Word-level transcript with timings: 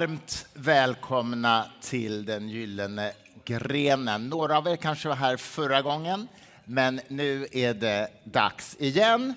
varmt 0.00 0.46
välkomna 0.54 1.66
till 1.80 2.24
den 2.24 2.48
gyllene 2.48 3.12
grenen. 3.44 4.28
Några 4.28 4.58
av 4.58 4.66
er 4.66 4.76
kanske 4.76 5.08
var 5.08 5.16
här 5.16 5.36
förra 5.36 5.82
gången, 5.82 6.28
men 6.64 7.00
nu 7.08 7.46
är 7.52 7.74
det 7.74 8.08
dags 8.24 8.76
igen. 8.78 9.34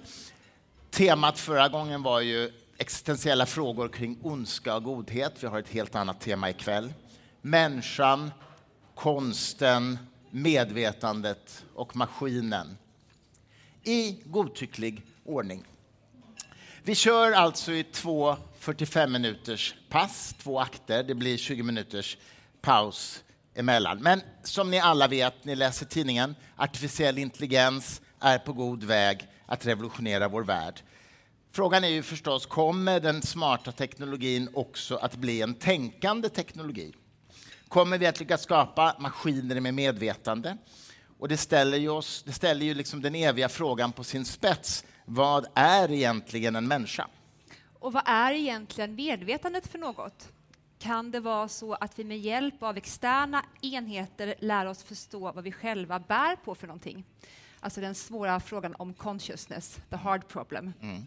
Temat 0.91 1.39
förra 1.39 1.69
gången 1.69 2.03
var 2.03 2.21
ju 2.21 2.51
existentiella 2.77 3.45
frågor 3.45 3.87
kring 3.89 4.17
ondska 4.21 4.75
och 4.75 4.83
godhet. 4.83 5.33
Vi 5.39 5.47
har 5.47 5.59
ett 5.59 5.69
helt 5.69 5.95
annat 5.95 6.21
tema 6.21 6.49
ikväll. 6.49 6.93
Människan, 7.41 8.31
konsten, 8.95 9.97
medvetandet 10.29 11.65
och 11.73 11.95
maskinen. 11.95 12.77
I 13.83 14.17
godtycklig 14.25 15.01
ordning. 15.25 15.63
Vi 16.83 16.95
kör 16.95 17.31
alltså 17.31 17.71
i 17.71 17.83
två 17.83 18.37
45 18.63 19.11
minuters 19.11 19.75
pass, 19.89 20.35
två 20.37 20.59
akter. 20.59 21.03
Det 21.03 21.15
blir 21.15 21.37
20 21.37 21.63
minuters 21.63 22.17
paus 22.61 23.23
emellan. 23.55 23.97
Men 24.01 24.21
som 24.43 24.71
ni 24.71 24.79
alla 24.79 25.07
vet, 25.07 25.45
ni 25.45 25.55
läser 25.55 25.85
tidningen, 25.85 26.35
artificiell 26.55 27.17
intelligens 27.17 28.01
är 28.19 28.37
på 28.37 28.53
god 28.53 28.83
väg 28.83 29.27
att 29.45 29.65
revolutionera 29.65 30.27
vår 30.27 30.43
värld. 30.43 30.81
Frågan 31.51 31.83
är 31.83 31.87
ju 31.87 32.03
förstås, 32.03 32.45
kommer 32.45 32.99
den 32.99 33.21
smarta 33.21 33.71
teknologin 33.71 34.49
också 34.53 34.95
att 34.95 35.15
bli 35.15 35.41
en 35.41 35.53
tänkande 35.53 36.29
teknologi? 36.29 36.93
Kommer 37.67 37.97
vi 37.97 38.05
att 38.05 38.19
lyckas 38.19 38.43
skapa 38.43 38.95
maskiner 38.99 39.59
med 39.59 39.73
medvetande? 39.73 40.57
Och 41.19 41.27
det 41.27 41.37
ställer 41.37 41.77
ju, 41.77 41.89
oss, 41.89 42.23
det 42.25 42.33
ställer 42.33 42.65
ju 42.65 42.73
liksom 42.73 43.01
den 43.01 43.15
eviga 43.15 43.49
frågan 43.49 43.91
på 43.91 44.03
sin 44.03 44.25
spets. 44.25 44.85
Vad 45.05 45.45
är 45.55 45.91
egentligen 45.91 46.55
en 46.55 46.67
människa? 46.67 47.07
Och 47.83 47.93
vad 47.93 48.03
är 48.05 48.31
egentligen 48.31 48.95
medvetandet 48.95 49.67
för 49.67 49.79
något? 49.79 50.31
Kan 50.79 51.11
det 51.11 51.19
vara 51.19 51.47
så 51.47 51.73
att 51.73 51.99
vi 51.99 52.03
med 52.03 52.19
hjälp 52.19 52.63
av 52.63 52.77
externa 52.77 53.45
enheter 53.61 54.35
lär 54.39 54.65
oss 54.65 54.83
förstå 54.83 55.31
vad 55.31 55.43
vi 55.43 55.51
själva 55.51 55.99
bär 55.99 56.35
på 56.35 56.55
för 56.55 56.67
någonting? 56.67 57.03
Alltså 57.59 57.81
den 57.81 57.95
svåra 57.95 58.39
frågan 58.39 58.75
om 58.77 58.93
consciousness, 58.93 59.79
the 59.89 59.95
hard 59.95 60.27
problem. 60.27 60.73
Mm. 60.81 61.05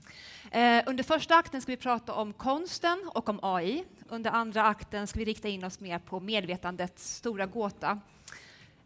Eh, 0.51 0.85
under 0.89 1.05
första 1.05 1.35
akten 1.35 1.63
ska 1.63 1.73
vi 1.73 1.77
prata 1.77 2.13
om 2.13 2.33
konsten 2.33 3.11
och 3.15 3.29
om 3.29 3.41
AI. 3.43 3.85
Under 4.09 4.31
andra 4.31 4.63
akten 4.63 5.07
ska 5.07 5.19
vi 5.19 5.25
rikta 5.25 5.49
in 5.49 5.65
oss 5.65 5.81
mer 5.81 5.99
på 5.99 6.21
medvetandets 6.21 7.15
stora 7.15 7.47
gåta. 7.47 8.01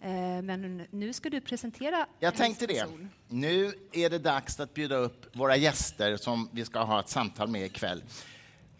Eh, 0.02 0.42
men 0.42 0.86
nu 0.90 1.12
ska 1.12 1.30
du 1.30 1.40
presentera 1.40 2.06
Jag 2.18 2.34
tänkte 2.34 2.66
det. 2.66 2.86
Nu 3.28 3.72
är 3.92 4.10
det 4.10 4.18
dags 4.18 4.60
att 4.60 4.74
bjuda 4.74 4.96
upp 4.96 5.36
våra 5.36 5.56
gäster 5.56 6.16
som 6.16 6.48
vi 6.52 6.64
ska 6.64 6.78
ha 6.80 7.00
ett 7.00 7.08
samtal 7.08 7.48
med 7.48 7.64
ikväll. 7.64 8.02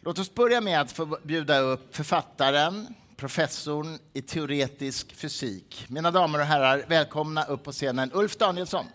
Låt 0.00 0.18
oss 0.18 0.34
börja 0.34 0.60
med 0.60 0.80
att 0.80 0.92
få 0.92 1.18
bjuda 1.22 1.58
upp 1.58 1.96
författaren, 1.96 2.94
professorn 3.16 3.98
i 4.12 4.22
teoretisk 4.22 5.12
fysik. 5.12 5.86
Mina 5.88 6.10
damer 6.10 6.38
och 6.38 6.44
herrar, 6.44 6.84
välkomna 6.88 7.44
upp 7.44 7.64
på 7.64 7.72
scenen 7.72 8.10
Ulf 8.14 8.36
Danielsson. 8.36 8.86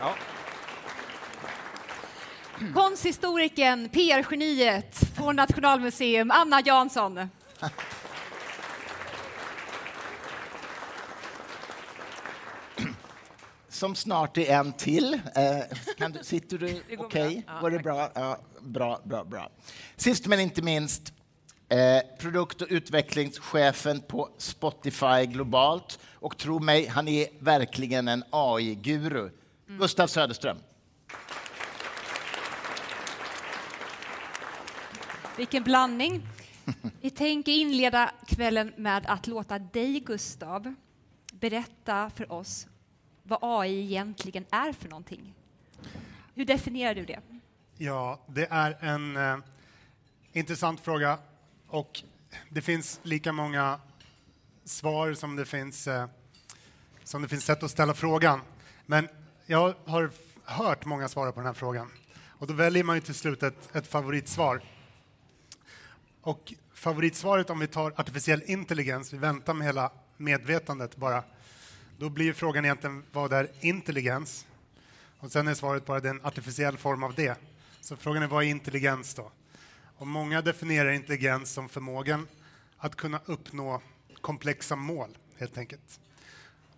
Ja. 0.00 0.14
Konsthistorikern, 2.74 3.88
PR-geniet 3.88 5.16
på 5.16 5.32
Nationalmuseum, 5.32 6.30
Anna 6.30 6.60
Jansson. 6.60 7.28
som 13.78 13.94
snart 13.94 14.38
är 14.38 14.58
en 14.58 14.72
till. 14.72 15.20
Eh, 15.34 16.08
du, 16.12 16.24
sitter 16.24 16.58
du 16.58 16.66
okej? 16.98 16.98
Okay? 16.98 17.42
Ja, 17.46 17.60
Var 17.62 17.70
det 17.70 17.78
bra? 17.78 18.10
Ja, 18.14 18.38
bra, 18.60 19.00
bra, 19.04 19.24
bra. 19.24 19.50
Sist 19.96 20.26
men 20.26 20.40
inte 20.40 20.62
minst, 20.62 21.12
eh, 21.68 22.18
produkt 22.18 22.62
och 22.62 22.68
utvecklingschefen 22.70 24.00
på 24.00 24.28
Spotify 24.38 25.26
globalt. 25.26 25.98
Och 26.14 26.38
tro 26.38 26.58
mig, 26.58 26.86
han 26.86 27.08
är 27.08 27.26
verkligen 27.38 28.08
en 28.08 28.24
AI-guru. 28.30 29.30
Mm. 29.68 29.80
Gustav 29.80 30.06
Söderström. 30.06 30.58
Vilken 35.36 35.62
blandning. 35.62 36.22
Vi 37.00 37.10
tänker 37.10 37.52
inleda 37.52 38.10
kvällen 38.26 38.72
med 38.76 39.06
att 39.06 39.26
låta 39.26 39.58
dig, 39.58 40.00
Gustav, 40.00 40.74
berätta 41.32 42.10
för 42.10 42.32
oss 42.32 42.66
vad 43.28 43.38
AI 43.42 43.80
egentligen 43.84 44.44
är 44.50 44.72
för 44.72 44.88
någonting. 44.88 45.34
Hur 46.34 46.44
definierar 46.44 46.94
du 46.94 47.04
det? 47.04 47.20
Ja, 47.76 48.20
det 48.26 48.46
är 48.50 48.76
en 48.80 49.16
eh, 49.16 49.38
intressant 50.32 50.80
fråga 50.80 51.18
och 51.68 52.02
det 52.48 52.62
finns 52.62 53.00
lika 53.02 53.32
många 53.32 53.80
svar 54.64 55.14
som 55.14 55.36
det 55.36 55.44
finns, 55.44 55.86
eh, 55.86 56.06
som 57.04 57.22
det 57.22 57.28
finns 57.28 57.44
sätt 57.44 57.62
att 57.62 57.70
ställa 57.70 57.94
frågan. 57.94 58.40
Men 58.86 59.08
jag 59.46 59.74
har 59.84 60.10
hört 60.44 60.84
många 60.84 61.08
svara 61.08 61.32
på 61.32 61.40
den 61.40 61.46
här 61.46 61.54
frågan 61.54 61.90
och 62.26 62.46
då 62.46 62.54
väljer 62.54 62.84
man 62.84 62.96
ju 62.96 63.00
till 63.00 63.14
slut 63.14 63.42
ett, 63.42 63.76
ett 63.76 63.86
favoritsvar. 63.86 64.60
Och 66.20 66.54
favoritsvaret 66.74 67.50
om 67.50 67.58
vi 67.58 67.66
tar 67.66 67.92
artificiell 67.96 68.42
intelligens, 68.46 69.12
vi 69.12 69.18
väntar 69.18 69.54
med 69.54 69.66
hela 69.66 69.92
medvetandet 70.16 70.96
bara, 70.96 71.24
då 71.98 72.08
blir 72.08 72.32
frågan 72.32 72.64
egentligen 72.64 73.04
vad 73.12 73.32
är 73.32 73.50
intelligens? 73.60 74.46
Och 75.18 75.32
sen 75.32 75.48
är 75.48 75.54
svaret 75.54 75.86
bara 75.86 76.00
det 76.00 76.08
är 76.08 76.14
en 76.14 76.24
artificiell 76.24 76.76
form 76.76 77.02
av 77.02 77.14
det. 77.14 77.38
Så 77.80 77.96
frågan 77.96 78.22
är 78.22 78.26
vad 78.26 78.44
är 78.44 78.48
intelligens 78.48 79.14
då? 79.14 79.32
Och 79.96 80.06
många 80.06 80.42
definierar 80.42 80.90
intelligens 80.90 81.50
som 81.52 81.68
förmågan 81.68 82.28
att 82.76 82.96
kunna 82.96 83.20
uppnå 83.24 83.80
komplexa 84.20 84.76
mål, 84.76 85.18
helt 85.36 85.58
enkelt. 85.58 86.00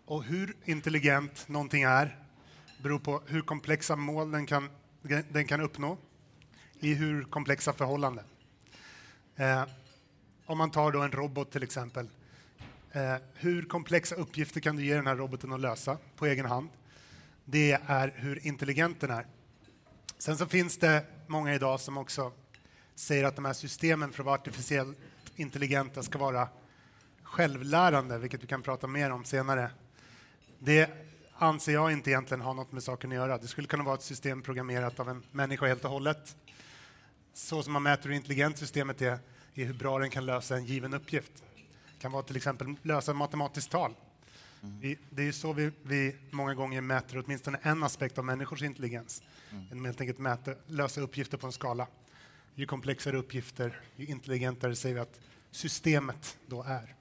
Och 0.04 0.24
hur 0.24 0.56
intelligent 0.64 1.48
någonting 1.48 1.82
är 1.82 2.18
beror 2.82 2.98
på 2.98 3.22
hur 3.26 3.42
komplexa 3.42 3.96
mål 3.96 4.30
den 4.30 4.46
kan, 4.46 4.68
den 5.28 5.46
kan 5.46 5.60
uppnå 5.60 5.98
i 6.78 6.94
hur 6.94 7.24
komplexa 7.24 7.72
förhållanden. 7.72 8.24
Eh, 9.36 9.64
om 10.46 10.58
man 10.58 10.70
tar 10.70 10.92
då 10.92 11.02
en 11.02 11.12
robot 11.12 11.52
till 11.52 11.62
exempel 11.62 12.08
Eh, 12.92 13.16
hur 13.34 13.62
komplexa 13.62 14.14
uppgifter 14.14 14.60
kan 14.60 14.76
du 14.76 14.84
ge 14.84 14.94
den 14.94 15.06
här 15.06 15.16
roboten 15.16 15.52
att 15.52 15.60
lösa 15.60 15.98
på 16.16 16.26
egen 16.26 16.46
hand? 16.46 16.68
Det 17.44 17.78
är 17.86 18.14
hur 18.16 18.46
intelligent 18.46 19.00
den 19.00 19.10
är. 19.10 19.26
Sen 20.18 20.38
så 20.38 20.46
finns 20.46 20.78
det 20.78 21.04
många 21.26 21.54
idag 21.54 21.80
som 21.80 21.98
också 21.98 22.32
säger 22.94 23.24
att 23.24 23.36
de 23.36 23.44
här 23.44 23.52
systemen 23.52 24.12
för 24.12 24.22
att 24.22 24.26
vara 24.26 24.34
artificiellt 24.34 24.98
intelligenta 25.36 26.02
ska 26.02 26.18
vara 26.18 26.48
självlärande, 27.22 28.18
vilket 28.18 28.42
vi 28.42 28.46
kan 28.46 28.62
prata 28.62 28.86
mer 28.86 29.10
om 29.10 29.24
senare. 29.24 29.70
Det 30.58 30.90
anser 31.34 31.72
jag 31.72 31.92
inte 31.92 32.10
egentligen 32.10 32.40
har 32.40 32.54
något 32.54 32.72
med 32.72 32.82
saken 32.82 33.10
att 33.10 33.16
göra. 33.16 33.38
Det 33.38 33.46
skulle 33.46 33.68
kunna 33.68 33.84
vara 33.84 33.94
ett 33.94 34.02
system 34.02 34.42
programmerat 34.42 35.00
av 35.00 35.08
en 35.08 35.22
människa 35.32 35.66
helt 35.66 35.84
och 35.84 35.90
hållet. 35.90 36.36
Så 37.34 37.62
som 37.62 37.72
man 37.72 37.82
mäter 37.82 38.08
hur 38.08 38.16
intelligent 38.16 38.58
systemet 38.58 39.02
är, 39.02 39.18
är 39.54 39.64
hur 39.64 39.74
bra 39.74 39.98
den 39.98 40.10
kan 40.10 40.26
lösa 40.26 40.56
en 40.56 40.64
given 40.64 40.94
uppgift 40.94 41.42
kan 42.00 42.12
vara 42.12 42.22
till 42.22 42.36
exempel 42.36 42.74
lösa 42.82 43.14
matematiskt 43.14 43.70
tal. 43.70 43.94
Mm. 44.62 44.80
Vi, 44.80 44.98
det 45.10 45.28
är 45.28 45.32
så 45.32 45.52
vi, 45.52 45.70
vi, 45.82 46.16
många 46.30 46.54
gånger 46.54 46.80
mäter 46.80 47.22
åtminstone 47.24 47.58
en 47.62 47.82
aspekt 47.82 48.18
av 48.18 48.24
människors 48.24 48.62
intelligens. 48.62 49.22
Mm. 49.50 49.64
Genom 49.68 49.84
helt 49.84 50.00
enkelt 50.00 50.18
mäta, 50.18 50.52
lösa 50.66 51.00
uppgifter 51.00 51.38
på 51.38 51.46
en 51.46 51.52
skala. 51.52 51.86
Ju 52.54 52.66
komplexare 52.66 53.16
uppgifter, 53.16 53.80
ju 53.96 54.06
intelligentare 54.06 54.76
säger 54.76 54.94
vi 54.94 55.00
att 55.00 55.20
systemet 55.50 56.36
då 56.46 56.62
är. 56.62 56.94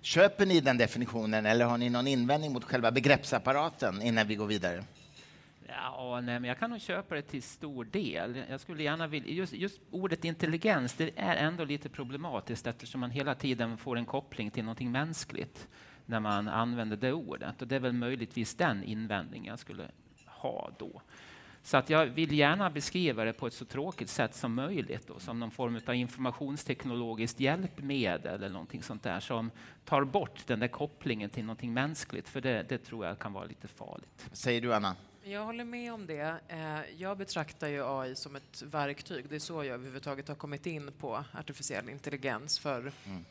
Köper 0.00 0.46
ni 0.46 0.60
den 0.60 0.78
definitionen 0.78 1.46
eller 1.46 1.64
har 1.64 1.78
ni 1.78 1.90
någon 1.90 2.06
invändning 2.06 2.52
mot 2.52 2.64
själva 2.64 2.90
begreppsapparaten 2.90 4.02
innan 4.02 4.28
vi 4.28 4.34
går 4.34 4.46
vidare? 4.46 4.84
Ja, 5.68 6.20
nej, 6.20 6.40
men 6.40 6.48
jag 6.48 6.58
kan 6.58 6.70
nog 6.70 6.80
köpa 6.80 7.14
det 7.14 7.22
till 7.22 7.42
stor 7.42 7.84
del. 7.84 8.44
Jag 8.50 8.60
skulle 8.60 8.82
gärna 8.82 9.06
vilja, 9.06 9.30
just, 9.32 9.52
just, 9.52 9.80
ordet 9.90 10.24
intelligens, 10.24 10.94
det 10.94 11.10
är 11.16 11.36
ändå 11.36 11.64
lite 11.64 11.88
problematiskt 11.88 12.66
eftersom 12.66 13.00
man 13.00 13.10
hela 13.10 13.34
tiden 13.34 13.78
får 13.78 13.96
en 13.96 14.06
koppling 14.06 14.50
till 14.50 14.64
någonting 14.64 14.90
mänskligt 14.90 15.68
när 16.06 16.20
man 16.20 16.48
använder 16.48 16.96
det 16.96 17.12
ordet. 17.12 17.62
Och 17.62 17.68
det 17.68 17.76
är 17.76 17.80
väl 17.80 17.92
möjligtvis 17.92 18.54
den 18.54 18.84
invändningen 18.84 19.46
jag 19.46 19.58
skulle 19.58 19.88
ha 20.26 20.70
då. 20.78 21.02
Så 21.62 21.76
att 21.76 21.90
jag 21.90 22.06
vill 22.06 22.32
gärna 22.32 22.70
beskriva 22.70 23.24
det 23.24 23.32
på 23.32 23.46
ett 23.46 23.52
så 23.52 23.64
tråkigt 23.64 24.08
sätt 24.08 24.34
som 24.34 24.54
möjligt, 24.54 25.06
då, 25.06 25.18
som 25.18 25.40
någon 25.40 25.50
form 25.50 25.80
av 25.86 25.94
informationsteknologiskt 25.94 27.40
hjälpmedel 27.40 28.34
eller 28.34 28.48
någonting 28.48 28.82
sånt 28.82 29.02
där 29.02 29.20
som 29.20 29.50
tar 29.84 30.04
bort 30.04 30.46
den 30.46 30.60
där 30.60 30.68
kopplingen 30.68 31.30
till 31.30 31.44
någonting 31.44 31.74
mänskligt, 31.74 32.28
för 32.28 32.40
det, 32.40 32.66
det 32.68 32.78
tror 32.78 33.06
jag 33.06 33.18
kan 33.18 33.32
vara 33.32 33.44
lite 33.44 33.68
farligt. 33.68 34.28
Säger 34.32 34.60
du, 34.60 34.74
Anna? 34.74 34.96
Jag 35.30 35.44
håller 35.44 35.64
med 35.64 35.92
om 35.92 36.06
det. 36.06 36.34
Eh, 36.48 36.80
jag 36.98 37.18
betraktar 37.18 37.68
ju 37.68 37.84
AI 37.86 38.14
som 38.14 38.36
ett 38.36 38.62
verktyg. 38.62 39.28
Det 39.28 39.34
är 39.34 39.40
så 39.40 39.64
jag 39.64 39.74
överhuvudtaget 39.74 40.28
har 40.28 40.34
kommit 40.34 40.66
in 40.66 40.92
på 40.98 41.24
artificiell 41.34 41.88
intelligens. 41.88 42.58
För 42.58 42.92
mm. 43.06 43.24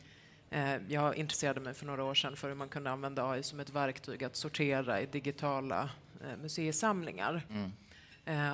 Eh, 0.49 0.81
jag 0.87 1.15
intresserade 1.15 1.59
mig 1.59 1.73
för 1.73 1.85
några 1.85 2.03
år 2.03 2.13
sedan 2.13 2.35
för 2.35 2.47
hur 2.47 2.55
man 2.55 2.69
kunde 2.69 2.91
använda 2.91 3.29
AI 3.29 3.43
som 3.43 3.59
ett 3.59 3.69
verktyg 3.69 4.23
att 4.23 4.35
sortera 4.35 5.01
i 5.01 5.05
digitala 5.05 5.89
eh, 6.23 6.37
museisamlingar. 6.41 7.45
Mm. 7.49 7.71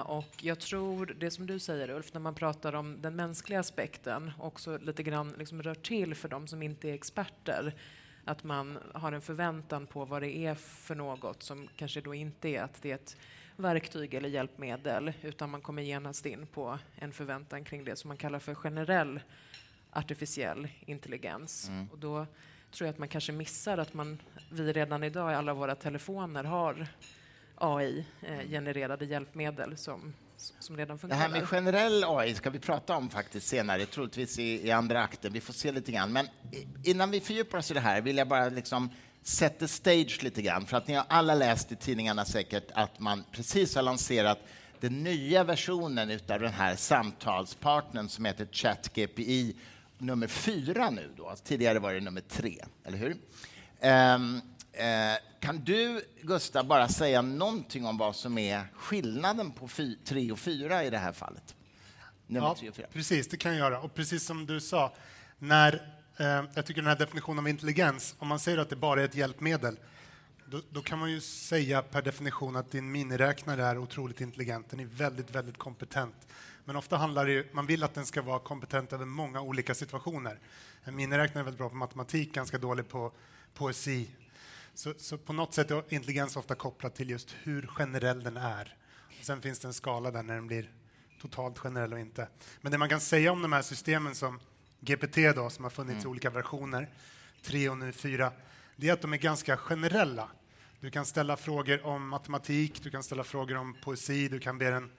Och 0.01 0.33
jag 0.41 0.59
tror, 0.59 1.15
det 1.19 1.31
som 1.31 1.47
du 1.47 1.59
säger 1.59 1.89
Ulf, 1.89 2.13
när 2.13 2.21
man 2.21 2.35
pratar 2.35 2.75
om 2.75 3.01
den 3.01 3.15
mänskliga 3.15 3.59
aspekten, 3.59 4.31
också 4.39 4.77
lite 4.77 5.03
grann 5.03 5.35
liksom 5.37 5.63
rör 5.63 5.75
till 5.75 6.15
för 6.15 6.29
de 6.29 6.47
som 6.47 6.63
inte 6.63 6.89
är 6.89 6.93
experter, 6.93 7.75
att 8.25 8.43
man 8.43 8.79
har 8.93 9.11
en 9.11 9.21
förväntan 9.21 9.87
på 9.87 10.05
vad 10.05 10.21
det 10.21 10.37
är 10.37 10.55
för 10.55 10.95
något 10.95 11.43
som 11.43 11.67
kanske 11.75 12.01
då 12.01 12.13
inte 12.13 12.49
är 12.49 12.61
att 12.61 12.81
det 12.81 12.91
är 12.91 12.95
ett 12.95 13.17
verktyg 13.55 14.13
eller 14.13 14.29
hjälpmedel, 14.29 15.13
utan 15.21 15.49
man 15.49 15.61
kommer 15.61 15.81
genast 15.81 16.25
in 16.25 16.47
på 16.47 16.79
en 16.95 17.11
förväntan 17.11 17.63
kring 17.63 17.83
det 17.83 17.95
som 17.95 18.07
man 18.07 18.17
kallar 18.17 18.39
för 18.39 18.55
generell 18.55 19.19
artificiell 19.91 20.67
intelligens. 20.85 21.67
Mm. 21.69 21.89
Och 21.91 21.97
då 21.97 22.25
tror 22.71 22.87
jag 22.87 22.93
att 22.93 22.99
man 22.99 23.07
kanske 23.07 23.31
missar 23.31 23.77
att 23.77 23.93
man, 23.93 24.21
vi 24.51 24.73
redan 24.73 25.03
idag 25.03 25.31
i 25.31 25.35
alla 25.35 25.53
våra 25.53 25.75
telefoner 25.75 26.43
har 26.43 26.87
AI-genererade 27.55 29.05
eh, 29.05 29.11
hjälpmedel 29.11 29.77
som, 29.77 30.13
som 30.37 30.77
redan 30.77 30.99
fungerar. 30.99 31.19
Det 31.19 31.23
här 31.23 31.39
med 31.39 31.49
generell 31.49 32.03
AI 32.07 32.35
ska 32.35 32.49
vi 32.49 32.59
prata 32.59 32.95
om 32.95 33.09
faktiskt 33.09 33.47
senare, 33.47 33.85
troligtvis 33.85 34.39
i, 34.39 34.67
i 34.67 34.71
andra 34.71 35.01
akten. 35.01 35.33
Vi 35.33 35.41
får 35.41 35.53
se 35.53 35.71
lite 35.71 35.91
grann. 35.91 36.13
Men 36.13 36.27
innan 36.83 37.11
vi 37.11 37.19
fördjupar 37.19 37.57
oss 37.57 37.71
i 37.71 37.73
det 37.73 37.79
här 37.79 38.01
vill 38.01 38.17
jag 38.17 38.27
bara 38.27 38.49
liksom 38.49 38.89
set 39.23 39.59
the 39.59 39.67
stage 39.67 40.23
lite 40.23 40.41
grann. 40.41 40.65
För 40.65 40.77
att 40.77 40.87
ni 40.87 40.93
har 40.93 41.05
alla 41.09 41.35
läst 41.35 41.71
i 41.71 41.75
tidningarna 41.75 42.25
säkert 42.25 42.71
att 42.73 42.99
man 42.99 43.23
precis 43.31 43.75
har 43.75 43.81
lanserat 43.81 44.39
den 44.79 45.03
nya 45.03 45.43
versionen 45.43 46.11
av 46.11 46.39
den 46.39 46.53
här 46.53 46.75
samtalspartnern 46.75 48.09
som 48.09 48.25
heter 48.25 48.47
ChatGPI 48.51 49.55
nummer 49.97 50.27
fyra 50.27 50.89
nu. 50.89 51.09
Då. 51.17 51.35
Tidigare 51.43 51.79
var 51.79 51.93
det 51.93 51.99
nummer 51.99 52.21
tre, 52.21 52.65
eller 52.85 52.97
hur? 52.97 53.17
Um, 53.81 54.41
kan 55.39 55.57
du, 55.63 56.01
Gustav, 56.21 56.67
bara 56.67 56.87
säga 56.87 57.21
någonting 57.21 57.85
om 57.85 57.97
vad 57.97 58.15
som 58.15 58.37
är 58.37 58.67
skillnaden 58.75 59.51
på 59.51 59.69
tre 60.05 60.31
och 60.31 60.39
fyra 60.39 60.83
i 60.83 60.89
det 60.89 60.97
här 60.97 61.11
fallet? 61.11 61.55
Nummer 62.27 62.55
ja, 62.61 62.71
precis, 62.93 63.27
det 63.27 63.37
kan 63.37 63.51
jag 63.51 63.59
göra. 63.59 63.79
Och 63.79 63.93
precis 63.93 64.25
som 64.25 64.45
du 64.45 64.59
sa, 64.59 64.93
när 65.39 65.92
Eh, 66.17 66.43
jag 66.53 66.65
tycker 66.65 66.81
den 66.81 66.89
här 66.89 66.97
definitionen 66.97 67.39
av 67.39 67.47
intelligens, 67.47 68.15
om 68.19 68.27
man 68.27 68.39
säger 68.39 68.57
att 68.57 68.69
det 68.69 68.75
bara 68.75 69.01
är 69.01 69.05
ett 69.05 69.15
hjälpmedel, 69.15 69.79
då, 70.45 70.61
då, 70.69 70.81
kan 70.81 70.99
man 70.99 71.11
ju 71.11 71.21
säga 71.21 71.81
per 71.81 72.01
definition 72.01 72.55
att 72.55 72.71
din 72.71 72.91
miniräknare 72.91 73.65
är 73.65 73.77
otroligt 73.77 74.21
intelligent. 74.21 74.69
Den 74.69 74.79
är 74.79 74.85
väldigt, 74.85 75.31
väldigt 75.35 75.57
kompetent. 75.57 76.27
Men 76.65 76.75
ofta 76.75 76.97
handlar 76.97 77.25
det 77.25 77.31
ju, 77.31 77.47
man 77.51 77.65
vill 77.65 77.83
att 77.83 77.93
den 77.93 78.05
ska 78.05 78.21
vara 78.21 78.39
kompetent 78.39 78.93
över 78.93 79.05
många 79.05 79.41
olika 79.41 79.75
situationer. 79.75 80.39
En 80.83 80.95
miniräknare 80.95 81.41
är 81.41 81.43
väldigt 81.43 81.57
bra 81.57 81.69
på 81.69 81.75
matematik, 81.75 82.33
ganska 82.33 82.57
dålig 82.57 82.89
på 82.89 83.11
poesi. 83.53 84.09
Så, 84.73 84.93
så 84.97 85.17
på 85.17 85.33
något 85.33 85.53
sätt 85.53 85.71
är 85.71 85.93
intelligens 85.93 86.37
ofta 86.37 86.55
kopplat 86.55 86.95
till 86.95 87.09
just 87.09 87.35
hur 87.43 87.67
generell 87.67 88.23
den 88.23 88.37
är. 88.37 88.77
Och 89.19 89.25
sen 89.25 89.41
finns 89.41 89.59
det 89.59 89.67
en 89.67 89.73
skala 89.73 90.11
där 90.11 90.23
när 90.23 90.35
den 90.35 90.47
blir 90.47 90.71
totalt 91.21 91.59
generell 91.59 91.93
och 91.93 91.99
inte. 91.99 92.27
Men 92.61 92.71
det 92.71 92.77
man 92.77 92.89
kan 92.89 93.01
säga 93.01 93.31
om 93.31 93.41
de 93.41 93.53
här 93.53 93.61
systemen 93.61 94.15
som 94.15 94.39
GPT 94.83 95.35
då, 95.35 95.49
som 95.49 95.63
har 95.63 95.71
funnits 95.71 95.95
mm. 95.95 96.07
i 96.07 96.11
olika 96.11 96.29
versioner, 96.29 96.89
tre 97.41 97.69
och 97.69 97.77
nu 97.77 97.91
fyra, 97.91 98.31
det 98.75 98.89
är 98.89 98.93
att 98.93 99.01
de 99.01 99.13
är 99.13 99.17
ganska 99.17 99.57
generella. 99.57 100.29
Du 100.79 100.91
kan 100.91 101.05
ställa 101.05 101.37
frågor 101.37 101.85
om 101.85 102.07
matematik, 102.07 102.83
du 102.83 102.89
kan 102.89 103.03
ställa 103.03 103.23
frågor 103.23 103.57
om 103.57 103.75
poesi, 103.83 104.27
du 104.27 104.39
kan 104.39 104.57
be 104.57 104.69
den 104.69 104.91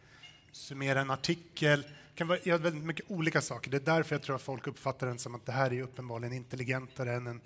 summera 0.52 1.00
en 1.00 1.10
artikel. 1.10 1.82
Det 1.82 2.14
kan 2.14 2.38
göra 2.42 2.58
väldigt 2.58 2.84
mycket 2.84 3.10
olika 3.10 3.40
saker. 3.40 3.70
Det 3.70 3.76
är 3.76 3.94
därför 3.94 4.14
jag 4.14 4.22
tror 4.22 4.36
att 4.36 4.42
folk 4.42 4.66
uppfattar 4.66 5.06
den 5.06 5.18
som 5.18 5.34
att 5.34 5.46
det 5.46 5.52
här 5.52 5.72
är 5.72 5.82
uppenbarligen 5.82 6.32
intelligentare 6.32 7.12
än 7.14 7.26
en, 7.26 7.40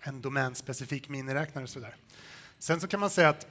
en 0.00 0.20
domänspecifik 0.20 1.08
miniräknare. 1.08 1.64
Och 1.64 1.70
så 1.70 1.80
där. 1.80 1.96
Sen 2.58 2.80
så 2.80 2.86
kan 2.86 3.00
man 3.00 3.10
säga 3.10 3.28
att 3.28 3.46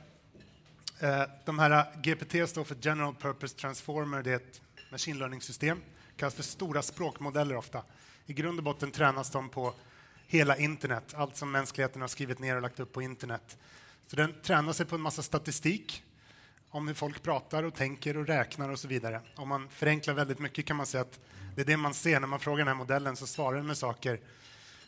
eh, 1.00 1.24
de 1.46 1.60
här 1.60 2.02
GPT 2.02 2.50
står 2.50 2.64
för 2.64 2.78
General 2.82 3.16
Purpose 3.16 3.56
Transformer. 3.56 4.24
Det 4.24 4.32
är 4.32 4.36
ett 4.36 4.62
machine 4.92 5.20
learning-system. 5.20 5.82
kallas 6.16 6.34
för 6.34 6.44
stora 6.44 6.82
språkmodeller 6.82 7.56
ofta. 7.56 7.84
I 8.30 8.34
grund 8.34 8.60
och 8.60 8.64
botten 8.64 8.92
tränas 8.92 9.32
de 9.32 9.50
på 9.50 9.74
hela 10.28 10.58
internet, 10.58 11.14
allt 11.18 11.36
som 11.36 11.52
mänskligheten 11.52 12.02
har 12.02 12.08
skrivit 12.08 12.40
ner 12.40 12.56
och 12.56 12.62
lagt 12.62 12.80
upp 12.80 12.94
på 12.94 13.02
internet. 13.02 13.58
Så 14.08 14.16
den 14.16 14.34
tränar 14.42 14.74
sig 14.74 14.86
på 14.86 14.96
en 14.96 15.02
massa 15.02 15.22
statistik 15.22 16.04
om 16.70 16.88
hur 16.88 16.96
folk 16.96 17.24
pratar 17.24 17.64
och 17.64 17.76
tänker 17.76 18.18
och 18.18 18.28
räknar 18.28 18.70
och 18.70 18.80
så 18.80 18.88
vidare. 18.88 19.22
Om 19.36 19.50
man 19.50 19.70
förenklar 19.70 20.14
väldigt 20.14 20.40
mycket 20.40 20.66
kan 20.66 20.78
man 20.78 20.86
säga 20.86 21.02
att 21.02 21.20
det 21.56 21.62
är 21.62 21.66
det 21.66 21.78
man 21.78 21.94
ser 21.94 22.20
när 22.20 22.28
man 22.28 22.40
frågar 22.40 22.58
den 22.58 22.68
här 22.68 22.76
modellen 22.76 23.16
så 23.16 23.28
svarar 23.28 23.58
den 23.58 23.68
med 23.68 23.78
saker 23.78 24.20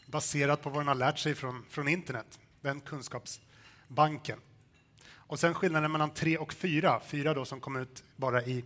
baserat 0.06 0.62
på 0.62 0.70
vad 0.70 0.80
den 0.80 0.88
har 0.88 0.96
lärt 0.96 1.20
sig 1.20 1.36
från, 1.36 1.66
från 1.70 1.88
internet, 1.88 2.40
den 2.62 2.82
kunskapsbanken. 2.82 4.40
Och 5.14 5.40
sen 5.40 5.54
skillnaden 5.54 5.92
mellan 5.92 6.14
3 6.14 6.38
och 6.38 6.54
4, 6.54 7.02
4 7.08 7.34
då 7.34 7.46
som 7.46 7.60
kom 7.60 7.76
ut 7.76 8.04
bara 8.16 8.44
i 8.44 8.64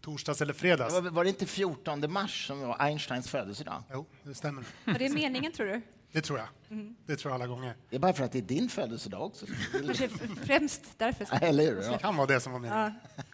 torsdags 0.00 0.42
eller 0.42 0.52
fredags. 0.52 0.94
Var, 0.94 1.10
var 1.10 1.24
det 1.24 1.30
inte 1.30 1.46
14 1.46 2.12
mars 2.12 2.46
som 2.46 2.60
var 2.60 2.76
Einsteins 2.78 3.30
födelsedag? 3.30 3.82
Jo, 3.92 4.06
det 4.22 4.34
stämmer. 4.34 4.64
Var 4.84 4.98
det 4.98 5.08
meningen, 5.08 5.52
tror 5.52 5.66
du? 5.66 5.80
Det 6.12 6.20
tror 6.20 6.38
jag. 6.38 6.48
Mm. 6.70 6.96
Det 7.06 7.16
tror 7.16 7.32
jag 7.32 7.34
alla 7.34 7.46
gånger. 7.46 7.76
Det 7.90 7.96
är 7.96 8.00
bara 8.00 8.12
för 8.12 8.24
att 8.24 8.32
det 8.32 8.38
är 8.38 8.42
din 8.42 8.68
födelsedag 8.68 9.22
också. 9.22 9.46
Kanske 9.86 10.08
främst 10.42 10.82
därför. 10.96 11.44
Eller 11.44 11.64
hur? 11.64 11.82
Ja. 11.82 11.92
Det 11.92 11.98
kan 11.98 12.16
vara 12.16 12.26
det 12.26 12.40
som 12.40 12.52
var 12.52 12.60
meningen. 12.60 12.92
Ja. 13.16 13.24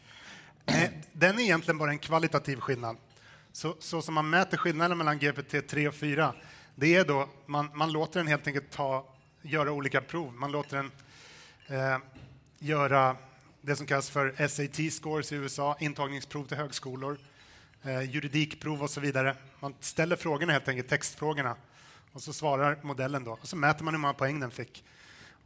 Den 1.12 1.38
är 1.38 1.42
egentligen 1.42 1.78
bara 1.78 1.90
en 1.90 1.98
kvalitativ 1.98 2.56
skillnad. 2.56 2.96
Så, 3.52 3.76
så 3.78 4.02
som 4.02 4.14
man 4.14 4.30
mäter 4.30 4.56
skillnaden 4.56 4.98
mellan 4.98 5.18
GPT 5.18 5.68
3 5.68 5.88
och 5.88 5.94
4, 5.94 6.34
det 6.74 6.94
är 6.94 7.04
då 7.04 7.28
man, 7.46 7.70
man 7.74 7.92
låter 7.92 8.20
den 8.20 8.26
helt 8.26 8.46
enkelt 8.46 8.70
ta, 8.70 9.14
göra 9.42 9.72
olika 9.72 10.00
prov. 10.00 10.34
Man 10.34 10.52
låter 10.52 10.76
den 10.76 10.90
eh, 11.66 11.98
göra 12.58 13.16
det 13.66 13.76
som 13.76 13.86
kallas 13.86 14.10
för 14.10 14.34
SAT-scores 14.48 15.32
i 15.32 15.36
USA, 15.36 15.76
intagningsprov 15.80 16.44
till 16.44 16.56
högskolor, 16.56 17.18
eh, 17.82 18.02
juridikprov 18.02 18.82
och 18.82 18.90
så 18.90 19.00
vidare. 19.00 19.36
Man 19.60 19.74
ställer 19.80 20.16
frågorna 20.16 20.52
helt 20.52 20.68
enkelt, 20.68 20.88
textfrågorna, 20.88 21.56
och 22.12 22.22
så 22.22 22.32
svarar 22.32 22.78
modellen 22.82 23.24
då. 23.24 23.32
Och 23.32 23.48
så 23.48 23.56
mäter 23.56 23.84
man 23.84 23.94
hur 23.94 23.98
många 23.98 24.14
poäng 24.14 24.40
den 24.40 24.50
fick. 24.50 24.84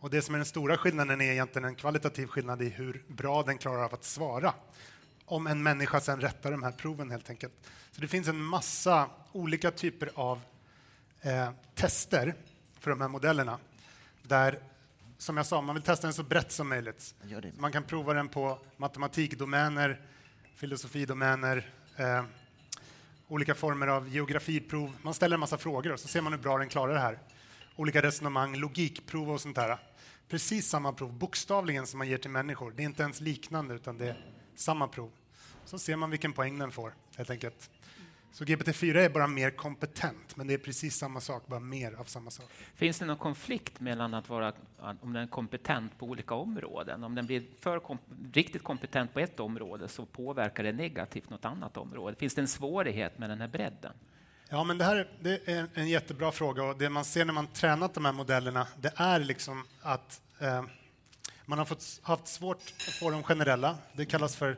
Och 0.01 0.11
det 0.11 0.23
som 0.23 0.35
är 0.35 0.39
den 0.39 0.47
stora 0.47 0.77
skillnaden 0.77 1.21
är 1.21 1.33
egentligen 1.33 1.65
en 1.65 1.75
kvalitativ 1.75 2.27
skillnad 2.27 2.63
i 2.63 2.69
hur 2.69 3.03
bra 3.09 3.43
den 3.43 3.59
klarar 3.59 3.85
av 3.85 3.95
att 3.95 4.05
svara. 4.05 4.55
Om 5.25 5.47
en 5.47 5.63
människa 5.63 6.01
sen 6.01 6.21
rättar 6.21 6.51
de 6.51 6.63
här 6.63 6.73
proven 6.73 7.11
helt 7.11 7.31
enkelt. 7.31 7.53
Så 7.93 8.01
det 8.01 8.09
finns 8.09 8.29
en 8.29 8.43
massa 8.43 9.11
olika 9.33 9.71
typer 9.71 10.11
av 10.15 10.41
eh, 11.21 11.51
tester 11.75 12.35
för 12.81 12.91
de 12.91 13.01
här 13.01 13.09
modellerna. 13.09 13.59
Där, 14.23 14.59
som 15.19 15.37
jag 15.37 15.47
sa, 15.47 15.61
man 15.61 15.75
vill 15.75 15.83
testa 15.83 16.07
den 16.07 16.15
så 16.15 16.23
brett 16.23 16.53
som 16.53 16.69
möjligt. 16.69 17.15
Man 17.59 17.73
kan 17.73 17.83
prova 17.83 18.15
den 18.15 18.29
på 18.29 18.59
matematikdomäner, 18.77 20.01
filosofidomäner, 20.55 21.71
eh, 21.97 22.25
olika 23.29 23.55
former 23.55 23.87
av 23.87 24.09
geografiprov. 24.09 24.97
Man 25.03 25.15
ställer 25.15 25.35
en 25.35 25.41
massa 25.41 25.59
frågor 25.59 25.93
och 25.93 26.01
så 26.01 26.09
ser 26.09 26.21
man 26.21 26.33
hur 26.33 26.41
bra 26.41 26.59
den 26.59 26.69
klarar 26.69 26.95
det 26.95 27.01
här. 27.01 27.19
Olika 27.77 28.03
resonemang, 28.03 28.57
logikprov 28.57 29.31
och 29.31 29.41
sånt 29.41 29.57
där. 29.57 29.79
Precis 30.29 30.69
samma 30.69 30.93
prov, 30.93 31.13
bokstavligen, 31.13 31.87
som 31.87 31.99
man 31.99 32.09
ger 32.09 32.19
till 32.19 32.31
människor. 32.31 32.73
Det 32.77 32.83
är 32.83 32.85
inte 32.85 33.03
ens 33.03 33.21
liknande, 33.21 33.75
utan 33.75 33.99
det 33.99 34.09
är 34.09 34.17
samma 34.57 34.89
prov. 34.89 35.11
Så 35.65 35.79
ser 35.79 35.97
man 35.97 36.11
vilken 36.11 36.33
poäng 36.33 36.59
den 36.59 36.73
får, 36.73 36.95
helt 37.17 37.31
enkelt. 37.31 37.71
Så 38.33 38.45
GPT-4 38.45 38.97
är 38.97 39.09
bara 39.09 39.27
mer 39.27 39.51
kompetent, 39.51 40.37
men 40.37 40.47
det 40.47 40.55
är 40.55 40.59
precis 40.59 40.97
samma 40.97 41.21
sak, 41.21 41.47
bara 41.47 41.61
mer 41.61 41.93
av 41.93 42.05
samma 42.05 42.31
sak. 42.31 42.47
Finns 42.75 42.99
det 42.99 43.07
någon 43.07 43.17
konflikt 43.17 43.81
mellan 43.81 44.15
att 44.15 44.29
vara 44.29 44.53
om 45.01 45.13
den 45.13 45.23
är 45.23 45.27
kompetent 45.27 45.99
på 45.99 46.07
olika 46.07 46.35
områden? 46.35 47.05
Om 47.05 47.15
den 47.15 47.27
blir 47.27 47.43
för 47.61 47.79
kom 47.79 47.99
riktigt 48.33 48.63
kompetent 48.63 49.15
på 49.15 49.21
ett 49.21 49.41
område 49.41 49.89
så 49.89 50.07
påverkar 50.07 50.63
det 50.63 50.73
negativt 50.73 51.31
något 51.31 51.45
annat 51.45 51.77
område. 51.77 52.17
Finns 52.17 52.35
det 52.35 52.41
en 52.41 52.49
svårighet 52.49 53.19
med 53.19 53.31
den 53.31 53.41
här 53.41 53.49
bredden? 53.49 53.93
Ja, 54.49 54.65
men 54.65 54.79
det 54.79 54.85
här 54.85 55.09
det 55.21 55.49
är 55.49 55.67
en 55.75 55.89
jättebra 55.89 56.33
fråga 56.33 56.65
och 56.65 56.79
det 56.79 56.91
man 56.91 57.05
ser 57.05 57.25
när 57.25 57.33
man 57.33 57.47
tränat 57.47 57.95
de 57.95 58.05
här 58.05 58.13
modellerna, 58.13 58.67
det 58.81 58.93
är 58.97 59.21
liksom 59.21 59.65
att 59.81 60.21
eh, 60.39 60.65
man 61.45 61.59
har 61.59 61.67
fått, 61.67 62.01
haft 62.03 62.29
svårt 62.29 62.63
att 62.89 62.95
få 62.95 63.11
dem 63.11 63.23
generella. 63.23 63.79
Det 63.93 64.05
kallas 64.05 64.37
för 64.37 64.57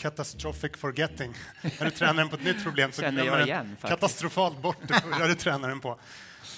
catastrophic 0.00 0.72
forgetting. 0.76 1.34
När 1.62 1.84
du 1.84 1.90
tränar 1.90 2.14
den 2.14 2.28
på 2.28 2.36
ett 2.36 2.44
nytt 2.44 2.64
problem 2.64 2.92
så 2.92 3.02
glömmer 3.02 3.38
den 3.38 3.48
igen, 3.48 3.76
katastrofalt 3.80 4.62
bort 4.62 4.76
det 4.88 4.94
förra 4.94 5.26
du 5.26 5.34
tränar 5.34 5.68
den 5.68 5.80
på. 5.80 5.98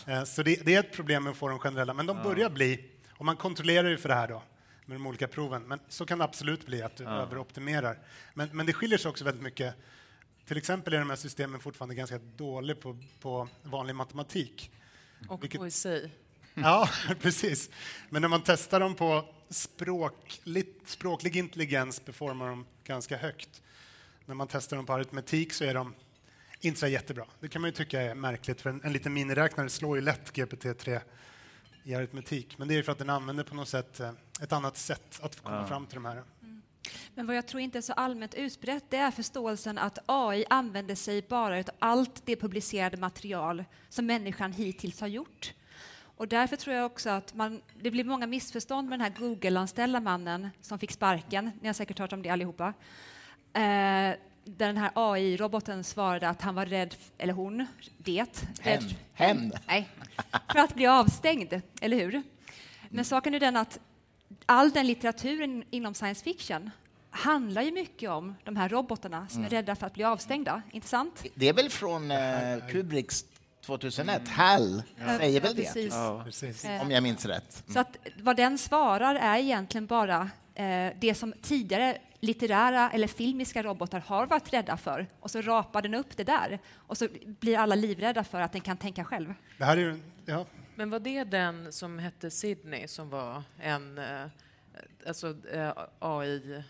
Eh, 0.06 0.24
så 0.24 0.42
det, 0.42 0.66
det, 0.66 0.74
är 0.74 0.80
ett 0.80 0.92
problem 0.92 1.24
med 1.24 1.30
att 1.30 1.36
få 1.36 1.48
dem 1.48 1.58
generella, 1.58 1.94
men 1.94 2.06
de 2.06 2.16
ja. 2.16 2.22
börjar 2.22 2.50
bli, 2.50 2.84
och 3.10 3.24
man 3.24 3.36
kontrollerar 3.36 3.88
ju 3.88 3.98
för 3.98 4.08
det 4.08 4.14
här 4.14 4.28
då, 4.28 4.42
med 4.86 4.96
de 4.96 5.06
olika 5.06 5.28
proven, 5.28 5.62
men 5.62 5.78
så 5.88 6.06
kan 6.06 6.18
det 6.18 6.24
absolut 6.24 6.66
bli 6.66 6.82
att 6.82 6.96
du 6.96 7.04
ja. 7.04 7.10
överoptimerar. 7.10 7.98
Men, 8.34 8.48
men 8.52 8.66
det 8.66 8.72
skiljer 8.72 8.98
sig 8.98 9.08
också 9.08 9.24
väldigt 9.24 9.42
mycket. 9.42 9.74
Till 10.46 10.56
exempel 10.56 10.94
är 10.94 10.98
de 10.98 11.10
här 11.10 11.16
systemen 11.16 11.60
fortfarande 11.60 11.94
ganska 11.94 12.18
dåliga 12.18 12.76
på, 12.76 12.98
på 13.20 13.48
vanlig 13.62 13.94
matematik. 13.94 14.70
Och 15.28 15.42
vilket, 15.42 15.60
poesi. 15.60 16.10
Ja, 16.54 16.88
precis. 17.20 17.70
Men 18.08 18.22
när 18.22 18.28
man 18.28 18.42
testar 18.44 18.80
dem 18.80 18.94
på 18.94 19.34
språklig, 19.52 20.66
språklig 20.84 21.36
intelligens 21.36 22.00
performar 22.00 22.48
de 22.48 22.66
ganska 22.84 23.16
högt. 23.16 23.62
När 24.26 24.34
man 24.34 24.48
testar 24.48 24.76
dem 24.76 24.86
på 24.86 24.92
aritmetik 24.92 25.52
så 25.52 25.64
är 25.64 25.74
de 25.74 25.94
inte 26.60 26.80
så 26.80 26.86
jättebra. 26.86 27.26
Det 27.40 27.48
kan 27.48 27.62
man 27.62 27.68
ju 27.68 27.72
tycka 27.72 28.02
är 28.02 28.14
märkligt, 28.14 28.60
för 28.60 28.70
en, 28.70 28.80
en 28.84 28.92
liten 28.92 29.12
miniräknare 29.14 29.68
slår 29.68 29.96
ju 29.96 30.02
lätt 30.02 30.32
GPT-3 30.32 31.00
i 31.84 31.94
aritmetik. 31.94 32.58
Men 32.58 32.68
det 32.68 32.74
är 32.74 32.82
för 32.82 32.92
att 32.92 32.98
den 32.98 33.10
använder 33.10 33.44
på 33.44 33.54
något 33.54 33.68
sätt 33.68 34.00
eh, 34.00 34.10
ett 34.42 34.52
annat 34.52 34.76
sätt 34.76 35.20
att 35.22 35.42
komma 35.42 35.56
ja. 35.56 35.66
fram 35.66 35.86
till 35.86 35.94
de 35.94 36.04
här. 36.04 36.22
Mm. 36.42 36.62
Men 37.14 37.26
vad 37.26 37.36
jag 37.36 37.46
tror 37.46 37.60
inte 37.60 37.78
är 37.78 37.82
så 37.82 37.92
allmänt 37.92 38.34
utbrett 38.34 38.84
det 38.88 38.96
är 38.96 39.10
förståelsen 39.10 39.78
att 39.78 39.98
AI 40.06 40.44
använder 40.50 40.94
sig 40.94 41.22
bara 41.28 41.58
av 41.58 41.64
allt 41.78 42.26
det 42.26 42.36
publicerade 42.36 42.96
material 42.96 43.64
som 43.88 44.06
människan 44.06 44.52
hittills 44.52 45.00
har 45.00 45.08
gjort. 45.08 45.52
Och 46.22 46.28
därför 46.28 46.56
tror 46.56 46.76
jag 46.76 46.86
också 46.86 47.10
att 47.10 47.34
man, 47.34 47.62
det 47.82 47.90
blir 47.90 48.04
många 48.04 48.26
missförstånd 48.26 48.88
med 48.88 48.98
den 48.98 49.12
här 49.12 49.18
Google-anställda 49.18 50.00
mannen 50.00 50.48
som 50.60 50.78
fick 50.78 50.92
sparken. 50.92 51.50
Ni 51.60 51.68
har 51.68 51.72
säkert 51.72 51.98
hört 51.98 52.12
om 52.12 52.22
det 52.22 52.28
allihopa. 52.28 52.66
Eh, 53.52 53.62
där 53.62 54.16
den 54.44 54.76
här 54.76 54.90
AI-roboten 54.94 55.84
svarade 55.84 56.28
att 56.28 56.42
han 56.42 56.54
var 56.54 56.66
rädd, 56.66 56.94
eller 57.18 57.32
hon, 57.32 57.66
det, 57.98 58.24
rädd, 58.60 58.94
Hen. 59.14 59.52
Nej, 59.66 59.88
för 60.52 60.58
att 60.58 60.74
bli 60.74 60.86
avstängd, 60.86 61.60
eller 61.80 61.96
hur? 61.96 62.22
Men 62.88 63.04
saken 63.04 63.34
är 63.34 63.40
den 63.40 63.56
att 63.56 63.78
all 64.46 64.70
den 64.70 64.86
litteraturen 64.86 65.64
inom 65.70 65.94
science 65.94 66.24
fiction 66.24 66.70
handlar 67.10 67.62
ju 67.62 67.72
mycket 67.72 68.10
om 68.10 68.34
de 68.44 68.56
här 68.56 68.68
robotarna 68.68 69.28
som 69.28 69.44
är 69.44 69.48
rädda 69.48 69.76
för 69.76 69.86
att 69.86 69.94
bli 69.94 70.04
avstängda, 70.04 70.62
inte 70.70 70.88
sant? 70.88 71.24
Det 71.34 71.48
är 71.48 71.52
väl 71.52 71.70
från 71.70 72.10
eh, 72.10 72.18
Kubricks 72.70 73.24
2001, 73.66 74.28
HAL 74.28 74.82
säger 75.18 75.40
väl 75.40 75.56
det, 75.56 75.62
precis. 75.62 75.94
Precis. 76.24 76.64
Eh, 76.64 76.82
om 76.82 76.90
jag 76.90 77.02
minns 77.02 77.26
rätt. 77.26 77.64
Så 77.68 77.80
att 77.80 77.96
vad 78.22 78.36
den 78.36 78.58
svarar 78.58 79.14
är 79.14 79.38
egentligen 79.38 79.86
bara 79.86 80.30
eh, 80.54 80.92
det 81.00 81.14
som 81.14 81.32
tidigare 81.42 81.98
litterära 82.20 82.90
eller 82.90 83.08
filmiska 83.08 83.62
robotar 83.62 84.00
har 84.06 84.26
varit 84.26 84.52
rädda 84.52 84.76
för 84.76 85.06
och 85.20 85.30
så 85.30 85.42
rapar 85.42 85.82
den 85.82 85.94
upp 85.94 86.16
det 86.16 86.24
där 86.24 86.58
och 86.74 86.98
så 86.98 87.08
blir 87.24 87.58
alla 87.58 87.74
livrädda 87.74 88.24
för 88.24 88.40
att 88.40 88.52
den 88.52 88.60
kan 88.60 88.76
tänka 88.76 89.04
själv. 89.04 89.34
Det 89.58 89.64
här 89.64 89.76
är 89.76 89.80
ju, 89.80 90.00
ja, 90.26 90.46
Men 90.74 90.90
var 90.90 90.98
det 90.98 91.24
den 91.24 91.72
som 91.72 91.98
hette 91.98 92.30
Sydney 92.30 92.88
som 92.88 93.10
var 93.10 93.42
en 93.60 93.98
eh, 93.98 94.26
alltså, 95.06 95.36
eh, 95.52 95.72
AI... 95.98 96.62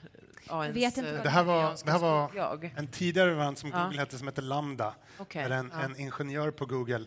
Jag 0.48 0.72
vet 0.72 0.96
inte 0.96 1.22
det 1.22 1.28
här 1.28 1.44
var, 1.44 1.76
det 1.84 1.90
här 1.90 1.98
var 1.98 2.70
en 2.76 2.86
tidigare 2.86 3.34
variant 3.34 3.58
som 3.58 3.70
Ja. 3.70 3.84
Google 3.84 3.98
hette 3.98 4.18
som 4.18 4.26
hette 4.26 4.40
Lambda. 4.40 4.94
Okej, 5.18 5.48
Där 5.48 5.56
en, 5.56 5.72
ja. 5.74 5.80
en 5.82 6.00
ingenjör 6.00 6.50
på 6.50 6.66
Google 6.66 7.06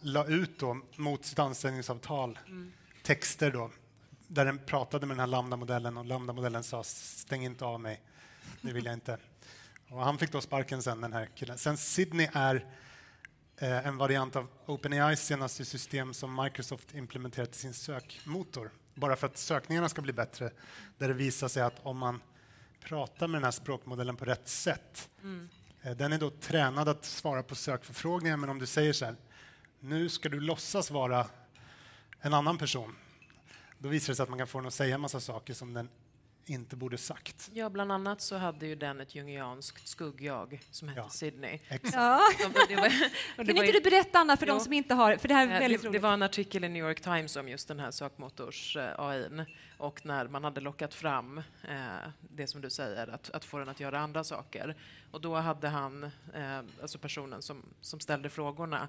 la 0.00 0.26
ut 0.26 0.58
då, 0.58 0.80
mot 0.96 1.24
sitt 1.24 1.38
anställningsavtal 1.38 2.38
texter 3.02 3.50
då, 3.50 3.70
där 4.28 4.44
den 4.44 4.58
pratade 4.58 5.06
med 5.06 5.16
den 5.16 5.20
här 5.20 5.26
Lambda-modellen 5.26 5.96
och 5.96 6.04
Lambda-modellen 6.04 6.62
sa 6.62 6.82
stäng 6.84 7.44
inte 7.44 7.64
av 7.64 7.80
mig, 7.80 8.02
det 8.60 8.72
vill 8.72 8.84
jag 8.84 8.94
inte. 8.94 9.18
Och 9.88 10.04
han 10.04 10.18
fick 10.18 10.32
då 10.32 10.40
sparken 10.40 10.82
sen, 10.82 11.00
den 11.00 11.12
här 11.12 11.28
killen. 11.34 11.58
Sen 11.58 11.76
Sydney 11.76 12.28
är 12.32 12.66
eh, 13.58 13.86
en 13.86 13.96
variant 13.96 14.36
av 14.36 14.48
OpenAIs 14.66 15.20
senaste 15.20 15.64
system 15.64 16.14
som 16.14 16.42
Microsoft 16.42 16.94
implementerat 16.94 17.50
i 17.50 17.58
sin 17.58 17.74
sökmotor. 17.74 18.70
Bara 18.94 19.16
för 19.16 19.26
att 19.26 19.36
sökningarna 19.38 19.88
ska 19.88 20.02
bli 20.02 20.12
bättre, 20.12 20.50
där 20.98 21.08
det 21.08 21.14
visar 21.14 21.48
sig 21.48 21.62
att 21.62 21.80
om 21.82 21.98
man 21.98 22.20
pratar 22.86 23.28
med 23.28 23.38
den 23.38 23.44
här 23.44 23.50
språkmodellen 23.50 24.16
på 24.16 24.24
rätt 24.24 24.48
sätt. 24.48 25.08
Eh, 25.82 25.96
Den 25.96 26.12
är 26.12 26.18
då 26.18 26.30
tränad 26.30 26.88
att 26.88 27.04
svara 27.04 27.42
på 27.42 27.54
sökförfrågningar, 27.54 28.36
men 28.36 28.50
om 28.50 28.58
du 28.58 28.66
säger 28.66 28.92
så 28.92 29.04
här, 29.04 29.16
nu 29.80 30.08
ska 30.08 30.28
du 30.28 30.40
låtsas 30.40 30.90
vara 30.90 31.26
en 32.20 32.34
annan 32.34 32.58
person, 32.58 32.96
då 33.78 33.88
visar 33.88 34.12
det 34.12 34.16
sig 34.16 34.22
att 34.22 34.28
man 34.28 34.38
kan 34.38 34.46
få 34.46 34.58
den 34.58 34.66
att 34.66 34.74
säga 34.74 34.94
en 34.94 35.00
massa 35.00 35.20
saker 35.20 35.54
som 35.54 35.72
den 35.74 35.88
inte 36.46 36.76
borde 36.76 36.98
sagt. 36.98 37.50
Ja, 37.54 37.68
bland 37.70 37.92
annat 37.92 38.20
så 38.20 38.36
hade 38.36 38.66
ju 38.66 38.74
den 38.74 39.00
ett 39.00 39.14
jungianskt 39.14 39.88
skuggjag 39.88 40.60
som 40.70 40.88
hette 40.88 41.00
Ja. 41.00 41.08
Sydney. 41.08 41.58
Exakt. 41.68 41.94
Ja. 41.94 42.20
Det 42.68 42.76
var, 42.76 42.82
det 43.36 43.44
Kan 43.44 43.46
var 43.46 43.50
inte 43.50 43.66
ju- 43.66 43.72
du 43.72 43.80
berätta, 43.80 44.18
Anna, 44.18 44.36
för 44.36 44.46
Jo. 44.46 44.54
de 44.54 44.60
som 44.60 44.72
inte 44.72 44.94
har... 44.94 45.16
För 45.16 45.28
det 45.28 45.34
här 45.34 45.48
är 45.48 45.54
Eh, 45.54 45.60
väldigt 45.60 45.82
det, 45.82 45.90
det 45.90 45.98
var 45.98 46.12
en 46.12 46.22
artikel 46.22 46.64
i 46.64 46.68
New 46.68 46.84
York 46.86 47.00
Times 47.00 47.36
om 47.36 47.48
just 47.48 47.68
den 47.68 47.80
här 47.80 47.90
sökmotors 47.90 48.76
eh, 48.76 49.00
AI 49.00 49.44
och 49.78 50.06
när 50.06 50.28
man 50.28 50.44
hade 50.44 50.60
lockat 50.60 50.94
fram 50.94 51.38
eh, 51.68 51.74
det 52.20 52.46
som 52.46 52.60
du 52.60 52.70
säger, 52.70 53.06
att, 53.08 53.30
att 53.30 53.44
få 53.44 53.58
den 53.58 53.68
att 53.68 53.80
göra 53.80 53.98
andra 54.00 54.24
saker. 54.24 54.76
Och 55.10 55.20
då 55.20 55.34
hade 55.34 55.68
han, 55.68 56.04
eh, 56.34 56.58
alltså 56.82 56.98
personen 56.98 57.42
som, 57.42 57.62
som 57.80 58.00
ställde 58.00 58.30
frågorna, 58.30 58.88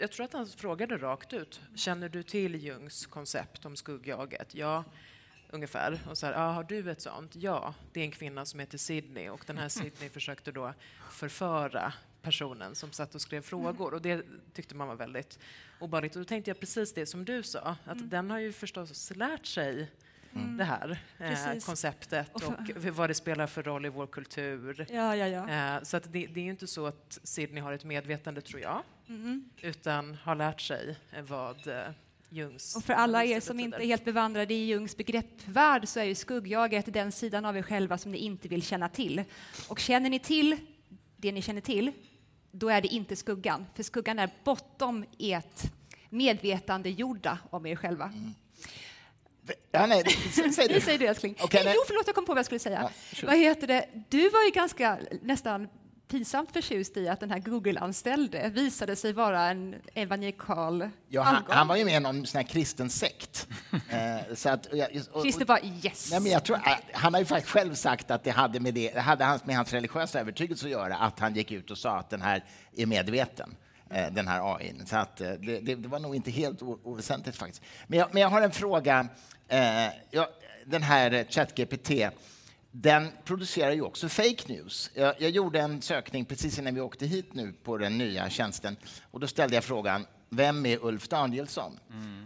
jag 0.00 0.12
tror 0.12 0.24
att 0.24 0.32
han 0.32 0.46
frågade 0.46 0.96
rakt 0.98 1.32
ut, 1.32 1.60
känner 1.74 2.08
du 2.08 2.22
till 2.22 2.54
Jungs 2.64 3.06
koncept 3.06 3.64
om 3.64 3.76
skuggjaget? 3.76 4.54
Ja, 4.54 4.84
ungefär. 5.50 6.00
Och 6.08 6.18
så 6.18 6.26
här, 6.26 6.32
ah, 6.36 6.52
har 6.52 6.64
du 6.64 6.90
ett 6.90 7.00
sånt? 7.00 7.36
Ja, 7.36 7.74
det 7.92 8.00
är 8.00 8.04
en 8.04 8.10
kvinna 8.10 8.44
som 8.44 8.60
heter 8.60 8.78
Sydney 8.78 9.28
och 9.28 9.44
den 9.46 9.58
här 9.58 9.68
Sydney 9.78 10.08
försökte 10.08 10.52
då 10.52 10.74
förföra 11.10 11.92
personen 12.22 12.74
som 12.74 12.92
satt 12.92 13.14
och 13.14 13.20
skrev 13.20 13.42
frågor 13.42 13.94
och 13.94 14.02
det 14.02 14.22
tyckte 14.52 14.74
man 14.74 14.88
var 14.88 14.94
väldigt 14.96 15.38
obehagligt. 15.80 16.16
Och 16.16 16.20
då 16.22 16.24
tänkte 16.24 16.50
jag 16.50 16.60
precis 16.60 16.94
det 16.94 17.06
som 17.06 17.24
du 17.24 17.42
sa, 17.42 17.76
att 17.84 18.10
den 18.10 18.30
har 18.30 18.38
ju 18.38 18.52
förstås 18.52 19.10
lärt 19.16 19.46
sig 19.46 19.90
det 20.58 20.64
här 20.64 20.98
eh, 21.18 21.58
konceptet 21.66 22.30
Och 22.34 22.42
och, 22.42 22.84
vad 22.94 23.10
det 23.10 23.14
spelar 23.14 23.46
för 23.46 23.62
roll 23.62 23.86
i 23.86 23.88
vår 23.88 24.06
kultur. 24.06 24.86
Ja, 24.90 25.16
ja, 25.16 25.26
ja. 25.26 25.76
Eh, 25.76 25.82
så 25.82 25.96
att 25.96 26.12
det, 26.12 26.26
det 26.26 26.40
är 26.40 26.44
ju 26.44 26.50
inte 26.50 26.66
så 26.66 26.86
att 26.86 27.18
Sydney 27.22 27.62
har 27.62 27.72
ett 27.72 27.84
medvetande, 27.84 28.40
tror 28.40 28.60
jag, 28.60 28.82
Mm. 29.08 29.50
utan 29.60 30.14
har 30.14 30.34
lärt 30.34 30.60
sig 30.60 30.96
vad 31.28 31.66
eh, 31.68 31.82
Jungs 32.30 32.76
Och 32.76 32.84
för 32.84 32.92
alla 32.92 33.24
er 33.24 33.40
som 33.40 33.60
inte 33.60 33.76
är 33.76 33.86
helt 33.86 34.04
bevandrade 34.04 34.54
i 34.54 34.66
Jungs 34.66 34.96
begreppvärld 34.96 35.88
så 35.88 36.00
är 36.00 36.04
ju 36.04 36.14
skuggjaget 36.14 36.92
den 36.92 37.12
sidan 37.12 37.44
av 37.44 37.56
er 37.56 37.62
själva 37.62 37.98
som 37.98 38.12
ni 38.12 38.18
inte 38.18 38.48
vill 38.48 38.62
känna 38.62 38.88
till. 38.88 39.24
Och 39.68 39.78
känner 39.78 40.10
ni 40.10 40.18
till 40.18 40.56
det 41.16 41.32
ni 41.32 41.42
känner 41.42 41.60
till, 41.60 41.92
då 42.50 42.68
är 42.68 42.80
det 42.80 42.88
inte 42.88 43.16
skuggan. 43.16 43.66
För 43.74 43.82
skuggan 43.82 44.18
är 44.18 44.30
bortom 44.44 45.04
ert 45.18 45.62
medvetandegjorda 46.10 47.38
om 47.50 47.66
er 47.66 47.76
själva. 47.76 48.12
Ja, 49.70 49.86
nej, 49.86 50.04
säg 50.32 50.44
Det 50.68 50.74
det. 50.74 50.80
säger 50.80 50.98
du 50.98 51.06
älskling. 51.06 51.34
Nej, 51.38 51.64
nej. 51.64 51.72
jo, 51.76 51.82
förlåt, 51.86 52.06
jag 52.06 52.14
kom 52.14 52.24
på 52.24 52.32
vad 52.32 52.38
jag 52.38 52.46
skulle 52.46 52.58
säga. 52.58 52.80
Ja, 52.82 53.16
sure. 53.16 53.26
vad 53.26 53.36
heter 53.38 53.66
det? 53.66 53.88
Du 54.08 54.30
var 54.30 54.44
ju 54.44 54.50
ganska 54.50 54.98
nästan 55.22 55.68
pinsamt 56.08 56.52
förtjust 56.52 56.96
i 56.96 57.08
att 57.08 57.20
den 57.20 57.30
här 57.30 57.38
Google-anställde 57.38 58.48
visade 58.48 58.96
sig 58.96 59.12
vara 59.12 59.50
en 59.50 59.74
evangelikal 59.94 60.88
Ja, 61.08 61.22
han, 61.22 61.42
han 61.48 61.68
var 61.68 61.76
ju 61.76 61.84
med 61.84 61.96
i 61.96 62.00
någon 62.00 62.26
sån 62.26 62.38
här 62.38 62.48
kristen 62.48 62.90
sekt. 62.90 63.48
Eh, 63.90 64.34
så 64.34 64.48
att, 64.48 64.66
och, 64.66 64.78
och, 65.12 65.22
Christer 65.22 65.44
bara 65.44 65.60
yes. 65.60 66.10
Nej, 66.10 66.20
men 66.20 66.32
jag 66.32 66.44
tror, 66.44 66.56
eh, 66.56 66.62
han 66.92 67.14
har 67.14 67.20
ju 67.20 67.26
faktiskt 67.26 67.52
själv 67.52 67.74
sagt 67.74 68.10
att 68.10 68.24
det 68.24 68.30
hade 68.30 68.60
med, 68.60 68.74
det, 68.74 68.98
hade 68.98 69.24
hans, 69.24 69.44
med 69.44 69.56
hans 69.56 69.72
religiösa 69.72 70.20
övertygelse 70.20 70.66
att 70.66 70.70
göra, 70.70 70.96
att 70.96 71.18
han 71.18 71.34
gick 71.34 71.50
ut 71.50 71.70
och 71.70 71.78
sa 71.78 71.96
att 71.96 72.10
den 72.10 72.22
här 72.22 72.44
är 72.76 72.86
medveten, 72.86 73.56
eh, 73.90 74.12
den 74.12 74.28
här 74.28 74.56
AI. 74.56 74.74
Så 74.86 74.96
att, 74.96 75.20
eh, 75.20 75.30
det, 75.30 75.60
det, 75.60 75.74
det 75.74 75.88
var 75.88 75.98
nog 75.98 76.16
inte 76.16 76.30
helt 76.30 76.62
oväsentligt 76.62 77.38
faktiskt. 77.38 77.62
Men 77.86 77.98
jag, 77.98 78.08
men 78.12 78.22
jag 78.22 78.28
har 78.28 78.42
en 78.42 78.52
fråga. 78.52 79.08
Eh, 79.48 79.86
jag, 80.10 80.26
den 80.66 80.82
här 80.82 81.26
ChatGPT, 81.30 81.90
den 82.70 83.08
producerar 83.24 83.72
ju 83.72 83.82
också 83.82 84.08
fake 84.08 84.44
news. 84.46 84.90
Jag, 84.94 85.14
jag 85.18 85.30
gjorde 85.30 85.60
en 85.60 85.82
sökning 85.82 86.24
precis 86.24 86.58
innan 86.58 86.74
vi 86.74 86.80
åkte 86.80 87.06
hit 87.06 87.34
nu 87.34 87.52
på 87.52 87.78
den 87.78 87.98
nya 87.98 88.30
tjänsten 88.30 88.76
och 89.10 89.20
då 89.20 89.26
ställde 89.26 89.54
jag 89.54 89.64
frågan 89.64 90.06
vem 90.30 90.66
är 90.66 90.84
Ulf 90.84 91.08
Danielsson? 91.08 91.78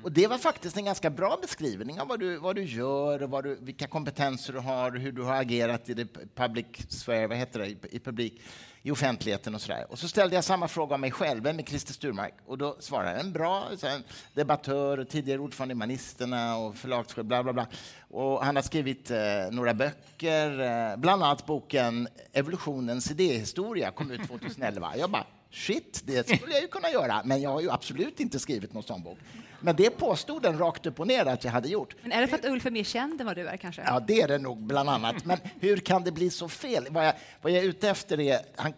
Och 0.04 0.12
det 0.12 0.26
var 0.26 0.38
faktiskt 0.38 0.76
en 0.76 0.84
ganska 0.84 1.10
bra 1.10 1.38
beskrivning 1.42 2.00
av 2.00 2.08
vad 2.08 2.20
du, 2.20 2.36
vad 2.36 2.56
du 2.56 2.62
gör 2.62 3.22
och 3.22 3.30
vad 3.30 3.44
du, 3.44 3.58
vilka 3.60 3.86
kompetenser 3.86 4.52
du 4.52 4.58
har 4.58 4.90
hur 4.90 5.12
du 5.12 5.22
har 5.22 5.40
agerat 5.40 5.88
i 5.88 5.94
det 5.94 6.34
public 6.34 6.66
sphere, 6.88 7.26
vad 7.26 7.36
heter 7.36 7.58
det, 7.58 7.66
i, 7.66 7.76
i 7.90 7.98
publik, 7.98 8.40
i 8.82 8.90
offentligheten 8.90 9.54
och 9.54 9.60
sådär. 9.60 9.86
Och 9.88 9.98
så 9.98 10.08
ställde 10.08 10.34
jag 10.34 10.44
samma 10.44 10.68
fråga 10.68 10.94
om 10.94 11.00
mig 11.00 11.10
själv, 11.10 11.42
vem 11.42 11.58
är 11.58 11.62
Christer 11.62 11.92
Sturmark? 11.92 12.34
Och 12.46 12.58
då 12.58 12.76
svarade 12.80 13.20
en 13.20 13.32
bra 13.32 13.68
en 13.82 14.02
debattör, 14.34 15.04
tidigare 15.04 15.38
ordförande 15.38 15.72
i 15.72 15.74
Humanisterna 15.74 16.56
och 16.56 16.76
förlagschef, 16.76 17.24
bla 17.26 17.42
bla 17.42 17.52
bla. 17.52 17.66
Och 18.10 18.44
han 18.44 18.56
har 18.56 18.62
skrivit 18.62 19.10
eh, 19.10 19.18
några 19.50 19.74
böcker, 19.74 20.60
eh, 20.60 20.96
bland 20.96 21.22
annat 21.22 21.46
boken 21.46 22.08
Evolutionens 22.32 23.10
idéhistoria, 23.10 23.90
kom 23.90 24.10
ut 24.10 24.28
2011. 24.28 24.96
Jag 24.96 25.10
bara, 25.10 25.26
shit, 25.50 26.02
det 26.04 26.28
skulle 26.28 26.52
jag 26.52 26.62
ju 26.62 26.68
kunna 26.68 26.90
göra, 26.90 27.22
men 27.24 27.40
jag 27.40 27.50
har 27.50 27.60
ju 27.60 27.70
absolut 27.70 28.20
inte 28.20 28.38
skrivit 28.38 28.72
någon 28.72 28.82
sån 28.82 29.02
bok. 29.02 29.18
Men 29.62 29.76
det 29.76 29.90
påstod 29.90 30.42
den 30.42 30.58
rakt 30.58 30.86
upp 30.86 31.00
och 31.00 31.06
ner 31.06 31.26
att 31.26 31.44
jag 31.44 31.52
hade 31.52 31.68
gjort. 31.68 31.96
Men 32.02 32.12
är 32.12 32.20
det 32.20 32.28
för 32.28 32.36
att 32.36 32.44
Ulf 32.44 32.66
är 32.66 32.70
mer 32.70 32.84
känd 32.84 33.20
än 33.20 33.26
vad 33.26 33.36
du 33.36 33.48
är 33.48 33.56
kanske? 33.56 33.82
Ja, 33.86 34.00
det 34.00 34.20
är 34.20 34.28
det 34.28 34.38
nog 34.38 34.62
bland 34.62 34.88
annat. 34.90 35.24
Men 35.24 35.38
hur 35.60 35.76
kan 35.76 36.04
det 36.04 36.12
bli 36.12 36.30
så 36.30 36.48
fel? 36.48 36.86
Vad 36.90 37.06
jag, 37.06 37.14
vad 37.42 37.52
jag 37.52 37.64
är 37.64 37.68
ute 37.68 37.90
efter 37.90 38.20
är... 38.20 38.40
Han, 38.56 38.72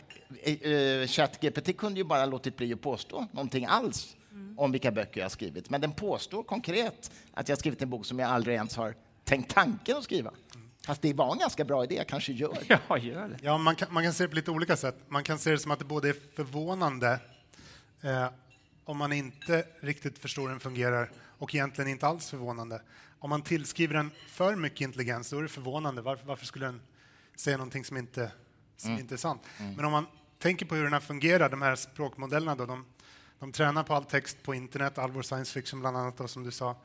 uh, 0.65 1.07
ChatGPT 1.07 1.77
kunde 1.77 2.01
ju 2.01 2.05
bara 2.05 2.27
låtit 2.27 2.57
bli 2.57 2.73
att 2.73 2.81
påstå 2.81 3.27
någonting 3.33 3.67
alls 3.67 4.17
om 4.57 4.73
vilka 4.73 4.91
böcker 4.91 5.21
jag 5.21 5.25
har 5.25 5.31
skrivit. 5.31 5.71
Men 5.71 5.81
den 5.81 5.93
påstår 5.93 6.43
konkret 6.43 7.11
att 7.35 7.49
jag 7.49 7.57
har 7.57 7.61
skrivit 7.61 7.83
en 7.83 7.91
bok 7.91 8.07
som 8.07 8.19
jag 8.19 8.31
aldrig 8.31 8.57
ens 8.57 8.77
har 8.77 8.95
tänkt 9.25 9.55
tanken 9.55 9.97
att 9.97 10.05
skriva. 10.05 10.31
Fast 10.87 11.03
det 11.03 11.13
var 11.13 11.33
en 11.33 11.39
ganska 11.39 11.65
bra 11.65 11.85
idé, 11.85 11.95
jag 11.95 12.07
kanske 12.07 12.33
gör 12.33 12.57
det. 12.69 12.81
Ja, 12.89 12.99
gör 12.99 13.29
det. 13.29 13.37
Ja, 13.43 13.59
man, 13.59 13.77
kan, 13.77 13.89
man 13.91 14.03
kan 14.03 14.13
se 14.13 14.25
det 14.25 14.29
på 14.29 14.37
lite 14.37 14.51
olika 14.51 14.77
sätt. 14.77 14.97
Man 15.09 15.25
kan 15.25 15.39
se 15.39 15.51
det 15.51 15.59
som 15.59 15.71
att 15.71 15.79
det 15.79 15.85
både 15.85 16.09
är 16.09 16.17
förvånande 16.37 17.19
eh, 18.03 18.27
om 18.85 18.97
man 18.97 19.13
inte 19.13 19.67
riktigt 19.81 20.19
förstår 20.19 20.43
hur 20.43 20.49
den 20.49 20.61
fungerar 20.61 21.11
och 21.39 21.55
egentligen 21.55 21.91
inte 21.91 22.07
alls 22.07 22.31
förvånande. 22.31 22.83
Om 23.19 23.31
man 23.31 23.43
tillskriver 23.43 23.95
den 23.95 24.11
för 24.29 24.57
mycket 24.57 24.81
intelligens, 24.81 25.31
då 25.31 25.39
är 25.39 25.43
det 25.43 25.49
förvånande. 25.49 26.03
Varför, 26.03 26.27
varför 26.27 26.47
skulle 26.47 26.67
den 26.67 26.81
säga 27.37 27.57
någonting 27.57 27.85
som 27.85 27.97
inte, 27.97 28.33
som 28.77 28.99
inte 28.99 29.15
är 29.15 29.17
sant? 29.17 29.43
Men 29.77 29.85
om 29.85 29.93
man 29.93 30.07
tänker 30.39 30.67
på 30.67 30.75
hur 30.75 30.85
den 30.85 30.93
här 30.93 31.01
fungerar, 31.01 31.49
de 31.49 31.63
här 31.63 31.77
språkmodellerna, 31.77 32.55
då, 32.55 32.67
de, 32.67 32.85
de 33.39 33.53
tränar 33.53 33.83
på 33.83 33.95
all 33.95 34.05
text 34.05 34.43
på 34.43 34.55
internet, 34.55 34.99
all 34.99 35.11
vår 35.11 35.23
science 35.23 35.53
fiction 35.53 35.81
bland 35.81 35.97
annat, 35.97 36.17
då, 36.17 36.29
som 36.29 36.45
du 36.45 36.51
sa. 36.51 36.77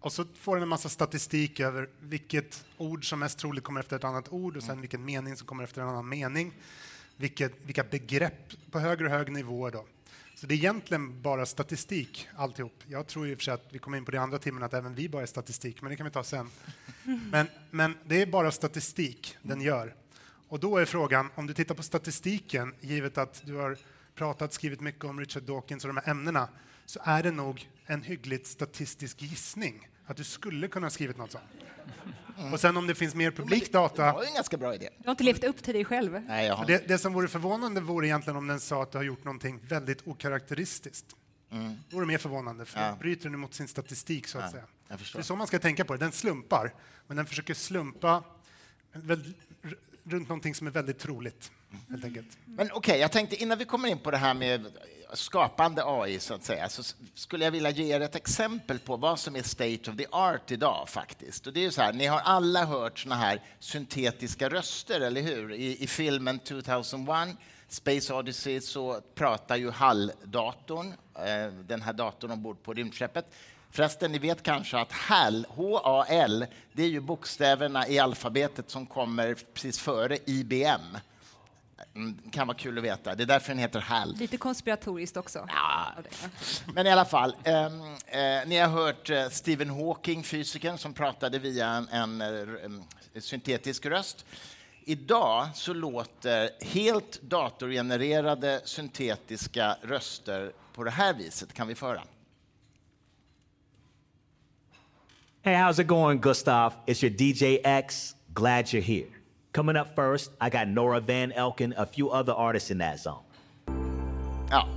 och 0.00 0.12
så 0.12 0.24
får 0.34 0.56
den 0.56 0.62
en 0.62 0.68
massa 0.68 0.88
statistik 0.88 1.60
över 1.60 1.88
vilket 2.00 2.64
ord 2.76 3.08
som 3.08 3.18
mest 3.18 3.38
troligt 3.38 3.64
kommer 3.64 3.80
efter 3.80 3.96
ett 3.96 4.04
annat 4.04 4.32
ord 4.32 4.56
och 4.56 4.62
sen 4.62 4.80
vilken 4.80 5.04
mening 5.04 5.36
som 5.36 5.46
kommer 5.46 5.64
efter 5.64 5.82
en 5.82 5.88
annan 5.88 6.08
mening. 6.08 6.52
Vilket, 7.16 7.52
vilka 7.64 7.84
begrepp 7.84 8.70
på 8.70 8.78
högre 8.78 9.04
och 9.04 9.10
högre 9.10 9.32
nivåer. 9.32 9.70
Då. 9.70 9.86
Så 10.42 10.48
det 10.48 10.54
är 10.54 10.56
egentligen 10.56 11.22
bara 11.22 11.46
statistik 11.46 12.28
alltihop. 12.36 12.84
Jag 12.86 13.06
tror 13.06 13.28
i 13.28 13.34
och 13.34 13.38
för 13.38 13.44
sig 13.44 13.54
att 13.54 13.66
vi 13.70 13.78
kommer 13.78 13.98
in 13.98 14.04
på 14.04 14.10
det 14.10 14.20
andra 14.20 14.38
timmen 14.38 14.62
att 14.62 14.74
även 14.74 14.94
vi 14.94 15.08
bara 15.08 15.22
är 15.22 15.26
statistik, 15.26 15.82
men 15.82 15.90
det 15.90 15.96
kan 15.96 16.06
vi 16.06 16.12
ta 16.12 16.24
sen. 16.24 16.50
Men, 17.30 17.46
men 17.70 17.96
det 18.04 18.22
är 18.22 18.26
bara 18.26 18.50
statistik 18.50 19.36
den 19.42 19.60
gör. 19.60 19.94
Och 20.48 20.60
då 20.60 20.76
är 20.76 20.84
frågan, 20.84 21.28
om 21.34 21.46
du 21.46 21.54
tittar 21.54 21.74
på 21.74 21.82
statistiken, 21.82 22.74
givet 22.80 23.18
att 23.18 23.42
du 23.44 23.54
har 23.54 23.78
pratat, 24.14 24.52
skrivit 24.52 24.80
mycket 24.80 25.04
om 25.04 25.20
Richard 25.20 25.42
Dawkins 25.42 25.84
och 25.84 25.88
de 25.88 25.96
här 25.96 26.10
ämnena, 26.10 26.48
så 26.86 27.00
är 27.04 27.22
det 27.22 27.30
nog 27.30 27.68
en 27.86 28.02
hyggligt 28.02 28.46
statistisk 28.46 29.22
gissning 29.22 29.88
att 30.06 30.16
du 30.16 30.24
skulle 30.24 30.68
kunna 30.68 30.86
ha 30.86 30.90
skrivit 30.90 31.18
något 31.18 31.32
sånt. 31.32 31.44
Och 32.52 32.60
sen 32.60 32.76
om 32.76 32.86
det 32.86 32.94
finns 32.94 33.14
mer 33.14 33.30
publikdata... 33.30 34.06
Det 34.06 34.12
var 34.12 34.24
en 34.24 34.34
ganska 34.34 34.56
bra 34.56 34.74
idé. 34.74 34.88
Du 34.98 35.04
har 35.04 35.10
inte 35.10 35.24
levt 35.24 35.44
upp 35.44 35.62
till 35.62 35.74
dig 35.74 35.84
själv. 35.84 36.22
Nej, 36.26 36.46
jag 36.46 36.54
har... 36.54 36.66
det, 36.66 36.88
det 36.88 36.98
som 36.98 37.12
vore 37.12 37.28
förvånande 37.28 37.80
vore 37.80 38.06
egentligen 38.06 38.36
om 38.36 38.46
den 38.46 38.60
sa 38.60 38.82
att 38.82 38.92
du 38.92 38.98
har 38.98 39.04
gjort 39.04 39.24
någonting 39.24 39.60
väldigt 39.68 40.06
okaraktäristiskt. 40.06 41.06
Mm. 41.50 41.76
Då 41.88 41.96
vore 41.96 42.06
det 42.06 42.08
mer 42.08 42.18
förvånande, 42.18 42.64
för 42.64 42.80
ja. 42.80 42.90
då 42.90 42.96
bryter 42.96 43.30
den 43.30 43.40
mot 43.40 43.54
sin 43.54 43.68
statistik. 43.68 44.26
så 44.26 44.38
att 44.38 44.44
ja, 44.44 44.50
säga. 44.50 44.64
Det 44.88 45.18
är 45.18 45.22
så 45.22 45.36
man 45.36 45.46
ska 45.46 45.58
tänka 45.58 45.84
på 45.84 45.92
det. 45.92 45.98
Den 45.98 46.12
slumpar, 46.12 46.74
men 47.06 47.16
den 47.16 47.26
försöker 47.26 47.54
slumpa 47.54 48.24
runt 50.04 50.28
någonting 50.28 50.54
som 50.54 50.66
är 50.66 50.70
väldigt 50.70 50.98
troligt. 50.98 51.52
Helt 51.90 52.04
enkelt. 52.04 52.26
Mm. 52.46 52.56
Men 52.56 52.66
okej, 52.66 52.78
okay, 52.78 52.98
jag 53.00 53.12
tänkte 53.12 53.36
innan 53.36 53.58
vi 53.58 53.64
kommer 53.64 53.88
in 53.88 53.98
på 53.98 54.10
det 54.10 54.16
här 54.16 54.34
med 54.34 54.66
skapande 55.12 55.82
AI, 55.86 56.18
så 56.18 56.34
att 56.34 56.44
säga, 56.44 56.68
så 56.68 56.82
skulle 57.14 57.44
jag 57.44 57.52
vilja 57.52 57.70
ge 57.70 57.94
er 57.94 58.00
ett 58.00 58.16
exempel 58.16 58.78
på 58.78 58.96
vad 58.96 59.18
som 59.18 59.36
är 59.36 59.42
state 59.42 59.90
of 59.90 59.96
the 59.96 60.06
art 60.10 60.50
idag 60.50 60.88
faktiskt. 60.88 61.46
Och 61.46 61.52
det 61.52 61.64
är 61.64 61.70
så 61.70 61.82
här, 61.82 61.92
ni 61.92 62.06
har 62.06 62.20
alla 62.20 62.64
hört 62.64 62.98
såna 62.98 63.14
här 63.14 63.40
syntetiska 63.58 64.48
röster, 64.48 65.00
eller 65.00 65.22
hur? 65.22 65.52
I, 65.52 65.82
i 65.82 65.86
filmen 65.86 66.38
2001 66.38 67.36
Space 67.68 68.14
Odyssey 68.14 68.60
så 68.60 69.00
pratar 69.14 69.56
ju 69.56 69.70
HAL-datorn, 69.70 70.94
eh, 71.14 71.52
den 71.52 71.82
här 71.82 71.92
datorn 71.92 72.30
ombord 72.30 72.62
på 72.62 72.74
rymdskeppet. 72.74 73.26
Förresten, 73.70 74.12
ni 74.12 74.18
vet 74.18 74.42
kanske 74.42 74.78
att 74.78 74.92
HAL, 74.92 75.46
H-A-L, 75.48 76.46
det 76.72 76.82
är 76.82 76.88
ju 76.88 77.00
bokstäverna 77.00 77.88
i 77.88 77.98
alfabetet 77.98 78.70
som 78.70 78.86
kommer 78.86 79.34
precis 79.54 79.78
före 79.78 80.18
IBM. 80.26 80.96
Mm, 81.94 82.18
kan 82.30 82.46
vara 82.46 82.56
kul 82.56 82.78
att 82.78 82.84
veta. 82.84 83.14
Det 83.14 83.22
är 83.22 83.26
därför 83.26 83.48
den 83.48 83.58
heter 83.58 83.80
HAL. 83.80 84.14
Lite 84.16 84.36
konspiratoriskt 84.36 85.16
också. 85.16 85.48
Ja. 85.48 85.92
Men 86.74 86.86
i 86.86 86.90
alla 86.90 87.04
fall, 87.04 87.36
eh, 87.44 87.64
eh, 87.64 87.70
ni 88.46 88.56
har 88.56 88.68
hört 88.68 89.10
eh, 89.10 89.28
Stephen 89.28 89.70
Hawking, 89.70 90.22
fysikern, 90.22 90.78
som 90.78 90.94
pratade 90.94 91.38
via 91.38 91.66
en, 91.68 91.88
en, 91.88 92.20
en 92.20 92.84
eh, 93.14 93.20
syntetisk 93.20 93.86
röst. 93.86 94.26
Idag 94.84 95.48
så 95.54 95.74
låter 95.74 96.50
helt 96.64 97.22
datorgenererade 97.22 98.60
syntetiska 98.64 99.76
röster 99.82 100.52
på 100.74 100.84
det 100.84 100.90
här 100.90 101.14
viset. 101.14 101.52
Kan 101.52 101.68
vi 101.68 101.74
föra? 101.74 102.02
Hey, 105.42 105.54
how's 105.54 105.80
it 105.80 105.86
going, 105.86 106.20
Gustav? 106.20 106.72
It's 106.86 107.04
your 107.04 107.16
DJ 107.16 107.60
X. 107.64 108.16
Glad 108.34 108.64
you're 108.64 108.80
here. 108.80 109.21
Coming 109.52 109.76
up 109.76 109.94
first, 109.94 110.30
I 110.40 110.48
got 110.48 110.68
Nora 110.68 111.00
Van 111.00 111.32
Elken, 111.32 111.74
a 111.76 111.84
few 111.84 112.10
other 112.10 112.32
artists 112.32 112.70
in 112.70 112.78
that 112.78 112.98
zone. 112.98 113.22
Ja, 114.50 114.68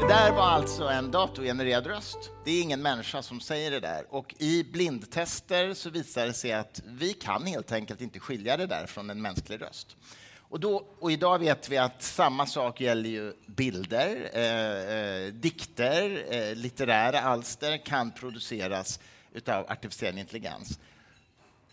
det 0.00 0.08
där 0.08 0.32
var 0.32 0.42
alltså 0.42 0.88
en 0.88 1.10
datorgenererad 1.10 1.86
röst. 1.86 2.30
Det 2.44 2.50
är 2.50 2.62
ingen 2.62 2.82
människa 2.82 3.22
som 3.22 3.40
säger 3.40 3.70
det 3.70 3.80
där. 3.80 4.04
Och 4.10 4.34
i 4.38 4.64
blindtester 4.64 5.74
så 5.74 5.90
visar 5.90 6.26
det 6.26 6.32
sig 6.32 6.52
att 6.52 6.82
vi 6.86 7.12
kan 7.12 7.46
helt 7.46 7.72
enkelt 7.72 8.00
inte 8.00 8.20
skilja 8.20 8.56
det 8.56 8.66
där 8.66 8.86
från 8.86 9.10
en 9.10 9.22
mänsklig 9.22 9.62
röst. 9.62 9.96
Och, 10.38 10.60
då, 10.60 10.86
och 11.00 11.12
idag 11.12 11.38
vet 11.38 11.68
vi 11.68 11.78
att 11.78 12.02
samma 12.02 12.46
sak 12.46 12.80
gäller 12.80 13.10
ju 13.10 13.32
bilder, 13.46 14.30
eh, 14.32 14.96
eh, 14.96 15.32
dikter, 15.32 16.24
eh, 16.30 16.56
litterära 16.56 17.20
alster 17.20 17.76
kan 17.76 18.10
produceras 18.10 19.00
av 19.46 19.70
artificiell 19.70 20.18
intelligens. 20.18 20.78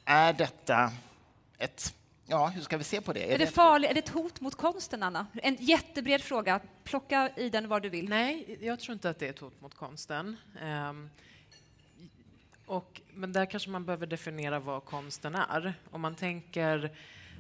Är 0.05 0.33
detta 0.33 0.91
ett 1.57 1.93
Ja, 2.31 2.47
hur 2.47 2.61
ska 2.61 2.77
vi 2.77 2.83
se 2.83 3.01
på 3.01 3.13
det? 3.13 3.29
Är, 3.29 3.33
är 3.33 3.37
det, 3.37 3.45
det 3.45 3.51
farligt? 3.51 3.89
Är 3.89 3.93
det 3.93 3.99
ett 3.99 4.09
hot 4.09 4.41
mot 4.41 4.55
konsten, 4.55 5.03
Anna? 5.03 5.27
En 5.33 5.55
jättebred 5.59 6.21
fråga. 6.21 6.59
Plocka 6.83 7.29
i 7.35 7.49
den 7.49 7.67
var 7.67 7.79
du 7.79 7.89
vill. 7.89 8.09
Nej, 8.09 8.57
jag 8.61 8.79
tror 8.79 8.93
inte 8.93 9.09
att 9.09 9.19
det 9.19 9.25
är 9.25 9.29
ett 9.29 9.39
hot 9.39 9.61
mot 9.61 9.75
konsten. 9.75 10.37
Um, 10.89 11.09
och, 12.65 13.01
men 13.13 13.33
där 13.33 13.45
kanske 13.45 13.69
man 13.69 13.85
behöver 13.85 14.07
definiera 14.07 14.59
vad 14.59 14.85
konsten 14.85 15.35
är. 15.35 15.73
Om 15.91 16.01
man 16.01 16.15
tänker 16.15 16.91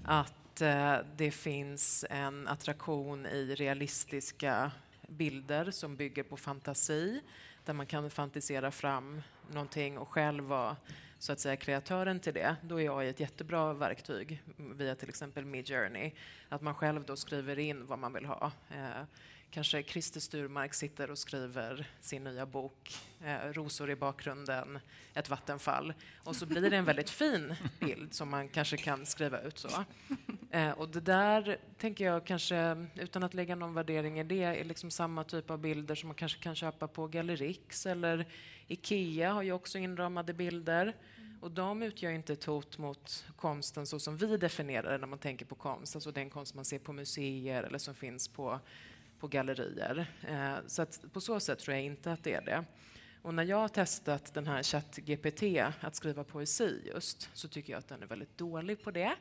att 0.05 0.61
uh, 0.61 0.95
det 1.15 1.31
finns 1.31 2.05
en 2.09 2.47
attraktion 2.47 3.25
i 3.25 3.55
realistiska 3.55 4.71
bilder 5.07 5.71
som 5.71 5.95
bygger 5.95 6.23
på 6.23 6.37
fantasi, 6.37 7.21
där 7.65 7.73
man 7.73 7.85
kan 7.85 8.09
fantisera 8.09 8.71
fram 8.71 9.21
någonting 9.51 9.97
och 9.97 10.09
själv 10.09 10.43
vara 10.43 10.75
så 11.21 11.31
att 11.31 11.39
säga 11.39 11.55
kreatören 11.55 12.19
till 12.19 12.33
det, 12.33 12.55
då 12.61 12.81
är 12.81 12.99
AI 12.99 13.09
ett 13.09 13.19
jättebra 13.19 13.73
verktyg 13.73 14.43
via 14.57 14.95
till 14.95 15.09
exempel 15.09 15.45
Midjourney. 15.45 16.11
Att 16.49 16.61
man 16.61 16.75
själv 16.75 17.03
då 17.03 17.15
skriver 17.15 17.59
in 17.59 17.85
vad 17.85 17.99
man 17.99 18.13
vill 18.13 18.25
ha. 18.25 18.51
Eh, 18.69 19.03
kanske 19.51 19.83
Christer 19.83 20.19
Sturmark 20.19 20.73
sitter 20.73 21.11
och 21.11 21.17
skriver 21.17 21.89
sin 21.99 22.23
nya 22.23 22.45
bok, 22.45 22.95
eh, 23.23 23.53
Rosor 23.53 23.89
i 23.89 23.95
bakgrunden, 23.95 24.79
ett 25.13 25.29
vattenfall. 25.29 25.93
Och 26.23 26.35
så 26.35 26.45
blir 26.45 26.69
det 26.69 26.77
en 26.77 26.85
väldigt 26.85 27.09
fin 27.09 27.55
bild 27.79 28.13
som 28.13 28.29
man 28.29 28.49
kanske 28.49 28.77
kan 28.77 29.05
skriva 29.05 29.41
ut 29.41 29.57
så. 29.57 29.69
Eh, 30.51 30.71
och 30.71 30.89
det 30.89 31.01
där 31.01 31.57
tänker 31.77 32.05
jag 32.05 32.25
kanske, 32.25 32.87
utan 32.95 33.23
att 33.23 33.33
lägga 33.33 33.55
någon 33.55 33.73
värdering 33.73 34.19
i 34.19 34.23
det, 34.23 34.43
är 34.43 34.63
liksom 34.63 34.91
samma 34.91 35.23
typ 35.23 35.49
av 35.49 35.57
bilder 35.59 35.95
som 35.95 36.07
man 36.07 36.15
kanske 36.15 36.39
kan 36.39 36.55
köpa 36.55 36.87
på 36.87 37.07
Gallerix 37.07 37.85
eller 37.85 38.25
Ikea 38.67 39.31
har 39.31 39.41
ju 39.41 39.51
också 39.51 39.77
inramade 39.77 40.33
bilder. 40.33 40.95
Och 41.41 41.51
de 41.51 41.83
utgör 41.83 42.11
inte 42.11 42.33
ett 42.33 42.43
hot 42.43 42.77
mot 42.77 43.25
konsten 43.35 43.87
så 43.87 43.99
som 43.99 44.17
vi 44.17 44.37
definierar 44.37 44.91
det 44.91 44.97
när 44.97 45.07
man 45.07 45.19
tänker 45.19 45.45
på 45.45 45.55
konst, 45.55 45.95
alltså 45.95 46.11
den 46.11 46.29
konst 46.29 46.55
man 46.55 46.65
ser 46.65 46.79
på 46.79 46.93
museer 46.93 47.63
eller 47.63 47.77
som 47.77 47.95
finns 47.95 48.27
på, 48.27 48.59
på 49.19 49.27
gallerier. 49.27 50.11
Eh, 50.27 50.55
så 50.67 50.85
på 51.13 51.21
så 51.21 51.39
sätt 51.39 51.59
tror 51.59 51.75
jag 51.75 51.85
inte 51.85 52.11
att 52.11 52.23
det 52.23 52.33
är 52.33 52.41
det. 52.41 52.65
Och 53.21 53.33
när 53.33 53.43
jag 53.43 53.57
har 53.57 53.67
testat 53.67 54.33
den 54.33 54.47
här 54.47 54.63
ChatGPT 54.63 55.43
att 55.79 55.95
skriva 55.95 56.23
poesi 56.23 56.91
just, 56.93 57.29
så 57.33 57.47
tycker 57.47 57.73
jag 57.73 57.79
att 57.79 57.87
den 57.87 58.03
är 58.03 58.07
väldigt 58.07 58.37
dålig 58.37 58.83
på 58.83 58.91
det. 58.91 59.15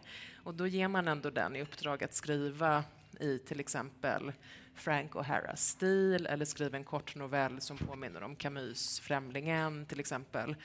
Och 0.44 0.54
då 0.54 0.66
ger 0.66 0.88
man 0.88 1.08
ändå 1.08 1.30
den 1.30 1.56
i 1.56 1.62
uppdrag 1.62 2.04
att 2.04 2.14
skriva 2.14 2.84
i 3.20 3.38
till 3.38 3.60
exempel 3.60 4.32
Frank 4.74 5.12
O'Haras 5.12 5.56
stil 5.56 6.26
eller 6.26 6.44
skriva 6.44 6.76
en 6.76 6.84
kort 6.84 7.16
novell 7.16 7.60
som 7.60 7.78
påminner 7.78 8.22
om 8.22 8.36
Camus 8.36 9.00
Främlingen 9.00 9.86
till 9.86 10.00
exempel. 10.00 10.56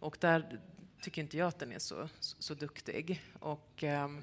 Och 0.00 0.16
där 0.20 0.60
tycker 1.00 1.22
inte 1.22 1.36
jag 1.36 1.48
att 1.48 1.58
den 1.58 1.72
är 1.72 1.78
så, 1.78 2.08
så, 2.20 2.36
så 2.38 2.54
duktig. 2.54 3.22
Och, 3.40 3.82
um, 3.82 4.22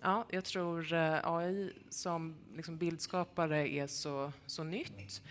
ja, 0.00 0.26
jag 0.30 0.44
tror 0.44 0.92
eh, 0.92 1.20
AI 1.22 1.72
som 1.90 2.36
liksom 2.56 2.78
bildskapare 2.78 3.68
är 3.68 3.86
så, 3.86 4.32
så 4.46 4.64
nytt. 4.64 5.22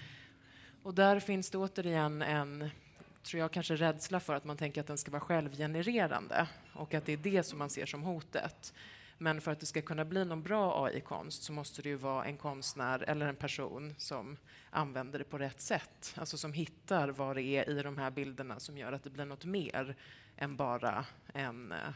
Och 0.84 0.94
där 0.94 1.20
finns 1.20 1.50
det 1.50 1.58
återigen 1.58 2.22
en 2.22 2.70
tror 3.24 3.40
jag, 3.40 3.52
kanske 3.52 3.76
rädsla 3.76 4.20
för 4.20 4.34
att 4.34 4.44
man 4.44 4.58
tänker 4.58 4.82
att 4.82 4.88
den 4.88 4.98
ska 4.98 5.12
vara 5.12 5.22
självgenererande 5.22 6.48
och 6.74 6.94
att 6.94 7.06
det 7.06 7.14
är 7.14 7.18
det 7.18 7.44
som 7.44 7.60
man 7.60 7.70
ser 7.70 7.86
som 7.86 8.04
hotet. 8.04 8.74
Men 9.18 9.42
för 9.42 9.52
att 9.52 9.60
det 9.60 9.66
ska 9.66 9.82
kunna 9.82 10.06
bli 10.06 10.26
någon 10.26 10.44
bra 10.44 10.86
AI-konst 10.86 11.44
så 11.44 11.54
måste 11.54 11.82
det 11.82 11.90
ju 11.90 11.96
vara 11.96 12.26
en 12.26 12.38
konstnär 12.38 13.04
eller 13.08 13.26
en 13.26 13.36
person 13.36 13.96
som 13.98 14.38
använder 14.70 15.20
det 15.20 15.26
på 15.26 15.38
rätt 15.38 15.62
sätt. 15.62 16.14
Alltså 16.18 16.38
som 16.38 16.54
hittar 16.54 17.10
vad 17.10 17.36
det 17.36 17.44
är 17.44 17.70
i 17.70 17.82
de 17.84 17.98
här 17.98 18.12
bilderna 18.12 18.60
som 18.60 18.78
gör 18.78 18.94
att 18.94 19.04
det 19.04 19.10
blir 19.10 19.26
något 19.26 19.46
mer 19.46 19.96
än 20.42 20.56
bara 20.56 21.06
en, 21.34 21.72
eh, 21.72 21.94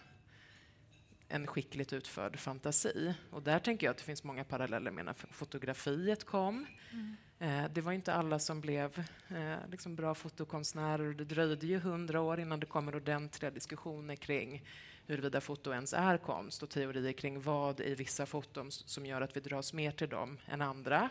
en 1.27 1.47
skickligt 1.47 1.93
utförd 1.93 2.39
fantasi. 2.39 3.13
Och 3.31 3.41
där 3.41 3.60
tänker 3.60 3.88
jag 3.88 3.91
att 3.91 3.97
det 3.97 4.03
finns 4.03 4.23
många 4.23 4.43
paralleller 4.43 4.91
med 4.91 5.05
när 5.05 5.13
fotografiet 5.13 6.23
kom. 6.23 6.65
Mm. 6.91 7.15
Eh, 7.39 7.71
det 7.71 7.81
var 7.81 7.91
inte 7.91 8.13
alla 8.13 8.39
som 8.39 8.62
blev 8.62 9.03
eh, 9.27 9.69
liksom 9.71 9.95
bra 9.95 10.15
fotokonstnärer. 10.15 11.13
Det 11.13 11.25
dröjde 11.25 11.67
ju 11.67 11.79
hundra 11.79 12.21
år 12.21 12.39
innan 12.39 12.60
det 12.60 12.65
kommer 12.65 12.95
ordentliga 12.95 13.51
diskussioner 13.51 14.15
kring 14.15 14.65
huruvida 15.08 15.41
foto 15.41 15.71
ens 15.73 15.93
är 15.93 16.17
konst 16.17 16.63
och 16.63 16.69
teorier 16.69 17.13
kring 17.13 17.41
vad 17.41 17.79
i 17.79 17.95
vissa 17.95 18.25
foton 18.25 18.71
som 18.71 19.05
gör 19.05 19.21
att 19.21 19.38
vi 19.38 19.41
dras 19.41 19.73
mer 19.73 19.91
till 19.91 20.10
dem 20.10 20.38
än 20.47 20.62
andra. 20.62 21.10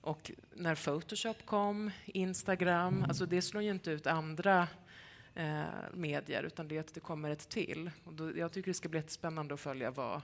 Och 0.00 0.30
när 0.54 0.74
Photoshop 0.74 1.46
kom, 1.46 1.90
Instagram, 2.06 3.04
alltså 3.08 3.26
det 3.26 3.42
slår 3.42 3.62
ju 3.62 3.70
inte 3.70 3.90
ut 3.90 4.06
andra 4.06 4.68
eh, 5.34 5.62
medier 5.94 6.42
utan 6.42 6.68
det 6.68 6.76
är 6.76 6.80
att 6.80 6.94
det 6.94 7.00
kommer 7.00 7.30
ett 7.30 7.48
till. 7.48 7.90
Och 8.04 8.12
då, 8.12 8.36
jag 8.38 8.52
tycker 8.52 8.70
det 8.70 8.74
ska 8.74 8.88
bli 8.88 9.02
spännande 9.06 9.54
att 9.54 9.60
följa 9.60 9.90
vad, 9.90 10.20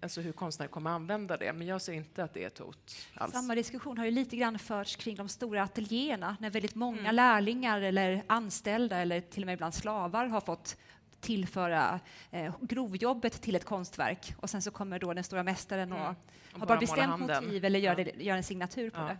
alltså 0.00 0.20
hur 0.20 0.32
konstnärer 0.32 0.68
kommer 0.68 0.90
använda 0.90 1.36
det. 1.36 1.52
Men 1.52 1.66
jag 1.66 1.82
ser 1.82 1.92
inte 1.92 2.24
att 2.24 2.34
det 2.34 2.42
är 2.42 2.46
ett 2.46 2.58
hot 2.58 2.96
alls. 3.14 3.32
Samma 3.32 3.54
diskussion 3.54 3.98
har 3.98 4.04
ju 4.04 4.10
lite 4.10 4.36
grann 4.36 4.58
förts 4.58 4.96
kring 4.96 5.16
de 5.16 5.28
stora 5.28 5.62
ateljéerna 5.62 6.36
när 6.40 6.50
väldigt 6.50 6.74
många 6.74 7.00
Mm. 7.00 7.14
lärlingar 7.14 7.80
eller 7.80 8.22
anställda 8.26 8.96
eller 8.96 9.20
till 9.20 9.42
och 9.42 9.46
med 9.46 9.52
ibland 9.54 9.74
slavar 9.74 10.26
har 10.26 10.40
fått 10.40 10.76
tillföra 11.20 12.00
eh, 12.30 12.54
grovjobbet 12.60 13.42
till 13.42 13.56
ett 13.56 13.64
konstverk 13.64 14.34
och 14.38 14.50
sen 14.50 14.62
så 14.62 14.70
kommer 14.70 14.98
då 14.98 15.14
den 15.14 15.24
stora 15.24 15.42
mästaren 15.42 15.92
och 15.92 15.98
Mm. 15.98 16.06
har 16.08 16.16
Och 16.52 16.58
bara 16.60 16.66
bara 16.66 16.74
måla 16.74 17.16
bestämt 17.16 17.42
motiv 17.44 17.64
eller 17.64 17.78
gör, 17.78 17.98
Ja. 17.98 18.04
det, 18.04 18.24
gör 18.24 18.36
en 18.36 18.42
signatur 18.42 18.90
på 18.90 19.00
Ja, 19.00 19.04
det. 19.04 19.18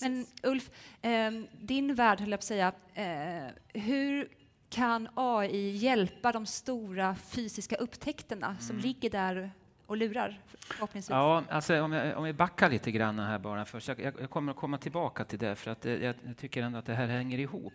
Men 0.00 0.26
Ulf, 0.42 0.70
eh, 1.02 1.30
din 1.60 1.94
värld 1.94 2.20
höll 2.20 2.30
jag 2.30 2.40
på 2.40 2.42
att 2.42 2.44
säga, 2.44 2.72
eh, 2.94 3.80
hur 3.82 4.28
kan 4.68 5.08
AI 5.14 5.70
hjälpa 5.70 6.32
de 6.32 6.46
stora 6.46 7.14
fysiska 7.14 7.76
upptäckterna 7.76 8.56
som 8.60 8.78
ligger 8.78 9.10
där 9.10 9.50
och 9.86 9.96
lurar 9.96 10.40
förhoppningsvis? 10.58 11.10
Ja, 11.10 11.44
alltså 11.48 11.80
om, 11.80 11.92
jag, 11.92 12.18
om 12.18 12.24
vi 12.24 12.32
backar 12.32 12.70
lite 12.70 12.90
grann 12.90 13.18
här 13.18 13.38
bara 13.38 13.64
först. 13.64 13.88
Jag, 13.88 14.00
jag 14.00 14.30
kommer 14.30 14.52
att 14.52 14.58
komma 14.58 14.78
tillbaka 14.78 15.24
till 15.24 15.38
det 15.38 15.56
för 15.56 15.70
att 15.70 15.86
eh, 15.86 15.92
jag, 15.92 16.14
jag 16.26 16.36
tycker 16.36 16.62
ändå 16.62 16.78
att 16.78 16.86
det 16.86 16.94
här 16.94 17.06
hänger 17.06 17.38
ihop. 17.38 17.74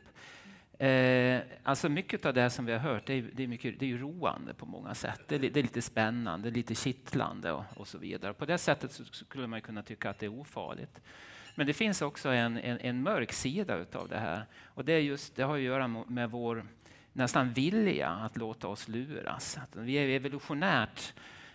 Eh, 0.82 1.42
alltså 1.64 1.90
mycket 1.90 2.26
av 2.26 2.34
det 2.34 2.50
som 2.50 2.66
vi 2.66 2.72
har 2.72 2.80
hört 2.80 3.06
det 3.06 3.14
är, 3.14 3.30
det 3.34 3.44
är, 3.44 3.48
mycket, 3.48 3.80
det 3.80 3.92
är 3.92 3.98
roande 3.98 4.54
på 4.54 4.66
många 4.66 4.96
sätt. 4.96 5.22
Det 5.28 5.36
är, 5.36 5.40
det 5.40 5.58
är 5.58 5.64
lite 5.64 5.82
spännande, 5.82 6.52
lite 6.52 6.76
kittlande 6.76 7.52
och, 7.52 7.64
och 7.76 7.88
så 7.88 7.98
vidare. 7.98 8.34
På 8.34 8.46
det 8.46 8.58
sättet 8.58 9.02
skulle 9.12 9.48
man 9.48 9.62
kunna 9.62 9.84
tycka 9.84 10.10
att 10.10 10.20
det 10.20 10.26
är 10.26 10.40
ofarligt. 10.40 11.02
Men 11.62 11.68
det 11.68 11.74
finns 11.74 12.02
också 12.02 12.30
en, 12.30 12.58
en, 12.58 12.80
en 12.80 13.04
mörk 13.04 13.32
sida 13.32 13.76
utav 13.76 14.08
det 14.08 14.18
här. 14.18 14.46
Och 14.66 14.86
det, 14.86 14.94
är 14.94 15.00
just, 15.00 15.36
det 15.36 15.44
har 15.44 15.56
att 15.56 15.62
göra 15.62 15.88
med 15.88 16.32
vår 16.32 16.66
nästan 17.14 17.54
vilja 17.54 18.10
att 18.10 18.38
låta 18.38 18.68
oss 18.68 18.88
luras. 18.88 19.58
Att 19.58 19.76
vi 19.76 19.96
är 19.96 20.08
evolutionärt 20.08 21.14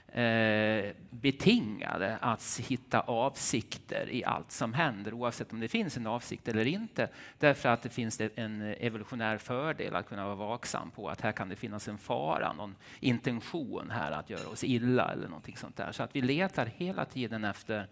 eh, 0.08 0.92
betingade 1.10 2.18
att 2.20 2.60
hitta 2.68 3.00
avsikter 3.00 4.10
i 4.10 4.24
allt 4.24 4.52
som 4.52 4.74
händer 4.74 5.14
oavsett 5.14 5.52
om 5.52 5.60
det 5.60 5.68
finns 5.68 5.96
en 5.96 6.06
avsikt 6.06 6.48
eller 6.48 6.66
inte. 6.66 7.08
Därför 7.38 7.68
att 7.68 7.82
det 7.82 7.88
finns 7.88 8.20
en 8.34 8.62
evolutionär 8.62 9.38
fördel 9.38 9.96
att 9.96 10.08
kunna 10.08 10.24
vara 10.24 10.34
vaksam 10.34 10.90
på 10.90 11.08
att 11.08 11.20
här 11.20 11.32
kan 11.32 11.48
det 11.48 11.56
finnas 11.56 11.88
en 11.88 11.98
fara, 11.98 12.52
någon 12.52 12.76
intention 13.00 13.90
här 13.90 14.12
att 14.12 14.30
göra 14.30 14.48
oss 14.48 14.64
illa 14.64 15.12
eller 15.12 15.28
någonting 15.28 15.56
sånt 15.56 15.76
där. 15.76 15.92
Så 15.92 16.02
att 16.02 16.16
vi 16.16 16.20
letar 16.20 16.66
hela 16.66 17.04
tiden 17.04 17.44
efter 17.44 17.88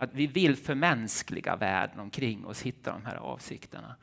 att 0.00 0.14
vi 0.14 0.26
vill 0.26 0.56
förmänskliga 0.56 1.56
världen 1.56 2.00
omkring 2.00 2.46
oss, 2.46 2.62
hitta 2.62 2.92
de 2.92 3.04
här 3.04 3.16
avsikterna. 3.16 3.94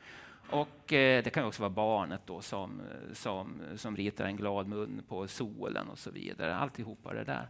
Och 0.50 0.92
eh, 0.92 1.22
det 1.24 1.30
kan 1.30 1.44
också 1.44 1.62
vara 1.62 1.70
barnet 1.70 2.20
då 2.26 2.40
som, 2.40 2.80
som, 3.12 3.60
som 3.76 3.96
ritar 3.96 4.24
en 4.24 4.36
glad 4.36 4.68
mun 4.68 5.02
på 5.08 5.28
solen 5.28 5.88
och 5.88 5.98
så 5.98 6.10
vidare. 6.10 6.56
Alltihopa 6.56 7.12
det 7.14 7.24
där. 7.24 7.48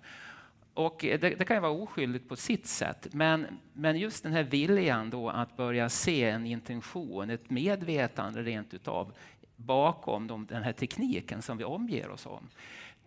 Och 0.75 1.05
eh, 1.05 1.21
det, 1.21 1.31
det 1.31 1.45
kan 1.45 1.57
ju 1.57 1.61
vara 1.61 1.73
oskyldigt 1.73 2.29
på 2.29 2.37
sitt 2.37 2.67
sätt, 2.67 3.09
men, 3.13 3.47
men 3.73 3.99
just 3.99 4.23
den 4.23 4.33
här 4.33 4.43
viljan 4.43 5.11
då 5.11 5.31
att 5.31 5.57
börja 5.57 5.89
se 5.89 6.25
en 6.25 6.47
intention, 6.47 7.31
ett 7.31 7.51
medvetande 7.51 8.43
rent 8.43 8.75
utav 8.75 9.13
bakom 9.57 10.27
de, 10.27 10.47
den 10.47 10.63
här 10.63 10.73
tekniken 10.73 11.43
som 11.43 11.59
vi 11.59 11.65
omger 11.65 12.11
oss 12.11 12.27
om. 12.27 12.49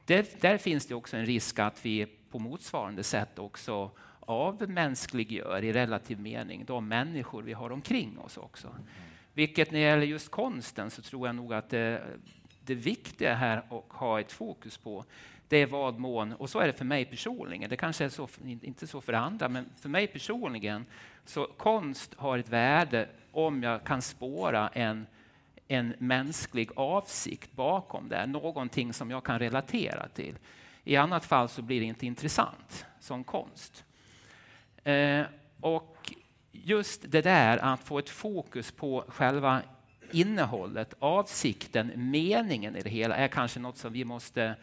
Det, 0.06 0.41
där 0.41 0.58
finns 0.58 0.86
det 0.86 0.95
också 0.95 1.17
en 1.17 1.25
risk 1.25 1.60
att 1.60 1.86
vi 1.86 2.06
på 2.32 2.39
motsvarande 2.39 3.04
sätt 3.04 3.39
också 3.39 3.91
avmänskliggör 4.31 5.63
i 5.63 5.73
relativ 5.73 6.19
mening 6.19 6.65
de 6.65 6.87
människor 6.87 7.43
vi 7.43 7.53
har 7.53 7.71
omkring 7.71 8.19
oss 8.19 8.37
också. 8.37 8.75
Vilket 9.33 9.71
när 9.71 9.79
det 9.79 9.85
gäller 9.85 10.05
just 10.05 10.31
konsten 10.31 10.91
så 10.91 11.01
tror 11.01 11.27
jag 11.27 11.35
nog 11.35 11.53
att 11.53 11.69
det, 11.69 12.03
det 12.65 12.75
viktiga 12.75 13.33
här 13.33 13.57
att 13.57 13.83
ha 13.87 14.19
ett 14.19 14.31
fokus 14.31 14.77
på 14.77 15.05
det 15.51 15.57
är 15.57 15.65
vad 15.65 15.99
mån, 15.99 16.33
och 16.33 16.49
så 16.49 16.59
är 16.59 16.67
det 16.67 16.73
för 16.73 16.85
mig 16.85 17.05
personligen, 17.05 17.69
det 17.69 17.77
kanske 17.77 18.05
är 18.05 18.09
så, 18.09 18.27
inte 18.43 18.87
så 18.87 19.01
för 19.01 19.13
andra, 19.13 19.49
men 19.49 19.69
för 19.81 19.89
mig 19.89 20.07
personligen, 20.07 20.85
så 21.25 21.45
konst 21.45 22.13
har 22.17 22.37
ett 22.37 22.49
värde 22.49 23.09
om 23.31 23.63
jag 23.63 23.83
kan 23.83 24.01
spåra 24.01 24.67
en, 24.67 25.07
en 25.67 25.93
mänsklig 25.97 26.69
avsikt 26.75 27.51
bakom 27.51 28.09
det, 28.09 28.25
någonting 28.25 28.93
som 28.93 29.11
jag 29.11 29.23
kan 29.23 29.39
relatera 29.39 30.07
till. 30.07 30.35
I 30.83 30.95
annat 30.95 31.25
fall 31.25 31.49
så 31.49 31.61
blir 31.61 31.79
det 31.79 31.85
inte 31.85 32.05
intressant 32.05 32.85
som 32.99 33.23
konst. 33.23 33.85
Eh, 34.83 35.25
och 35.59 36.13
just 36.51 37.11
det 37.11 37.21
där 37.21 37.57
att 37.57 37.79
få 37.79 37.99
ett 37.99 38.09
fokus 38.09 38.71
på 38.71 39.05
själva 39.07 39.61
innehållet, 40.11 40.93
avsikten, 40.99 41.91
meningen 41.95 42.75
i 42.75 42.81
det 42.81 42.89
hela 42.89 43.15
är 43.15 43.27
kanske 43.27 43.59
något 43.59 43.77
som 43.77 43.93
vi 43.93 44.05
måste 44.05 44.55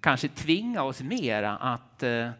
kanske 0.00 0.28
tvinga 0.28 0.82
oss 0.82 1.02
mera 1.02 1.56
att, 1.56 2.02
eh, 2.02 2.30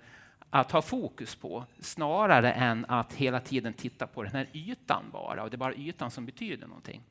att 0.51 0.73
ha 0.73 0.83
fokus 0.83 1.35
på 1.35 1.65
snarare 1.79 2.53
än 2.53 2.85
att 2.89 3.13
hela 3.13 3.41
tiden 3.41 3.73
titta 3.73 4.07
på 4.07 4.23
den 4.23 4.33
här 4.33 4.49
ytan 4.53 5.05
bara 5.13 5.43
och 5.43 5.51
det 5.51 5.55
är 5.55 5.59
bara 5.59 5.75
ytan 5.75 6.11
som 6.11 6.27
betyder 6.27 6.67
någonting. 6.67 7.03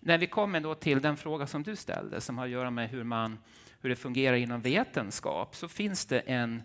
När 0.00 0.18
vi 0.18 0.26
kommer 0.26 0.60
då 0.60 0.74
till 0.74 1.00
den 1.00 1.16
fråga 1.16 1.46
som 1.46 1.62
du 1.62 1.76
ställde 1.76 2.20
som 2.20 2.38
har 2.38 2.44
att 2.44 2.50
göra 2.50 2.70
med 2.70 2.90
hur, 2.90 3.04
man, 3.04 3.38
hur 3.80 3.90
det 3.90 3.96
fungerar 3.96 4.36
inom 4.36 4.60
vetenskap 4.60 5.56
så 5.56 5.68
finns 5.68 6.06
det 6.06 6.20
en 6.20 6.62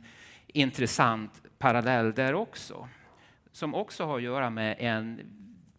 intressant 0.47 1.41
parallell 1.62 2.13
där 2.13 2.34
också 2.34 2.88
som 3.52 3.76
också 3.76 4.06
har 4.06 4.17
att 4.17 4.24
göra 4.24 4.50
med 4.50 4.76
en 4.80 5.21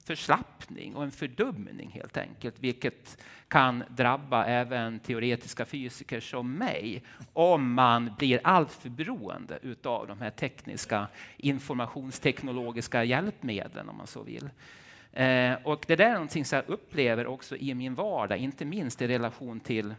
förslappning 0.04 0.96
och 0.96 1.02
en 1.02 1.10
fördumning 1.10 1.90
helt 1.90 2.16
enkelt, 2.16 2.58
vilket 2.58 3.22
kan 3.48 3.84
drabba 3.88 4.44
även 4.44 4.98
teoretiska 4.98 5.64
fysiker 5.64 6.20
som 6.20 6.52
mig 6.52 7.02
om 7.32 7.74
man 7.74 8.14
blir 8.18 8.40
alltför 8.44 8.88
beroende 8.88 9.58
utav 9.62 10.06
de 10.06 10.20
här 10.20 10.30
tekniska 10.30 11.06
informationsteknologiska 11.36 13.04
hjälpmedlen 13.04 13.88
om 13.88 13.96
man 13.96 14.06
så 14.06 14.22
vill. 14.22 14.50
Eh, 15.12 15.54
och 15.62 15.84
det 15.88 15.96
där 15.96 16.06
är 16.06 16.12
någonting 16.12 16.44
som 16.44 16.56
jag 16.56 16.68
upplever 16.68 17.26
också 17.26 17.56
i 17.56 17.74
min 17.74 17.94
vardag, 17.94 18.38
inte 18.38 18.64
minst 18.64 19.02
i 19.02 19.08
relation 19.08 19.60
till 19.60 19.94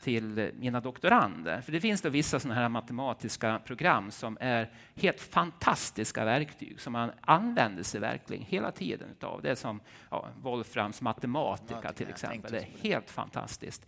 till 0.00 0.52
mina 0.58 0.80
doktorander. 0.80 1.60
För 1.60 1.72
det 1.72 1.80
finns 1.80 2.02
då 2.02 2.08
vissa 2.08 2.40
sådana 2.40 2.60
här 2.60 2.68
matematiska 2.68 3.60
program 3.64 4.10
som 4.10 4.38
är 4.40 4.70
helt 4.94 5.20
fantastiska 5.20 6.24
verktyg 6.24 6.80
som 6.80 6.92
man 6.92 7.10
använder 7.20 7.82
sig 7.82 8.00
verkligen 8.00 8.42
hela 8.42 8.72
tiden 8.72 9.08
utav. 9.10 9.42
Det 9.42 9.50
är 9.50 9.54
som 9.54 9.80
ja, 10.10 10.28
Wolframs 10.42 11.02
matematika 11.02 11.92
till 11.92 12.08
exempel. 12.08 12.52
Det 12.52 12.58
är 12.58 12.82
helt 12.82 13.10
fantastiskt. 13.10 13.86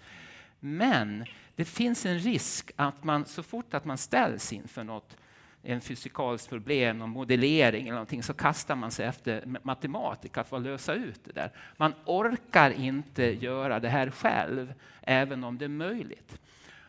Men 0.61 1.25
det 1.57 1.65
finns 1.65 2.07
en 2.07 2.19
risk 2.19 2.71
att 2.77 3.05
man 3.05 3.25
så 3.25 3.43
fort 3.43 3.75
att 3.75 3.85
man 3.85 3.99
ställs 3.99 4.53
inför 4.53 4.85
något 4.85 5.17
en 5.63 5.81
fysikalisk 5.81 6.49
problem, 6.49 6.99
någon 6.99 7.11
modellering 7.11 7.83
eller 7.83 7.93
någonting, 7.93 8.23
så 8.23 8.35
kastar 8.35 8.77
man 8.77 8.91
sig 8.91 9.07
efter 9.07 9.45
matematik 9.63 10.35
för 10.35 10.57
att 10.57 10.63
lösa 10.63 10.95
ut 10.95 11.21
det 11.25 11.33
där. 11.33 11.51
Man 11.77 11.95
orkar 12.05 12.71
inte 12.71 13.25
göra 13.25 13.81
det 13.81 13.89
här 13.89 14.11
själv, 14.11 14.75
även 15.01 15.45
om 15.45 15.59
det 15.59 15.65
är 15.65 15.69
möjligt. 15.69 16.39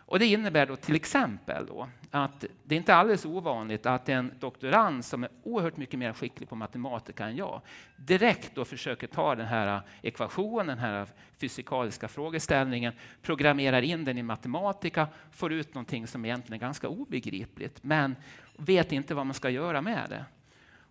Och 0.05 0.19
det 0.19 0.25
innebär 0.25 0.65
då 0.65 0.75
till 0.75 0.95
exempel 0.95 1.65
då 1.65 1.89
att 2.11 2.45
det 2.63 2.75
är 2.75 2.77
inte 2.77 2.95
alldeles 2.95 3.25
ovanligt 3.25 3.85
att 3.85 4.09
en 4.09 4.31
doktorand 4.39 5.05
som 5.05 5.23
är 5.23 5.29
oerhört 5.43 5.77
mycket 5.77 5.99
mer 5.99 6.13
skicklig 6.13 6.49
på 6.49 6.55
matematika 6.55 7.25
än 7.25 7.35
jag 7.35 7.61
direkt 7.95 8.55
då 8.55 8.65
försöker 8.65 9.07
ta 9.07 9.35
den 9.35 9.45
här 9.45 9.81
ekvationen, 10.01 10.67
den 10.67 10.77
här 10.77 11.07
fysikaliska 11.37 12.07
frågeställningen, 12.07 12.93
programmerar 13.21 13.81
in 13.81 14.05
den 14.05 14.17
i 14.17 14.23
matematika, 14.23 15.07
får 15.31 15.53
ut 15.53 15.73
någonting 15.73 16.07
som 16.07 16.25
egentligen 16.25 16.61
är 16.61 16.65
ganska 16.65 16.87
obegripligt, 16.87 17.83
men 17.83 18.15
vet 18.57 18.91
inte 18.91 19.15
vad 19.15 19.25
man 19.25 19.33
ska 19.33 19.49
göra 19.49 19.81
med 19.81 20.09
det. 20.09 20.25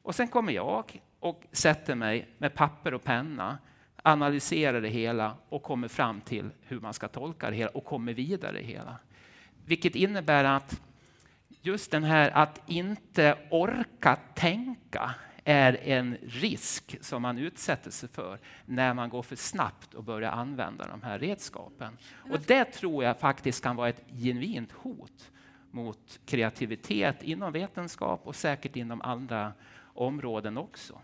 Och 0.03 0.15
sen 0.15 0.29
kommer 0.29 0.53
jag 0.53 1.01
och 1.21 1.43
sätter 1.53 1.95
mig 1.95 2.29
med 2.39 2.55
papper 2.55 2.95
och 2.95 3.05
penna, 3.05 3.59
analyserar 4.03 4.81
det 4.81 4.89
hela 4.89 5.37
och 5.49 5.63
kommer 5.63 5.89
fram 5.89 6.21
till 6.21 6.51
hur 6.61 6.81
man 6.81 6.95
ska 6.95 7.09
tolka 7.09 7.51
det 7.51 7.57
hela 7.57 7.71
och 7.71 7.85
kommer 7.85 8.13
vidare 8.13 8.61
i 8.61 8.65
hela. 8.65 8.97
Vilket 9.65 9.95
innebär 9.95 10.45
att 10.45 10.81
just 11.63 11.91
den 11.91 12.05
här 12.05 12.31
att 12.31 12.63
inte 12.67 13.39
orka 13.51 14.19
tänka 14.35 15.15
är 15.45 15.89
en 15.89 16.17
risk 16.23 16.97
som 17.01 17.23
man 17.23 17.39
utsätter 17.39 17.91
sig 17.91 18.09
för 18.09 18.39
när 18.67 18.95
man 18.95 19.09
går 19.09 19.23
för 19.23 19.37
snabbt 19.37 19.95
och 19.95 20.05
börjar 20.05 20.31
använda 20.31 20.87
de 20.87 21.03
här 21.03 21.19
redskapen. 21.19 21.99
Och 22.31 22.41
det 22.41 22.65
tror 22.65 23.05
jag 23.05 23.21
faktiskt 23.21 23.63
kan 23.63 23.77
vara 23.77 23.89
ett 23.89 24.05
genuint 24.09 24.73
hot 24.73 25.32
mot 25.73 26.21
kreativitet 26.25 27.23
inom 27.23 27.53
vetenskap 27.53 28.21
och 28.25 28.37
säkert 28.37 28.77
inom 28.77 29.03
andra 29.03 29.53
områden 29.95 30.59
också. 30.59 30.99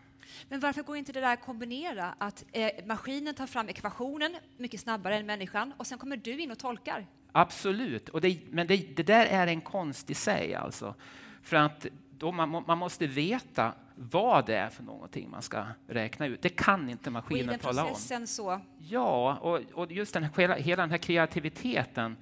Men 0.48 0.60
varför 0.60 0.82
går 0.82 0.96
inte 0.96 1.12
det 1.12 1.20
där 1.20 1.32
att 1.32 1.44
kombinera? 1.44 2.14
Att 2.18 2.44
eh, 2.52 2.70
maskinen 2.86 3.34
tar 3.34 3.46
fram 3.46 3.68
ekvationen 3.68 4.36
mycket 4.56 4.80
snabbare 4.80 5.16
än 5.16 5.26
människan 5.26 5.72
och 5.76 5.86
sen 5.86 5.98
kommer 5.98 6.16
du 6.16 6.40
in 6.42 6.50
och 6.50 6.58
tolkar. 6.58 7.06
Absolut, 7.32 8.08
och 8.08 8.20
det, 8.20 8.38
men 8.50 8.66
det, 8.66 8.76
det 8.96 9.02
där 9.02 9.26
är 9.26 9.46
en 9.46 9.60
konst 9.60 10.10
i 10.10 10.14
sig. 10.14 10.54
Alltså. 10.54 10.94
För 11.42 11.56
att 11.56 11.86
man, 12.20 12.64
man 12.66 12.78
måste 12.78 13.06
veta 13.06 13.72
vad 13.94 14.46
det 14.46 14.56
är 14.56 14.68
för 14.68 14.82
någonting 14.82 15.30
man 15.30 15.42
ska 15.42 15.64
räkna 15.86 16.26
ut. 16.26 16.42
Det 16.42 16.48
kan 16.48 16.90
inte 16.90 17.02
Och 17.02 17.06
i 17.06 17.10
maskinen 17.10 17.46
den 17.46 17.58
tala 17.58 17.82
om. 17.82 17.88
processen 17.88 18.26
så... 18.26 18.60
Ja, 18.78 19.36
och, 19.36 19.60
och 19.72 19.92
just 19.92 20.14
den 20.14 20.22
här, 20.22 20.56
hela 20.56 20.82
den 20.82 20.90
här 20.90 20.98
kreativiteten. 20.98 22.16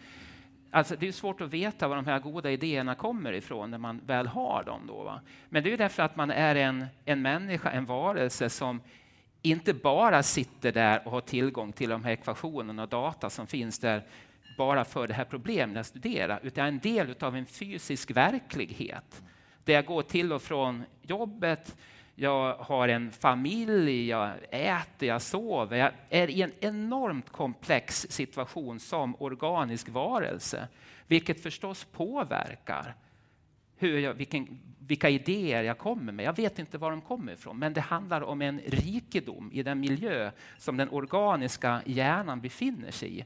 Alltså, 0.76 0.96
det 0.96 1.08
är 1.08 1.12
svårt 1.12 1.40
att 1.40 1.50
veta 1.50 1.88
var 1.88 1.96
de 1.96 2.06
här 2.06 2.18
goda 2.18 2.50
idéerna 2.50 2.94
kommer 2.94 3.32
ifrån 3.32 3.70
när 3.70 3.78
man 3.78 4.00
väl 4.06 4.26
har 4.26 4.64
dem. 4.64 4.86
Då, 4.86 5.02
va? 5.02 5.20
Men 5.48 5.62
det 5.62 5.72
är 5.72 5.78
därför 5.78 6.02
att 6.02 6.16
man 6.16 6.30
är 6.30 6.54
en, 6.54 6.86
en 7.04 7.22
människa, 7.22 7.70
en 7.70 7.84
varelse 7.84 8.50
som 8.50 8.80
inte 9.42 9.74
bara 9.74 10.22
sitter 10.22 10.72
där 10.72 11.06
och 11.06 11.12
har 11.12 11.20
tillgång 11.20 11.72
till 11.72 11.90
de 11.90 12.04
här 12.04 12.12
ekvationerna 12.12 12.82
och 12.82 12.88
data 12.88 13.30
som 13.30 13.46
finns 13.46 13.78
där 13.78 14.02
bara 14.58 14.84
för 14.84 15.06
det 15.06 15.14
här 15.14 15.24
problemet 15.24 15.76
att 15.76 15.86
studera, 15.86 16.38
utan 16.42 16.64
är 16.64 16.68
en 16.68 16.78
del 16.78 17.14
av 17.20 17.36
en 17.36 17.46
fysisk 17.46 18.10
verklighet. 18.10 19.22
Där 19.64 19.74
jag 19.74 19.86
går 19.86 20.02
till 20.02 20.32
och 20.32 20.42
från 20.42 20.84
jobbet, 21.02 21.76
jag 22.18 22.54
har 22.54 22.88
en 22.88 23.12
familj, 23.12 24.08
jag 24.08 24.30
äter, 24.50 25.08
jag 25.08 25.22
sover. 25.22 25.76
Jag 25.76 25.92
är 26.10 26.30
i 26.30 26.42
en 26.42 26.52
enormt 26.60 27.30
komplex 27.30 28.06
situation 28.10 28.80
som 28.80 29.16
organisk 29.18 29.88
varelse, 29.88 30.68
vilket 31.06 31.42
förstås 31.42 31.84
påverkar 31.84 32.94
hur 33.76 33.98
jag, 33.98 34.14
vilken, 34.14 34.60
vilka 34.78 35.08
idéer 35.08 35.62
jag 35.62 35.78
kommer 35.78 36.12
med. 36.12 36.24
Jag 36.24 36.36
vet 36.36 36.58
inte 36.58 36.78
var 36.78 36.90
de 36.90 37.00
kommer 37.00 37.32
ifrån, 37.32 37.58
men 37.58 37.72
det 37.72 37.80
handlar 37.80 38.20
om 38.20 38.42
en 38.42 38.60
rikedom 38.66 39.50
i 39.52 39.62
den 39.62 39.80
miljö 39.80 40.30
som 40.58 40.76
den 40.76 40.88
organiska 40.88 41.82
hjärnan 41.86 42.40
befinner 42.40 42.90
sig 42.90 43.18
i, 43.18 43.24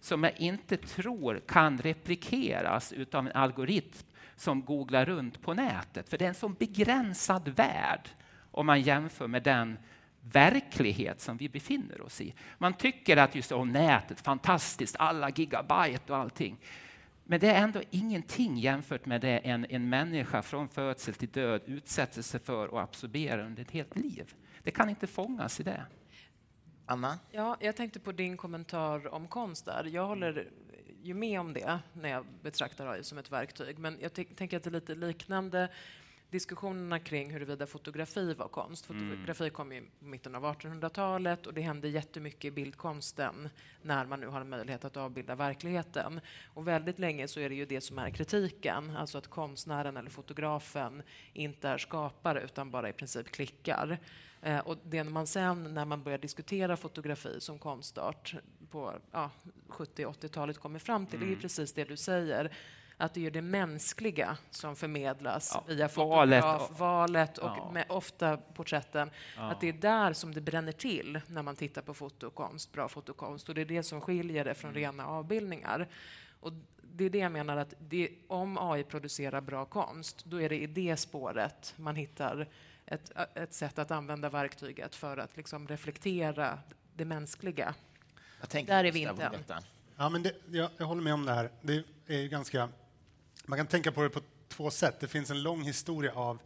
som 0.00 0.24
jag 0.24 0.40
inte 0.40 0.76
tror 0.76 1.40
kan 1.46 1.78
replikeras 1.78 2.94
av 3.12 3.26
en 3.26 3.32
algoritm 3.32 4.06
som 4.36 4.62
googlar 4.62 5.04
runt 5.04 5.42
på 5.42 5.54
nätet. 5.54 6.08
För 6.08 6.18
det 6.18 6.24
är 6.24 6.28
en 6.28 6.34
så 6.34 6.48
begränsad 6.48 7.48
värld 7.48 8.08
om 8.52 8.66
man 8.66 8.80
jämför 8.80 9.26
med 9.26 9.42
den 9.42 9.78
verklighet 10.20 11.20
som 11.20 11.36
vi 11.36 11.48
befinner 11.48 12.00
oss 12.00 12.20
i. 12.20 12.34
Man 12.58 12.74
tycker 12.74 13.16
att 13.16 13.34
just 13.34 13.52
oh, 13.52 13.66
nätet, 13.66 14.20
fantastiskt, 14.20 14.96
alla 14.98 15.30
gigabyte 15.30 16.12
och 16.12 16.16
allting. 16.16 16.56
Men 17.24 17.40
det 17.40 17.50
är 17.50 17.62
ändå 17.62 17.82
ingenting 17.90 18.58
jämfört 18.58 19.06
med 19.06 19.20
det 19.20 19.38
en, 19.38 19.66
en 19.68 19.88
människa 19.88 20.42
från 20.42 20.68
födsel 20.68 21.14
till 21.14 21.28
död 21.28 21.62
utsätter 21.66 22.22
sig 22.22 22.40
för 22.40 22.68
och 22.68 22.80
absorberar 22.80 23.38
under 23.38 23.62
ett 23.62 23.70
helt 23.70 23.96
liv. 23.96 24.34
Det 24.62 24.70
kan 24.70 24.88
inte 24.88 25.06
fångas 25.06 25.60
i 25.60 25.62
det. 25.62 25.86
Anna? 26.86 27.18
Ja, 27.30 27.56
jag 27.60 27.76
tänkte 27.76 28.00
på 28.00 28.12
din 28.12 28.36
kommentar 28.36 29.14
om 29.14 29.28
konst 29.28 29.64
där. 29.64 29.84
Jag 29.84 30.06
håller 30.06 30.48
ju 31.02 31.14
med 31.14 31.40
om 31.40 31.52
det 31.52 31.78
när 31.92 32.08
jag 32.08 32.26
betraktar 32.42 32.86
AI 32.86 33.04
som 33.04 33.18
ett 33.18 33.32
verktyg. 33.32 33.78
Men 33.78 33.98
jag 34.00 34.12
tänker 34.12 34.56
att 34.56 34.62
det 34.62 34.70
är 34.70 34.72
lite 34.72 34.94
liknande 34.94 35.68
diskussionerna 36.32 36.98
kring 36.98 37.30
huruvida 37.30 37.66
fotografi 37.66 38.34
var 38.34 38.48
konst. 38.48 38.90
Mm. 38.90 39.10
Fotografi 39.10 39.50
kom 39.50 39.72
i 39.72 39.82
mitten 39.98 40.34
av 40.34 40.44
1800-talet 40.44 41.46
och 41.46 41.54
det 41.54 41.60
hände 41.60 41.88
jättemycket 41.88 42.44
i 42.44 42.50
bildkonsten 42.50 43.48
när 43.82 44.06
man 44.06 44.20
nu 44.20 44.26
har 44.26 44.40
en 44.40 44.48
möjlighet 44.48 44.84
att 44.84 44.96
avbilda 44.96 45.34
verkligheten. 45.34 46.20
Och 46.46 46.68
väldigt 46.68 46.98
länge 46.98 47.28
så 47.28 47.40
är 47.40 47.48
det 47.48 47.54
ju 47.54 47.66
det 47.66 47.80
som 47.80 47.98
är 47.98 48.10
kritiken, 48.10 48.96
alltså 48.96 49.18
att 49.18 49.28
konstnären 49.28 49.96
eller 49.96 50.10
fotografen 50.10 51.02
inte 51.32 51.68
är 51.68 51.78
skapare 51.78 52.42
utan 52.42 52.70
bara 52.70 52.88
i 52.88 52.92
princip 52.92 53.30
klickar. 53.30 53.98
Eh, 54.42 54.58
och 54.58 54.78
det 54.84 55.04
man 55.04 55.26
sen, 55.26 55.74
när 55.74 55.84
man 55.84 56.02
börjar 56.02 56.18
diskutera 56.18 56.76
fotografi 56.76 57.40
som 57.40 57.58
konstart 57.58 58.34
på 58.70 58.92
ja, 59.12 59.30
70-80-talet 59.68 60.58
kommer 60.58 60.78
fram 60.78 61.06
till, 61.06 61.16
mm. 61.16 61.28
det 61.28 61.34
är 61.34 61.40
precis 61.40 61.72
det 61.72 61.84
du 61.84 61.96
säger 61.96 62.52
att 63.02 63.14
det 63.14 63.26
är 63.26 63.30
det 63.30 63.42
mänskliga 63.42 64.36
som 64.50 64.76
förmedlas 64.76 65.50
ja, 65.54 65.64
via 65.68 65.88
fotograf, 65.88 66.70
valet 66.78 67.38
och 67.38 67.56
ja. 67.56 67.70
med 67.72 67.84
ofta 67.88 68.36
porträtten. 68.36 69.10
Ja. 69.36 69.42
Att 69.42 69.60
det 69.60 69.68
är 69.68 69.72
där 69.72 70.12
som 70.12 70.34
det 70.34 70.40
bränner 70.40 70.72
till 70.72 71.20
när 71.26 71.42
man 71.42 71.56
tittar 71.56 71.82
på 71.82 71.94
fotokonst, 71.94 72.72
bra 72.72 72.88
fotokonst. 72.88 73.48
Och 73.48 73.54
det 73.54 73.60
är 73.60 73.64
det 73.64 73.82
som 73.82 74.00
skiljer 74.00 74.44
det 74.44 74.54
från 74.54 74.70
mm. 74.70 74.82
rena 74.82 75.06
avbildningar. 75.06 75.88
Och 76.40 76.52
det 76.82 77.04
är 77.04 77.10
det 77.10 77.18
jag 77.18 77.32
menar 77.32 77.56
att 77.56 77.74
det, 77.78 78.10
om 78.28 78.58
AI 78.58 78.84
producerar 78.84 79.40
bra 79.40 79.64
konst, 79.64 80.24
då 80.24 80.40
är 80.40 80.48
det 80.48 80.58
i 80.62 80.66
det 80.66 80.96
spåret 80.96 81.74
man 81.76 81.96
hittar 81.96 82.48
ett, 82.86 83.12
ett 83.34 83.54
sätt 83.54 83.78
att 83.78 83.90
använda 83.90 84.28
verktyget 84.28 84.94
för 84.94 85.16
att 85.16 85.36
liksom 85.36 85.68
reflektera 85.68 86.58
det 86.94 87.04
mänskliga. 87.04 87.74
Där 88.66 88.84
är 88.84 88.92
vi 88.92 89.00
inte 89.00 89.24
än. 89.24 89.62
Ja, 89.96 90.08
men 90.08 90.22
det, 90.22 90.34
jag, 90.50 90.70
jag, 90.76 90.86
håller 90.86 91.02
med 91.02 91.14
om 91.14 91.24
det 91.24 91.32
här. 91.32 91.50
Det 91.60 91.84
är 92.06 92.26
ganska 92.26 92.68
man 93.46 93.58
kan 93.58 93.66
tänka 93.66 93.92
på 93.92 94.02
det 94.02 94.10
på 94.10 94.20
två 94.48 94.70
sätt. 94.70 95.00
Det 95.00 95.08
finns 95.08 95.30
en 95.30 95.42
lång 95.42 95.62
historia 95.62 96.12
av 96.14 96.38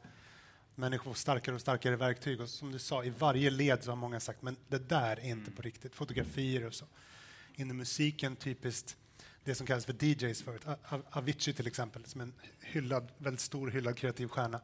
människor 0.75 1.11
får 1.11 1.15
starkare 1.15 1.55
och 1.55 1.61
starkare 1.61 1.97
verktyg. 1.97 2.41
Och 2.41 2.49
som 2.49 2.73
du 2.73 2.79
sa, 2.79 3.05
i 3.05 3.11
varje 3.11 3.51
led 3.51 3.85
så 3.85 3.91
har 3.91 3.97
många 3.97 4.21
sagt 4.21 4.43
men 4.43 4.57
det 4.69 4.89
där 4.89 5.17
är 5.17 5.25
inte 5.25 5.51
på 5.51 5.63
riktigt. 5.63 5.95
Fotografier 5.95 6.67
och 6.67 6.75
så. 6.75 6.87
Inom 7.55 7.77
musiken 7.77 8.37
typiskt 8.37 8.97
det 9.45 9.55
som 9.55 9.67
kallas 9.67 9.87
för 9.87 10.05
DJs 10.05 10.43
förut. 10.43 10.63
Avicii 11.11 11.55
till 11.55 11.67
exempel, 11.67 12.05
som 12.05 12.21
en 12.21 12.33
hyllad, 12.61 13.13
väldigt 13.19 13.41
stor 13.41 13.71
hyllad 13.71 13.97
kreativ 13.97 14.29
stjärna. 14.29 14.61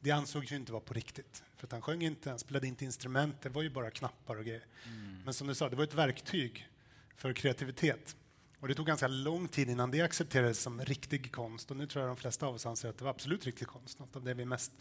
Det 0.00 0.10
ansågs 0.10 0.52
ju 0.52 0.56
inte 0.56 0.72
vara 0.72 0.82
på 0.82 0.94
riktigt. 0.94 1.42
För 1.56 1.66
att 1.66 1.72
han 1.72 1.82
sjöng 1.82 2.02
inte, 2.02 2.30
han 2.30 2.38
spelade 2.38 2.66
inte 2.66 2.84
instrument, 2.84 3.42
det 3.42 3.48
var 3.48 3.62
ju 3.62 3.70
bara 3.70 3.90
knappar 3.90 4.36
och 4.36 4.44
grejer. 4.44 4.66
Mm. 4.84 5.22
Men 5.24 5.34
som 5.34 5.46
du 5.46 5.54
sa, 5.54 5.68
det 5.68 5.76
var 5.76 5.84
ett 5.84 5.94
verktyg 5.94 6.68
för 7.16 7.32
kreativitet. 7.32 8.16
Och 8.60 8.68
det 8.68 8.74
tog 8.74 8.86
ganska 8.86 9.08
lång 9.08 9.48
tid 9.48 9.70
innan 9.70 9.90
det 9.90 10.00
accepterades 10.00 10.60
som 10.60 10.80
riktig 10.80 11.32
konst. 11.32 11.70
Och 11.70 11.76
nu 11.76 11.86
tror 11.86 12.04
jag 12.04 12.10
de 12.10 12.16
flesta 12.16 12.46
av 12.46 12.54
oss 12.54 12.66
anser 12.66 12.88
att 12.88 12.98
det 12.98 13.04
var 13.04 13.10
absolut 13.10 13.46
riktig 13.46 13.66
konst, 13.66 13.98
något 13.98 14.16
av 14.16 14.24
det 14.24 14.34
vi 14.34 14.42
är 14.42 14.46
mest 14.46 14.72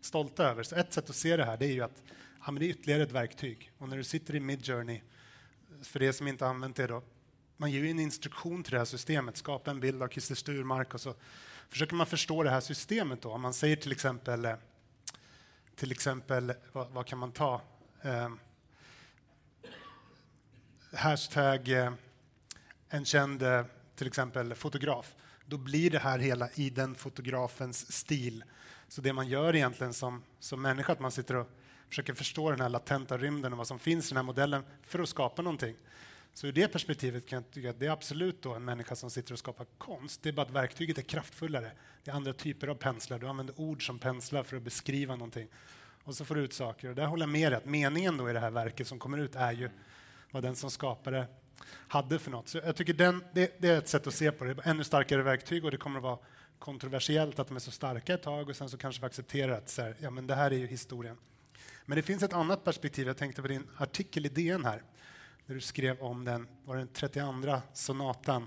stolta 0.00 0.44
över. 0.44 0.62
Så 0.62 0.76
ett 0.76 0.92
sätt 0.92 1.10
att 1.10 1.16
se 1.16 1.36
det 1.36 1.44
här 1.44 1.56
det 1.56 1.66
är 1.66 1.72
ju 1.72 1.82
att 1.82 2.02
ja, 2.46 2.52
det 2.52 2.66
är 2.66 2.70
ytterligare 2.70 3.02
ett 3.02 3.12
verktyg. 3.12 3.72
Och 3.78 3.88
när 3.88 3.96
du 3.96 4.04
sitter 4.04 4.34
i 4.34 4.40
Midjourney, 4.40 5.00
för 5.82 6.00
det 6.00 6.12
som 6.12 6.28
inte 6.28 6.46
använt 6.46 6.76
det 6.76 6.86
då, 6.86 7.02
man 7.56 7.70
ger 7.70 7.80
ju 7.80 7.90
en 7.90 7.98
instruktion 7.98 8.62
till 8.62 8.72
det 8.72 8.78
här 8.78 8.84
systemet, 8.84 9.36
skapa 9.36 9.70
en 9.70 9.80
bild 9.80 10.02
av 10.02 10.08
Christer 10.08 10.34
Sturmark 10.34 10.94
och 10.94 11.00
så 11.00 11.14
försöker 11.68 11.94
man 11.94 12.06
förstå 12.06 12.42
det 12.42 12.50
här 12.50 12.60
systemet 12.60 13.22
då. 13.22 13.30
Om 13.30 13.40
man 13.40 13.54
säger 13.54 13.76
till 13.76 13.92
exempel, 13.92 14.44
eh, 14.44 14.54
till 15.74 15.92
exempel 15.92 16.52
vad, 16.72 16.90
vad 16.90 17.06
kan 17.06 17.18
man 17.18 17.32
ta? 17.32 17.60
Eh, 18.02 18.30
hashtag 20.92 21.68
eh, 21.68 21.92
en 22.88 23.04
känd 23.04 23.42
eh, 23.42 23.64
till 23.96 24.06
exempel 24.06 24.54
fotograf, 24.54 25.14
då 25.46 25.58
blir 25.58 25.90
det 25.90 25.98
här 25.98 26.18
hela 26.18 26.50
i 26.54 26.70
den 26.70 26.94
fotografens 26.94 27.92
stil. 27.92 28.44
Så 28.88 29.00
det 29.00 29.12
man 29.12 29.28
gör 29.28 29.56
egentligen 29.56 29.94
som, 29.94 30.22
som 30.38 30.62
människa, 30.62 30.92
att 30.92 31.00
man 31.00 31.10
sitter 31.10 31.36
och 31.36 31.50
försöker 31.88 32.14
förstå 32.14 32.50
den 32.50 32.60
här 32.60 32.68
latenta 32.68 33.18
rymden 33.18 33.52
och 33.52 33.58
vad 33.58 33.66
som 33.66 33.78
finns 33.78 34.06
i 34.06 34.08
den 34.08 34.16
här 34.16 34.24
modellen 34.24 34.64
för 34.82 34.98
att 34.98 35.08
skapa 35.08 35.42
någonting. 35.42 35.76
Så 36.34 36.46
ur 36.46 36.52
det 36.52 36.68
perspektivet 36.68 37.26
kan 37.26 37.36
jag 37.36 37.50
tycka 37.50 37.70
att 37.70 37.80
det 37.80 37.86
är 37.86 37.90
absolut 37.90 38.42
då 38.42 38.54
en 38.54 38.64
människa 38.64 38.96
som 38.96 39.10
sitter 39.10 39.32
och 39.32 39.38
skapar 39.38 39.66
konst. 39.78 40.22
Det 40.22 40.28
är 40.28 40.32
bara 40.32 40.46
att 40.46 40.52
verktyget 40.52 40.98
är 40.98 41.02
kraftfullare. 41.02 41.70
Det 42.04 42.10
är 42.10 42.14
andra 42.14 42.32
typer 42.32 42.68
av 42.68 42.74
penslar. 42.74 43.18
Du 43.18 43.28
använder 43.28 43.60
ord 43.60 43.86
som 43.86 43.98
penslar 43.98 44.42
för 44.42 44.56
att 44.56 44.62
beskriva 44.62 45.16
någonting. 45.16 45.48
Och 46.04 46.14
så 46.14 46.24
får 46.24 46.34
du 46.34 46.40
ut 46.40 46.52
saker. 46.52 46.88
Och 46.88 46.94
där 46.94 47.06
håller 47.06 47.22
jag 47.22 47.30
med 47.30 47.52
dig 47.52 47.58
att 47.58 47.64
meningen 47.64 48.16
då 48.16 48.30
i 48.30 48.32
det 48.32 48.40
här 48.40 48.50
verket 48.50 48.86
som 48.86 48.98
kommer 48.98 49.18
ut 49.18 49.36
är 49.36 49.52
ju 49.52 49.70
vad 50.30 50.42
den 50.42 50.56
som 50.56 50.70
skapar 50.70 51.12
det 51.12 51.26
hade 51.88 52.18
för 52.18 52.30
något. 52.30 52.48
Så 52.48 52.58
jag 52.58 52.76
tycker 52.76 52.94
den, 52.94 53.24
det, 53.32 53.60
det, 53.60 53.68
är 53.68 53.78
ett 53.78 53.88
sätt 53.88 54.06
att 54.06 54.14
se 54.14 54.32
på 54.32 54.44
det. 54.44 54.56
Ännu 54.64 54.84
starkare 54.84 55.22
verktyg 55.22 55.64
och 55.64 55.70
det 55.70 55.76
kommer 55.76 55.96
att 55.96 56.02
vara 56.02 56.18
kontroversiellt 56.58 57.38
att 57.38 57.48
de 57.48 57.56
är 57.56 57.60
så 57.60 57.70
starka 57.70 58.14
ett 58.14 58.22
tag 58.22 58.48
och 58.48 58.56
sen 58.56 58.68
så 58.68 58.78
kanske 58.78 59.00
vi 59.00 59.06
accepterar 59.06 59.52
att 59.52 59.68
så 59.68 59.82
här, 59.82 59.96
ja, 60.00 60.10
men 60.10 60.26
det 60.26 60.34
här 60.34 60.50
är 60.50 60.56
ju 60.56 60.66
historien. 60.66 61.16
Men 61.86 61.96
det 61.96 62.02
finns 62.02 62.22
ett 62.22 62.32
annat 62.32 62.64
perspektiv. 62.64 63.06
Jag 63.06 63.16
tänkte 63.16 63.42
på 63.42 63.48
din 63.48 63.66
artikel 63.76 64.26
i 64.26 64.28
DN 64.28 64.64
här, 64.64 64.82
där 65.46 65.54
du 65.54 65.60
skrev 65.60 66.00
om 66.00 66.24
den, 66.24 66.48
var 66.64 66.76
den 66.76 66.88
32 66.88 67.60
sonatan 67.72 68.46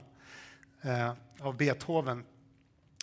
eh, 0.82 1.14
av 1.40 1.58
Beethoven, 1.58 2.26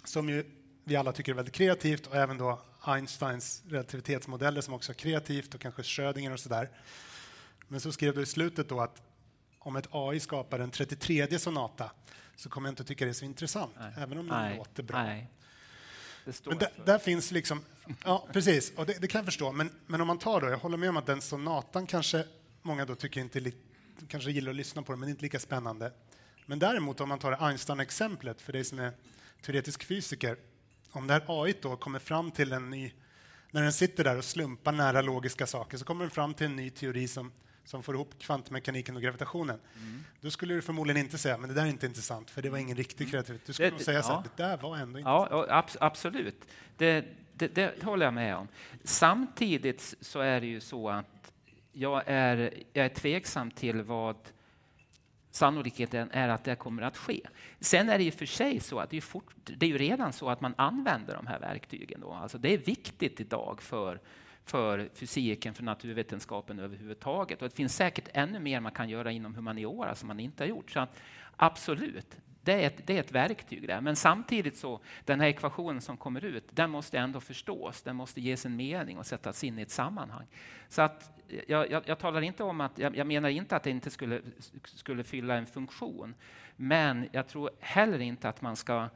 som 0.04 0.28
ju 0.28 0.44
vi 0.84 0.96
alla 0.96 1.12
tycker 1.12 1.32
är 1.32 1.36
väldigt 1.36 1.54
kreativt 1.54 2.06
och 2.06 2.16
även 2.16 2.38
då 2.38 2.60
Einsteins 2.80 3.62
relativitetsmodeller 3.68 4.60
som 4.60 4.74
också 4.74 4.92
är 4.92 4.94
kreativt 4.94 5.54
och 5.54 5.60
kanske 5.60 5.82
Schrödinger 5.82 6.32
och 6.32 6.40
sådär. 6.40 6.70
Men 7.68 7.80
så 7.80 7.92
skrev 7.92 8.14
du 8.14 8.22
i 8.22 8.26
slutet 8.26 8.68
då 8.68 8.80
att 8.80 9.02
om 9.66 9.76
ett 9.76 9.88
AI 9.90 10.20
skapar 10.20 10.58
en 10.58 10.70
33 10.70 11.38
sonata 11.38 11.90
så 12.36 12.48
kommer 12.48 12.68
jag 12.68 12.72
inte 12.72 12.84
tycka 12.84 13.04
det 13.04 13.10
är 13.10 13.12
så 13.12 13.24
intressant, 13.24 13.72
Nej. 13.78 13.92
även 13.96 14.18
om 14.18 14.28
det 14.28 14.56
låter 14.56 14.82
bra. 14.82 15.02
Nej. 15.02 15.30
Men 16.44 16.58
där, 16.58 16.68
där, 16.84 16.98
finns 16.98 17.30
liksom... 17.30 17.64
Ja, 18.04 18.28
precis. 18.32 18.72
Och 18.76 18.86
det, 18.86 19.00
det, 19.00 19.08
kan 19.08 19.18
jag 19.18 19.24
förstå. 19.24 19.52
Men, 19.52 19.70
men 19.86 20.00
om 20.00 20.06
man 20.06 20.18
tar 20.18 20.40
då, 20.40 20.48
jag 20.48 20.58
håller 20.58 20.76
med 20.76 20.88
om 20.88 20.96
att 20.96 21.06
den 21.06 21.20
sonatan 21.20 21.86
kanske 21.86 22.24
många 22.62 22.84
då 22.84 22.94
tycker 22.94 23.20
inte 23.20 23.40
li, 23.40 23.54
kanske 24.08 24.30
gillar 24.30 24.50
att 24.50 24.56
lyssna 24.56 24.82
på 24.82 24.92
den, 24.92 25.00
men 25.00 25.08
inte 25.08 25.22
lika 25.22 25.38
spännande. 25.38 25.92
Men 26.46 26.58
däremot 26.58 27.00
om 27.00 27.08
man 27.08 27.18
tar 27.18 27.32
Einstein-exemplet, 27.32 28.40
för 28.40 28.52
dig 28.52 28.64
som 28.64 28.78
är 28.78 28.92
teoretisk 29.42 29.84
fysiker, 29.84 30.36
om 30.90 31.06
det 31.06 31.12
här 31.12 31.24
AI 31.26 31.54
då 31.62 31.76
kommer 31.76 31.98
fram 31.98 32.30
till 32.30 32.52
en 32.52 32.70
ny... 32.70 32.92
När 33.50 33.62
den 33.62 33.72
sitter 33.72 34.04
där 34.04 34.18
och 34.18 34.24
slumpar 34.24 34.72
nära 34.72 35.02
logiska 35.02 35.46
saker 35.46 35.78
så 35.78 35.84
kommer 35.84 36.04
den 36.04 36.10
fram 36.10 36.34
till 36.34 36.46
en 36.46 36.56
ny 36.56 36.70
teori 36.70 37.08
som 37.08 37.32
som 37.66 37.82
får 37.82 37.94
ihop 37.94 38.18
kvantmekaniken 38.18 38.96
och 38.96 39.02
gravitationen. 39.02 39.58
Mm. 39.76 40.04
Då 40.20 40.30
skulle 40.30 40.54
du 40.54 40.62
förmodligen 40.62 41.02
inte 41.02 41.18
säga 41.18 41.38
men 41.38 41.48
det 41.48 41.54
där 41.54 41.62
är 41.62 41.66
inte 41.66 41.86
intressant, 41.86 42.30
för 42.30 42.42
det 42.42 42.50
var 42.50 42.58
ingen 42.58 42.76
riktig 42.76 43.04
mm. 43.04 43.10
kreativitet. 43.10 43.46
Du 43.46 43.52
skulle 43.52 43.70
det, 43.70 43.84
säga 43.84 43.98
ja. 43.98 44.02
så 44.02 44.12
här, 44.12 44.22
det 44.22 44.42
där 44.42 44.56
var 44.56 44.76
ändå 44.76 44.98
intressant. 44.98 45.30
Ja, 45.30 45.46
ab 45.48 45.64
absolut. 45.80 46.44
Det, 46.76 47.04
det, 47.32 47.48
det, 47.48 47.82
håller 47.82 48.06
jag 48.06 48.14
med 48.14 48.36
om. 48.36 48.48
Samtidigt 48.84 49.94
så 50.00 50.20
är 50.20 50.40
det 50.40 50.46
ju 50.46 50.60
så 50.60 50.88
att 50.88 51.32
jag 51.72 52.02
är, 52.06 52.54
jag 52.72 52.84
är 52.84 52.88
tveksam 52.88 53.50
till 53.50 53.82
vad 53.82 54.16
sannolikheten 55.30 56.10
är 56.10 56.28
att 56.28 56.44
det 56.44 56.56
kommer 56.56 56.82
att 56.82 56.96
ske. 56.96 57.20
Sen 57.60 57.88
är 57.88 57.98
det 57.98 58.04
ju 58.04 58.10
för 58.10 58.26
sig 58.26 58.60
så 58.60 58.78
att 58.78 58.90
det 58.90 58.96
är, 58.96 59.00
fort, 59.00 59.34
det 59.44 59.66
är 59.66 59.70
ju 59.70 59.78
redan 59.78 60.12
så 60.12 60.28
att 60.28 60.40
man 60.40 60.54
använder 60.56 61.14
de 61.14 61.26
här 61.26 61.38
verktygen. 61.38 62.00
Då. 62.00 62.12
Alltså 62.12 62.38
det 62.38 62.54
är 62.54 62.58
viktigt 62.58 63.20
idag 63.20 63.62
för, 63.62 64.00
för 64.46 64.88
fysiken, 64.94 65.54
för 65.54 65.62
naturvetenskapen 65.62 66.58
överhuvudtaget. 66.58 67.42
Och 67.42 67.48
det 67.48 67.56
finns 67.56 67.76
säkert 67.76 68.08
ännu 68.12 68.38
mer 68.38 68.60
man 68.60 68.72
kan 68.72 68.88
göra 68.88 69.12
inom 69.12 69.34
humaniora 69.34 69.94
som 69.94 70.06
man 70.08 70.20
inte 70.20 70.42
har 70.42 70.48
gjort. 70.48 70.70
Så 70.70 70.80
att, 70.80 71.00
absolut, 71.36 72.16
det 72.42 72.52
är, 72.52 72.66
ett, 72.66 72.86
det 72.86 72.96
är 72.96 73.00
ett 73.00 73.12
verktyg 73.12 73.68
där. 73.68 73.80
Men 73.80 73.96
samtidigt 73.96 74.56
så, 74.56 74.80
den 75.04 75.20
här 75.20 75.28
ekvationen 75.28 75.80
som 75.80 75.96
kommer 75.96 76.24
ut, 76.24 76.44
den 76.50 76.70
måste 76.70 76.98
ändå 76.98 77.20
förstås. 77.20 77.82
Den 77.82 77.96
måste 77.96 78.20
ges 78.20 78.46
en 78.46 78.56
mening 78.56 78.98
och 78.98 79.06
sättas 79.06 79.44
in 79.44 79.58
i 79.58 79.62
ett 79.62 79.70
sammanhang. 79.70 80.26
Så 80.68 80.82
att 80.82 81.10
jag, 81.46 81.70
jag, 81.70 81.82
jag 81.86 81.98
talar 81.98 82.20
inte 82.20 82.42
om 82.42 82.60
att, 82.60 82.78
jag, 82.78 82.96
jag, 82.96 83.06
menar 83.06 83.28
inte 83.28 83.56
att 83.56 83.62
det 83.62 83.70
inte 83.70 83.90
skulle, 83.90 84.20
skulle 84.64 85.04
fylla 85.04 85.34
en 85.34 85.46
funktion. 85.46 86.14
Men 86.56 87.08
jag 87.12 87.28
tror 87.28 87.50
heller 87.60 87.98
inte 87.98 88.28
att 88.28 88.42
man 88.42 88.56
ska 88.56 88.88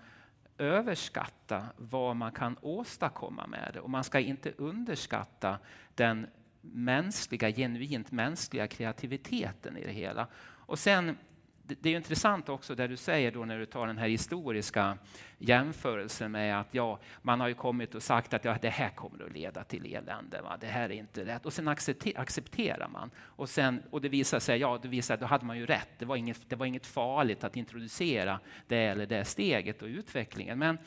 överskatta 0.60 1.66
vad 1.76 2.16
man 2.16 2.32
kan 2.32 2.56
åstadkomma 2.60 3.46
med 3.46 3.70
det. 3.74 3.80
Och 3.80 3.90
man 3.90 4.04
ska 4.04 4.20
inte 4.20 4.52
underskatta 4.56 5.58
den 5.94 6.26
mänskliga, 6.60 7.50
genuint 7.50 8.12
mänskliga 8.12 8.66
kreativiteten 8.66 9.76
i 9.76 9.84
det 9.84 9.92
hela. 9.92 10.26
Och 10.42 10.78
sen 10.78 11.16
det 11.80 11.90
är 11.90 11.96
intressant 11.96 12.48
också 12.48 12.74
det 12.74 12.86
du 12.86 12.96
säger 12.96 13.32
då 13.32 13.44
när 13.44 13.58
du 13.58 13.66
tar 13.66 13.86
den 13.86 13.98
här 13.98 14.08
historiska 14.08 14.98
jämförelsen 15.38 16.32
med 16.32 16.60
att 16.60 16.66
ja, 16.70 16.98
man 17.22 17.40
har 17.40 17.48
ju 17.48 17.54
kommit 17.54 17.94
och 17.94 18.02
sagt 18.02 18.34
att 18.34 18.44
ja, 18.44 18.56
det 18.62 18.68
här 18.68 18.88
kommer 18.88 19.24
att 19.24 19.32
leda 19.32 19.64
till 19.64 19.94
elände. 19.94 20.40
Va? 20.42 20.56
Det 20.60 20.66
här 20.66 20.84
är 20.84 20.94
inte 20.94 21.24
rätt. 21.24 21.46
Och 21.46 21.52
sen 21.52 21.68
accepterar 21.68 22.88
man. 22.88 23.10
Och, 23.18 23.48
sen, 23.48 23.82
och 23.90 24.00
det 24.00 24.08
visar 24.08 24.38
sig, 24.38 24.60
ja, 24.60 24.78
det 24.82 24.88
visar, 24.88 25.16
då 25.16 25.26
hade 25.26 25.44
man 25.44 25.58
ju 25.58 25.66
rätt. 25.66 25.88
Det 25.98 26.04
var, 26.04 26.16
inget, 26.16 26.40
det 26.48 26.56
var 26.56 26.66
inget 26.66 26.86
farligt 26.86 27.44
att 27.44 27.56
introducera 27.56 28.40
det 28.66 28.76
eller 28.76 29.06
det 29.06 29.24
steget 29.24 29.82
och 29.82 29.88
utvecklingen. 29.88 30.58
Men 30.58 30.78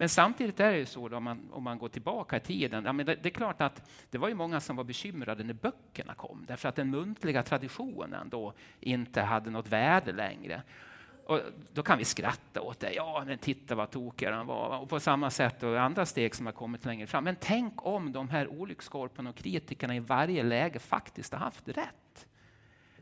men 0.00 0.08
samtidigt 0.08 0.60
är 0.60 0.72
det 0.72 0.78
ju 0.78 0.86
så, 0.86 1.08
då, 1.08 1.16
om, 1.16 1.24
man, 1.24 1.48
om 1.52 1.62
man 1.62 1.78
går 1.78 1.88
tillbaka 1.88 2.36
i 2.36 2.40
tiden, 2.40 2.84
ja, 2.84 2.92
men 2.92 3.06
det, 3.06 3.14
det, 3.14 3.28
är 3.28 3.30
klart 3.30 3.60
att 3.60 3.90
det 4.10 4.18
var 4.18 4.28
ju 4.28 4.34
många 4.34 4.60
som 4.60 4.76
var 4.76 4.84
bekymrade 4.84 5.44
när 5.44 5.54
böckerna 5.54 6.14
kom, 6.14 6.44
därför 6.48 6.68
att 6.68 6.76
den 6.76 6.90
muntliga 6.90 7.42
traditionen 7.42 8.28
då 8.28 8.52
inte 8.80 9.20
hade 9.20 9.50
något 9.50 9.68
värde 9.68 10.12
längre. 10.12 10.62
Och 11.26 11.40
då 11.72 11.82
kan 11.82 11.98
vi 11.98 12.04
skratta 12.04 12.60
åt 12.60 12.80
det. 12.80 12.92
Ja, 12.92 13.22
men 13.26 13.38
titta 13.38 13.74
vad 13.74 13.90
tokiga 13.90 14.30
de 14.30 14.46
var. 14.46 14.78
Och 14.78 14.88
på 14.88 15.00
samma 15.00 15.30
sätt 15.30 15.62
och 15.62 15.80
andra 15.80 16.06
steg 16.06 16.34
som 16.34 16.46
har 16.46 16.52
kommit 16.52 16.84
längre 16.84 17.06
fram. 17.06 17.24
Men 17.24 17.36
tänk 17.40 17.86
om 17.86 18.12
de 18.12 18.28
här 18.28 18.48
olyckskorparna 18.48 19.30
och 19.30 19.36
kritikerna 19.36 19.96
i 19.96 20.00
varje 20.00 20.42
läge 20.42 20.78
faktiskt 20.78 21.32
har 21.32 21.40
haft 21.40 21.68
rätt. 21.68 22.26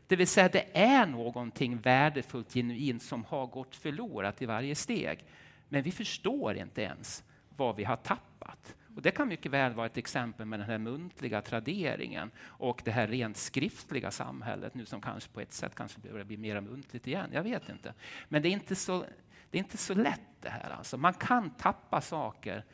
Det 0.07 0.15
vill 0.15 0.27
säga, 0.27 0.49
det 0.49 0.77
är 0.77 1.05
någonting 1.05 1.77
värdefullt, 1.77 2.53
genuint, 2.53 3.03
som 3.03 3.23
har 3.25 3.47
gått 3.47 3.75
förlorat 3.75 4.41
i 4.41 4.45
varje 4.45 4.75
steg. 4.75 5.25
Men 5.69 5.83
vi 5.83 5.91
förstår 5.91 6.55
inte 6.55 6.81
ens 6.81 7.23
vad 7.57 7.75
vi 7.75 7.83
har 7.83 7.95
tappat. 7.95 8.75
Och 8.95 9.01
det 9.01 9.11
kan 9.11 9.27
mycket 9.27 9.51
väl 9.51 9.73
vara 9.73 9.85
ett 9.85 9.97
exempel 9.97 10.45
med 10.45 10.59
den 10.59 10.69
här 10.69 10.77
muntliga 10.77 11.41
traderingen 11.41 12.31
och 12.41 12.81
det 12.85 12.91
här 12.91 13.07
rent 13.07 13.37
skriftliga 13.37 14.11
samhället 14.11 14.73
nu 14.73 14.85
som 14.85 15.01
kanske 15.01 15.31
på 15.31 15.41
ett 15.41 15.53
sätt 15.53 15.75
kanske 15.75 15.99
börjar 15.99 16.25
bli 16.25 16.37
mer 16.37 16.61
muntligt 16.61 17.07
igen. 17.07 17.29
Jag 17.33 17.43
vet 17.43 17.69
inte. 17.69 17.93
Men 18.29 18.41
det 18.41 18.49
är 18.49 18.51
inte 18.51 18.75
så, 18.75 19.05
det 19.49 19.57
är 19.57 19.59
inte 19.59 19.77
så 19.77 19.93
lätt 19.93 20.41
det 20.41 20.49
här. 20.49 20.69
Alltså. 20.69 20.97
Man 20.97 21.13
kan 21.13 21.49
tappa 21.49 22.01
saker 22.01 22.65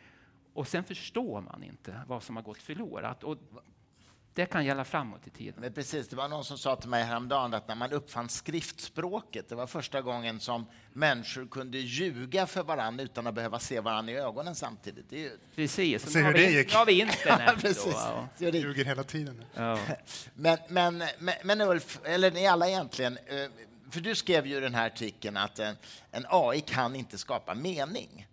och 0.53 0.67
sen 0.67 0.83
förstår 0.83 1.41
man 1.41 1.63
inte 1.63 2.01
vad 2.07 2.23
som 2.23 2.35
har 2.35 2.43
gått 2.43 2.61
förlorat. 2.61 3.23
Och 3.23 3.37
det 4.35 4.45
kan 4.45 4.65
gälla 4.65 4.85
framåt 4.85 5.27
i 5.27 5.29
tiden. 5.29 5.53
Men 5.61 5.73
precis, 5.73 6.07
det 6.07 6.15
var 6.15 6.27
någon 6.27 6.45
som 6.45 6.57
sa 6.57 6.75
till 6.75 6.89
mig 6.89 7.03
häromdagen 7.03 7.53
att 7.53 7.67
när 7.67 7.75
man 7.75 7.91
uppfann 7.91 8.29
skriftspråket, 8.29 9.49
det 9.49 9.55
var 9.55 9.67
första 9.67 10.01
gången 10.01 10.39
som 10.39 10.65
människor 10.93 11.47
kunde 11.47 11.77
ljuga 11.77 12.47
för 12.47 12.63
varandra 12.63 13.03
utan 13.03 13.27
att 13.27 13.33
behöva 13.33 13.59
se 13.59 13.79
varandra 13.79 14.13
i 14.13 14.15
ögonen 14.15 14.55
samtidigt. 14.55 15.05
Det 15.09 15.15
är 15.15 15.19
ju... 15.21 15.31
Precis, 15.55 16.11
Se 16.11 16.21
hur 16.21 16.33
det 16.33 16.51
gick. 16.51 16.71
nu 16.71 16.77
har 16.77 16.85
vi 16.85 16.99
internet. 17.01 17.75
Ja. 17.85 18.27
Då, 18.37 18.49
Ljuger 18.49 18.85
hela 18.85 19.03
tiden. 19.03 19.45
ja. 19.53 19.79
Men, 20.33 20.57
men, 20.69 21.03
men, 21.19 21.35
men 21.43 21.61
Ulf, 21.61 21.99
eller 22.03 22.31
ni 22.31 22.47
alla 22.47 22.67
egentligen, 22.67 23.17
eh, 23.25 23.49
för 23.91 23.99
du 24.01 24.15
skrev 24.15 24.47
ju 24.47 24.59
den 24.61 24.75
här 24.75 24.85
artikeln 24.85 25.37
att 25.37 25.59
en, 25.59 25.75
en 26.11 26.25
AI 26.29 26.61
kan 26.61 26.95
inte 26.95 27.17
skapa 27.17 27.55
mening. 27.55 28.27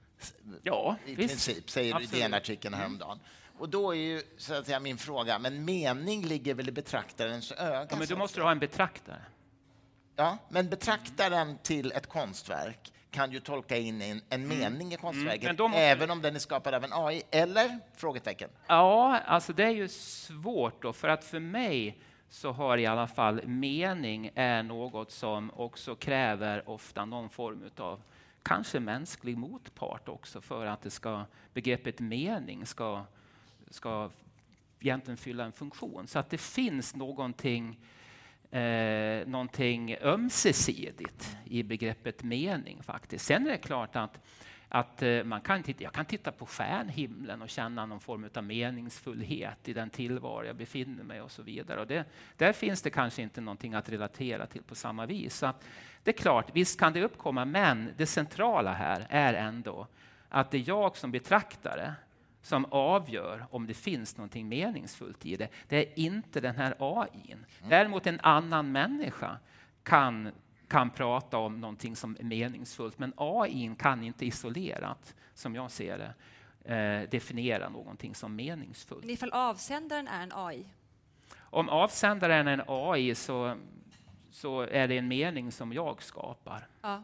ja, 0.62 0.96
I 1.06 1.14
visst. 1.14 1.28
princip, 1.28 1.70
säger 1.70 1.94
du 1.94 2.04
i. 2.04 2.06
DN-artikeln 2.06 2.74
häromdagen. 2.74 3.18
Och 3.62 3.68
då 3.68 3.90
är 3.94 3.98
ju 3.98 4.22
så 4.36 4.54
att 4.54 4.66
säga, 4.66 4.80
min 4.80 4.98
fråga, 4.98 5.38
men 5.38 5.64
mening 5.64 6.24
ligger 6.26 6.54
väl 6.54 6.68
i 6.68 6.72
betraktarens 6.72 7.52
öga? 7.52 7.86
Ja, 7.90 7.96
men 7.96 8.06
du 8.06 8.12
att 8.14 8.18
måste 8.18 8.34
säga. 8.34 8.44
ha 8.44 8.50
en 8.52 8.58
betraktare. 8.58 9.22
Ja, 10.16 10.38
men 10.48 10.68
betraktaren 10.68 11.58
till 11.62 11.92
ett 11.92 12.06
konstverk 12.06 12.92
kan 13.10 13.32
ju 13.32 13.40
tolka 13.40 13.76
in 13.76 14.02
en, 14.02 14.20
en 14.28 14.48
mening 14.48 14.92
i 14.92 14.96
konstverket, 14.96 15.42
Mm. 15.42 15.46
men 15.48 15.56
då 15.56 15.68
måste- 15.68 15.82
även 15.82 16.10
om 16.10 16.22
den 16.22 16.34
är 16.34 16.38
skapad 16.38 16.74
av 16.74 16.84
en 16.84 16.92
AI, 16.92 17.22
eller? 17.30 17.78
Frågetecken. 17.96 18.50
Ja, 18.66 19.18
alltså 19.18 19.52
det 19.52 19.64
är 19.64 19.70
ju 19.70 19.88
svårt 19.88 20.82
då, 20.82 20.92
för 20.92 21.08
att 21.08 21.24
för 21.24 21.40
mig 21.40 21.98
så 22.28 22.52
har 22.52 22.78
i 22.78 22.86
alla 22.86 23.06
fall 23.06 23.46
mening 23.46 24.30
är 24.34 24.62
något 24.62 25.10
som 25.12 25.50
också 25.56 25.94
kräver 25.94 26.68
ofta 26.68 27.04
någon 27.04 27.28
form 27.30 27.70
av 27.76 28.02
kanske 28.42 28.80
mänsklig 28.80 29.36
motpart 29.38 30.08
också 30.08 30.40
för 30.40 30.66
att 30.66 30.82
det 30.82 30.90
ska, 30.90 31.24
begreppet 31.54 32.00
mening 32.00 32.66
ska, 32.66 33.04
ska 33.72 34.10
egentligen 34.80 35.16
fylla 35.16 35.44
en 35.44 35.52
funktion. 35.52 36.06
Så 36.06 36.18
att 36.18 36.30
det 36.30 36.38
finns 36.38 36.96
någonting, 36.96 37.80
eh, 38.50 39.26
någonting 39.26 39.96
ömsesidigt 40.02 41.36
i 41.44 41.62
begreppet 41.62 42.22
mening 42.22 42.82
faktiskt. 42.82 43.24
Sen 43.24 43.46
är 43.46 43.50
det 43.50 43.58
klart 43.58 43.96
att 43.96 44.18
att 44.74 45.02
eh, 45.02 45.24
man 45.24 45.40
kan 45.40 45.62
titta, 45.62 45.82
jag 45.82 45.92
kan 45.92 46.04
titta 46.04 46.32
på 46.32 46.46
stjärnhimlen 46.46 47.42
och 47.42 47.48
känna 47.48 47.86
någon 47.86 48.00
form 48.00 48.28
av 48.34 48.44
meningsfullhet 48.44 49.68
i 49.68 49.72
den 49.72 49.90
tillvaro 49.90 50.44
jag 50.44 50.56
befinner 50.56 51.04
mig 51.04 51.20
och 51.20 51.30
så 51.30 51.42
vidare. 51.42 51.80
Och 51.80 51.86
det, 51.86 52.04
där 52.36 52.52
finns 52.52 52.82
det 52.82 52.90
kanske 52.90 53.22
inte 53.22 53.40
någonting 53.40 53.74
att 53.74 53.88
relatera 53.88 54.46
till 54.46 54.62
på 54.62 54.74
samma 54.74 55.06
vis. 55.06 55.36
Så 55.36 55.46
att 55.46 55.64
det 56.02 56.10
är 56.10 56.18
klart, 56.22 56.50
visst 56.52 56.80
kan 56.80 56.92
det 56.92 57.02
uppkomma, 57.02 57.44
men 57.44 57.90
det 57.96 58.06
centrala 58.06 58.72
här 58.72 59.06
är 59.10 59.34
ändå 59.34 59.86
att 60.28 60.50
det 60.50 60.58
är 60.58 60.64
jag 60.68 60.96
som 60.96 61.10
betraktare 61.10 61.94
som 62.42 62.64
avgör 62.70 63.46
om 63.50 63.66
det 63.66 63.74
finns 63.74 64.16
någonting 64.16 64.48
meningsfullt 64.48 65.26
i 65.26 65.36
det. 65.36 65.48
Det 65.68 65.76
är 65.76 65.98
inte 65.98 66.40
den 66.40 66.56
här 66.56 66.74
AI. 66.78 67.36
Däremot 67.68 68.06
en 68.06 68.20
annan 68.20 68.72
människa 68.72 69.38
kan 69.82 70.32
kan 70.68 70.90
prata 70.90 71.38
om 71.38 71.60
någonting 71.60 71.96
som 71.96 72.16
är 72.20 72.24
meningsfullt, 72.24 72.98
men 72.98 73.12
AI 73.16 73.74
kan 73.78 74.02
inte 74.02 74.26
isolerat, 74.26 75.14
som 75.34 75.54
jag 75.54 75.70
ser 75.70 75.98
det, 75.98 76.14
eh, 76.74 77.10
definiera 77.10 77.68
någonting 77.68 78.14
som 78.14 78.36
meningsfullt. 78.36 79.00
Men 79.00 79.10
ifall 79.10 79.32
avsändaren 79.32 80.08
är 80.08 80.22
en 80.22 80.32
AI, 80.34 80.64
Om 81.40 81.68
avsändaren 81.68 82.48
är 82.48 82.52
en 82.52 82.62
AI 82.66 83.14
så, 83.14 83.56
så 84.30 84.60
är 84.60 84.88
det 84.88 84.98
en 84.98 85.08
mening 85.08 85.52
som 85.52 85.72
jag 85.72 86.02
skapar. 86.02 86.66
ja. 86.82 87.02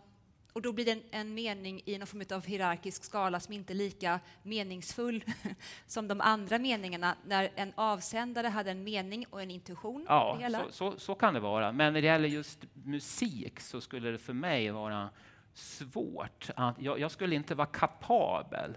Och 0.58 0.62
då 0.62 0.72
blir 0.72 0.84
det 0.84 0.92
en, 0.92 1.02
en 1.10 1.34
mening 1.34 1.82
i 1.84 1.98
någon 1.98 2.06
form 2.06 2.22
av 2.32 2.46
hierarkisk 2.46 3.04
skala 3.04 3.40
som 3.40 3.54
inte 3.54 3.72
är 3.72 3.74
lika 3.74 4.20
meningsfull 4.42 5.24
som 5.86 6.08
de 6.08 6.20
andra 6.20 6.58
meningarna, 6.58 7.16
när 7.26 7.50
en 7.54 7.72
avsändare 7.74 8.46
hade 8.46 8.70
en 8.70 8.84
mening 8.84 9.26
och 9.30 9.42
en 9.42 9.50
intuition. 9.50 10.06
Ja, 10.08 10.38
så, 10.50 10.64
så, 10.70 10.98
så 10.98 11.14
kan 11.14 11.34
det 11.34 11.40
vara. 11.40 11.72
Men 11.72 11.92
när 11.92 12.00
det 12.00 12.06
gäller 12.06 12.28
just 12.28 12.64
musik 12.72 13.60
så 13.60 13.80
skulle 13.80 14.10
det 14.10 14.18
för 14.18 14.32
mig 14.32 14.70
vara 14.70 15.10
svårt. 15.54 16.50
Att, 16.56 16.82
jag, 16.82 17.00
jag 17.00 17.10
skulle 17.10 17.34
inte 17.34 17.54
vara 17.54 17.66
kapabel 17.66 18.76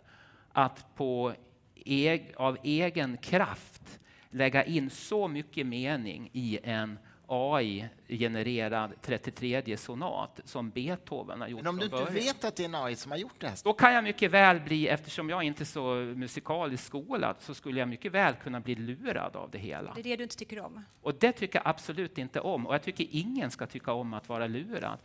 att 0.51 0.95
på 0.95 1.33
eg, 1.75 2.33
av 2.37 2.57
egen 2.63 3.17
kraft 3.17 3.99
lägga 4.29 4.63
in 4.63 4.89
så 4.89 5.27
mycket 5.27 5.67
mening 5.67 6.29
i 6.33 6.59
en 6.63 6.99
AI-genererad 7.33 8.91
33 9.01 9.77
sonat 9.77 10.39
som 10.45 10.69
Beethoven 10.69 11.41
har 11.41 11.47
gjort 11.47 11.61
Men 11.61 11.67
om 11.67 11.77
du 11.77 11.83
inte 11.83 11.95
början. 11.95 12.13
vet 12.13 12.43
att 12.43 12.55
det 12.55 12.63
är 12.63 12.65
en 12.65 12.75
AI 12.75 12.95
som 12.95 13.11
har 13.11 13.17
gjort 13.17 13.35
det 13.39 13.47
här, 13.47 13.57
Då 13.63 13.73
kan 13.73 13.93
jag 13.93 14.03
mycket 14.03 14.31
väl 14.31 14.59
bli, 14.59 14.87
eftersom 14.87 15.29
jag 15.29 15.43
inte 15.43 15.63
är 15.63 15.65
så 15.65 15.95
musikaliskt 15.95 16.87
skolad, 16.87 17.35
så 17.39 17.53
skulle 17.53 17.79
jag 17.79 17.89
mycket 17.89 18.11
väl 18.11 18.33
kunna 18.33 18.59
bli 18.59 18.75
lurad 18.75 19.35
av 19.35 19.51
det 19.51 19.57
hela. 19.57 19.93
Det 19.93 19.99
är 19.99 20.03
det 20.03 20.15
du 20.15 20.23
inte 20.23 20.37
tycker 20.37 20.59
om. 20.59 20.83
Och 21.01 21.15
det 21.15 21.31
tycker 21.31 21.59
jag 21.59 21.67
absolut 21.67 22.17
inte 22.17 22.39
om. 22.39 22.67
Och 22.67 22.73
jag 22.73 22.83
tycker 22.83 23.07
ingen 23.11 23.51
ska 23.51 23.65
tycka 23.67 23.93
om 23.93 24.13
att 24.13 24.29
vara 24.29 24.47
lurad. 24.47 24.99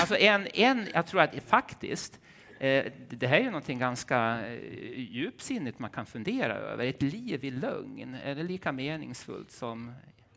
Alltså 0.00 0.16
en, 0.16 0.46
en, 0.54 0.88
jag 0.94 1.06
tror 1.06 1.20
att 1.20 1.34
faktiskt, 1.46 2.20
eh, 2.58 2.84
det 3.08 3.26
här 3.26 3.36
är 3.36 3.42
ju 3.42 3.46
någonting 3.46 3.78
ganska 3.78 4.46
eh, 4.46 5.00
djupsinnigt 5.00 5.78
man 5.78 5.90
kan 5.90 6.06
fundera 6.06 6.54
över. 6.54 6.86
Ett 6.86 7.02
liv 7.02 7.44
i 7.44 7.50
lögn, 7.50 8.14
är 8.24 8.34
det 8.34 8.42
lika 8.42 8.72
meningsfullt 8.72 9.50
som 9.50 9.92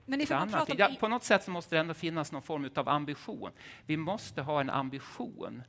Men 0.05 0.21
ifall 0.21 0.39
man 0.39 0.47
annat? 0.47 0.67
pratar 0.67 0.79
Ja, 0.79 0.87
om... 0.87 0.95
på 0.95 1.07
något 1.07 1.23
sätt 1.23 1.43
så 1.43 1.51
måste 1.51 1.75
det 1.75 1.79
ändå 1.79 1.93
finnas 1.93 2.31
någon 2.31 2.41
form 2.41 2.69
av 2.75 2.89
ambition. 2.89 3.51
Vi 3.85 3.97
måste 3.97 4.41
ha 4.41 4.61
en 4.61 4.69
ambition 4.69 5.63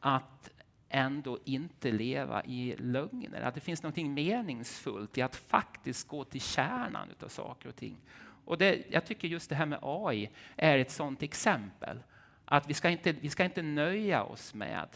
att 0.00 0.50
ändå 0.88 1.38
inte 1.44 1.92
leva 1.92 2.44
i 2.44 2.76
lögner. 2.78 3.40
Att 3.40 3.54
det 3.54 3.60
finns 3.60 3.82
något 3.82 3.96
meningsfullt 3.96 5.18
i 5.18 5.22
att 5.22 5.36
faktiskt 5.36 6.08
gå 6.08 6.24
till 6.24 6.40
kärnan 6.40 7.08
av 7.22 7.28
saker 7.28 7.68
och 7.68 7.76
ting. 7.76 7.96
Och 8.44 8.58
det, 8.58 8.82
jag 8.90 9.04
tycker 9.04 9.28
just 9.28 9.50
det 9.50 9.56
här 9.56 9.66
med 9.66 9.78
AI 9.82 10.30
är 10.56 10.78
ett 10.78 10.90
sådant 10.90 11.22
exempel. 11.22 12.02
Att 12.44 12.68
vi 12.68 12.74
ska 12.74 12.90
inte, 12.90 13.12
vi 13.12 13.30
ska 13.30 13.44
inte 13.44 13.62
nöja 13.62 14.22
oss 14.22 14.54
med 14.54 14.88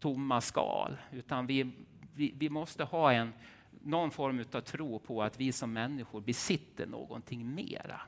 tomma 0.00 0.40
skal, 0.40 0.96
utan 1.12 1.46
vi, 1.46 1.72
vi, 2.14 2.34
vi 2.38 2.48
måste 2.48 2.84
ha 2.84 3.12
en, 3.12 3.32
någon 3.86 4.10
form 4.10 4.44
av 4.52 4.60
tro 4.60 4.98
på 4.98 5.22
att 5.22 5.40
vi 5.40 5.52
som 5.52 5.72
människor 5.72 6.20
besitter 6.20 6.86
någonting 6.86 7.54
mera 7.54 8.00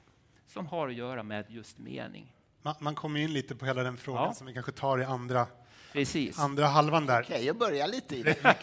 som 0.46 0.66
har 0.66 0.88
att 0.88 0.94
göra 0.94 1.22
med 1.22 1.44
just 1.48 1.78
mening. 1.78 2.34
Man, 2.62 2.74
man 2.80 2.94
kommer 2.94 3.20
in 3.20 3.32
lite 3.32 3.54
på 3.56 3.66
hela 3.66 3.82
den 3.82 3.96
frågan 3.96 4.22
Ja. 4.24 4.34
som 4.34 4.46
vi 4.46 4.54
kanske 4.54 4.72
tar 4.72 4.98
i 5.00 5.04
andra, 5.04 5.46
Precis. 5.92 6.38
andra 6.38 6.66
halvan 6.66 7.06
där. 7.06 7.22
Okej, 7.22 7.46
jag 7.46 7.58
börjar 7.58 7.88
lite 7.88 8.16
i 8.16 8.22
det. 8.22 8.56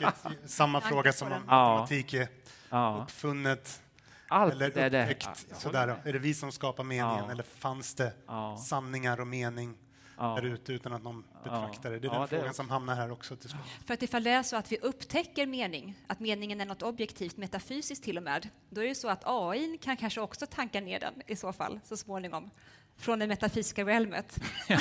Samma 0.45 0.81
fråga 0.81 1.13
som 1.13 1.27
om 1.27 1.33
Ja. 1.33 1.39
matematik 1.47 2.13
är 2.13 2.27
Ja. 2.69 3.03
uppfunnet 3.03 3.81
Allt 4.27 4.53
eller 4.53 4.69
det 4.71 4.89
där. 4.89 5.03
upptäckt. 5.03 5.45
Ja, 5.49 5.55
sådär. 5.55 5.95
Är 6.05 6.13
det 6.13 6.19
vi 6.19 6.33
som 6.33 6.51
skapar 6.51 6.83
meningen 6.83 7.23
Ja. 7.25 7.31
eller 7.31 7.43
fanns 7.43 7.95
det 7.95 8.13
Ja. 8.27 8.57
sanningar 8.57 9.19
och 9.19 9.27
mening 9.27 9.77
Ja. 10.17 10.35
där 10.35 10.43
ute 10.43 10.73
utan 10.73 10.93
att 10.93 11.03
någon 11.03 11.23
betraktar 11.43 11.91
det? 11.91 11.99
Det 11.99 12.07
är 12.07 12.09
Ja, 12.09 12.13
den 12.13 12.21
det 12.21 12.27
frågan 12.27 12.45
också- 12.45 12.55
som 12.55 12.69
hamnar 12.69 12.95
här 12.95 13.11
också 13.11 13.35
till 13.35 13.49
slut. 13.49 13.61
För 13.85 13.93
att 13.93 14.03
ifall 14.03 14.23
det 14.23 14.29
är 14.31 14.43
så 14.43 14.55
att 14.55 14.71
vi 14.71 14.77
upptäcker 14.77 15.45
mening, 15.45 15.99
att 16.07 16.19
meningen 16.19 16.61
är 16.61 16.65
något 16.65 16.81
objektivt, 16.83 17.37
metafysiskt 17.37 18.03
till 18.03 18.17
och 18.17 18.23
med, 18.23 18.49
då 18.69 18.83
är 18.83 18.87
det 18.87 18.95
så 18.95 19.09
att 19.09 19.21
AI 19.25 19.77
kan 19.81 19.97
kanske 19.97 20.21
också 20.21 20.45
tanka 20.45 20.79
ner 20.81 20.99
den 20.99 21.13
i 21.27 21.35
så 21.35 21.53
fall, 21.53 21.79
så 21.83 21.97
småningom, 21.97 22.49
från 22.97 23.19
det 23.19 23.27
metafysiska 23.27 23.85
realmet. 23.85 24.39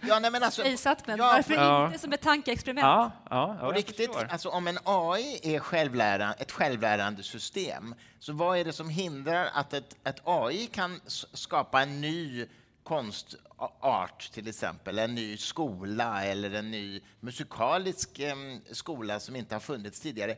Ja, 0.00 0.18
nej, 0.20 0.30
men 0.30 0.42
alltså, 0.42 0.64
Isat, 0.64 1.06
men 1.06 1.18
ja, 1.18 1.24
varför 1.24 1.54
Ja. 1.54 1.86
inte 1.86 1.98
som 1.98 2.12
ett 2.12 2.20
tankeexperiment? 2.20 2.84
Ja, 2.84 3.10
ja, 3.30 3.56
ja, 3.60 3.66
riktigt, 3.76 4.16
alltså 4.16 4.48
om 4.48 4.66
en 4.68 4.78
AI 4.84 5.40
är 5.42 5.58
självlära, 5.58 6.32
ett 6.32 6.52
självlärande 6.52 7.22
system, 7.22 7.94
så 8.18 8.32
vad 8.32 8.58
är 8.58 8.64
det 8.64 8.72
som 8.72 8.88
hindrar 8.88 9.48
att 9.54 9.72
ett, 9.74 9.96
ett 10.04 10.20
AI 10.24 10.66
kan 10.66 11.00
skapa 11.32 11.82
en 11.82 12.00
ny 12.00 12.46
konstart, 13.68 14.32
till 14.32 14.48
exempel, 14.48 14.98
en 14.98 15.14
ny 15.14 15.36
skola 15.36 16.24
eller 16.24 16.50
en 16.54 16.70
ny 16.70 17.00
musikalisk 17.20 18.20
skola 18.70 19.20
som 19.20 19.36
inte 19.36 19.54
har 19.54 19.60
funnits 19.60 20.00
tidigare? 20.00 20.36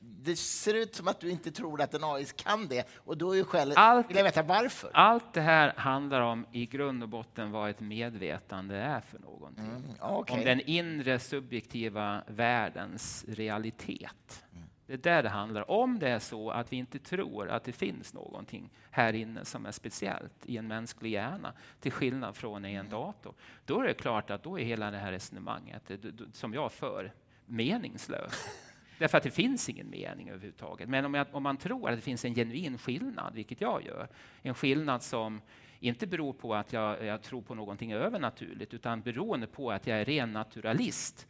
Det 0.00 0.36
ser 0.36 0.74
ut 0.74 0.94
som 0.94 1.08
att 1.08 1.20
du 1.20 1.30
inte 1.30 1.50
tror 1.50 1.80
att 1.82 1.94
en 1.94 2.04
AI 2.04 2.24
kan 2.24 2.68
det, 2.68 2.88
och 2.96 3.16
då 3.18 3.32
är 3.32 3.36
ju 3.36 3.44
skälet... 3.44 3.78
Allt- 3.78 4.10
Vill 4.10 4.16
jag 4.16 4.24
veta 4.24 4.42
varför? 4.42 4.90
Allt 4.94 5.34
det 5.34 5.40
här 5.40 5.72
handlar 5.76 6.20
om 6.20 6.46
i 6.52 6.66
grund 6.66 7.02
och 7.02 7.08
botten 7.08 7.50
vad 7.50 7.70
ett 7.70 7.80
medvetande 7.80 8.76
är 8.76 9.00
för 9.00 9.18
någonting. 9.18 9.64
Mm, 9.64 9.82
okej. 10.00 10.38
Om 10.38 10.44
den 10.44 10.60
inre 10.60 11.18
subjektiva 11.18 12.22
världens 12.26 13.24
realitet. 13.28 14.44
Det 14.88 14.94
är 14.94 14.98
där 14.98 15.22
det 15.22 15.28
handlar. 15.28 15.70
Om 15.70 15.98
det 15.98 16.08
är 16.08 16.18
så 16.18 16.50
att 16.50 16.72
vi 16.72 16.76
inte 16.76 16.98
tror 16.98 17.48
att 17.48 17.64
det 17.64 17.72
finns 17.72 18.14
någonting 18.14 18.70
här 18.90 19.12
inne 19.12 19.44
som 19.44 19.66
är 19.66 19.72
speciellt 19.72 20.46
i 20.46 20.56
en 20.56 20.68
mänsklig 20.68 21.10
hjärna, 21.10 21.52
till 21.80 21.92
skillnad 21.92 22.36
från 22.36 22.64
i 22.64 22.74
en 22.74 22.88
dator, 22.88 23.34
då 23.66 23.80
är 23.80 23.86
det 23.86 23.94
klart 23.94 24.30
att 24.30 24.42
då 24.42 24.58
är 24.58 24.64
hela 24.64 24.90
det 24.90 24.98
här 24.98 25.12
resonemanget 25.12 25.82
det- 25.86 26.12
som 26.32 26.54
jag 26.54 26.72
för 26.72 27.12
meningslöst. 27.46 28.48
Därför 28.98 29.18
att 29.18 29.24
det 29.24 29.30
finns 29.30 29.68
ingen 29.68 29.90
mening 29.90 30.28
överhuvudtaget. 30.28 30.88
Men 30.88 31.04
om, 31.04 31.14
jag, 31.14 31.26
om 31.32 31.42
man 31.42 31.56
tror 31.56 31.88
att 31.90 31.96
det 31.96 32.02
finns 32.02 32.24
en 32.24 32.34
genuin 32.34 32.78
skillnad, 32.78 33.34
vilket 33.34 33.60
jag 33.60 33.84
gör, 33.84 34.08
en 34.42 34.54
skillnad 34.54 35.02
som 35.02 35.40
inte 35.80 36.06
beror 36.06 36.32
på 36.32 36.54
att 36.54 36.72
jag, 36.72 37.04
jag 37.04 37.22
tror 37.22 37.42
på 37.42 37.54
någonting 37.54 37.92
övernaturligt, 37.92 38.74
utan 38.74 39.00
beroende 39.00 39.46
på 39.46 39.70
att 39.70 39.86
jag 39.86 40.00
är 40.00 40.04
ren 40.04 40.32
naturalist 40.32 41.26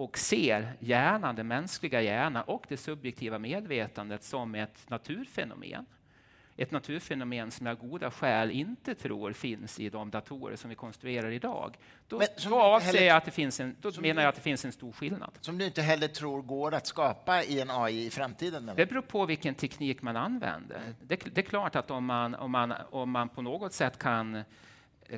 och 0.00 0.18
ser 0.18 0.72
hjärnan, 0.78 1.34
den 1.34 1.48
mänskliga 1.48 2.02
hjärnan 2.02 2.42
och 2.46 2.64
det 2.68 2.76
subjektiva 2.76 3.38
medvetandet 3.38 4.22
som 4.22 4.54
ett 4.54 4.90
naturfenomen. 4.90 5.86
Ett 6.56 6.70
naturfenomen 6.70 7.50
som 7.50 7.66
jag 7.66 7.78
goda 7.78 8.10
skäl 8.10 8.50
inte 8.50 8.94
tror 8.94 9.32
finns 9.32 9.80
i 9.80 9.88
de 9.88 10.10
datorer 10.10 10.56
som 10.56 10.70
vi 10.70 10.76
konstruerar 10.76 11.30
idag. 11.30 11.76
Då, 12.08 12.18
Men 12.18 12.26
som 12.36 12.50
då 12.52 12.60
avser 12.60 13.02
jag 13.02 13.16
att 13.16 13.24
det 13.24 13.30
finns 13.30 13.60
en, 13.60 13.76
då 13.80 13.92
menar 14.00 14.22
jag 14.22 14.28
att 14.28 14.34
det 14.34 14.40
finns 14.40 14.64
en 14.64 14.72
stor 14.72 14.92
skillnad. 14.92 15.30
Som 15.40 15.58
du 15.58 15.66
inte 15.66 15.82
heller 15.82 16.08
tror 16.08 16.42
går 16.42 16.74
att 16.74 16.86
skapa 16.86 17.42
i 17.44 17.60
en 17.60 17.70
AI 17.70 18.06
i 18.06 18.10
framtiden? 18.10 18.64
menar 18.64 18.76
Det 18.76 18.86
beror 18.86 19.02
på 19.02 19.26
vilken 19.26 19.54
teknik 19.54 20.02
man 20.02 20.16
använder. 20.16 20.80
Det, 21.02 21.34
det 21.34 21.40
är 21.40 21.42
klart 21.42 21.76
att 21.76 21.90
om 21.90 22.04
man, 22.04 22.34
om 22.34 22.50
man, 22.50 22.74
om 22.90 23.10
man 23.10 23.28
på 23.28 23.42
något 23.42 23.72
sätt 23.72 23.98
kan, 23.98 24.44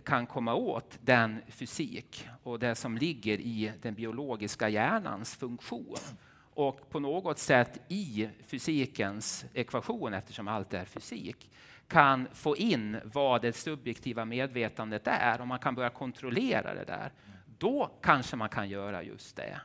kan 0.00 0.26
komma 0.26 0.54
åt 0.54 0.98
den 1.00 1.42
fysik 1.48 2.28
och 2.42 2.58
det 2.58 2.74
som 2.74 2.96
ligger 2.96 3.40
i 3.40 3.72
den 3.82 3.94
biologiska 3.94 4.68
hjärnans 4.68 5.36
funktion 5.36 5.96
och 6.54 6.90
på 6.90 7.00
något 7.00 7.38
sätt 7.38 7.80
i 7.88 8.28
fysikens 8.46 9.44
ekvation, 9.54 10.14
eftersom 10.14 10.48
allt 10.48 10.74
är 10.74 10.84
fysik, 10.84 11.50
kan 11.88 12.28
få 12.32 12.56
in 12.56 13.00
vad 13.04 13.42
det 13.42 13.52
subjektiva 13.52 14.24
medvetandet 14.24 15.02
är 15.04 15.40
och 15.40 15.46
man 15.46 15.58
kan 15.58 15.74
börja 15.74 15.90
kontrollera 15.90 16.74
det 16.74 16.84
där, 16.84 17.12
då 17.58 17.90
kanske 18.02 18.36
man 18.36 18.48
kan 18.48 18.68
göra 18.68 19.02
just 19.02 19.36
det. 19.36 19.60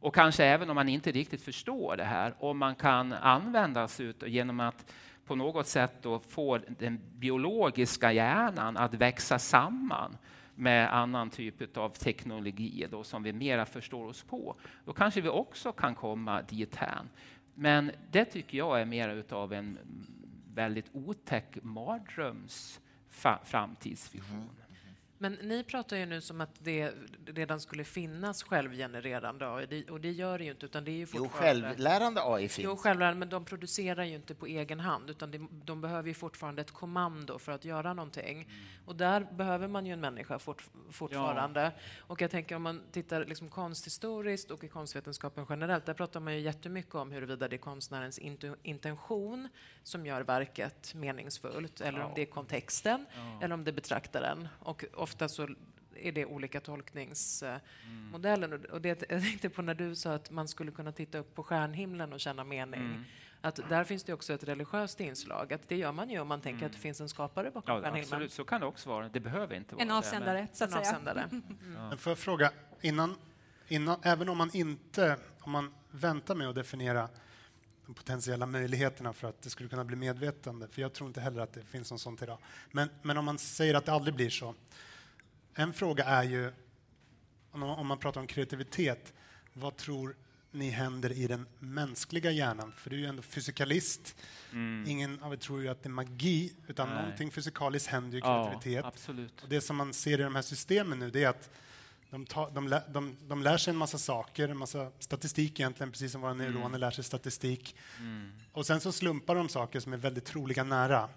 Och 0.00 0.14
kanske 0.14 0.44
även 0.44 0.70
om 0.70 0.74
man 0.74 0.88
inte 0.88 1.12
riktigt 1.12 1.42
förstår 1.42 1.96
det 1.96 2.04
här, 2.04 2.34
om 2.38 2.58
man 2.58 2.74
kan 2.74 3.12
använda 3.12 3.88
sig 3.88 4.06
ut 4.06 4.22
genom 4.26 4.60
att 4.60 4.92
på 5.28 5.34
något 5.34 5.66
sätt 5.66 5.92
då 6.02 6.18
få 6.18 6.58
den 6.78 7.00
biologiska 7.16 8.12
hjärnan 8.12 8.76
att 8.76 8.94
växa 8.94 9.38
samman 9.38 10.16
med 10.54 10.94
annan 10.94 11.30
typ 11.30 11.76
av 11.76 11.90
teknologi 11.90 12.86
då, 12.90 13.04
som 13.04 13.22
vi 13.22 13.32
mera 13.32 13.66
förstår 13.66 14.04
oss 14.06 14.22
på. 14.22 14.56
Då 14.84 14.92
kanske 14.92 15.20
vi 15.20 15.28
också 15.28 15.72
kan 15.72 15.94
komma 15.94 16.42
dit 16.42 16.76
här. 16.76 17.00
Men 17.54 17.90
det 18.10 18.24
tycker 18.24 18.58
jag 18.58 18.80
är 18.80 18.84
mer 18.84 19.08
utav 19.08 19.52
en 19.52 19.78
väldigt 20.54 20.86
otäck 20.92 21.58
mardröms 21.62 22.80
fa- 23.10 23.44
framtidsvision. 23.44 24.36
Mm. 24.36 24.67
Men 25.20 25.32
ni 25.32 25.64
pratar 25.64 25.96
ju 25.96 26.06
nu 26.06 26.20
som 26.20 26.40
att 26.40 26.50
det 26.58 26.92
redan 27.26 27.60
skulle 27.60 27.84
finnas 27.84 28.42
självgenererande 28.42 29.54
AI, 29.54 29.86
och 29.90 30.00
det 30.00 30.10
gör 30.10 30.38
det 30.38 30.44
ju 30.44 30.50
inte, 30.50 30.66
utan 30.66 30.84
det 30.84 30.90
är 30.90 30.92
ju 30.92 31.06
Jo, 31.12 31.24
fortfarande... 31.24 31.62
självlärande 31.68 32.20
AI 32.24 32.42
Jo, 32.42 32.48
finns. 32.48 32.80
självlärande, 32.80 33.18
men 33.18 33.28
de 33.28 33.44
producerar 33.44 34.04
ju 34.04 34.14
inte 34.14 34.34
på 34.34 34.46
egen 34.46 34.80
hand, 34.80 35.10
utan 35.10 35.48
de, 35.64 35.80
behöver 35.80 36.08
ju 36.08 36.14
fortfarande 36.14 36.62
ett 36.62 36.70
kommando 36.70 37.38
för 37.38 37.52
att 37.52 37.64
göra 37.64 37.94
någonting. 37.94 38.48
Och 38.86 38.96
där 38.96 39.26
behöver 39.32 39.68
man 39.68 39.86
ju 39.86 39.92
en 39.92 40.00
människa 40.00 40.38
fort, 40.38 40.64
fortfarande. 40.90 41.72
Och 41.98 42.22
jag 42.22 42.30
tänker 42.30 42.54
om 42.56 42.62
man 42.62 42.82
tittar 42.92 43.24
liksom 43.24 43.48
konsthistoriskt 43.48 44.50
och 44.50 44.64
i 44.64 44.68
konstvetenskapen 44.68 45.46
generellt, 45.48 45.86
där 45.86 45.94
pratar 45.94 46.20
man 46.20 46.34
ju 46.34 46.40
jättemycket 46.40 46.94
om 46.94 47.10
huruvida 47.12 47.48
det 47.48 47.56
är 47.56 47.58
konstnärens 47.58 48.18
intention 48.62 49.48
som 49.82 50.06
gör 50.06 50.20
verket 50.20 50.94
meningsfullt, 50.94 51.80
eller 51.80 52.00
om 52.00 52.12
det 52.14 52.22
är 52.22 52.26
kontexten, 52.26 53.06
eller 53.42 53.54
om 53.54 53.64
det 53.64 53.70
är 53.70 53.72
betraktaren. 53.72 54.48
Och 54.60 54.84
ofta 55.08 55.28
så 55.28 55.48
är 55.94 56.12
det 56.12 56.26
olika 56.26 56.60
tolkningsmodeller. 56.60 58.52
Och- 58.54 58.64
Och 58.64 58.80
det, 58.80 58.88
jag 59.10 59.22
tänkte 59.22 59.48
på 59.50 59.62
när 59.62 59.74
du 59.74 59.94
sa 59.94 60.12
att 60.14 60.30
man 60.30 60.48
skulle 60.48 60.70
kunna 60.72 60.92
titta 60.92 61.18
upp 61.18 61.34
på 61.34 61.42
stjärnhimlen 61.42 62.12
och 62.12 62.20
känna 62.20 62.44
mening. 62.44 62.80
Mm. 62.80 63.04
Att 63.40 63.56
där 63.68 63.84
finns 63.84 64.04
det 64.04 64.12
också 64.12 64.32
ett 64.32 64.44
religiöst 64.44 65.00
inslag. 65.00 65.52
Att 65.52 65.68
det 65.68 65.76
gör 65.76 65.92
man 65.92 66.10
ju 66.10 66.20
om 66.20 66.28
man 66.28 66.40
tänker 66.40 66.66
att 66.66 66.72
det 66.72 66.78
finns 66.78 67.00
en 67.00 67.08
skapare 67.08 67.50
bakom 67.50 67.70
Mm. 67.70 67.76
Ja, 67.84 67.90
stjärnhimlen. 67.90 68.14
absolut, 68.14 68.32
så 68.32 68.44
kan 68.44 68.60
det 68.60 68.66
också 68.66 68.88
vara. 68.88 69.08
Det 69.08 69.20
behöver 69.20 69.54
inte 69.56 69.74
vara 69.74 69.82
En 69.82 69.88
det, 69.88 69.92
men- 69.94 69.98
avsändare, 69.98 70.48
så 70.52 70.64
att 70.64 70.70
En 70.70 70.76
säga. 70.76 70.88
avsändare. 70.88 71.28
Men 71.90 71.98
får 71.98 72.10
jag 72.10 72.18
fråga, 72.18 72.52
innan, 72.80 73.14
innan, 73.68 74.00
även 74.02 74.28
om 74.28 74.38
man 74.38 74.50
inte, 74.52 75.16
om 75.40 75.52
man 75.52 75.74
väntar 75.90 76.34
med 76.34 76.48
att 76.48 76.54
definiera 76.54 77.08
de 77.86 77.94
potentiella 77.94 78.46
möjligheterna 78.46 79.12
för 79.12 79.28
att 79.28 79.42
det 79.42 79.50
skulle 79.50 79.68
kunna 79.68 79.84
bli 79.84 79.96
medvetande, 79.96 80.68
för 80.68 80.82
jag 80.82 80.92
tror 80.92 81.06
inte 81.08 81.20
heller 81.20 81.42
att 81.42 81.52
det 81.52 81.62
finns 81.62 81.90
något 81.90 82.00
sånt 82.00 82.22
idag. 82.22 82.38
Men, 82.72 82.88
men 83.02 83.18
om 83.18 83.24
man 83.24 83.38
säger 83.38 83.74
att 83.74 83.84
det 83.84 83.92
aldrig 83.92 84.14
blir 84.14 84.30
så. 84.30 84.54
En 85.60 85.72
fråga 85.72 86.04
är 86.04 86.22
ju, 86.22 86.52
om 87.50 87.86
man, 87.86 87.98
pratar 87.98 88.20
om 88.20 88.26
kreativitet, 88.26 89.12
vad 89.52 89.76
tror 89.76 90.16
ni 90.50 90.70
händer 90.70 91.12
i 91.12 91.26
den 91.26 91.46
mänskliga 91.58 92.30
hjärnan? 92.30 92.72
För 92.76 92.90
du 92.90 92.96
är 92.96 93.00
ju 93.00 93.06
ändå 93.06 93.22
fysikalist. 93.22 94.16
Ingen 94.86 95.22
av 95.22 95.32
er 95.32 95.36
tror 95.36 95.62
ju 95.62 95.68
att 95.68 95.82
det 95.82 95.86
är 95.86 95.90
magi, 95.90 96.52
utan 96.68 96.86
Mm. 96.86 96.94
Nej. 96.96 97.04
någonting 97.04 97.30
fysikaliskt 97.30 97.88
händer 97.88 98.10
ju 98.12 98.18
i 98.18 98.20
Ja, 98.20 98.44
kreativitet. 98.50 98.84
absolut. 98.84 99.42
Och 99.42 99.48
det 99.48 99.60
som 99.60 99.76
man 99.76 99.92
ser 99.92 100.20
i 100.20 100.22
de 100.22 100.34
här 100.34 100.42
systemen 100.42 100.98
nu, 100.98 101.10
det 101.10 101.24
är 101.24 101.28
att 101.28 101.50
de, 102.10 102.26
tar, 102.26 102.50
de, 102.50 102.68
lä, 102.68 102.82
de, 102.88 103.16
de 103.28 103.42
lär 103.42 103.56
sig 103.56 103.70
en 103.70 103.76
massa 103.76 103.98
saker, 103.98 104.48
en 104.48 104.56
massa 104.58 104.90
statistik 104.98 105.60
egentligen, 105.60 105.90
precis 105.92 106.12
som 106.12 106.20
våra 106.20 106.34
neuroner 106.34 106.78
lär 106.78 106.90
sig 106.90 107.04
statistik. 107.04 107.76
Och 108.52 108.66
sen 108.66 108.80
så 108.80 108.92
slumpar 108.92 109.34
de 109.34 109.48
saker 109.48 109.80
som 109.80 109.92
är 109.92 109.96
väldigt 109.96 110.24
troliga 110.24 110.64
nära, 110.64 111.08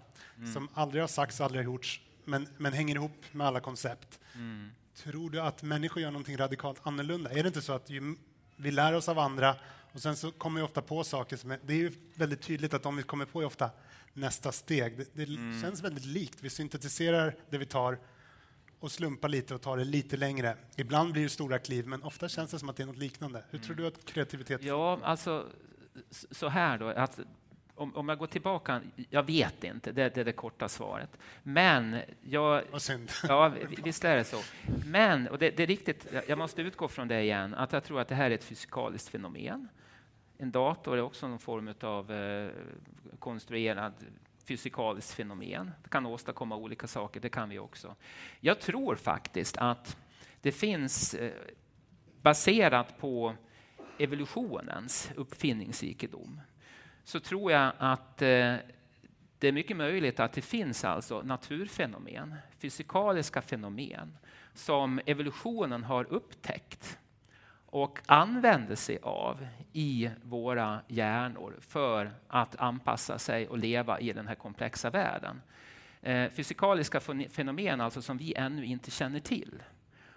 som 0.52 0.68
aldrig 0.74 1.02
har 1.02 1.08
sagts, 1.08 1.40
aldrig 1.40 1.58
har 1.64 1.64
gjorts, 1.72 2.00
men, 2.24 2.48
men 2.58 2.72
hänger 2.72 2.94
ihop 2.94 3.24
med 3.32 3.46
alla 3.46 3.60
koncept. 3.60 4.20
Tror 4.96 5.30
du 5.30 5.40
att 5.40 5.62
människor 5.62 6.02
gör 6.02 6.10
någonting 6.10 6.36
radikalt 6.36 6.80
annorlunda? 6.82 7.30
Är 7.30 7.42
det 7.42 7.46
inte 7.46 7.62
så 7.62 7.72
att 7.72 7.90
ju, 7.90 8.16
vi 8.56 8.70
lär 8.70 8.92
oss 8.92 9.08
av 9.08 9.18
andra 9.18 9.56
och 9.92 10.02
sen 10.02 10.16
så 10.16 10.30
kommer 10.30 10.60
vi 10.60 10.66
ofta 10.66 10.82
på 10.82 11.04
saker 11.04 11.36
som 11.36 11.50
är, 11.50 11.58
det 11.66 11.72
är 11.72 11.76
ju 11.76 11.92
väldigt 12.14 12.42
tydligt 12.42 12.74
att 12.74 12.86
om 12.86 12.96
vi 12.96 13.02
kommer 13.02 13.24
på 13.24 13.40
är 13.40 13.44
ofta 13.44 13.70
nästa 14.12 14.52
steg. 14.52 14.98
Det, 14.98 15.24
det 15.24 15.60
känns 15.62 15.82
väldigt 15.82 16.04
likt. 16.04 16.38
Vi 16.40 16.50
syntetiserar 16.50 17.36
det 17.50 17.58
vi 17.58 17.66
tar 17.66 17.98
och 18.80 18.92
slumpar 18.92 19.28
lite 19.28 19.54
och 19.54 19.60
tar 19.60 19.76
det 19.76 19.84
lite 19.84 20.16
längre. 20.16 20.56
Ibland 20.76 21.12
blir 21.12 21.22
det 21.22 21.28
stora 21.28 21.58
kliv, 21.58 21.86
men 21.86 22.02
ofta 22.02 22.28
känns 22.28 22.50
det 22.50 22.58
som 22.58 22.68
att 22.68 22.76
det 22.76 22.82
är 22.82 22.86
något 22.86 22.96
liknande. 22.96 23.44
Hur 23.50 23.58
tror 23.58 23.76
du 23.76 23.86
att 23.86 24.04
kreativitet... 24.04 24.62
Ja, 24.62 24.98
alltså 25.02 25.46
så 26.30 26.48
här 26.48 26.78
då, 26.78 26.88
att 26.88 27.20
om, 27.82 27.96
om 27.96 28.08
jag 28.08 28.18
går 28.18 28.26
tillbaka, 28.26 28.80
jag 29.10 29.22
vet 29.22 29.64
inte, 29.64 29.92
det, 29.92 30.14
det 30.14 30.20
är 30.20 30.24
det 30.24 30.32
korta 30.32 30.68
svaret. 30.68 31.18
Men 31.42 31.96
jag... 32.22 32.62
Vad 32.70 32.82
synd. 32.82 33.10
Ja, 33.28 33.52
visst 33.84 34.04
är 34.04 34.16
det 34.16 34.24
så. 34.24 34.40
Men, 34.86 35.28
och 35.28 35.38
det, 35.38 35.50
det, 35.50 35.62
är 35.62 35.66
riktigt, 35.66 36.06
jag 36.28 36.38
måste 36.38 36.62
utgå 36.62 36.88
från 36.88 37.08
det 37.08 37.22
igen, 37.22 37.54
att 37.54 37.72
jag 37.72 37.84
tror 37.84 38.00
att 38.00 38.08
det 38.08 38.14
här 38.14 38.30
är 38.30 38.34
ett 38.34 38.44
fysikaliskt 38.44 39.08
fenomen. 39.08 39.68
En 40.38 40.50
dator 40.50 40.98
är 40.98 41.02
också 41.02 41.28
någon 41.28 41.38
form 41.38 41.74
av 41.80 42.12
eh, 42.12 42.50
konstruerad 43.18 43.92
fysikaliskt 44.44 45.14
fenomen. 45.14 45.70
Det 45.82 45.88
kan 45.88 46.06
åstadkomma 46.06 46.56
olika 46.56 46.86
saker, 46.86 47.20
det 47.20 47.28
kan 47.28 47.48
vi 47.48 47.58
också. 47.58 47.96
Jag 48.40 48.60
tror 48.60 48.96
faktiskt 48.96 49.56
att 49.56 49.96
det 50.40 50.52
finns, 50.52 51.14
eh, 51.14 51.32
baserat 52.22 52.98
på 52.98 53.34
evolutionens 53.98 55.10
uppfinningsrikedom, 55.16 56.40
så 57.04 57.20
tror 57.20 57.52
jag 57.52 57.72
att 57.78 58.22
eh, 58.22 58.56
det 59.38 59.48
är 59.48 59.52
mycket 59.52 59.76
möjligt 59.76 60.20
att 60.20 60.32
det 60.32 60.42
finns 60.42 60.84
alltså 60.84 61.22
naturfenomen, 61.22 62.34
fysikaliska 62.58 63.42
fenomen, 63.42 64.16
som 64.54 65.00
evolutionen 65.06 65.84
har 65.84 66.04
upptäckt 66.12 66.98
och 67.66 67.98
använder 68.06 68.74
sig 68.74 68.98
av 69.02 69.46
i 69.72 70.10
våra 70.22 70.80
hjärnor 70.88 71.56
för 71.60 72.10
att 72.28 72.56
anpassa 72.56 73.18
sig 73.18 73.48
och 73.48 73.58
leva 73.58 74.00
i 74.00 74.12
den 74.12 74.28
här 74.28 74.34
komplexa 74.34 74.90
världen. 74.90 75.42
Eh, 76.02 76.30
fysikaliska 76.30 77.00
fenomen 77.30 77.80
alltså 77.80 78.02
som 78.02 78.16
vi 78.16 78.34
ännu 78.34 78.64
inte 78.64 78.90
känner 78.90 79.20
till 79.20 79.62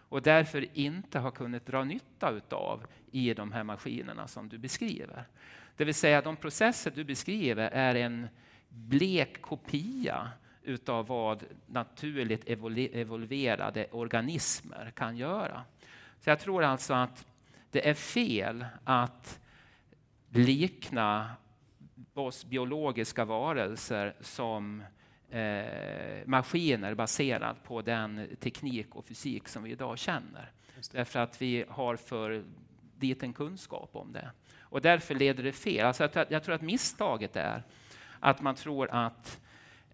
och 0.09 0.21
därför 0.21 0.77
inte 0.77 1.19
har 1.19 1.31
kunnat 1.31 1.65
dra 1.65 1.83
nytta 1.83 2.41
av 2.49 2.85
i 3.11 3.33
de 3.33 3.51
här 3.51 3.63
maskinerna 3.63 4.27
som 4.27 4.49
du 4.49 4.57
beskriver. 4.57 5.25
Det 5.77 5.85
vill 5.85 5.95
säga 5.95 6.21
de 6.21 6.35
processer 6.35 6.91
du 6.95 7.03
beskriver 7.03 7.69
är 7.69 7.95
en 7.95 8.27
blek 8.69 9.41
kopia 9.41 10.31
utav 10.63 11.07
vad 11.07 11.43
naturligt 11.67 12.43
evolverade 12.93 13.87
organismer 13.91 14.91
kan 14.95 15.17
göra. 15.17 15.63
Så 16.19 16.29
jag 16.29 16.39
tror 16.39 16.63
alltså 16.63 16.93
att 16.93 17.25
det 17.71 17.89
är 17.89 17.93
fel 17.93 18.65
att 18.83 19.39
likna 20.29 21.31
oss 22.13 22.45
biologiska 22.45 23.25
varelser 23.25 24.15
som 24.21 24.83
eh, 25.29 26.25
maskiner 26.25 26.93
baserat 26.93 27.63
på 27.63 27.81
den 27.81 28.35
teknik 28.39 28.95
och 28.95 29.05
fysik 29.05 29.47
som 29.47 29.63
vi 29.63 29.71
idag 29.71 29.97
känner. 29.97 30.51
Därför 30.91 31.19
att 31.19 31.41
vi 31.41 31.65
har 31.69 31.95
för 31.95 32.43
liten 32.99 33.33
kunskap 33.33 33.89
om 33.93 34.11
det. 34.11 34.31
Och 34.75 34.81
därför 34.81 35.15
leder 35.15 35.43
det 35.43 35.51
fel. 35.51 35.85
Alltså 35.85 36.09
jag, 36.13 36.25
jag 36.29 36.43
tror 36.43 36.55
att 36.55 36.61
misstaget 36.61 37.35
är 37.35 37.63
att 38.19 38.41
man 38.41 38.55
tror 38.55 38.89
att 38.91 39.39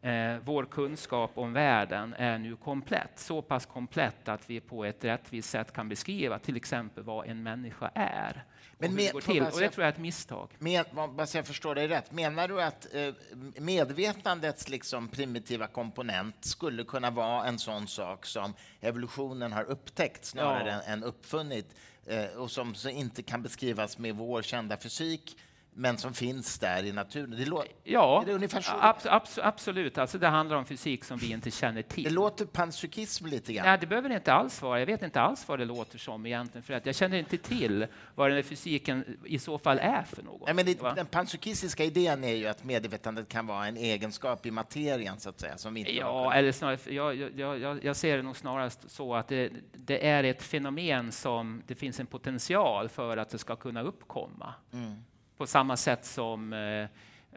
eh, 0.02 0.36
vår 0.44 0.66
kunskap 0.66 1.32
om 1.34 1.54
världen 1.54 2.14
är 2.18 2.38
nu 2.38 2.56
komplett. 2.56 3.12
Så 3.16 3.42
pass 3.42 3.66
komplett 3.66 4.28
att 4.28 4.50
vi 4.50 4.60
på 4.60 4.86
ett 4.86 5.04
rättvist 5.04 5.50
sätt 5.50 5.74
kan 5.74 5.90
beskriva 5.90 6.40
till 6.40 6.56
exempel 6.56 7.04
vad 7.04 7.28
en 7.28 7.44
människa 7.44 7.92
är. 7.96 8.44
Men 8.78 8.96
med, 8.96 9.14
och, 9.14 9.24
till. 9.24 9.44
och 9.44 9.60
det 9.60 9.70
tror 9.70 9.84
jag 9.84 9.88
är 9.88 9.94
ett 9.94 9.98
misstag. 9.98 10.50
Med, 10.60 10.86
bara 10.94 11.28
så 11.28 11.38
jag 11.38 11.48
förstår 11.48 11.76
dig 11.76 11.88
rätt, 11.88 12.12
menar 12.12 12.48
du 12.48 12.62
att 12.62 12.88
eh, 12.94 13.14
medvetandets 13.62 14.70
liksom 14.70 15.08
primitiva 15.08 15.68
komponent 15.68 16.46
skulle 16.46 16.84
kunna 16.84 17.10
vara 17.10 17.46
en 17.46 17.60
sån 17.60 17.88
sak 17.88 18.26
som 18.26 18.54
evolutionen 18.80 19.54
har 19.54 19.64
upptäckt 19.64 20.26
snarare 20.26 20.70
ja. 20.70 20.82
än, 20.82 20.94
än 20.94 21.04
uppfunnit 21.04 21.76
Eh, 22.06 22.26
och 22.26 22.52
som 22.52 22.76
inte 22.92 23.24
kan 23.24 23.42
beskrivas 23.42 23.98
med 23.98 24.16
vår 24.16 24.42
kända 24.42 24.78
fysik 24.78 25.38
men 25.74 25.98
som 25.98 26.14
finns 26.14 26.60
där 26.60 26.84
i 26.84 26.92
naturen. 26.92 27.32
Det 27.32 27.46
låter, 27.46 27.72
ja, 27.84 28.24
det 28.26 28.34
ungefär 28.34 28.62
så? 28.62 28.72
Ab 28.80 28.96
ab 29.06 29.24
absolut. 29.42 29.98
Alltså 29.98 30.18
det 30.18 30.28
handlar 30.28 30.58
om 30.58 30.66
fysik 30.66 31.04
som 31.04 31.18
vi 31.18 31.32
inte 31.32 31.52
känner 31.52 31.82
till. 31.82 32.04
Det 32.04 32.10
låter 32.10 32.46
panpsykism 32.46 33.26
lite 33.26 33.54
grann. 33.54 33.66
Nej, 33.66 33.78
det 33.82 33.88
behöver 33.88 34.10
det 34.10 34.16
inte 34.16 34.34
alls 34.34 34.62
vara. 34.62 34.80
Jag 34.80 34.86
vet 34.86 35.04
inte 35.04 35.22
alls 35.22 35.48
vad 35.48 35.60
det 35.60 35.66
låter 35.66 35.98
som 35.98 36.26
egentligen, 36.26 36.64
för 36.64 36.74
att 36.74 36.86
jag 36.86 36.96
känner 36.96 37.18
inte 37.18 37.38
till 37.38 37.88
vad 38.16 38.30
den 38.30 38.36
här 38.36 38.44
fysiken 38.44 39.18
i 39.26 39.40
så 39.40 39.58
fall 39.58 39.80
är 39.80 40.04
för 40.04 40.24
något. 40.24 40.42
Nej, 40.46 40.54
men 40.54 40.66
det, 40.66 40.96
den 40.96 41.06
panpsykistiska 41.06 41.84
idén 41.84 42.24
är 42.24 42.34
ju 42.34 42.48
att 42.48 42.64
medvetandet 42.64 43.30
kan 43.30 43.48
vara 43.48 43.68
en 43.68 43.78
egenskap 43.78 44.46
i 44.46 44.52
materien, 44.52 45.20
så 45.20 45.30
att 45.30 45.40
säga. 45.40 45.58
Som 45.58 45.78
inte 45.78 45.96
ja, 45.96 46.34
eller 46.34 46.52
snarare, 46.52 46.94
jag, 46.94 47.16
jag, 47.16 47.60
jag, 47.60 47.84
jag, 47.84 47.96
ser 47.96 48.18
det 48.18 48.24
nog 48.24 48.38
snarast 48.38 48.92
så 48.92 49.16
att 49.16 49.28
det, 49.28 49.52
det, 49.74 50.08
är 50.08 50.24
ett 50.24 50.44
fenomen 50.44 51.12
som 51.12 51.62
det 51.68 51.76
finns 51.76 52.00
en 52.00 52.06
potential 52.06 52.90
för 52.90 53.18
att 53.18 53.30
det 53.30 53.38
ska 53.38 53.56
kunna 53.56 53.82
uppkomma. 53.82 54.54
Mm 54.74 55.04
på 55.42 55.48
samma 55.48 55.78
sätt 55.78 56.06
som 56.06 56.54
eh, 56.54 56.88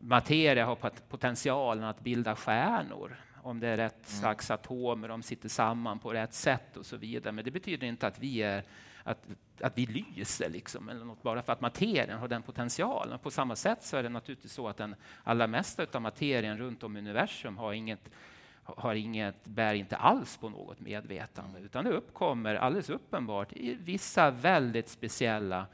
materia 0.01 0.67
har 0.67 0.77
potentialen 1.09 1.85
att 1.85 2.01
bilda 2.01 2.37
stjärnor 2.37 3.17
om 3.43 3.61
det 3.61 3.69
är 3.69 3.77
rätt 3.77 4.09
mm. 4.09 4.21
slags 4.21 4.51
atomer, 4.51 5.09
de 5.09 5.23
sitter 5.23 5.49
samman 5.49 5.99
på 5.99 6.13
rätt 6.13 6.35
sätt 6.35 6.77
och 6.77 6.87
så 6.87 6.97
vidare. 6.97 7.33
Men 7.33 7.45
det 7.45 7.51
betyder 7.51 7.87
inte 7.87 8.07
att 8.07 8.19
vi, 8.19 8.43
är, 8.43 8.65
att, 9.03 9.27
att 9.61 9.79
vi 9.79 9.87
lyser, 9.87 10.51
liksom, 10.51 10.89
eller 10.89 11.05
något, 11.05 11.23
bara 11.23 11.43
för 11.43 11.53
att 11.53 11.61
materien 11.61 12.19
har 12.19 12.29
den 12.29 12.43
potentialen. 12.43 13.19
På 13.19 13.31
samma 13.31 13.57
sätt 13.57 13.85
så 13.85 13.97
är 13.97 14.03
det 14.03 14.09
naturligtvis 14.09 14.53
så 14.53 14.69
att 14.69 14.77
den 14.77 14.95
allra 15.23 15.47
mesta 15.47 15.87
av 15.93 16.03
materien 16.03 16.59
runt 16.59 16.83
om 16.83 16.97
i 16.97 17.01
universum 17.01 17.57
har 17.57 17.73
inget, 17.73 18.11
har 18.65 18.95
inget, 18.95 19.45
bär 19.45 19.75
inte 19.75 19.97
alls 19.97 20.37
på 20.37 20.49
något 20.49 20.81
medvetande, 20.81 21.61
utan 21.61 21.85
det 21.85 21.91
uppkommer 21.91 22.55
alldeles 22.55 22.91
uppenbart 22.91 23.53
i 23.53 23.75
vissa 23.75 24.31
väldigt 24.31 24.89
speciella 24.89 25.67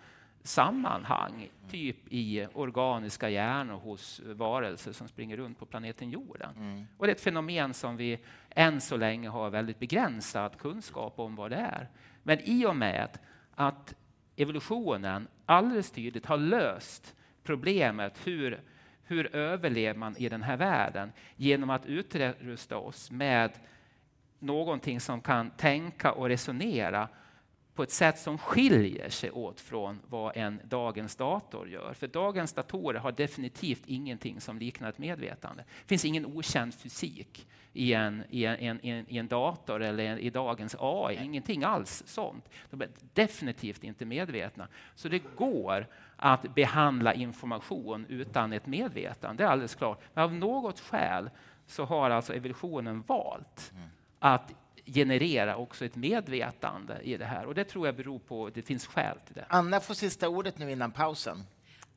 sammanhang, 0.43 1.51
typ 1.71 1.97
i 2.09 2.47
organiska 2.55 3.29
hjärnor 3.29 3.75
hos 3.75 4.21
varelser 4.25 4.93
som 4.93 5.09
springer 5.09 5.37
runt 5.37 5.59
på 5.59 5.67
planeten 5.67 6.11
jorden. 6.11 6.57
Mm. 6.57 6.87
Och 6.97 7.07
det 7.07 7.13
är 7.13 7.15
ett 7.15 7.21
fenomen 7.21 7.75
som 7.75 7.97
vi 7.97 8.19
än 8.51 8.81
så 8.81 8.97
länge 8.97 9.29
har 9.29 9.51
väldigt 9.51 9.79
begränsad 9.79 10.59
kunskap 10.59 11.19
om 11.19 11.37
vad 11.37 11.51
det 11.51 11.57
är. 11.57 11.89
Men 12.23 12.39
i 12.41 12.67
och 12.67 12.77
med 12.77 13.19
att 13.55 13.95
evolutionen 14.37 15.29
alldeles 15.47 15.91
tydligt 15.91 16.27
har 16.27 16.37
löst 16.37 17.15
problemet 17.43 18.27
hur, 18.27 18.61
hur 19.05 19.37
överlever 19.37 19.99
man 19.99 20.17
i 20.17 20.29
den 20.29 20.43
här 20.43 20.57
världen 20.57 21.13
genom 21.37 21.71
att 21.71 21.87
utrusta 21.87 22.77
oss 22.77 23.11
med 23.11 23.51
någonting 24.39 25.01
som 25.01 25.21
kan 25.21 25.51
tänka 25.51 26.13
och 26.13 26.29
resonera 26.29 27.09
på 27.81 27.85
ett 27.85 27.91
sätt 27.91 28.19
som 28.19 28.39
skiljer 28.39 29.09
sig 29.09 29.31
åt 29.31 29.61
från 29.61 30.01
vad 30.09 30.37
en 30.37 30.61
dagens 30.65 31.17
dator 31.17 31.69
gör. 31.69 31.95
För 31.95 32.07
dagens 32.07 32.53
datorer 32.53 33.01
har 33.01 33.13
definitivt 33.13 33.83
ingenting 33.87 34.41
som 34.41 34.59
liknar 34.59 34.89
ett 34.89 34.99
medvetande. 34.99 35.65
Det 35.83 35.89
finns 35.89 36.05
ingen 36.05 36.27
okänd 36.27 36.75
fysik 36.75 37.47
i 37.73 37.93
en, 37.93 38.25
i 38.31 38.45
en, 38.45 38.81
i 38.85 38.89
en, 38.89 39.07
i 39.09 39.19
en 39.19 39.29
dator 39.29 39.83
eller 39.83 40.19
i 40.19 40.31
dagens 40.31 40.77
AI. 40.79 41.25
Ingenting 41.25 41.65
alls 41.65 42.03
sånt. 42.07 42.49
De 42.71 42.83
är 42.83 42.89
definitivt 43.15 43.85
inte 43.85 44.05
medvetna. 44.05 44.69
Så 44.95 45.09
det 45.09 45.23
går 45.37 45.87
att 46.17 46.55
behandla 46.55 47.15
information 47.15 48.07
utan 48.09 48.53
ett 48.53 48.67
medvetande, 48.67 49.43
det 49.43 49.47
är 49.47 49.53
alldeles 49.53 49.75
klart. 49.75 50.01
Men 50.15 50.25
av 50.25 50.35
något 50.35 50.81
skäl 50.81 51.31
så 51.67 51.85
har 51.85 52.11
alltså 52.11 52.35
evolutionen 52.35 53.03
valt 53.07 53.73
mm. 53.77 53.89
att 54.19 54.55
generera 54.95 55.57
också 55.57 55.85
ett 55.85 55.97
medvetande 55.97 57.01
i 57.03 57.17
det 57.17 57.25
här. 57.25 57.47
Och 57.47 57.55
det 57.55 57.65
tror 57.65 57.87
jag 57.87 57.97
beror 57.97 58.19
på 58.19 58.47
att 58.47 58.55
det 58.55 58.63
finns 58.63 58.87
skäl 58.87 59.19
till 59.27 59.35
det. 59.35 59.45
Anna 59.49 59.81
får 59.81 59.95
sista 59.95 60.29
ordet 60.29 60.59
nu 60.59 60.71
innan 60.71 60.93
pausen. 60.93 61.45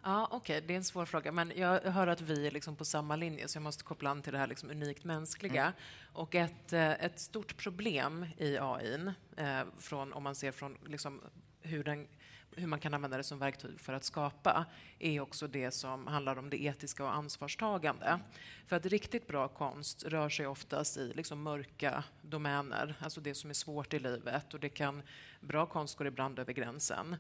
Ja, 0.04 0.28
Okej, 0.32 0.38
okay. 0.58 0.68
det 0.68 0.74
är 0.74 0.78
en 0.78 0.84
svår 0.84 1.06
fråga, 1.06 1.32
men 1.32 1.52
jag 1.56 1.82
hör 1.82 2.08
att 2.08 2.22
vi 2.22 2.48
är 2.48 2.52
liksom 2.52 2.76
på 2.76 2.86
samma 2.86 3.16
linje, 3.16 3.48
så 3.48 3.58
jag 3.58 3.64
måste 3.64 3.84
koppla 3.84 4.10
an 4.10 4.22
till 4.22 4.34
det 4.34 4.40
här 4.40 4.48
liksom 4.48 4.70
unikt 4.70 5.04
mänskliga. 5.04 5.62
Mm. 5.62 5.74
Och 6.14 6.36
ett, 6.36 6.74
eh, 6.74 6.92
ett 6.92 7.20
stort 7.20 7.58
problem 7.58 8.26
i 8.38 8.58
AI, 8.58 9.14
eh, 9.38 9.60
från, 9.80 10.14
om 10.14 10.24
man 10.24 10.36
ser 10.36 10.52
från 10.52 10.78
liksom 10.86 11.22
hur 11.62 11.84
den 11.84 12.08
hur 12.58 12.68
man 12.68 12.80
kan 12.80 12.94
använda 12.94 13.18
det 13.18 13.24
som 13.24 13.40
verktyg 13.40 13.80
för 13.80 13.94
att 13.94 14.04
skapa 14.04 14.66
är 15.00 15.20
också 15.20 15.48
det 15.48 15.72
som 15.72 16.08
handlar 16.08 16.38
om 16.38 16.50
det 16.50 16.64
etiska 16.64 17.04
och 17.04 17.16
ansvarstagande. 17.16 18.20
För 18.68 18.76
att 18.76 18.86
riktigt 18.86 19.28
bra 19.28 19.48
konst 19.48 20.04
rör 20.04 20.30
sig 20.30 20.48
oftast 20.48 20.98
i 20.98 21.14
liksom 21.16 21.44
mörka 21.44 22.04
domäner, 22.22 22.96
alltså 23.00 23.22
det 23.22 23.36
som 23.36 23.50
är 23.50 23.54
svårt 23.54 23.94
i 23.94 24.00
livet 24.00 24.54
och 24.54 24.60
det 24.60 24.70
kan, 24.70 25.02
bra 25.40 25.66
konst 25.66 25.98
går 25.98 26.08
ibland 26.08 26.40
över 26.40 26.54
gränsen. 26.54 27.16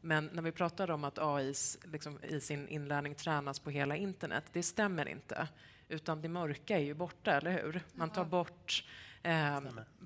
Men 0.00 0.30
när 0.32 0.42
vi 0.42 0.52
pratar 0.52 0.90
om 0.90 1.04
att 1.04 1.18
AI 1.18 1.54
liksom, 1.84 2.18
i 2.22 2.40
sin 2.40 2.68
inlärning 2.68 3.14
tränas 3.14 3.58
på 3.58 3.70
hela 3.70 3.96
internet, 3.96 4.44
det 4.52 4.62
stämmer 4.62 5.08
inte. 5.08 5.48
Utan 5.88 6.22
det 6.22 6.28
mörka 6.28 6.76
är 6.78 6.82
ju 6.82 6.94
borta, 6.94 7.32
eller 7.32 7.50
hur? 7.50 7.82
Man 7.92 8.10
tar 8.10 8.24
bort 8.24 8.84
eh, 9.22 9.60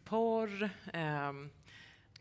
porr, 0.05 0.71
eh, 0.93 1.33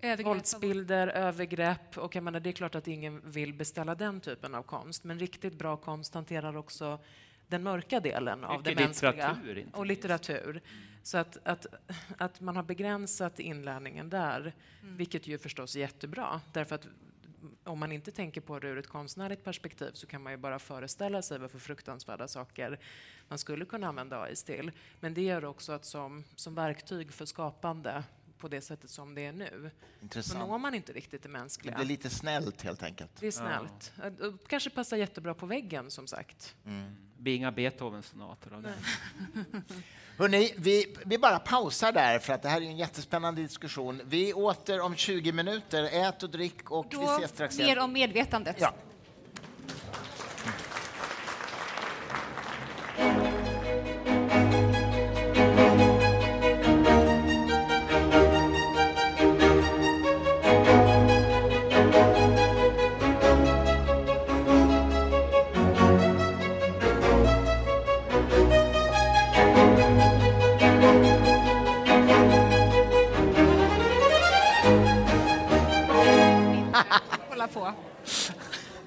Övergrepp. 0.02 0.28
Våldsbilder, 0.28 1.08
övergrepp. 1.08 1.98
Och 1.98 2.16
jag 2.16 2.24
menar, 2.24 2.40
det 2.40 2.50
är 2.50 2.54
klart 2.54 2.76
att 2.76 2.88
ingen 2.88 3.22
vill 3.26 3.54
beställa 3.54 3.96
den 3.96 4.22
typen 4.22 4.56
av 4.56 4.64
konst. 4.64 5.04
Men 5.04 5.20
riktigt 5.20 5.54
bra 5.54 5.78
konst 5.78 6.14
hanterar 6.14 6.58
också 6.58 7.00
den 7.48 7.64
mörka 7.64 8.00
delen 8.00 8.44
av 8.44 8.64
det 8.64 8.76
mänskliga. 8.76 9.38
Litteratur, 9.44 9.68
och 9.74 9.86
litteratur. 9.86 10.50
Mm. 10.50 10.62
Så 11.04 11.18
att, 11.18 11.38
att, 11.44 11.66
att 12.18 12.42
man 12.42 12.56
har 12.56 12.64
begränsat 12.64 13.40
inlärningen 13.40 14.10
där, 14.10 14.54
mm. 14.82 14.98
vilket 14.98 15.28
ju 15.28 15.38
förstås 15.38 15.76
är 15.76 15.80
jättebra. 15.80 16.42
Därför 16.54 16.76
att 16.76 16.88
om 17.64 17.80
man 17.80 17.92
inte 17.92 18.12
tänker 18.12 18.42
på 18.42 18.60
det 18.60 18.68
ur 18.68 18.78
ett 18.78 18.88
konstnärligt 18.88 19.44
perspektiv 19.44 19.92
så 19.94 20.08
kan 20.08 20.24
man 20.24 20.34
ju 20.34 20.38
bara 20.38 20.60
föreställa 20.60 21.22
sig 21.22 21.40
vad 21.40 21.52
för 21.52 21.60
fruktansvärda 21.60 22.28
saker 22.28 22.80
man 23.28 23.38
skulle 23.38 23.66
kunna 23.66 23.88
använda 23.88 24.22
AI 24.22 24.36
till. 24.36 24.72
Men 25.00 25.14
det 25.14 25.22
gör 25.22 25.46
också 25.46 25.72
att 25.72 25.86
som, 25.86 26.24
som 26.36 26.56
verktyg 26.56 27.14
för 27.14 27.26
skapande 27.26 28.04
på 28.42 28.48
det 28.48 28.62
sättet 28.62 28.90
som 28.90 29.16
det 29.16 29.26
är 29.26 29.32
nu 29.34 29.72
så 30.00 30.04
Intressant. 30.04 30.50
når 30.50 30.58
man 30.58 30.74
inte 30.76 30.94
riktigt 30.94 31.24
det 31.24 31.30
Det 31.30 31.34
mänskliga. 31.34 31.76
blir 31.76 31.86
lite 31.86 32.10
snällt 32.10 32.62
helt 32.62 32.84
enkelt. 32.84 33.12
Det 33.20 33.28
är 33.28 33.32
snällt. 33.32 33.92
Ja. 34.02 34.32
Kanske 34.48 34.70
passar 34.70 34.98
jättebra 34.98 35.34
på 35.34 35.46
väggen 35.46 35.92
som 35.92 36.08
sagt. 36.08 36.56
Det 36.64 37.24
blir 37.24 37.36
inga 37.36 37.52
Beethoven-sonater 37.52 38.62
det. 38.62 38.74
Hörrni, 40.18 40.54
vi, 40.58 40.96
vi 41.06 41.18
bara 41.18 41.40
pausar 41.40 41.92
där 41.92 42.20
för 42.20 42.34
att 42.34 42.42
det 42.42 42.50
här 42.50 42.62
är 42.62 42.66
en 42.66 42.78
jättespännande 42.78 43.42
diskussion. 43.42 44.02
Vi 44.06 44.30
är 44.30 44.38
åter 44.38 44.80
om 44.82 44.96
20 44.96 45.32
minuter. 45.32 45.84
Ät 45.84 46.24
och 46.24 46.30
drick 46.30 46.72
och 46.72 46.86
vi 46.90 46.96
Då 46.96 47.04
ses 47.16 47.32
strax 47.32 47.58
mer 47.58 47.66
igen. 47.66 47.80
om 47.80 47.94
medvetandet. 47.94 48.56
Ja. 48.60 48.74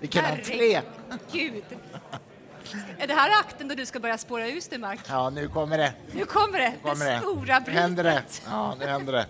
Vilken 0.04 0.24
entré! 0.24 0.80
Gud. 1.32 1.64
Är 2.98 3.06
det 3.06 3.14
här 3.14 3.30
akten 3.40 3.68
då 3.68 3.74
du 3.74 3.86
ska 3.86 4.00
börja 4.00 4.18
spåra 4.18 4.48
ur 4.48 4.70
dig, 4.70 4.78
Mark? 4.78 5.00
Ja, 5.08 5.30
nu 5.30 5.48
kommer 5.48 5.78
det. 5.78 5.92
Nu 6.12 6.24
kommer 6.24 6.58
det, 6.58 6.72
Kommer 6.82 7.04
det 7.04 7.10
det. 7.10 7.18
stora 7.20 7.58
Nu 7.58 7.72
händer 7.72 8.04
det. 8.04 8.10
brytet. 8.10 8.42
Ja, 8.46 8.74
nu 8.78 8.86
händer 8.86 9.12
det. 9.12 9.26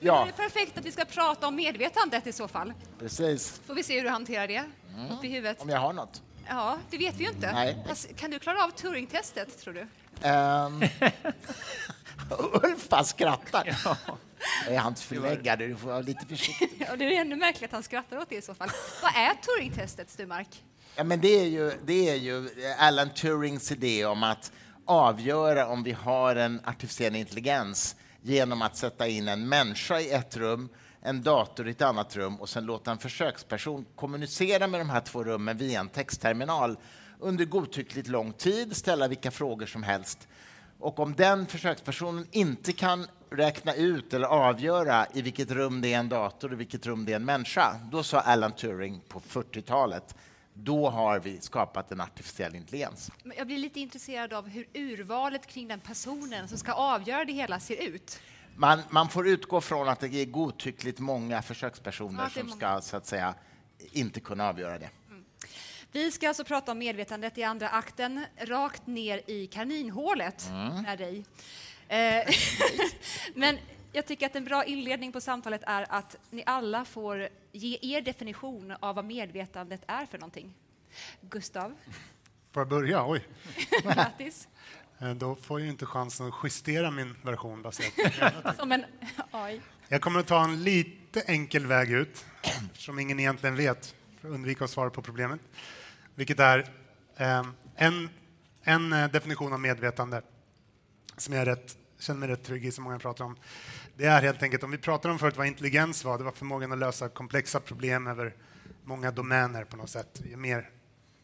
Det 0.00 0.06
Ja, 0.06 0.26
är 0.28 0.32
perfekt 0.32 0.78
att 0.78 0.84
vi 0.84 0.92
ska 0.92 1.04
prata 1.04 1.46
om 1.46 1.56
medvetandet 1.56 2.26
i 2.26 2.32
så 2.32 2.48
fall. 2.48 2.72
precis. 2.98 3.60
Får 3.66 3.74
vi 3.74 3.82
se 3.82 3.96
hur 3.96 4.02
du 4.04 4.08
hanterar 4.10 4.46
det 4.46 4.62
upp 5.10 5.24
i 5.24 5.28
huvudet. 5.28 5.62
Om 5.62 5.68
jag 5.68 5.78
har 5.80 5.92
något. 5.92 6.22
Ja, 6.48 6.78
det 6.90 6.98
vet 6.98 7.14
vi 7.16 7.24
ju 7.24 7.30
inte. 7.30 7.52
Nej. 7.52 7.84
Alltså, 7.88 8.08
Kan 8.16 8.30
du 8.30 8.38
klara 8.38 8.64
av 8.64 8.70
Turing-testet, 8.70 9.58
tror 9.60 9.74
du? 9.74 9.80
Um, 10.28 10.82
Ulf 12.62 12.88
skrattar. 13.08 13.76
Jag 13.84 13.96
är 14.68 14.78
hans 14.78 15.02
förläggare, 15.02 15.66
du 15.66 15.76
får 15.76 15.88
vara 15.88 16.00
lite 16.00 16.26
försiktig. 16.26 16.86
Det 16.98 17.16
är 17.16 17.20
ännu 17.20 17.36
märkligt 17.36 17.64
att 17.64 17.72
han 17.72 17.82
skrattar 17.82 18.18
åt 18.18 18.28
det 18.28 18.36
i 18.36 18.42
så 18.42 18.54
fall. 18.54 18.70
Vad 19.02 19.10
är 19.16 19.34
Turing-testet, 19.34 20.10
Sturmark? 20.10 20.62
Ja, 20.96 21.04
men 21.04 21.20
det, 21.20 21.40
är 21.40 21.44
ju, 21.44 21.72
det 21.84 22.08
är 22.08 22.14
ju 22.14 22.48
Alan 22.78 23.10
Turings 23.10 23.72
idé 23.72 24.04
om 24.04 24.22
att 24.22 24.52
avgöra 24.84 25.66
om 25.66 25.82
vi 25.82 25.92
har 25.92 26.36
en 26.36 26.60
artificiell 26.64 27.16
intelligens 27.16 27.96
genom 28.22 28.62
att 28.62 28.76
sätta 28.76 29.08
in 29.08 29.28
en 29.28 29.48
människa 29.48 30.00
i 30.00 30.10
ett 30.10 30.36
rum, 30.36 30.68
en 31.00 31.22
dator 31.22 31.68
i 31.68 31.70
ett 31.70 31.82
annat 31.82 32.16
rum 32.16 32.40
och 32.40 32.48
sen 32.48 32.64
låta 32.64 32.90
en 32.90 32.98
försöksperson 32.98 33.86
kommunicera 33.96 34.66
med 34.66 34.80
de 34.80 34.90
här 34.90 35.00
två 35.00 35.24
rummen 35.24 35.56
via 35.56 35.80
en 35.80 35.88
textterminal 35.88 36.76
under 37.20 37.44
godtyckligt 37.44 38.08
lång 38.08 38.32
tid, 38.32 38.76
ställa 38.76 39.08
vilka 39.08 39.30
frågor 39.30 39.66
som 39.66 39.82
helst. 39.82 40.28
Och 40.78 40.98
om 40.98 41.14
den 41.14 41.46
försökspersonen 41.46 42.26
inte 42.30 42.72
kan 42.72 43.06
räkna 43.30 43.74
ut 43.74 44.14
eller 44.14 44.26
avgöra 44.26 45.06
i 45.14 45.22
vilket 45.22 45.50
rum 45.50 45.80
det 45.80 45.92
är 45.92 45.98
en 45.98 46.08
dator 46.08 46.48
och 46.48 46.54
i 46.54 46.56
vilket 46.56 46.86
rum 46.86 47.04
det 47.04 47.12
är 47.12 47.16
en 47.16 47.24
människa, 47.24 47.80
då 47.92 48.02
sa 48.02 48.20
Alan 48.20 48.52
Turing 48.52 49.00
på 49.08 49.20
40-talet, 49.20 50.14
då 50.54 50.90
har 50.90 51.20
vi 51.20 51.40
skapat 51.40 51.92
en 51.92 52.00
artificiell 52.00 52.54
intelligens. 52.54 53.10
Jag 53.36 53.46
blir 53.46 53.58
lite 53.58 53.80
intresserad 53.80 54.32
av 54.32 54.48
hur 54.48 54.66
urvalet 54.74 55.46
kring 55.46 55.68
den 55.68 55.80
personen 55.80 56.48
som 56.48 56.58
ska 56.58 56.72
avgöra 56.72 57.24
det 57.24 57.32
hela 57.32 57.60
ser 57.60 57.82
ut. 57.82 58.20
Man, 58.56 58.82
man 58.90 59.08
får 59.08 59.28
utgå 59.28 59.60
från 59.60 59.88
att 59.88 60.00
det 60.00 60.06
är 60.14 60.24
godtyckligt 60.24 60.98
många 60.98 61.42
försökspersoner 61.42 62.22
Ja, 62.22 62.30
som 62.30 62.46
många. 62.46 62.56
ska 62.56 62.80
så 62.80 62.96
att 62.96 63.06
säga, 63.06 63.34
inte 63.92 64.20
kunna 64.20 64.48
avgöra 64.48 64.78
det. 64.78 64.90
Vi 65.92 66.10
ska 66.12 66.28
alltså 66.28 66.44
prata 66.44 66.72
om 66.72 66.78
medvetandet 66.78 67.38
i 67.38 67.42
andra 67.42 67.68
akten, 67.68 68.24
rakt 68.40 68.86
ner 68.86 69.30
i 69.30 69.46
kaninhålet 69.46 70.48
med 70.84 70.98
dig. 70.98 71.24
Eh, 71.88 72.34
Men 73.34 73.58
jag 73.92 74.06
tycker 74.06 74.26
att 74.26 74.36
en 74.36 74.44
bra 74.44 74.64
inledning 74.64 75.12
på 75.12 75.20
samtalet 75.20 75.62
är 75.66 75.86
att 75.88 76.16
ni 76.30 76.42
alla 76.46 76.84
får 76.84 77.28
ge 77.52 77.78
er 77.82 78.00
definition 78.02 78.74
av 78.80 78.94
vad 78.94 79.04
medvetandet 79.04 79.82
är 79.86 80.06
för 80.06 80.18
någonting. 80.18 80.54
Gustav, 81.20 81.74
Får 82.50 82.60
jag 82.60 82.68
börja? 82.68 83.06
Oj. 83.06 83.24
grattis. 83.82 84.48
Eh, 84.98 85.10
Då 85.14 85.34
får 85.34 85.60
jag 85.60 85.68
inte 85.68 85.86
chansen 85.86 86.26
att 86.26 86.34
justera 86.44 86.90
min 86.90 87.14
version 87.22 87.62
baserat 87.62 88.56
Som 88.56 88.72
en 88.72 88.84
AI. 89.30 89.60
Jag 89.88 90.00
kommer 90.00 90.20
att 90.20 90.26
ta 90.26 90.44
en 90.44 90.62
lite 90.62 91.20
enkel 91.20 91.66
väg 91.66 91.90
ut, 91.92 92.24
som 92.72 92.98
ingen 92.98 93.20
egentligen 93.20 93.56
vet, 93.56 93.94
för 94.20 94.28
att 94.28 94.34
undvika 94.34 94.64
att 94.64 94.70
svara 94.70 94.90
på 94.90 95.02
problemet. 95.02 95.40
Vilket 96.14 96.40
är 96.40 96.58
eh, 97.16 97.46
en, 97.76 98.08
en 98.62 98.90
definition 98.90 99.52
av 99.52 99.60
medvetande 99.60 100.22
som 101.16 101.34
jag 101.34 101.46
rätt, 101.46 101.76
känner 101.98 102.20
mig 102.20 102.28
rätt 102.28 102.44
trygg 102.44 102.64
i, 102.66 102.72
som 102.72 102.84
många 102.84 102.98
pratar 102.98 103.24
om. 103.24 103.36
Det 103.96 104.04
är 104.04 104.22
helt 104.22 104.42
enkelt, 104.42 104.62
om 104.62 104.70
vi 104.70 104.78
pratar 104.78 105.10
om 105.10 105.18
förut 105.18 105.36
vad 105.36 105.46
intelligens 105.46 106.04
var, 106.04 106.18
det 106.18 106.24
var 106.24 106.32
förmågan 106.32 106.72
att 106.72 106.78
lösa 106.78 107.08
komplexa 107.08 107.60
problem 107.60 108.06
över 108.06 108.34
många 108.84 109.10
domäner 109.10 109.64
på 109.64 109.76
något 109.76 109.90
sätt. 109.90 110.22
Ju 110.24 110.36
mer 110.36 110.70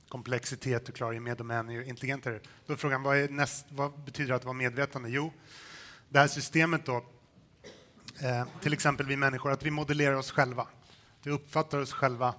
komplexitet 0.09 0.86
du 0.86 0.93
klarar, 0.93 1.12
ju 1.12 1.20
mer 1.20 1.34
domäner, 1.34 1.72
ju 1.72 1.84
intelligentare. 1.84 2.40
Då 2.66 2.72
är 2.72 2.76
frågan, 2.76 3.03
vad, 3.03 3.16
är 3.16 3.28
näst, 3.28 3.66
vad 3.68 3.99
betyder 3.99 4.28
det 4.28 4.36
att 4.36 4.45
vara 4.45 4.55
medvetande? 4.55 5.09
Jo, 5.09 5.32
det 6.09 6.18
här 6.18 6.28
systemet 6.28 6.86
då, 6.86 7.05
Eh, 8.20 8.45
till 8.61 8.72
exempel 8.72 9.07
vi 9.07 9.16
människor, 9.16 9.53
att 9.53 9.62
vi 9.62 9.70
modellerar 9.70 10.14
oss 10.14 10.30
själva. 10.30 10.66
Vi 11.22 11.30
uppfattar 11.30 11.78
oss 11.78 11.93
själva 11.93 12.34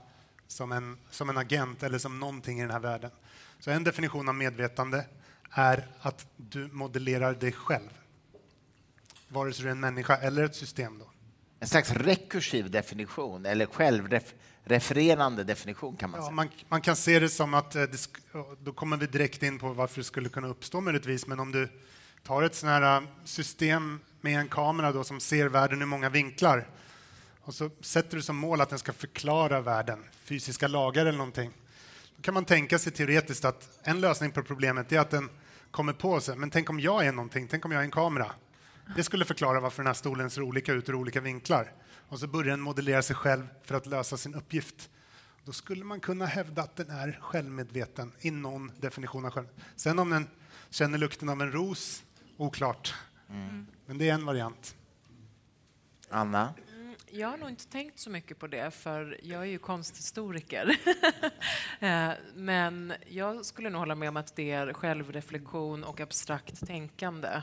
som 0.48 0.72
en, 0.72 0.98
som 1.10 1.30
en 1.30 1.38
agent 1.38 1.84
eller 1.84 1.98
som 1.98 2.20
någonting 2.20 2.60
i 2.60 2.62
den 2.62 2.72
här 2.72 2.80
världen. 2.80 3.12
Så 3.60 3.72
en 3.72 3.84
definition 3.84 4.30
av 4.30 4.36
medvetande 4.36 5.06
är 5.54 5.88
att 6.02 6.26
du 6.38 6.68
modellerar 6.72 7.34
dig 7.34 7.52
själv. 7.52 7.90
Vare 9.28 9.54
sig 9.54 9.64
du 9.64 9.68
är 9.70 9.72
en 9.72 9.80
människa 9.80 10.18
eller 10.18 10.44
ett 10.44 10.56
system. 10.56 11.00
Då. 11.00 11.10
En 11.60 11.68
slags 11.68 11.92
rekursiv 11.92 12.72
definition, 12.72 13.46
eller 13.46 13.66
självrefererande 13.66 15.44
definition 15.44 15.96
kan 15.98 16.10
man 16.10 16.20
Ja, 16.20 16.26
säga. 16.26 16.36
man, 16.36 16.50
man 16.70 16.82
kan 16.82 16.96
se 16.96 17.20
det 17.20 17.30
som 17.30 17.54
att, 17.54 17.76
eh, 17.76 17.84
det, 17.84 18.08
då 18.64 18.74
kommer 18.74 18.98
vi 18.98 19.08
direkt 19.08 19.44
in 19.44 19.60
på 19.60 19.74
varför 19.74 19.98
det 20.00 20.04
skulle 20.04 20.30
kunna 20.30 20.48
uppstå 20.48 20.82
möjligtvis, 20.82 21.28
men 21.28 21.40
om 21.40 21.52
du 21.52 21.70
tar 22.24 22.44
ett 22.44 22.56
sånt 22.56 22.70
här 22.70 22.98
eh, 23.02 23.08
system 23.24 24.00
med 24.22 24.40
en 24.40 24.48
kamera 24.48 24.92
då 24.92 25.04
som 25.04 25.20
ser 25.20 25.48
världen 25.48 25.82
ur 25.82 25.86
många 25.86 26.10
vinklar 26.10 26.68
och 27.42 27.54
så 27.54 27.70
sätter 27.82 28.18
du 28.18 28.24
som 28.24 28.36
mål 28.38 28.62
att 28.62 28.70
den 28.70 28.80
ska 28.80 28.94
förklara 28.94 29.62
världen, 29.62 30.04
fysiska 30.24 30.68
lagar 30.68 31.06
eller 31.06 31.18
någonting. 31.18 31.52
Då 32.16 32.22
kan 32.22 32.34
man 32.34 32.46
tänka 32.46 32.80
sig 32.80 32.92
teoretiskt 32.92 33.46
att 33.46 33.80
en 33.84 34.02
lösning 34.02 34.32
på 34.32 34.44
problemet 34.44 34.92
är 34.92 35.00
att 35.00 35.10
den 35.10 35.30
kommer 35.74 35.94
på 35.94 36.22
sig, 36.22 36.36
men 36.36 36.50
tänk 36.50 36.70
om 36.70 36.80
jag 36.80 37.06
är 37.06 37.12
någonting, 37.12 37.48
tänk 37.48 37.66
om 37.66 37.72
jag 37.72 37.80
är 37.80 37.86
en 37.86 37.92
kamera. 37.92 38.32
Det 38.96 39.04
skulle 39.04 39.26
förklara 39.26 39.60
varför 39.60 39.78
den 39.78 39.88
här 39.88 39.94
stolen 39.94 40.30
ser 40.30 40.42
olika 40.42 40.74
ut 40.74 40.90
ur 40.90 40.96
olika 40.96 41.22
vinklar. 41.22 41.72
Och 42.10 42.20
så 42.20 42.28
börjar 42.28 42.50
den 42.50 42.62
modellera 42.62 43.02
sig 43.02 43.16
själv 43.16 43.48
för 43.64 43.76
att 43.76 43.86
lösa 43.86 44.18
sin 44.18 44.36
uppgift. 44.36 44.90
Då 45.46 45.52
skulle 45.52 45.84
man 45.84 46.00
kunna 46.00 46.26
hävda 46.26 46.62
att 46.62 46.76
den 46.76 46.90
är 46.90 47.20
självmedveten 47.22 48.12
i 48.20 48.32
någon 48.32 48.72
definition 48.80 49.26
av 49.26 49.32
själv. 49.32 49.48
Sen 49.76 50.00
om 50.00 50.10
den 50.10 50.28
känner 50.70 50.98
lukten 50.98 51.30
av 51.30 51.42
en 51.42 51.52
ros, 51.52 52.04
oklart. 52.38 52.94
Men 53.86 53.98
det 53.98 54.10
är 54.10 54.14
en 54.14 54.26
variant. 54.26 54.76
Anna? 56.10 56.54
Jag 57.16 57.28
har 57.28 57.38
nog 57.38 57.50
inte 57.50 57.68
tänkt 57.68 58.00
så 58.00 58.10
mycket 58.10 58.40
på 58.40 58.48
det, 58.48 58.72
för 58.72 59.20
jag 59.24 59.42
är 59.42 59.46
ju 59.46 59.58
konsthistoriker. 59.60 60.76
Eh, 61.80 62.12
Men 62.36 62.94
jag 63.08 63.46
skulle 63.46 63.70
nog 63.70 63.80
hålla 63.80 63.96
med 63.96 64.10
om 64.10 64.18
att 64.18 64.36
det 64.36 64.52
är 64.52 64.74
självreflektion 64.74 65.84
och 65.84 66.00
abstrakt 66.00 66.68
tänkande. 66.68 67.42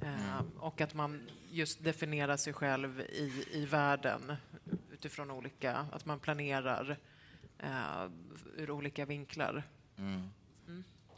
Eh, 0.00 0.40
Och 0.58 0.80
att 0.80 0.94
man 0.94 1.22
just 1.50 1.84
definierar 1.84 2.36
sig 2.36 2.52
själv 2.52 3.00
i, 3.00 3.44
i 3.52 3.66
världen 3.66 4.32
utifrån 4.92 5.30
olika... 5.30 5.86
Att 5.92 6.04
man 6.06 6.18
planerar 6.18 6.96
eh, 7.58 8.04
ur 8.56 8.70
olika 8.70 9.04
vinklar. 9.04 9.62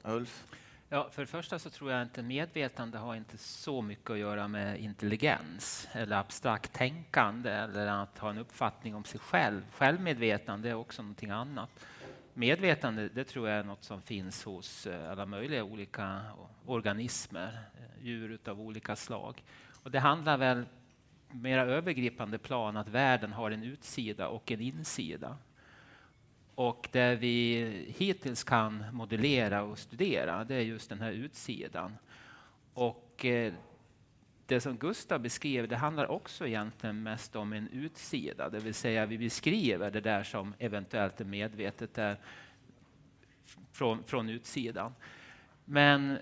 Ulf? 0.05 0.45
Ja, 0.89 1.09
för 1.11 1.23
det 1.23 1.27
första 1.27 1.59
så 1.59 1.71
tror 1.71 1.93
jag 1.93 2.03
inte 2.03 2.23
medvetande 2.23 2.99
har 2.99 3.15
inte 3.15 3.39
så 3.39 3.83
mycket 3.83 4.11
att 4.11 4.19
göra 4.19 4.49
med 4.49 4.81
intelligens 4.81 5.89
eller 5.93 6.17
abstrakt 6.17 6.73
tänkande 6.73 7.51
eller 7.51 7.87
att 7.87 8.19
ha 8.19 8.31
en 8.31 8.39
uppfattning 8.39 8.95
om 8.95 9.05
sig 9.05 9.21
själv. 9.21 9.63
Självmedvetande 9.73 10.69
är 10.69 10.75
också 10.75 11.03
någonting 11.03 11.31
annat. 11.31 11.71
Medvetande, 12.35 13.09
det 13.09 13.25
tror 13.25 13.49
jag 13.49 13.59
är 13.59 13.65
något 13.65 13.85
som 13.85 14.03
finns 14.03 14.45
hos 14.45 14.87
eh, 14.87 15.11
alla 15.11 15.27
möjliga 15.27 15.65
olika 15.65 16.21
organismer, 16.67 17.59
eh, 17.75 18.05
djur 18.05 18.39
av 18.47 18.61
olika 18.61 18.97
slag. 18.97 19.45
Och 19.83 19.91
det 19.91 20.01
handlar 20.01 20.37
väl 20.37 20.65
mera 21.31 21.63
övergripande 21.63 22.39
plan 22.39 22.77
att 22.77 22.89
världen 22.89 23.33
har 23.33 23.51
en 23.51 23.63
utsida 23.63 24.29
och 24.29 24.53
en 24.53 24.61
insida. 24.61 25.37
Och 26.57 26.89
det 26.93 27.17
vi 27.17 27.65
hittills 27.99 28.45
kan 28.45 28.85
modellera 28.93 29.63
och 29.63 29.79
studera, 29.79 30.45
det 30.45 30.55
är 30.55 30.61
just 30.61 30.89
den 30.89 31.01
här 31.01 31.13
utsidan. 31.13 31.97
Och 32.75 33.25
eh, 33.25 33.53
det 34.47 34.61
som 34.61 34.77
Gustav 34.77 35.21
beskrev, 35.21 35.69
det 35.69 35.77
handlar 35.77 36.11
också 36.11 36.47
egentligen 36.47 37.03
mest 37.03 37.37
om 37.37 37.53
en 37.53 37.69
utsida, 37.69 38.49
det 38.49 38.59
vill 38.59 38.75
säga 38.75 39.07
vi 39.07 39.19
beskriver 39.19 39.91
det 39.91 40.01
där 40.01 40.23
som 40.23 40.55
eventuellt 40.59 41.21
är 41.21 41.25
medvetet 41.25 41.95
där 41.95 42.17
från, 43.73 44.05
från 44.05 44.29
utsidan. 44.29 44.95
Men 45.65 46.19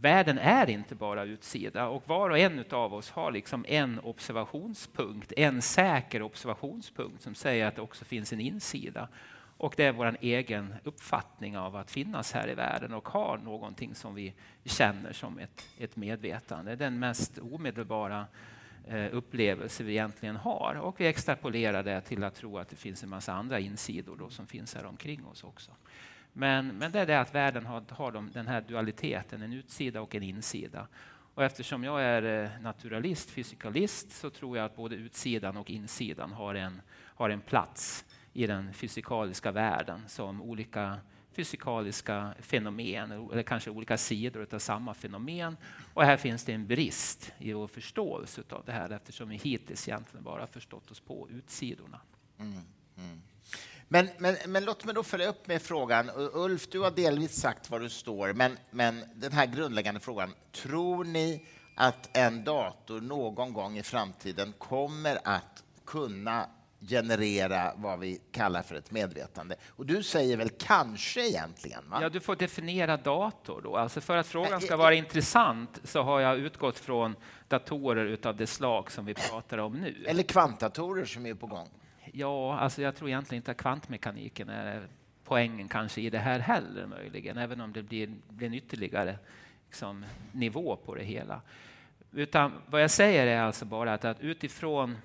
världen 0.00 0.38
är 0.38 0.70
inte 0.70 0.94
bara 0.94 1.24
utsida 1.24 1.88
och 1.88 2.08
var 2.08 2.30
och 2.30 2.38
en 2.38 2.64
av 2.70 2.94
oss 2.94 3.10
har 3.10 3.32
liksom 3.32 3.64
en 3.68 4.00
observationspunkt, 4.00 5.32
en 5.36 5.62
säker 5.62 6.22
observationspunkt 6.22 7.22
som 7.22 7.34
säger 7.34 7.66
att 7.66 7.76
det 7.76 7.82
också 7.82 8.04
finns 8.04 8.32
en 8.32 8.40
insida. 8.40 9.08
Och 9.62 9.74
det 9.76 9.84
är 9.84 9.92
vår 9.92 10.16
egen 10.20 10.74
uppfattning 10.84 11.58
av 11.58 11.76
att 11.76 11.90
finnas 11.90 12.32
här 12.32 12.48
i 12.48 12.54
världen 12.54 12.94
och 12.94 13.08
ha 13.08 13.36
någonting 13.36 13.94
som 13.94 14.14
vi 14.14 14.34
känner 14.64 15.12
som 15.12 15.38
ett, 15.38 15.66
ett 15.78 15.96
medvetande. 15.96 16.76
Den 16.76 16.98
mest 16.98 17.38
omedelbara 17.38 18.26
eh, 18.88 19.06
upplevelse 19.12 19.84
vi 19.84 19.92
egentligen 19.92 20.36
har. 20.36 20.74
Och 20.74 21.00
vi 21.00 21.06
extrapolerar 21.06 21.82
det 21.82 22.00
till 22.00 22.24
att 22.24 22.34
tro 22.34 22.58
att 22.58 22.68
det 22.68 22.76
finns 22.76 23.02
en 23.02 23.08
massa 23.08 23.32
andra 23.32 23.60
insidor 23.60 24.16
då 24.16 24.30
som 24.30 24.46
finns 24.46 24.74
här 24.74 24.86
omkring 24.86 25.26
oss 25.26 25.44
också. 25.44 25.70
Men, 26.32 26.68
men 26.68 26.92
det 26.92 27.00
är 27.00 27.06
det 27.06 27.20
att 27.20 27.34
världen 27.34 27.66
har, 27.66 27.84
har 27.88 28.12
de, 28.12 28.30
den 28.32 28.46
här 28.46 28.60
dualiteten, 28.60 29.42
en 29.42 29.52
utsida 29.52 30.00
och 30.00 30.14
en 30.14 30.22
insida. 30.22 30.86
Och 31.34 31.44
eftersom 31.44 31.84
jag 31.84 32.02
är 32.02 32.44
eh, 32.44 32.50
naturalist, 32.60 33.30
fysikalist, 33.30 34.12
så 34.12 34.30
tror 34.30 34.56
jag 34.56 34.66
att 34.66 34.76
både 34.76 34.96
utsidan 34.96 35.56
och 35.56 35.70
insidan 35.70 36.32
har 36.32 36.54
en, 36.54 36.82
har 36.92 37.30
en 37.30 37.40
plats 37.40 38.04
i 38.32 38.46
den 38.46 38.74
fysikaliska 38.74 39.52
världen 39.52 40.02
som 40.08 40.42
olika 40.42 40.98
fysikaliska 41.32 42.34
fenomen, 42.40 43.12
eller 43.32 43.42
kanske 43.42 43.70
olika 43.70 43.98
sidor 43.98 44.46
av 44.52 44.58
samma 44.58 44.94
fenomen. 44.94 45.56
Och 45.94 46.04
här 46.04 46.16
finns 46.16 46.44
det 46.44 46.52
en 46.52 46.66
brist 46.66 47.32
i 47.38 47.52
vår 47.52 47.66
förståelse 47.66 48.42
av 48.50 48.64
det 48.64 48.72
här 48.72 48.90
eftersom 48.90 49.28
vi 49.28 49.36
hittills 49.36 49.88
egentligen 49.88 50.24
bara 50.24 50.46
förstått 50.46 50.90
oss 50.90 51.00
på 51.00 51.28
utsidorna. 51.30 52.00
Mm, 52.38 52.52
mm. 52.96 53.22
Men, 53.88 54.08
men, 54.18 54.36
men 54.48 54.64
låt 54.64 54.84
mig 54.84 54.94
då 54.94 55.02
följa 55.02 55.28
upp 55.28 55.46
med 55.46 55.62
frågan. 55.62 56.10
Ulf, 56.16 56.68
du 56.68 56.80
har 56.80 56.90
delvis 56.90 57.40
sagt 57.40 57.70
var 57.70 57.80
du 57.80 57.88
står, 57.88 58.32
men, 58.32 58.58
men 58.70 59.04
den 59.14 59.32
här 59.32 59.46
grundläggande 59.46 60.00
frågan. 60.00 60.34
Tror 60.52 61.04
ni 61.04 61.46
att 61.74 62.16
en 62.16 62.44
dator 62.44 63.00
någon 63.00 63.52
gång 63.52 63.78
i 63.78 63.82
framtiden 63.82 64.52
kommer 64.58 65.18
att 65.24 65.64
kunna 65.84 66.48
generera 66.88 67.72
vad 67.76 67.98
vi 67.98 68.20
kallar 68.32 68.62
för 68.62 68.74
ett 68.74 68.90
medvetande. 68.90 69.56
Och 69.68 69.86
du 69.86 70.02
säger 70.02 70.36
väl 70.36 70.48
kanske 70.48 71.28
egentligen? 71.28 71.90
Va? 71.90 71.98
Ja, 72.02 72.08
du 72.08 72.20
får 72.20 72.36
definiera 72.36 72.96
dator 72.96 73.60
då. 73.62 73.76
Alltså 73.76 74.00
för 74.00 74.16
att 74.16 74.26
frågan 74.26 74.60
ska 74.60 74.76
vara 74.76 74.94
intressant 74.94 75.80
så 75.84 76.02
har 76.02 76.20
jag 76.20 76.38
utgått 76.38 76.78
från 76.78 77.16
datorer 77.48 78.04
utav 78.04 78.36
det 78.36 78.46
slag 78.46 78.90
som 78.90 79.04
vi 79.04 79.14
pratar 79.14 79.58
om 79.58 79.72
nu. 79.72 80.04
Eller 80.06 80.22
kvantdatorer 80.22 81.04
som 81.04 81.26
är 81.26 81.34
på 81.34 81.46
gång. 81.46 81.68
Ja, 82.12 82.58
alltså 82.58 82.82
jag 82.82 82.96
tror 82.96 83.08
egentligen 83.08 83.40
inte 83.40 83.50
att 83.50 83.56
kvantmekaniken 83.56 84.48
är 84.48 84.88
poängen 85.24 85.68
kanske 85.68 86.00
i 86.00 86.10
det 86.10 86.18
här 86.18 86.38
heller 86.38 86.86
möjligen, 86.86 87.38
även 87.38 87.60
om 87.60 87.72
det 87.72 87.82
blir, 87.82 88.14
blir 88.28 88.46
en 88.46 88.54
ytterligare 88.54 89.18
liksom, 89.66 90.04
nivå 90.32 90.76
på 90.76 90.94
det 90.94 91.04
hela. 91.04 91.40
Utan 92.12 92.52
vad 92.66 92.82
jag 92.82 92.90
säger 92.90 93.26
är 93.26 93.40
alltså 93.40 93.64
bara 93.64 93.94
att, 93.94 94.04
att 94.04 94.20
utifrån 94.20 94.96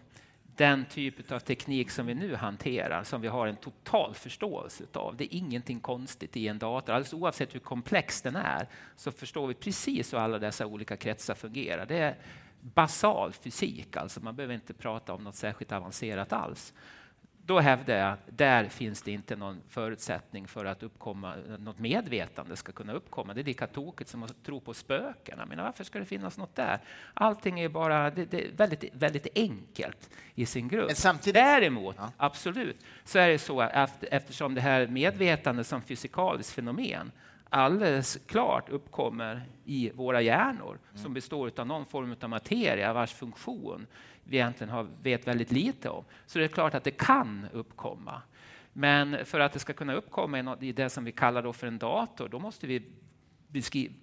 den 0.57 0.85
typ 0.85 1.31
av 1.31 1.39
teknik 1.39 1.91
som 1.91 2.05
vi 2.05 2.13
nu 2.13 2.35
hanterar, 2.35 3.03
som 3.03 3.21
vi 3.21 3.27
har 3.27 3.47
en 3.47 3.55
total 3.55 4.13
förståelse 4.13 4.83
av. 4.93 5.17
Det 5.17 5.23
är 5.23 5.37
ingenting 5.37 5.79
konstigt 5.79 6.37
i 6.37 6.47
en 6.47 6.59
dator. 6.59 6.93
Alldeles 6.93 7.13
oavsett 7.13 7.55
hur 7.55 7.59
komplex 7.59 8.21
den 8.21 8.35
är 8.35 8.67
så 8.95 9.11
förstår 9.11 9.47
vi 9.47 9.53
precis 9.53 10.13
hur 10.13 10.17
alla 10.17 10.39
dessa 10.39 10.65
olika 10.65 10.97
kretsar 10.97 11.35
fungerar. 11.35 11.85
Det 11.85 11.97
är 11.97 12.15
basal 12.61 13.33
fysik, 13.33 13.97
alltså 13.97 14.19
man 14.19 14.35
behöver 14.35 14.53
inte 14.53 14.73
prata 14.73 15.13
om 15.13 15.23
något 15.23 15.35
särskilt 15.35 15.71
avancerat 15.71 16.33
alls 16.33 16.73
då 17.47 17.59
hävdar 17.59 17.95
jag 17.95 18.11
att 18.11 18.37
där 18.37 18.65
finns 18.65 19.01
det 19.01 19.11
inte 19.11 19.35
någon 19.35 19.61
förutsättning 19.69 20.47
för 20.47 20.65
att 20.65 20.83
uppkomma, 20.83 21.33
något 21.59 21.79
medvetande 21.79 22.55
ska 22.55 22.71
kunna 22.71 22.93
uppkomma. 22.93 23.33
Det 23.33 23.41
är 23.41 23.43
lika 23.43 23.67
tokigt 23.67 24.09
som 24.09 24.23
att 24.23 24.43
tro 24.43 24.59
på 24.59 24.73
spöken. 24.73 25.39
Jag 25.39 25.47
menar, 25.47 25.63
varför 25.63 25.83
ska 25.83 25.99
det 25.99 26.05
finnas 26.05 26.37
något 26.37 26.55
där? 26.55 26.79
Allting 27.13 27.59
är 27.59 27.69
bara 27.69 28.09
det, 28.09 28.25
det 28.25 28.47
är 28.47 28.51
väldigt, 28.51 28.83
väldigt 28.93 29.27
enkelt 29.35 30.09
i 30.35 30.45
sin 30.45 30.67
grund. 30.67 30.97
Samtidigt... 30.97 31.35
Däremot, 31.35 31.95
ja. 31.99 32.11
absolut, 32.17 32.77
så 33.03 33.19
är 33.19 33.29
det 33.29 33.39
så 33.39 33.61
att 33.61 34.03
eftersom 34.03 34.55
det 34.55 34.61
här 34.61 34.87
medvetandet 34.87 35.67
som 35.67 35.81
fysikaliskt 35.81 36.53
fenomen 36.53 37.11
alldeles 37.49 38.19
klart 38.25 38.69
uppkommer 38.69 39.45
i 39.65 39.91
våra 39.93 40.21
hjärnor 40.21 40.79
mm. 40.89 41.03
som 41.03 41.13
består 41.13 41.51
av 41.57 41.67
någon 41.67 41.85
form 41.85 42.15
av 42.21 42.29
materia 42.29 42.93
vars 42.93 43.13
funktion 43.13 43.87
vi 44.29 44.37
egentligen 44.37 44.73
har, 44.73 44.87
vet 45.01 45.27
väldigt 45.27 45.51
lite 45.51 45.89
om. 45.89 46.05
Så 46.25 46.39
det 46.39 46.45
är 46.45 46.49
klart 46.49 46.73
att 46.73 46.83
det 46.83 46.91
kan 46.91 47.47
uppkomma. 47.53 48.21
Men 48.73 49.25
för 49.25 49.39
att 49.39 49.53
det 49.53 49.59
ska 49.59 49.73
kunna 49.73 49.93
uppkomma 49.93 50.57
i 50.61 50.71
det 50.71 50.89
som 50.89 51.03
vi 51.03 51.11
kallar 51.11 51.53
för 51.53 51.67
en 51.67 51.77
dator, 51.77 52.29
då 52.29 52.39
måste 52.39 52.67
vi 52.67 52.83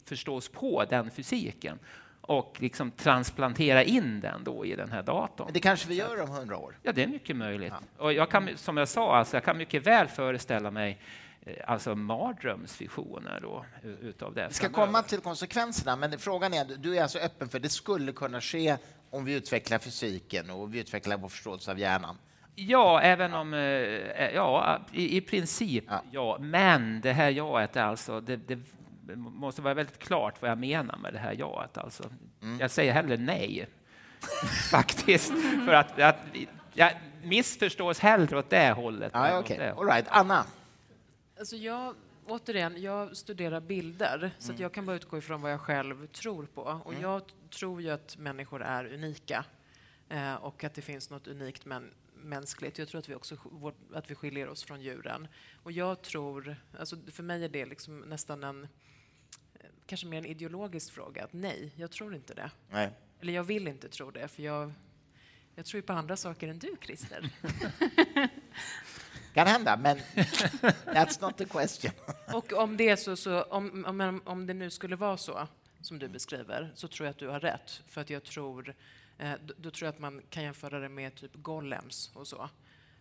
förstå 0.05 0.37
oss 0.37 0.49
på 0.49 0.85
den 0.91 1.11
fysiken 1.11 1.79
och 2.21 2.57
liksom 2.61 2.91
transplantera 2.91 3.83
in 3.83 4.21
den 4.21 4.45
då 4.45 4.67
i 4.67 4.77
den 4.77 4.93
här 4.93 5.03
datorn. 5.03 5.47
Men 5.47 5.55
det 5.55 5.61
kanske 5.61 5.89
vi 5.89 5.95
gör 5.95 6.23
om 6.23 6.31
hundra 6.31 6.57
år? 6.57 6.79
Ja, 6.83 6.93
det 6.93 7.03
är 7.03 7.07
mycket 7.07 7.37
möjligt. 7.37 7.73
Ja. 7.97 8.05
Och 8.05 8.13
jag 8.13 8.31
kan, 8.31 8.49
som 8.57 8.77
jag 8.77 8.89
sa, 8.89 9.17
alltså, 9.17 9.37
jag 9.37 9.45
kan 9.45 9.59
mycket 9.59 9.87
väl 9.87 10.09
föreställa 10.09 10.71
mig 10.71 11.01
eh, 11.43 11.55
alltså 11.67 11.95
mardrömsvisioner 11.95 13.41
då, 13.43 13.65
utav 14.01 14.35
det. 14.35 14.47
Vi 14.49 14.55
ska 14.55 14.69
komma 14.69 15.03
till 15.03 15.21
konsekvenserna, 15.21 15.97
men 15.97 16.19
frågan 16.19 16.55
är, 16.55 16.65
du 16.65 16.97
är 16.99 17.03
alltså 17.03 17.19
öppen 17.19 17.49
för 17.49 17.59
det 17.59 17.69
skulle 17.69 18.13
kunna 18.13 18.41
ske 18.41 18.77
om 19.15 19.25
vi 19.25 19.35
utvecklar 19.35 19.79
fysiken 19.79 20.51
och 20.51 20.75
vi 20.75 20.79
utvecklar 20.81 21.17
vår 21.17 21.29
förståelse 21.29 21.71
av 21.71 21.79
hjärnan? 21.79 22.19
Ja, 22.55 23.01
även 23.01 23.35
om... 23.35 23.55
Eh, 23.55 23.61
ja, 24.35 24.79
i, 24.93 25.17
i 25.17 25.21
princip 25.21 25.85
ja. 25.89 26.03
ja. 26.11 26.39
Men 26.41 27.01
det 27.01 27.13
här 27.13 27.31
jaet 27.31 27.77
är 27.77 27.83
alltså... 27.83 28.21
Det, 28.21 28.37
det, 28.37 28.59
måste 29.17 29.63
vara 29.63 29.75
väldigt 29.75 29.99
klart 29.99 30.43
vad 30.43 30.51
jag 30.51 30.59
menar 30.59 30.97
med 30.97 31.13
det 31.13 31.19
här 31.19 31.33
jaet. 31.33 31.79
Alltså. 31.79 32.11
Mm. 32.43 32.61
Jag 32.61 32.71
säger 32.71 32.93
hellre 32.93 33.17
nej, 33.17 33.67
faktiskt. 34.71 35.33
För 35.67 35.73
att, 35.73 36.01
att 36.01 36.17
jag 36.73 36.93
missförstås 37.23 37.99
hellre 37.99 38.39
åt 38.39 38.51
det 38.51 38.73
hållet. 38.73 39.11
Ja, 39.15 39.39
okay. 39.39 39.69
All 39.69 39.87
right. 39.87 40.07
Anna? 40.09 40.45
Alltså 41.39 41.57
jag 41.57 41.95
återigen, 42.27 42.83
jag 42.83 43.17
studerar 43.17 43.61
bilder, 43.61 44.19
mm. 44.19 44.31
så 44.39 44.53
jag 44.59 44.73
kan 44.73 44.87
bara 44.87 44.97
utgå 44.97 45.19
ifrån 45.19 45.43
vad 45.43 45.53
jag 45.53 45.61
själv 45.61 46.07
tror 46.07 46.47
på. 46.47 46.63
Och 46.63 46.93
mm. 46.93 47.03
jag 47.03 47.23
tror 47.51 47.83
ju 47.83 47.91
att 47.91 48.17
människor 48.17 48.63
är 48.63 48.95
unika 48.95 49.45
eh, 50.09 50.35
och 50.35 50.65
att 50.65 50.75
det 50.75 50.83
finns 50.83 51.11
något 51.11 51.27
unikt 51.27 51.65
men 51.65 51.91
mänskligt. 52.15 52.79
Jag 52.79 52.89
tror 52.89 52.99
att 52.99 53.09
vi 53.09 53.15
också 53.15 53.37
att 53.95 54.11
vi 54.11 54.15
skiljer 54.15 54.49
oss 54.49 54.65
från 54.65 54.81
djuren. 54.81 55.29
Och 55.63 55.73
jag 55.73 56.03
tror, 56.03 56.57
alltså 56.79 56.97
för 57.13 57.23
mig 57.23 57.45
är 57.45 57.49
det 57.49 57.67
liksom 57.67 58.01
nästan 58.01 58.45
en 58.45 58.69
kanske 59.87 60.07
mer 60.07 60.19
en 60.19 60.27
ideologisk 60.27 60.93
fråga. 60.93 61.25
Att 61.25 61.33
nej, 61.33 61.73
jag 61.77 61.91
tror 61.91 62.15
inte 62.15 62.35
det. 62.35 62.51
Nej. 62.71 62.91
Eller 63.21 63.33
jag 63.33 63.45
vill 63.45 63.69
inte 63.69 63.89
tro 63.89 64.11
det, 64.11 64.29
för 64.29 64.43
jag, 64.43 64.73
jag 65.55 65.67
tror 65.67 65.81
på 65.81 65.93
andra 65.93 66.17
saker 66.17 66.49
än 66.49 66.59
du, 66.59 66.77
Christer. 66.81 67.31
Kan 69.35 69.47
hända, 69.47 69.77
men 69.77 69.99
that's 70.85 71.23
not 71.23 71.37
the 71.37 71.45
question. 71.45 71.93
Och 72.33 72.53
om 72.53 72.77
det, 72.77 72.97
så, 72.97 73.17
så, 73.17 73.43
om, 73.43 73.85
om, 73.85 74.23
om 74.25 74.47
det 74.47 74.55
nu 74.55 74.71
skulle 74.71 74.97
vara 74.97 75.17
så 75.17 75.49
som 75.81 75.99
du 75.99 76.09
beskriver, 76.09 76.73
så 76.75 76.89
tror 76.89 77.07
jag 77.07 77.11
att 77.11 77.19
du 77.19 77.29
har 77.29 77.41
rätt. 77.41 77.83
För 77.89 78.01
att 78.01 78.11
jag 78.11 78.25
tror, 78.25 78.75
eh, 79.19 79.33
då, 79.57 79.71
tror 79.71 79.87
jag 79.87 79.93
att 79.93 79.99
man 79.99 80.23
kan 80.31 80.43
jämföra 80.43 80.81
det 80.81 80.89
med 80.89 81.15
typ 81.15 81.31
golems 81.35 82.11
och 82.15 82.27
så. 82.27 82.49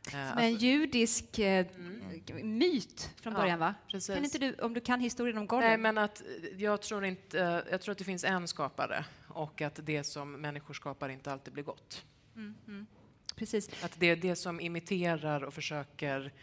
Eh, 0.06 0.12
som 0.12 0.20
alltså, 0.20 0.40
en 0.40 0.56
judisk 0.56 1.40
eh, 1.40 1.66
mm. 1.76 2.58
myt 2.58 3.10
från 3.16 3.34
början, 3.34 3.50
ja, 3.50 3.58
va? 3.58 3.76
Precis. 3.88 4.16
Kan 4.16 4.24
inte 4.24 4.38
du, 4.38 4.56
om 4.56 4.74
du 4.74 4.82
kan 4.82 5.00
historien 5.00 5.38
om 5.38 5.48
golem? 5.48 5.70
Nej, 5.70 5.78
men 5.78 5.98
att 5.98 6.22
eh, 6.22 6.62
jag 6.62 6.82
tror 6.82 7.06
inte, 7.06 7.40
eh, 7.40 7.60
jag 7.72 7.82
tror 7.82 7.92
att 7.92 7.98
det 7.98 8.04
finns 8.04 8.24
en 8.24 8.48
skapare 8.48 9.06
och 9.28 9.62
att 9.62 9.80
det 9.84 10.04
som 10.04 10.32
människor 10.32 10.74
skapar 10.74 11.10
inte 11.10 11.32
alltid 11.32 11.54
blir 11.54 11.64
gott. 11.64 12.06
Mm, 12.36 12.56
mm. 12.68 12.88
Precis. 13.36 13.70
Att 13.84 14.00
det 14.00 14.10
är 14.10 14.16
det 14.16 14.36
som 14.36 14.60
imiterar 14.60 15.44
och 15.44 15.54
försöker 15.54 16.34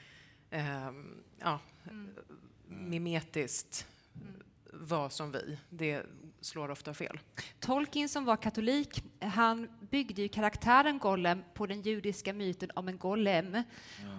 eh, 0.51 0.91
ja, 1.39 1.61
mm. 1.91 2.15
mimetiskt 2.69 3.87
mm. 4.15 4.43
vara 4.73 5.11
som 5.11 5.33
vi. 5.33 5.59
Det 5.69 6.03
slår 6.41 6.71
ofta 6.71 6.95
fel. 6.95 7.19
Tolkien 7.61 8.09
som 8.09 8.25
var 8.25 8.37
katolik, 8.37 9.05
han 9.21 9.69
byggde 9.91 10.23
ju 10.23 10.29
karaktären 10.29 10.99
Gollum 10.99 11.43
på 11.55 11.67
den 11.67 11.83
judiska 11.83 12.33
myten 12.33 12.71
om 12.75 12.89
en 12.89 12.99
golem, 12.99 13.63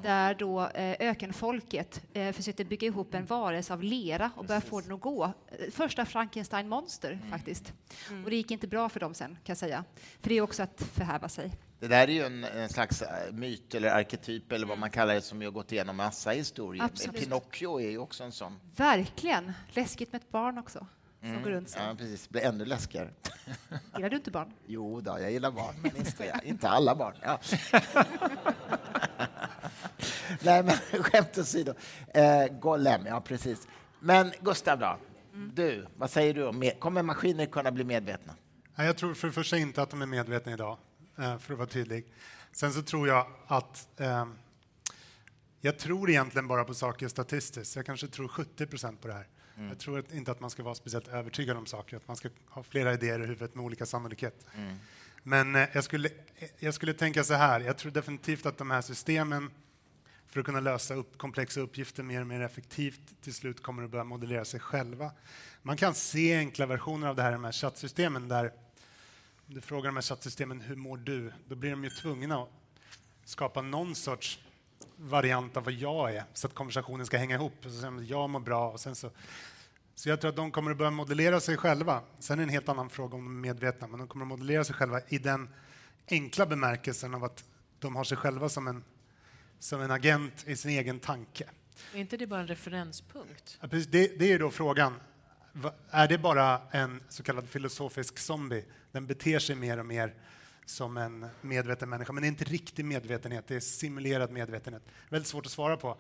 där 0.04 0.36
då 0.36 0.68
eh, 0.68 0.96
ökenfolket 1.00 2.02
eh, 2.14 2.32
försökte 2.32 2.66
bygga 2.66 2.88
ihop 2.88 3.14
en 3.14 3.26
varelse 3.26 3.74
av 3.74 3.84
lera 3.84 4.32
och 4.36 4.46
börja 4.46 4.62
få 4.62 4.82
den 4.82 4.92
att 4.92 5.02
gå. 5.02 5.34
Första 5.72 6.06
Frankenstein-monster 6.06 7.20
faktiskt. 7.30 7.74
Och 8.24 8.30
det 8.30 8.36
gick 8.36 8.52
inte 8.52 8.68
bra 8.68 8.90
för 8.90 9.00
dem 9.00 9.14
sen, 9.14 9.30
kan 9.30 9.40
jag 9.46 9.58
säga. 9.58 9.84
För 10.22 10.30
det 10.30 10.38
är 10.38 10.42
också 10.42 10.64
att 10.64 10.82
förhäva 10.82 11.30
sig. 11.30 11.52
Det 11.82 11.88
där 11.88 12.08
är 12.08 12.12
ju 12.12 12.24
en, 12.24 12.44
en 12.44 12.70
slags 12.70 13.02
eh, 13.02 13.34
myt 13.34 13.76
eller 13.76 13.90
arketyp 13.90 14.52
eller 14.52 14.68
vad 14.68 14.78
man 14.78 14.90
kallar 14.90 15.14
det 15.14 15.22
som 15.22 15.42
ju 15.42 15.48
har 15.48 15.52
gått 15.52 15.72
igenom 15.72 15.96
massa 15.98 16.32
historier. 16.32 16.84
Absolut. 16.84 17.20
Pinocchio 17.22 17.80
är 17.80 17.90
ju 17.90 17.98
också 17.98 18.24
en 18.24 18.32
sån. 18.32 18.60
Verkligen. 18.76 19.54
Läskigt 19.70 20.12
med 20.12 20.22
ett 20.22 20.32
barn 20.32 20.58
också, 20.58 20.88
som 21.22 21.44
går 21.44 21.50
runt 21.50 21.70
så. 21.70 21.80
Ja, 21.80 21.96
precis. 21.98 22.24
Det 22.28 22.32
blir 22.32 22.42
ännu 22.42 22.66
läskigare. 22.66 23.10
Gillar 23.96 24.10
du 24.10 24.16
inte 24.16 24.32
barn? 24.32 24.54
Jo 24.68 25.02
då, 25.02 25.18
jag 25.20 25.32
gillar 25.32 25.52
barn, 25.52 25.76
men 25.82 25.98
inte, 25.98 26.40
inte 26.44 26.70
alla 26.70 26.96
barn. 26.96 27.16
Ja. 27.22 27.40
Nej, 30.42 30.64
men 30.64 30.76
skämt 31.04 31.38
åsido. 31.38 31.74
Eh, 32.14 32.46
Golem, 32.60 33.06
ja 33.06 33.22
precis. 33.22 33.68
Men 34.00 34.32
Gustav 34.42 34.80
då? 34.80 34.98
Du, 35.54 35.88
vad 35.98 36.10
säger 36.10 36.34
du? 36.34 36.72
Kommer 36.80 37.04
maskiner 37.04 37.46
kunna 37.46 37.72
bli 37.72 37.84
medvetna? 37.84 38.36
Nej, 38.76 38.88
Jag 38.88 38.98
tror 38.98 39.14
för 39.14 39.28
det 39.28 39.34
första 39.34 39.58
inte 39.58 39.82
att 39.82 39.90
de 39.90 40.02
är 40.02 40.06
medvetna 40.06 40.52
idag, 40.52 40.78
för 41.22 41.54
att 41.54 41.60
vara 41.60 41.68
tydlig. 41.68 42.06
Sen 42.52 42.74
så 42.74 42.82
tror 42.82 43.08
jag 43.08 43.28
att 43.48 44.00
eh, 44.00 44.26
jag 45.62 45.80
tror 45.80 46.10
egentligen 46.10 46.48
bara 46.48 46.64
på 46.64 46.74
saker 46.74 47.08
statistiskt. 47.08 47.76
Jag 47.76 47.86
kanske 47.86 48.08
tror 48.08 48.28
70 48.28 48.66
procent 48.66 49.02
på 49.02 49.08
det 49.08 49.14
här. 49.14 49.28
Jag 49.70 49.80
tror 49.80 50.06
inte 50.14 50.32
att 50.32 50.40
man 50.40 50.50
ska 50.50 50.64
vara 50.64 50.76
speciellt 50.76 51.08
övertygad 51.08 51.58
om 51.58 51.66
saker, 51.66 51.98
att 51.98 52.08
man 52.08 52.18
ska 52.18 52.30
ha 52.50 52.64
flera 52.64 52.94
idéer 52.94 53.20
i 53.20 53.26
huvudet 53.26 53.56
med 53.56 53.66
olika 53.66 53.86
sannolikhet. 53.86 54.46
Men 55.24 55.56
eh, 55.56 55.68
jag, 55.74 55.84
skulle, 55.84 56.10
jag 56.60 56.74
skulle 56.74 56.94
tänka 56.94 57.24
så 57.24 57.34
här, 57.34 57.60
jag 57.60 57.78
tror 57.78 57.92
definitivt 57.92 58.46
att 58.46 58.58
de 58.58 58.72
här 58.72 58.82
systemen 58.82 59.52
för 60.28 60.40
att 60.40 60.46
kunna 60.46 60.60
lösa 60.60 60.94
upp 60.94 61.18
komplexa 61.18 61.60
uppgifter 61.60 62.04
mer 62.04 62.22
och 62.22 62.28
mer 62.28 62.42
effektivt 62.42 63.02
till 63.22 63.34
slut 63.34 63.64
kommer 63.64 63.84
att 63.84 63.90
börja 63.90 64.04
modellera 64.04 64.46
sig 64.46 64.60
själva. 64.60 65.12
Man 65.62 65.78
kan 65.78 65.94
se 65.94 66.38
enkla 66.38 66.66
versioner 66.66 67.08
av 67.08 67.16
det 67.16 67.22
här 67.22 67.30
i 67.30 67.34
de 67.34 67.44
här 67.44 67.52
chattsystemen 67.52 68.28
där 68.28 68.54
du 69.54 69.62
frågar 69.62 69.90
de 69.90 69.96
här 69.96 70.02
chattsystemen 70.02 70.62
hur 70.62 70.76
mår 70.76 70.98
du? 70.98 71.32
Då 71.48 71.56
blir 71.56 71.72
de 71.72 71.84
ju 71.84 71.90
tvungna 71.90 72.42
att 72.42 72.50
skapa 73.26 73.62
någon 73.62 73.96
sorts 73.96 74.40
variant 74.96 75.58
av 75.58 75.64
vad 75.64 75.74
jag 75.74 76.16
är 76.16 76.24
så 76.34 76.48
att 76.48 76.54
konversationen 76.54 77.06
ska 77.06 77.18
hänga 77.18 77.36
ihop. 77.36 77.54
Så 77.62 77.70
säger 77.70 78.02
jag 78.02 78.30
mår 78.30 78.40
bra 78.40 78.72
och 78.72 78.80
sen 78.80 78.96
så 78.96 79.12
så 79.96 80.10
jag 80.10 80.22
tror 80.22 80.30
att 80.30 80.36
de 80.36 80.52
kommer 80.52 80.72
att 80.72 80.78
börja 80.78 80.92
modellera 80.92 81.40
sig 81.40 81.58
själva. 81.58 82.02
Sen 82.20 82.40
är 82.40 82.44
det 82.44 82.44
en 82.44 82.50
helt 82.50 82.70
annan 82.70 82.90
fråga 82.90 83.16
om 83.16 83.24
de 83.24 83.36
är 83.38 83.42
medvetna, 83.42 83.88
men 83.88 84.00
de 84.00 84.08
kommer 84.08 84.26
att 84.26 84.30
modellera 84.30 84.64
sig 84.64 84.76
själva 84.76 85.02
i 85.08 85.18
den 85.18 85.50
enkla 86.08 86.46
bemärkelsen 86.46 87.14
av 87.14 87.24
att 87.24 87.44
de 87.80 87.96
har 87.96 88.04
sig 88.04 88.18
själva 88.18 88.50
som 88.50 88.68
en, 88.68 88.84
som 89.60 89.82
en 89.82 89.92
agent 89.92 90.44
i 90.48 90.56
sin 90.56 90.72
egen 90.72 91.00
tanke. 91.00 91.50
Är 91.94 92.00
inte 92.00 92.18
det 92.18 92.28
bara 92.28 92.40
en 92.40 92.48
referenspunkt? 92.48 93.58
Ja, 93.62 93.68
precis. 93.68 93.88
Det, 93.88 94.20
det 94.20 94.34
är 94.34 94.40
då 94.40 94.52
frågan. 94.52 94.94
Är 95.90 96.08
det 96.08 96.18
bara 96.18 96.62
en 96.72 97.04
så 97.10 97.24
kallad 97.24 97.50
filosofisk 97.50 98.18
zombie? 98.18 98.66
Den 98.92 99.08
beter 99.08 99.40
sig 99.40 99.56
mer 99.56 99.78
och 99.78 99.86
mer 99.86 100.14
som 100.66 100.98
en 100.98 101.26
medveten 101.42 101.90
människa, 101.90 102.14
men 102.14 102.22
det 102.22 102.28
är 102.28 102.30
inte 102.30 102.44
riktig 102.44 102.86
medvetenhet, 102.86 103.48
det 103.48 103.56
är 103.56 103.60
simulerad 103.60 104.32
medvetenhet. 104.32 104.84
Väldigt 105.10 105.28
svårt 105.28 105.46
att 105.46 105.52
svara 105.52 105.78
på. 105.78 105.98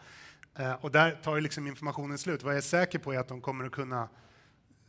Eh, 0.55 0.73
och 0.73 0.91
där 0.91 1.11
tar 1.23 1.35
ju 1.35 1.41
liksom 1.41 1.67
informationen 1.67 2.17
slut. 2.17 2.43
Vad 2.43 2.53
jag 2.53 2.57
är 2.57 2.61
säker 2.61 2.99
på 2.99 3.13
är 3.13 3.19
att 3.19 3.27
de 3.27 3.41
kommer 3.41 3.65
att 3.65 3.71
kunna 3.71 4.09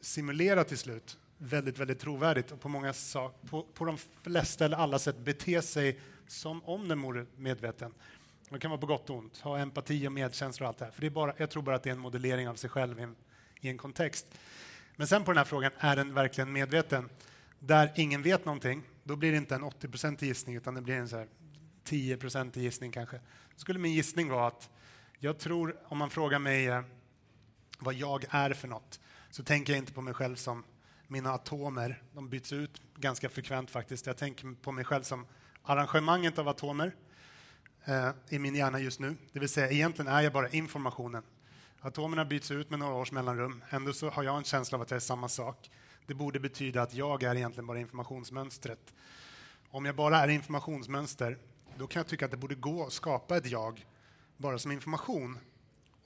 simulera 0.01 0.65
till 0.65 0.79
slut 0.79 1.19
väldigt, 1.39 1.79
väldigt 1.79 1.99
trovärdigt 1.99 2.53
och 2.53 2.61
på, 2.61 2.69
många 2.69 2.93
sak, 2.93 3.41
på, 3.51 3.63
på 3.63 3.85
de 3.85 3.97
flesta 3.97 4.65
eller 4.65 4.77
alla 4.77 4.99
sätt 4.99 5.19
bete 5.19 5.63
sig 5.63 6.01
som 6.27 6.65
om 6.65 6.89
den 6.89 7.03
vore 7.03 7.27
medveten. 7.37 7.95
Det 8.51 8.59
kan 8.59 8.71
vara 8.71 8.81
på 8.81 8.87
gott 8.87 9.11
och 9.11 9.17
ont, 9.17 9.39
ha 9.39 9.59
empati 9.59 10.09
och 10.09 10.13
medkänsla 10.13 10.67
och 10.67 10.69
allt 10.69 10.79
det 10.79 10.85
här. 10.85 10.93
För 10.93 11.01
det 11.01 11.07
är 11.07 11.11
bara, 11.11 11.35
jag 11.37 11.51
tror 11.51 11.63
bara 11.63 11.77
att 11.77 11.83
det 11.83 11.91
är 11.91 11.95
en 11.95 12.01
modellering 12.01 12.49
av 12.49 12.55
sig 12.55 12.71
själv 12.71 12.99
i 12.99 13.03
en, 13.03 13.17
i 13.63 13.69
en 13.69 13.79
kontext. 13.79 14.27
Men 14.97 15.07
sen 15.07 15.25
på 15.25 15.31
den 15.31 15.39
här 15.39 15.45
frågan, 15.45 15.73
är 15.79 15.97
den 15.97 16.15
verkligen 16.15 16.53
medveten? 16.53 17.09
Där 17.59 17.93
ingen 17.97 18.23
vet 18.23 18.45
någonting, 18.45 18.83
då 19.05 19.17
blir 19.17 19.31
det 19.31 19.37
inte 19.37 19.55
en 19.55 19.63
80 19.63 20.25
gissning 20.25 20.57
utan 20.57 20.75
det 20.75 20.81
blir 20.81 20.95
en 20.95 21.09
så 21.09 21.17
här 21.17 21.29
10 21.85 22.19
gissning 22.55 22.93
kanske. 22.93 23.17
Då 23.17 23.59
skulle 23.59 23.79
min 23.79 23.93
gissning 23.93 24.29
vara 24.29 24.47
att 24.47 24.71
jag 25.19 25.39
tror, 25.39 25.77
om 25.85 25.99
man 25.99 26.11
frågar 26.11 26.39
mig 26.39 26.67
eh, 26.67 26.83
vad 27.79 27.95
jag 27.95 28.25
är 28.31 28.53
för 28.53 28.69
något, 28.69 29.01
så 29.31 29.43
tänker 29.43 29.73
jag 29.73 29.79
inte 29.79 29.93
på 29.93 30.01
mig 30.01 30.15
själv 30.15 30.37
som 30.37 30.65
mina 31.07 31.33
atomer. 31.33 32.03
De 32.13 32.29
byts 32.29 32.53
ut 32.53 32.83
ganska 32.97 33.29
frekvent 33.29 33.71
faktiskt. 33.71 34.07
Jag 34.07 34.17
tänker 34.17 34.55
på 34.63 34.73
mig 34.73 34.85
själv 34.85 35.03
som 35.03 35.27
arrangemanget 35.63 36.39
av 36.39 36.49
atomer 36.49 36.95
eh, 37.85 38.11
i 38.29 38.39
min 38.39 38.55
hjärna 38.55 38.81
just 38.81 39.01
nu. 39.01 39.17
Det 39.33 39.41
vill 39.41 39.49
säga, 39.49 39.71
egentligen 39.71 40.13
är 40.13 40.21
jag 40.21 40.33
bara 40.33 40.49
informationen. 40.49 41.23
Atomerna 41.85 42.25
byts 42.25 42.51
ut 42.51 42.71
med 42.71 42.79
några 42.79 42.95
års 42.95 43.13
mellanrum. 43.13 43.65
Ändå 43.71 43.93
så 43.93 44.11
har 44.11 44.23
jag 44.23 44.37
en 44.37 44.45
känsla 44.45 44.77
av 44.77 44.83
att 44.83 44.91
jag 44.91 44.97
är 44.97 45.01
samma 45.01 45.29
sak. 45.29 45.71
Det 46.07 46.15
borde 46.15 46.41
betyda 46.41 46.83
att 46.83 46.95
jag 46.95 47.23
är 47.23 47.35
egentligen 47.35 47.67
bara 47.67 47.81
informationsmönstret. 47.81 48.95
Om 49.71 49.85
jag 49.85 49.97
bara 49.97 50.19
är 50.19 50.29
informationsmönster, 50.29 51.39
då 51.77 51.87
kan 51.87 52.01
jag 52.01 52.07
tycka 52.07 52.25
att 52.25 52.31
det 52.31 52.37
borde 52.37 52.55
gå 52.55 52.87
att 52.87 52.93
skapa 52.93 53.37
ett 53.37 53.47
jag 53.47 53.87
bara 54.37 54.59
som 54.59 54.73
information. 54.73 55.39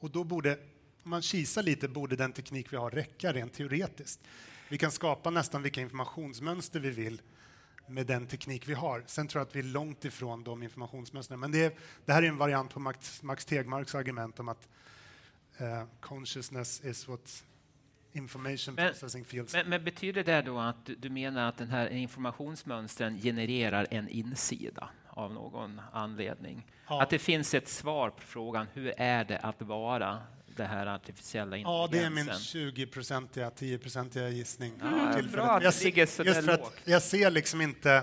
Och 0.01 0.11
då 0.11 0.25
borde, 0.25 0.59
om 1.03 1.11
man 1.11 1.23
kisar 1.23 1.63
lite, 1.63 1.89
borde 1.89 2.17
den 2.17 2.33
teknik 2.33 2.73
vi 2.73 2.77
har 2.77 2.91
räcka 2.91 3.33
rent 3.33 3.53
teoretiskt. 3.53 4.21
Vi 4.69 4.79
kan 4.79 4.91
skapa 4.91 5.31
nästan 5.31 5.63
vilka 5.63 5.81
informationsmönster 5.81 6.81
vi 6.81 6.91
vill 6.91 7.23
med 7.87 8.07
den 8.07 8.27
teknik 8.27 8.69
vi 8.69 8.75
har. 8.75 9.03
Sen 9.07 9.29
tror 9.29 9.41
jag 9.41 9.47
att 9.47 9.57
vi 9.57 9.61
är 9.61 9.65
långt 9.65 10.05
ifrån 10.05 10.45
de 10.45 10.63
informationsmönstren. 10.63 11.41
Men 11.41 11.53
det, 11.53 11.65
är, 11.65 11.73
det 12.05 12.13
här 12.13 12.23
är 12.23 12.29
en 12.29 12.39
variant 12.39 12.75
på 12.75 12.81
Max, 12.81 13.23
Max 13.23 13.45
Tegmarks 13.45 13.95
argument 13.95 14.41
om 14.41 14.49
att 14.49 14.69
eh, 15.59 15.85
consciousness 16.01 16.85
is 16.85 17.09
what 17.09 17.45
information 18.13 18.75
Men- 18.75 18.89
processing 18.91 19.25
feels. 19.25 19.53
Men, 19.53 19.69
men 19.69 19.85
betyder 19.85 20.25
det 20.25 20.43
då 20.43 20.59
att 20.59 20.91
du, 20.99 21.11
menar 21.11 21.49
att 21.49 21.59
den 21.59 21.69
här 21.71 21.89
informationsmönstren 21.89 23.19
genererar 23.23 23.87
en 23.91 24.09
insida 24.09 24.89
av 25.09 25.33
någon 25.33 25.81
anledning? 25.93 26.67
Ja. 26.89 27.03
Att 27.03 27.11
det 27.11 27.19
finns 27.19 27.55
ett 27.55 27.69
svar 27.69 28.11
på 28.11 28.23
frågan 28.23 28.67
hur 28.73 28.93
är 28.97 29.25
det 29.25 29.39
att 29.39 29.63
vara 29.63 30.19
det 30.57 30.65
här 30.65 30.87
artificiella 30.87 31.57
Ja, 31.57 31.89
det 31.93 31.99
är 31.99 32.11
min 32.11 32.19
intelligensen? 32.19 32.61
20-procentiga, 32.61 33.51
10-procentiga 33.51 34.29
gissning. 34.29 34.73
Ja, 34.81 35.13
för 35.13 35.23
bra 35.23 35.63
jag, 35.63 35.75
se- 35.75 36.07
jag 36.85 37.03
ser 37.03 37.31
liksom 37.31 37.61
inte, 37.61 38.03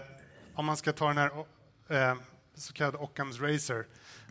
om 0.54 0.66
man 0.66 0.78
ska 0.78 0.94
ta 0.94 1.08
den 1.08 1.18
här 1.18 1.32
eh, 1.90 2.16
så 2.56 2.74
kallade 2.74 2.98
Occams 2.98 3.40
Razor. 3.40 3.88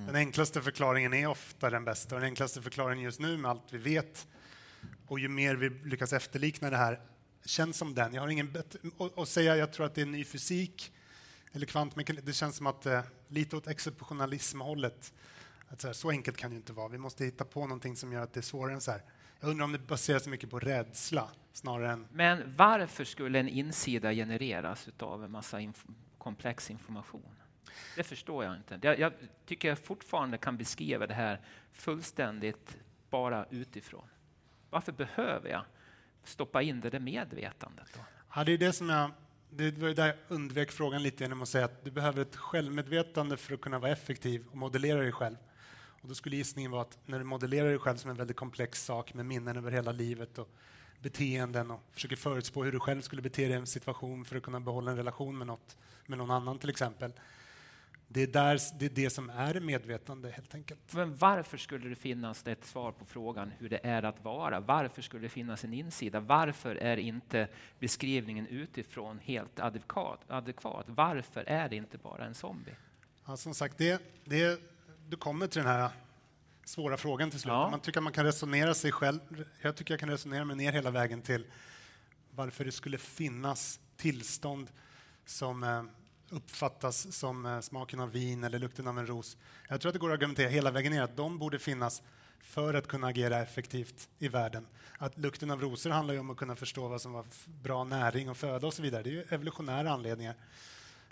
Den 0.07 0.17
enklaste 0.17 0.63
förklaringen 0.63 1.15
är 1.15 1.27
ofta 1.27 1.71
den 1.71 1.85
bästa. 1.85 2.15
Och 2.15 2.21
den 2.21 2.29
enklaste 2.29 2.63
förklaringen 2.63 3.05
just 3.05 3.21
nu 3.21 3.37
med 3.37 3.51
allt 3.51 3.73
vi 3.73 3.79
vet 3.79 4.27
och 5.07 5.19
ju 5.19 5.29
mer 5.29 5.55
vi 5.55 5.71
lyckas 5.71 6.13
efterlikna 6.13 6.71
det 6.71 6.77
här 6.77 7.01
känns 7.45 7.77
som 7.77 7.95
den. 7.95 8.15
Jag 8.15 8.23
har 8.23 8.29
ingen 8.29 8.57
och, 8.97 9.19
och 9.19 9.29
säga 9.29 9.57
jag 9.57 9.73
tror 9.73 9.87
att 9.87 9.95
det 9.95 10.03
är 10.03 10.07
ny 10.07 10.25
fysik 10.25 10.93
eller 11.53 11.67
kvantmekanik, 11.67 12.25
det 12.25 12.33
känns 12.33 12.57
som 12.57 12.67
att 12.67 12.87
eh, 12.87 13.01
lite 13.29 13.57
åt 13.57 13.67
exceptionalismhållet. 13.67 15.13
Att 15.69 15.81
så, 15.81 15.87
här, 15.87 15.95
så 15.95 16.11
enkelt 16.11 16.37
kan 16.37 16.51
det 16.51 16.57
inte 16.57 16.73
vara. 16.73 16.89
Vi 16.89 16.99
måste 16.99 17.25
hitta 17.25 17.45
på 17.45 17.61
någonting 17.61 17.97
som 17.97 18.13
gör 18.13 18.23
att 18.23 18.33
det 18.33 18.41
är 18.41 18.43
svårare 18.43 18.75
än 18.75 18.81
så 18.81 18.91
här. 18.91 19.03
Jag 19.41 19.51
undrar 19.51 19.65
om 19.65 19.73
det 19.73 19.79
baseras 19.79 20.27
mycket 20.27 20.51
på 20.51 20.59
rädsla 20.59 21.29
snarare 21.53 21.93
än... 21.93 22.07
Men 22.13 22.57
varför 22.57 23.05
skulle 23.05 23.39
en 23.39 23.49
insida 23.49 24.13
genereras 24.13 24.89
av 24.99 25.25
en 25.25 25.31
massa 25.31 25.61
inf 25.61 25.85
komplex 26.19 26.71
information? 26.71 27.35
Det 27.97 28.03
förstår 28.03 28.45
jag 28.45 28.57
inte. 28.57 28.79
Jag, 28.83 28.99
jag 28.99 29.13
tycker 29.47 29.69
jag 29.69 29.79
fortfarande 29.79 30.39
kan 30.39 30.57
beskriva 30.57 31.07
det 31.07 31.15
här 31.15 31.41
fullständigt 31.73 32.77
bara 33.11 33.47
utifrån. 33.51 34.05
Varför 34.71 34.93
behöver 34.93 35.49
jag 35.49 35.65
stoppa 36.25 36.63
in 36.63 36.81
det 36.81 36.91
där 36.91 37.01
medvetandet? 37.01 37.87
Då? 37.95 38.01
Ja, 38.35 38.45
det 38.45 38.53
är 38.53 38.59
det 38.59 38.73
som 38.73 38.89
jag... 38.89 39.11
Det 39.55 39.79
var 39.79 39.89
ju 39.89 39.95
där 39.95 40.07
jag 40.07 40.17
undvek 40.29 40.73
frågan 40.73 41.03
lite 41.03 41.25
genom 41.25 41.43
att 41.43 41.49
säga 41.49 41.65
att 41.65 41.85
du 41.85 41.91
behöver 41.91 42.23
ett 42.23 42.37
självmedvetande 42.37 43.37
för 43.37 43.55
att 43.55 43.61
kunna 43.61 43.79
vara 43.79 43.91
effektiv 43.91 44.47
och 44.51 44.57
modellera 44.57 45.01
dig 45.01 45.13
själv. 45.13 45.37
Och 46.03 46.09
då 46.09 46.15
skulle 46.15 46.37
gissningen 46.37 46.71
vara 46.71 46.83
att 46.83 46.99
när 47.07 47.19
du 47.19 47.25
modellerar 47.25 47.69
dig 47.69 47.79
själv 47.79 47.97
som 47.97 48.11
en 48.11 48.17
väldigt 48.17 48.37
komplex 48.37 48.85
sak 48.85 49.15
med 49.15 49.27
minnen 49.27 49.57
över 49.57 49.71
hela 49.71 49.93
livet 49.93 50.39
och 50.39 50.49
beteenden 51.03 51.71
och 51.71 51.81
försöker 51.93 52.17
förutspå 52.17 52.65
hur 52.65 52.73
du 52.73 52.81
själv 52.81 53.01
skulle 53.01 53.23
bete 53.23 53.43
dig 53.43 53.51
i 53.51 53.55
en 53.55 53.67
situation 53.67 54.25
för 54.25 54.37
att 54.37 54.43
kunna 54.43 54.61
behålla 54.61 54.91
en 54.91 54.97
relation 54.97 55.39
med, 55.39 55.47
något, 55.47 55.77
med 56.07 56.19
någon 56.19 56.31
annan 56.31 56.59
till 56.59 56.71
exempel. 56.71 57.13
Det 58.15 58.23
är, 58.23 58.27
där, 58.27 58.61
det 58.79 58.85
är 58.85 58.91
det 58.91 59.11
som 59.11 59.31
är 59.31 59.61
medvetande 59.61 60.31
helt 60.31 60.55
enkelt. 60.55 60.93
Men 60.93 61.17
varför 61.17 61.57
skulle 61.57 61.89
det 61.89 61.95
finnas 61.95 62.47
ett 62.47 62.65
svar 62.65 62.93
på 62.93 63.05
frågan 63.05 63.53
hur 63.59 63.69
det 63.69 63.81
är 63.83 64.03
att 64.03 64.25
vara? 64.25 64.61
Varför 64.61 65.03
skulle 65.03 65.23
det 65.23 65.29
finnas 65.29 65.65
en 65.65 65.75
insida? 65.75 66.21
Varför 66.21 66.77
är 66.77 66.97
inte 66.97 67.49
beskrivningen 67.79 68.47
utifrån 68.47 69.19
helt 69.19 69.61
adekvat? 69.61 70.21
adekvat? 70.29 70.85
Varför 70.89 71.45
är 71.47 71.69
det 71.69 71.77
inte 71.77 71.99
bara 71.99 72.25
en 72.25 72.35
zombie? 72.35 72.75
Ja, 73.27 73.37
som 73.37 73.55
sagt, 73.55 73.79
det, 73.79 74.03
det, 74.25 74.61
du 75.09 75.17
kommer 75.17 75.47
till 75.47 75.63
den 75.63 75.71
här 75.71 75.91
svåra 76.65 76.97
frågan 76.97 77.31
till 77.31 77.41
slut. 77.41 77.53
Ja. 77.53 77.71
Man 77.71 77.81
tycker 77.81 77.99
att 77.99 78.05
man 78.05 78.13
kan 78.13 78.25
resonera 78.25 78.75
sig 78.75 78.93
själv. 78.93 79.21
Jag 79.61 79.77
tycker 79.77 79.95
jag 79.95 80.01
kan 80.01 80.11
resonera 80.11 80.45
mig 80.45 80.57
ner 80.57 80.73
hela 80.73 80.91
vägen 80.91 81.23
till 81.23 81.47
varför 82.31 82.65
det 82.65 82.73
skulle 82.73 82.99
finnas 82.99 83.81
tillstånd 83.97 84.71
som 85.25 85.63
eh, 85.63 85.83
uppfattas 86.33 87.17
som 87.17 87.47
eh, 87.47 87.61
smaken 87.61 88.01
av 88.01 88.11
vin 88.11 88.45
eller 88.45 88.59
lukten 88.59 88.87
av 88.87 88.99
en 88.99 89.07
ros. 89.07 89.37
Jag 89.69 89.81
tror 89.81 89.89
att 89.89 89.93
det 89.93 89.99
går 89.99 90.11
att 90.11 90.15
argumentera 90.15 90.49
hela 90.49 90.71
vägen 90.71 90.93
ner 90.93 91.03
att 91.03 91.17
de 91.17 91.39
borde 91.39 91.59
finnas 91.59 92.03
för 92.41 92.75
att 92.75 92.87
kunna 92.87 93.07
agera 93.07 93.43
effektivt 93.43 94.09
i 94.19 94.29
världen. 94.29 94.67
Att 94.99 95.19
lukten 95.19 95.51
av 95.51 95.61
rosor 95.61 95.91
handlar 95.91 96.15
ju 96.15 96.21
om 96.21 96.31
att 96.31 96.37
kunna 96.37 96.57
förstå 96.57 96.89
vad 96.89 97.01
som 97.01 97.13
var 97.13 97.25
bra 97.47 97.85
näring 97.85 98.31
och 98.31 98.37
föda 98.37 98.67
och 98.67 98.75
så 98.75 98.83
vidare. 98.83 99.03
Det 99.03 99.11
är 99.11 99.13
ju 99.13 99.25
evolutionära 99.29 99.91
anledningar. 99.91 100.35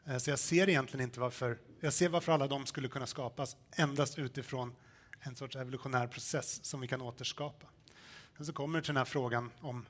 Eh, 0.05 0.19
så 0.19 0.31
jag 0.31 0.39
ser 0.39 0.69
egentligen 0.69 1.05
inte 1.05 1.21
varför, 1.21 1.59
jag 1.81 1.93
ser 1.93 2.09
varför 2.09 2.33
alla 2.33 2.47
de 2.47 2.67
skulle 2.67 2.89
kunna 2.89 3.07
skapas 3.07 3.57
endast 3.77 4.19
utifrån 4.19 4.75
en 5.21 5.37
sorts 5.37 5.57
evolutionär 5.57 6.07
process 6.07 6.65
som 6.65 6.81
vi 6.81 6.89
kan 6.89 7.03
återskapa. 7.03 7.67
Sen 8.37 8.47
så 8.47 8.53
kommer 8.53 8.79
det 8.79 8.85
till 8.85 8.95
den 8.95 8.97
här 8.97 9.05
frågan 9.05 9.51
om 9.61 9.87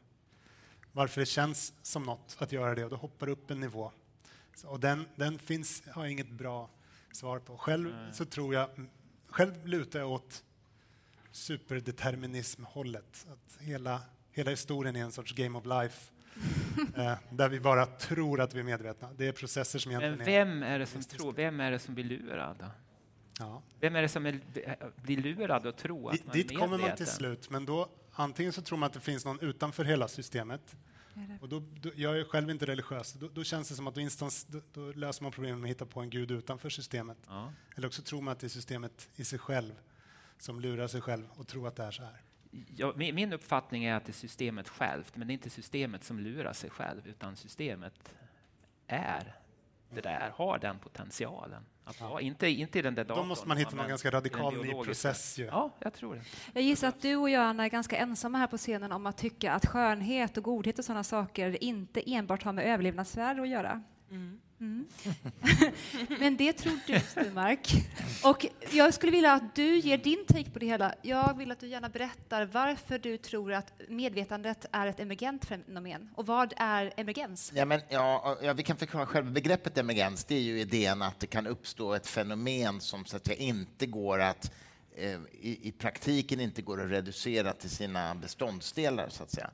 varför 0.93 1.21
det 1.21 1.27
känns 1.27 1.75
som 1.83 2.03
något 2.03 2.37
att 2.39 2.53
göra 2.53 2.75
det 2.75 2.85
och 2.85 2.91
då 2.91 2.97
hoppar 2.97 3.27
det 3.27 3.33
upp 3.33 3.51
en 3.51 3.61
nivå. 3.61 3.93
Så, 4.55 4.69
och 4.69 4.81
den, 4.81 5.07
den 5.17 5.39
finns, 5.39 5.83
har 5.89 6.03
jag 6.03 6.13
inget 6.13 6.31
bra 6.31 6.71
svar 7.13 7.39
på. 7.39 7.59
Själv 7.59 7.95
så 8.13 8.25
tror 8.25 8.55
jag, 8.55 8.69
själv 9.29 9.67
lutar 9.67 9.99
jag 9.99 10.11
åt 10.11 10.45
superdeterminism-hållet. 11.31 13.27
Att 13.33 13.63
hela, 13.63 14.01
hela 14.33 14.51
historien 14.51 14.97
är 14.97 15.01
en 15.01 15.13
sorts 15.13 15.33
game 15.33 15.59
of 15.59 15.65
life 15.67 16.13
eh, 16.97 17.15
där 17.31 17.49
vi 17.49 17.61
bara 17.61 17.87
tror 17.87 18.41
att 18.41 18.55
vi 18.55 18.61
är 18.61 18.65
medvetna. 18.65 19.09
Det 19.17 19.27
är 19.29 19.33
processer 19.33 19.79
som 19.79 19.93
egentligen 19.93 20.17
Men 20.17 20.27
vem 20.27 20.63
är 20.63 20.79
det 20.79 20.87
som 20.87 21.03
tror? 21.03 21.33
Vem 21.33 21.61
är 21.61 21.71
det 21.71 21.79
som 21.79 21.95
blir 21.95 22.05
lurad? 22.05 22.71
Ja. 23.39 23.63
Vem 23.81 23.97
är 23.97 24.03
det 24.03 24.09
som 24.09 24.27
är, 24.27 24.41
blir 25.03 25.17
lurad 25.17 25.67
och 25.67 25.77
tror 25.77 26.11
att 26.11 26.17
Di- 26.17 26.23
man 26.25 26.37
är 26.37 26.43
Dit 26.43 26.59
kommer 26.59 26.69
man 26.69 26.79
till 26.79 26.87
medveten? 26.87 27.07
slut, 27.07 27.51
men 27.51 27.67
då 27.67 27.89
antingen 28.13 28.53
så 28.53 28.63
tror 28.63 28.79
man 28.79 28.87
att 28.87 28.93
det 28.93 29.01
finns 29.01 29.25
någon 29.25 29.41
utanför 29.41 29.85
hela 29.85 30.09
systemet 30.09 30.77
och 31.41 31.49
då, 31.49 31.63
då, 31.81 31.91
jag 31.97 32.19
är 32.19 32.25
själv 32.25 32.51
inte 32.51 32.67
religiös, 32.67 33.13
då, 33.13 33.29
då 33.29 33.45
känns 33.45 33.69
det 33.69 33.75
som 33.75 33.87
att 33.87 33.95
då, 33.95 34.01
instans, 34.01 34.45
då, 34.45 34.61
då 34.73 34.93
löser 34.93 35.23
man 35.23 35.33
problemet 35.33 35.59
med 35.61 35.67
att 35.67 35.71
hitta 35.71 35.87
på 35.87 36.01
en 36.01 36.11
gud 36.11 36.31
utanför 36.31 36.71
systemet. 36.71 37.19
Ja. 37.27 37.53
Eller 37.77 37.87
också 37.87 38.03
tror 38.03 38.21
man 38.21 38.33
att 38.33 38.39
det 38.39 38.47
är 38.47 38.49
systemet 38.49 39.09
i 39.17 39.25
sig 39.25 39.39
själv 39.39 39.73
som 40.39 40.61
lurar 40.61 40.87
sig 40.87 41.01
själv 41.01 41.27
och 41.31 41.49
tror 41.49 41.69
att 41.69 41.77
det 41.77 41.85
är 41.85 41.91
så 41.91 42.03
här. 42.03 42.23
Ja, 42.77 42.93
min, 42.97 43.15
min 43.15 43.33
uppfattning 43.33 43.85
är 43.85 43.95
att 43.95 44.05
det 44.05 44.11
är 44.11 44.15
systemet 44.15 44.69
självt, 44.69 45.17
men 45.17 45.29
det 45.29 45.33
är 45.33 45.35
inte 45.35 45.51
systemet 45.51 46.05
som 46.05 46.19
lurar 46.19 46.53
sig 46.53 46.71
själv, 46.71 47.07
utan 47.07 47.37
systemet 47.37 48.15
är 48.87 49.37
det 49.91 50.01
där, 50.01 50.33
har 50.35 50.59
den 50.59 50.79
potentialen. 50.79 51.63
Att 51.91 52.01
vara, 52.01 52.21
inte, 52.21 52.49
inte 52.49 52.79
i 52.79 52.83
den 52.83 52.95
där 52.95 53.05
datorn. 53.05 53.23
Då 53.25 53.29
måste 53.29 53.49
man 53.49 53.57
hitta 53.57 53.77
någon 53.77 53.89
ganska 53.89 54.11
radikal 54.11 54.63
ny 54.63 54.73
process 54.85 55.39
ju. 55.39 55.45
Ja, 55.45 55.71
jag 55.79 55.95
tror 55.95 56.15
det. 56.15 56.23
Jag 56.53 56.63
gissar 56.63 56.89
att 56.89 57.03
du 57.03 57.17
och 57.17 57.31
jag, 57.31 57.43
Anna, 57.43 57.65
är 57.65 57.69
ganska 57.69 57.97
ensamma 57.97 58.39
här 58.39 58.47
på 58.47 58.57
scenen 58.59 58.93
om 58.93 59.07
att 59.07 59.17
tycka 59.17 59.53
att 59.53 59.67
skönhet 59.67 60.37
och 60.37 60.45
godhet 60.45 60.79
och 60.79 60.85
sådana 60.85 61.05
saker 61.05 61.65
inte 61.65 62.03
enbart 62.07 62.43
har 62.43 62.53
med 62.53 62.65
överlevnadsvärde 62.65 63.43
att 63.43 63.49
göra. 63.49 63.83
Mm. 64.11 64.41
mm. 64.61 64.87
Men 66.21 66.37
det 66.37 66.53
tror 66.53 66.79
du, 66.87 67.01
Sturmark. 67.01 67.69
Och 68.25 68.47
jag 68.71 68.95
skulle 68.95 69.13
vilja 69.13 69.33
att 69.33 69.55
du 69.55 69.79
ger 69.79 69.99
din 69.99 70.25
take 70.27 70.51
på 70.51 70.59
det 70.59 70.67
hela. 70.67 70.95
Jag 71.03 71.37
vill 71.37 71.51
att 71.53 71.61
du 71.61 71.67
gärna 71.67 71.89
berättar 71.89 72.47
varför 72.47 72.99
du 72.99 73.17
tror 73.17 73.53
att 73.53 73.73
medvetandet 73.89 74.67
är 74.73 74.87
ett 74.87 75.01
emergent 75.01 75.45
fenomen. 75.45 76.09
Och 76.15 76.27
vad 76.27 76.53
är 76.57 76.93
emergens? 76.97 77.53
Ja, 77.55 77.65
men, 77.65 77.81
ja, 77.89 78.39
ja, 78.43 78.53
vi 78.53 78.63
kan 78.63 78.77
förklara 78.77 79.07
själva 79.07 79.31
begreppet 79.31 79.79
emergens. 79.79 80.25
Det 80.25 80.35
är 80.35 80.41
ju 80.41 80.61
idén 80.61 81.03
att 81.03 81.21
det 81.21 81.27
kan 81.27 81.47
uppstå 81.47 81.95
ett 81.95 82.07
fenomen 82.07 82.81
som 82.81 83.05
så 83.05 83.17
att 83.17 83.27
säga, 83.27 83.39
inte 83.39 83.87
går 83.87 84.21
att 84.21 84.53
eh, 84.97 85.19
i, 85.41 85.69
i 85.69 85.73
praktiken 85.73 86.41
inte 86.41 86.63
går 86.63 86.83
att 86.85 86.91
reducera 86.91 87.53
till 87.53 87.71
sina 87.71 88.15
beståndsdelar. 88.15 89.09
Så 89.09 89.23
att 89.23 89.31
säga. 89.31 89.51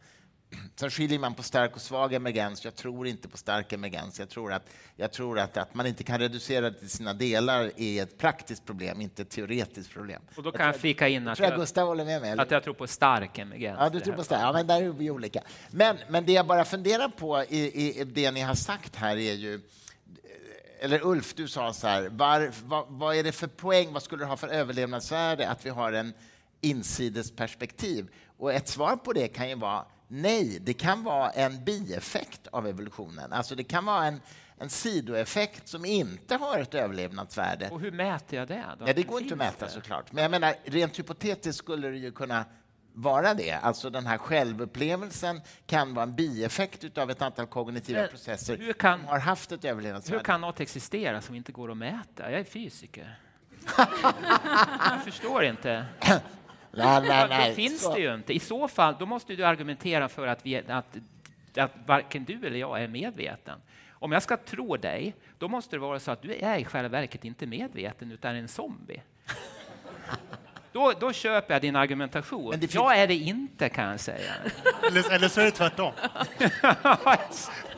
Sen 0.76 0.90
skiljer 0.90 1.18
man 1.18 1.34
på 1.34 1.42
stark 1.42 1.76
och 1.76 1.80
svag 1.80 2.14
emergens. 2.14 2.64
Jag 2.64 2.74
tror 2.74 3.06
inte 3.06 3.28
på 3.28 3.36
stark 3.36 3.72
emergens. 3.72 4.18
Jag 4.18 4.28
tror 4.28 4.52
att, 4.52 4.62
jag 4.96 5.12
tror 5.12 5.38
att, 5.38 5.56
att 5.56 5.74
man 5.74 5.86
inte 5.86 6.04
kan 6.04 6.18
reducera 6.18 6.70
det 6.70 6.78
till 6.78 6.90
sina 6.90 7.14
delar 7.14 7.72
är 7.76 8.02
ett 8.02 8.18
praktiskt 8.18 8.66
problem, 8.66 9.00
inte 9.00 9.22
ett 9.22 9.30
teoretiskt 9.30 9.92
problem. 9.92 10.22
Och 10.36 10.42
då 10.42 10.52
kan 10.52 10.66
jag 10.66 10.76
flika 10.76 11.08
in 11.08 11.22
Jag 11.22 11.32
att 11.32 11.38
jag 11.38 11.50
jag, 11.50 11.58
Gustav 11.58 11.88
håller 11.88 12.04
med 12.04 12.20
mig. 12.20 12.30
eller? 12.30 12.42
att 12.42 12.50
jag 12.50 12.64
tror 12.64 12.74
på 12.74 12.86
stark 12.86 13.38
emergens. 13.38 13.78
Ja, 13.80 13.88
du 13.88 14.00
tror 14.00 14.14
på 14.14 14.24
stark. 14.24 14.40
Ja, 14.42 14.52
men 14.52 14.66
där 14.66 14.82
är 14.82 14.88
vi 14.88 15.10
olika. 15.10 15.42
Men, 15.70 15.96
men 16.08 16.26
det 16.26 16.32
jag 16.32 16.46
bara 16.46 16.64
funderar 16.64 17.08
på 17.08 17.42
i, 17.48 17.58
i, 17.58 18.00
i 18.00 18.04
det 18.04 18.30
ni 18.30 18.40
har 18.40 18.54
sagt 18.54 18.96
här 18.96 19.16
är 19.16 19.34
ju 19.34 19.60
eller 20.80 21.06
Ulf, 21.06 21.34
du 21.34 21.48
sa 21.48 21.72
så 21.72 21.86
här, 21.86 22.08
var, 22.08 22.50
vad, 22.64 22.86
vad 22.88 23.16
är 23.16 23.22
det 23.22 23.32
för 23.32 23.46
poäng, 23.46 23.92
vad 23.92 24.02
skulle 24.02 24.22
det 24.24 24.28
ha 24.28 24.36
för 24.36 24.48
överlevnadsvärde 24.48 25.48
att 25.48 25.66
vi 25.66 25.70
har 25.70 25.92
en 25.92 26.14
insidesperspektiv? 26.60 28.08
Och 28.38 28.52
ett 28.52 28.68
svar 28.68 28.96
på 28.96 29.12
det 29.12 29.28
kan 29.28 29.48
ju 29.48 29.54
vara 29.54 29.84
nej, 30.08 30.58
det 30.60 30.72
kan 30.74 31.04
vara 31.04 31.30
en 31.30 31.64
bieffekt 31.64 32.46
av 32.46 32.66
evolutionen. 32.66 33.32
Alltså 33.32 33.54
det 33.54 33.64
kan 33.64 33.84
vara 33.84 34.04
en, 34.06 34.20
en 34.58 34.68
sidoeffekt 34.68 35.68
som 35.68 35.84
inte 35.84 36.36
har 36.36 36.58
ett 36.58 36.74
överlevnadsvärde. 36.74 37.68
Och 37.70 37.80
hur 37.80 37.90
mäter 37.92 38.38
jag 38.38 38.48
det? 38.48 38.64
Då? 38.78 38.88
Ja, 38.88 38.92
det 38.92 39.02
går 39.02 39.22
inte 39.22 39.34
att 39.34 39.38
mäta 39.38 39.64
det? 39.64 39.70
såklart. 39.70 40.12
Men 40.12 40.22
jag 40.22 40.30
menar, 40.30 40.54
rent 40.64 40.98
hypotetiskt 40.98 41.58
skulle 41.58 41.88
det 41.88 41.96
ju 41.98 42.12
kunna 42.12 42.44
vara 42.98 43.34
det. 43.34 43.52
Alltså 43.52 43.90
den 43.90 44.06
här 44.06 44.18
självupplevelsen 44.18 45.40
kan 45.66 45.94
vara 45.94 46.02
en 46.02 46.14
bieffekt 46.14 46.98
av 46.98 47.10
ett 47.10 47.22
antal 47.22 47.46
kognitiva 47.46 48.00
Men 48.00 48.08
processer 48.08 48.56
hur 48.56 48.72
kan- 48.72 48.98
som 48.98 49.08
har 49.08 49.18
haft 49.18 49.52
ett 49.52 49.64
Hur 49.64 49.70
överlevnadsvärde. 49.70 50.24
kan 50.24 50.40
något 50.40 50.60
existera 50.60 51.20
som 51.20 51.34
inte 51.34 51.52
går 51.52 51.70
att 51.70 51.76
mäta? 51.76 52.30
Jag 52.30 52.40
är 52.40 52.44
fysiker. 52.44 53.18
jag 54.90 55.04
förstår 55.04 55.44
inte. 55.44 55.86
Nej, 56.76 57.08
nej, 57.08 57.22
Det 57.22 57.26
nej. 57.28 57.54
finns 57.54 57.82
Så- 57.82 57.94
det 57.94 58.00
ju 58.00 58.14
inte. 58.14 58.32
I 58.32 58.38
så 58.40 58.68
fall 58.68 58.94
då 58.98 59.06
måste 59.06 59.36
du 59.36 59.44
argumentera 59.46 60.08
för 60.08 60.26
att, 60.26 60.46
vi, 60.46 60.56
att, 60.56 60.96
att 61.56 61.72
varken 61.86 62.24
du 62.24 62.46
eller 62.46 62.58
jag 62.58 62.82
är 62.82 62.88
medveten. 62.88 63.58
Om 63.90 64.12
jag 64.12 64.22
ska 64.22 64.36
tro 64.36 64.76
dig, 64.76 65.14
då 65.38 65.48
måste 65.48 65.76
det 65.76 65.80
vara 65.80 66.00
så 66.00 66.10
att 66.10 66.22
du 66.22 66.34
är 66.34 66.58
i 66.58 66.64
själva 66.64 66.88
verket 66.88 67.24
inte 67.24 67.46
medveten 67.46 68.12
utan 68.12 68.36
en 68.36 68.48
zombie. 68.48 69.02
Då, 70.72 70.92
då 71.00 71.12
köper 71.12 71.54
jag 71.54 71.62
din 71.62 71.76
argumentation. 71.76 72.50
Men 72.50 72.60
det 72.60 72.66
finns- 72.66 72.74
Jag 72.74 72.98
är 72.98 73.06
det 73.06 73.14
inte 73.14 73.68
kan 73.68 73.84
jag 73.90 74.00
säga. 74.00 74.32
Eller, 74.88 75.12
eller 75.14 75.28
så 75.28 75.40
är 75.40 75.44
det 75.44 75.50
tvärtom. 75.50 75.92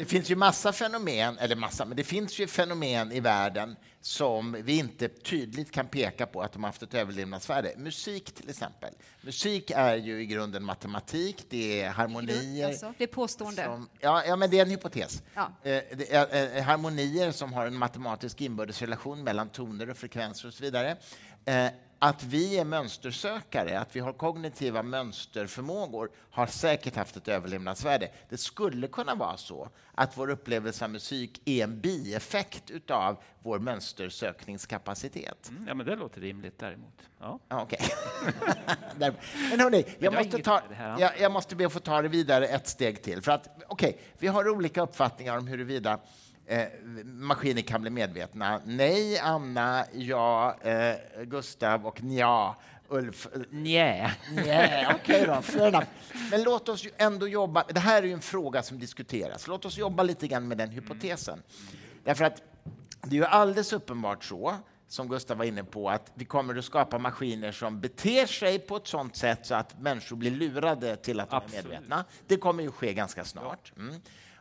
Det 0.00 0.06
finns 0.06 0.30
ju 0.30 0.36
massa 0.36 0.72
fenomen, 0.72 1.38
eller 1.38 1.56
massa, 1.56 1.84
men 1.84 1.96
det 1.96 2.04
finns 2.04 2.38
ju 2.38 2.46
fenomen 2.46 3.12
i 3.12 3.20
världen 3.20 3.76
som 4.00 4.56
vi 4.62 4.78
inte 4.78 5.08
tydligt 5.08 5.70
kan 5.70 5.86
peka 5.86 6.26
på 6.26 6.42
att 6.42 6.52
de 6.52 6.62
har 6.62 6.68
haft 6.68 6.82
ett 6.82 6.94
överlevnadsvärde. 6.94 7.72
Musik 7.76 8.32
till 8.32 8.50
exempel. 8.50 8.94
Musik 9.20 9.70
är 9.70 9.96
ju 9.96 10.22
i 10.22 10.26
grunden 10.26 10.64
matematik, 10.64 11.44
det 11.48 11.82
är 11.82 11.90
harmonier. 11.90 12.68
Alltså, 12.68 12.94
det 12.98 13.04
är 13.04 13.08
påstående. 13.08 13.64
Som, 13.64 13.88
ja, 14.00 14.24
ja, 14.26 14.36
men 14.36 14.50
det 14.50 14.58
är 14.58 14.62
en 14.62 14.70
hypotes. 14.70 15.22
Ja. 15.34 15.52
Eh, 15.62 15.82
är, 16.10 16.56
eh, 16.56 16.62
harmonier 16.62 17.32
som 17.32 17.52
har 17.52 17.66
en 17.66 17.76
matematisk 17.76 18.40
inbördes 18.40 18.80
relation 18.80 19.24
mellan 19.24 19.48
toner 19.48 19.90
och 19.90 19.96
frekvenser 19.96 20.48
och 20.48 20.54
så 20.54 20.62
vidare. 20.62 20.96
Eh, 21.44 21.66
att 22.02 22.22
vi 22.24 22.58
är 22.58 22.64
mönstersökare, 22.64 23.80
att 23.80 23.96
vi 23.96 24.00
har 24.00 24.12
kognitiva 24.12 24.82
mönsterförmågor 24.82 26.10
har 26.30 26.46
säkert 26.46 26.96
haft 26.96 27.16
ett 27.16 27.28
överlevnadsvärde. 27.28 28.10
Det 28.28 28.38
skulle 28.38 28.86
kunna 28.86 29.14
vara 29.14 29.36
så 29.36 29.68
att 29.94 30.16
vår 30.18 30.30
upplevelse 30.30 30.84
av 30.84 30.90
musik 30.90 31.42
är 31.44 31.64
en 31.64 31.80
bieffekt 31.80 32.70
utav 32.70 33.16
vår 33.42 33.58
mönstersökningskapacitet. 33.58 35.48
Mm, 35.48 35.68
ja, 35.68 35.74
men 35.74 35.86
det 35.86 35.96
låter 35.96 36.20
rimligt 36.20 36.58
däremot. 36.58 36.94
Ja. 37.20 37.38
Okej. 37.48 37.80
Där- 38.96 39.14
Men 39.50 39.60
hörni, 39.60 39.84
jag 39.98 40.14
måste, 40.14 40.38
ta, 40.42 40.60
jag, 40.98 41.20
jag 41.20 41.32
måste 41.32 41.56
be 41.56 41.66
att 41.66 41.72
få 41.72 41.80
ta 41.80 42.02
det 42.02 42.08
vidare 42.08 42.46
ett 42.46 42.68
steg 42.68 43.02
till. 43.02 43.22
För 43.22 43.32
att, 43.32 43.48
okej, 43.68 43.98
vi 44.18 44.26
har 44.26 44.48
olika 44.48 44.82
uppfattningar 44.82 45.38
om 45.38 45.46
huruvida 45.46 46.00
eh, 46.50 46.68
maskiner 47.04 47.62
kan 47.62 47.80
bli 47.80 47.90
medvetna. 47.90 48.60
Nej, 48.64 49.18
Anna, 49.18 49.84
ja, 49.92 50.56
eh, 50.62 50.94
Gustav 51.24 51.86
och 51.86 52.02
nja, 52.02 52.54
Ulf. 52.88 53.26
eh, 53.34 53.40
Nja. 53.50 54.10
Okej 54.94 55.24
då, 55.26 55.42
fair 55.42 55.68
enough. 55.68 55.86
Men 56.30 56.42
låt 56.42 56.68
oss 56.68 56.84
ju 56.84 56.90
ändå 56.96 57.28
jobba, 57.28 57.64
det 57.68 57.80
här 57.80 58.02
är 58.02 58.06
ju 58.06 58.12
en 58.12 58.20
fråga 58.20 58.62
som 58.62 58.78
diskuteras, 58.78 59.46
låt 59.46 59.64
oss 59.64 59.78
jobba 59.78 60.02
lite 60.02 60.26
grann 60.28 60.48
med 60.48 60.58
den 60.58 60.70
hypotesen. 60.70 61.42
Därför 62.04 62.24
att 62.24 62.42
det 63.02 63.10
är 63.16 63.20
ju 63.20 63.24
alldeles 63.24 63.72
uppenbart 63.72 64.24
så, 64.24 64.54
som 64.88 65.08
Gustav 65.08 65.36
var 65.36 65.44
inne 65.44 65.64
på, 65.64 65.90
att 65.90 66.12
vi 66.14 66.24
kommer 66.24 66.58
att 66.58 66.64
skapa 66.64 66.98
maskiner 66.98 67.52
som 67.52 67.80
beter 67.80 68.26
sig 68.26 68.58
på 68.58 68.76
ett 68.76 68.86
sådant 68.86 69.16
sätt 69.16 69.46
så 69.46 69.54
att 69.54 69.80
människor 69.80 70.16
blir 70.16 70.30
lurade 70.30 70.96
till 70.96 71.20
att 71.20 71.30
de 71.30 71.36
Absolut. 71.36 71.64
är 71.64 71.68
medvetna. 71.68 72.04
Det 72.26 72.36
kommer 72.36 72.62
ju 72.62 72.70
ske 72.70 72.94
ganska 72.94 73.24
snart. 73.24 73.72
Mm. 73.76 74.00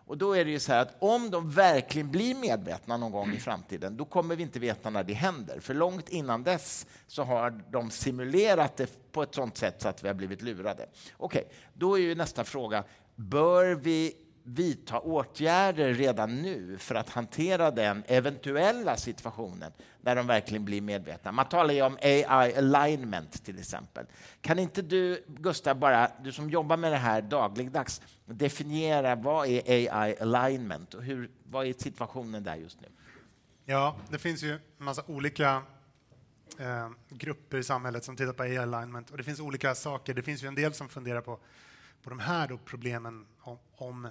Och 0.09 0.17
då 0.17 0.33
är 0.33 0.45
det 0.45 0.51
ju 0.51 0.59
så 0.59 0.71
här 0.71 0.81
att 0.81 0.95
om 0.99 1.31
de 1.31 1.51
verkligen 1.51 2.11
blir 2.11 2.35
medvetna 2.35 2.97
någon 2.97 3.11
gång 3.11 3.33
i 3.33 3.39
framtiden, 3.39 3.97
då 3.97 4.05
kommer 4.05 4.35
vi 4.35 4.43
inte 4.43 4.59
veta 4.59 4.89
när 4.89 5.03
det 5.03 5.13
händer. 5.13 5.59
För 5.59 5.73
långt 5.73 6.09
innan 6.09 6.43
dess 6.43 6.87
så 7.07 7.23
har 7.23 7.63
de 7.71 7.91
simulerat 7.91 8.77
det 8.77 9.11
på 9.11 9.23
ett 9.23 9.35
sådant 9.35 9.57
sätt 9.57 9.81
så 9.81 9.87
att 9.87 10.03
vi 10.03 10.07
har 10.07 10.15
blivit 10.15 10.41
lurade. 10.41 10.89
Okej, 11.17 11.47
då 11.73 11.95
är 11.95 12.01
ju 12.01 12.15
nästa 12.15 12.43
fråga, 12.43 12.83
bör 13.15 13.75
vi 13.75 14.15
vidta 14.53 14.99
åtgärder 14.99 15.93
redan 15.93 16.41
nu 16.41 16.77
för 16.77 16.95
att 16.95 17.09
hantera 17.09 17.71
den 17.71 18.03
eventuella 18.07 18.97
situationen 18.97 19.71
när 20.01 20.15
de 20.15 20.27
verkligen 20.27 20.65
blir 20.65 20.81
medvetna? 20.81 21.31
Man 21.31 21.49
talar 21.49 21.73
ju 21.73 21.81
om 21.81 21.97
AI 22.01 22.55
alignment 22.55 23.45
till 23.45 23.59
exempel. 23.59 24.05
Kan 24.41 24.59
inte 24.59 24.81
du, 24.81 25.23
Gustav, 25.27 25.79
bara, 25.79 26.11
du 26.23 26.31
som 26.31 26.49
jobbar 26.49 26.77
med 26.77 26.91
det 26.91 26.97
här 26.97 27.21
dagligdags, 27.21 28.01
definiera 28.25 29.15
vad 29.15 29.47
är 29.47 29.61
AI 29.67 30.15
alignment 30.19 30.93
och 30.93 31.03
hur, 31.03 31.29
vad 31.43 31.67
är 31.67 31.73
situationen 31.73 32.43
där 32.43 32.55
just 32.55 32.81
nu? 32.81 32.87
Ja, 33.65 33.95
det 34.09 34.17
finns 34.17 34.43
ju 34.43 34.53
en 34.53 34.59
massa 34.77 35.03
olika 35.07 35.61
eh, 36.59 36.89
grupper 37.09 37.57
i 37.57 37.63
samhället 37.63 38.03
som 38.03 38.15
tittar 38.15 38.33
på 38.33 38.43
AI 38.43 38.57
alignment 38.57 39.09
och 39.09 39.17
det 39.17 39.23
finns 39.23 39.39
olika 39.39 39.75
saker. 39.75 40.13
Det 40.13 40.23
finns 40.23 40.43
ju 40.43 40.47
en 40.47 40.55
del 40.55 40.73
som 40.73 40.89
funderar 40.89 41.21
på, 41.21 41.39
på 42.03 42.09
de 42.09 42.19
här 42.19 42.47
då 42.47 42.57
problemen 42.57 43.25
om, 43.41 43.57
om 43.75 44.07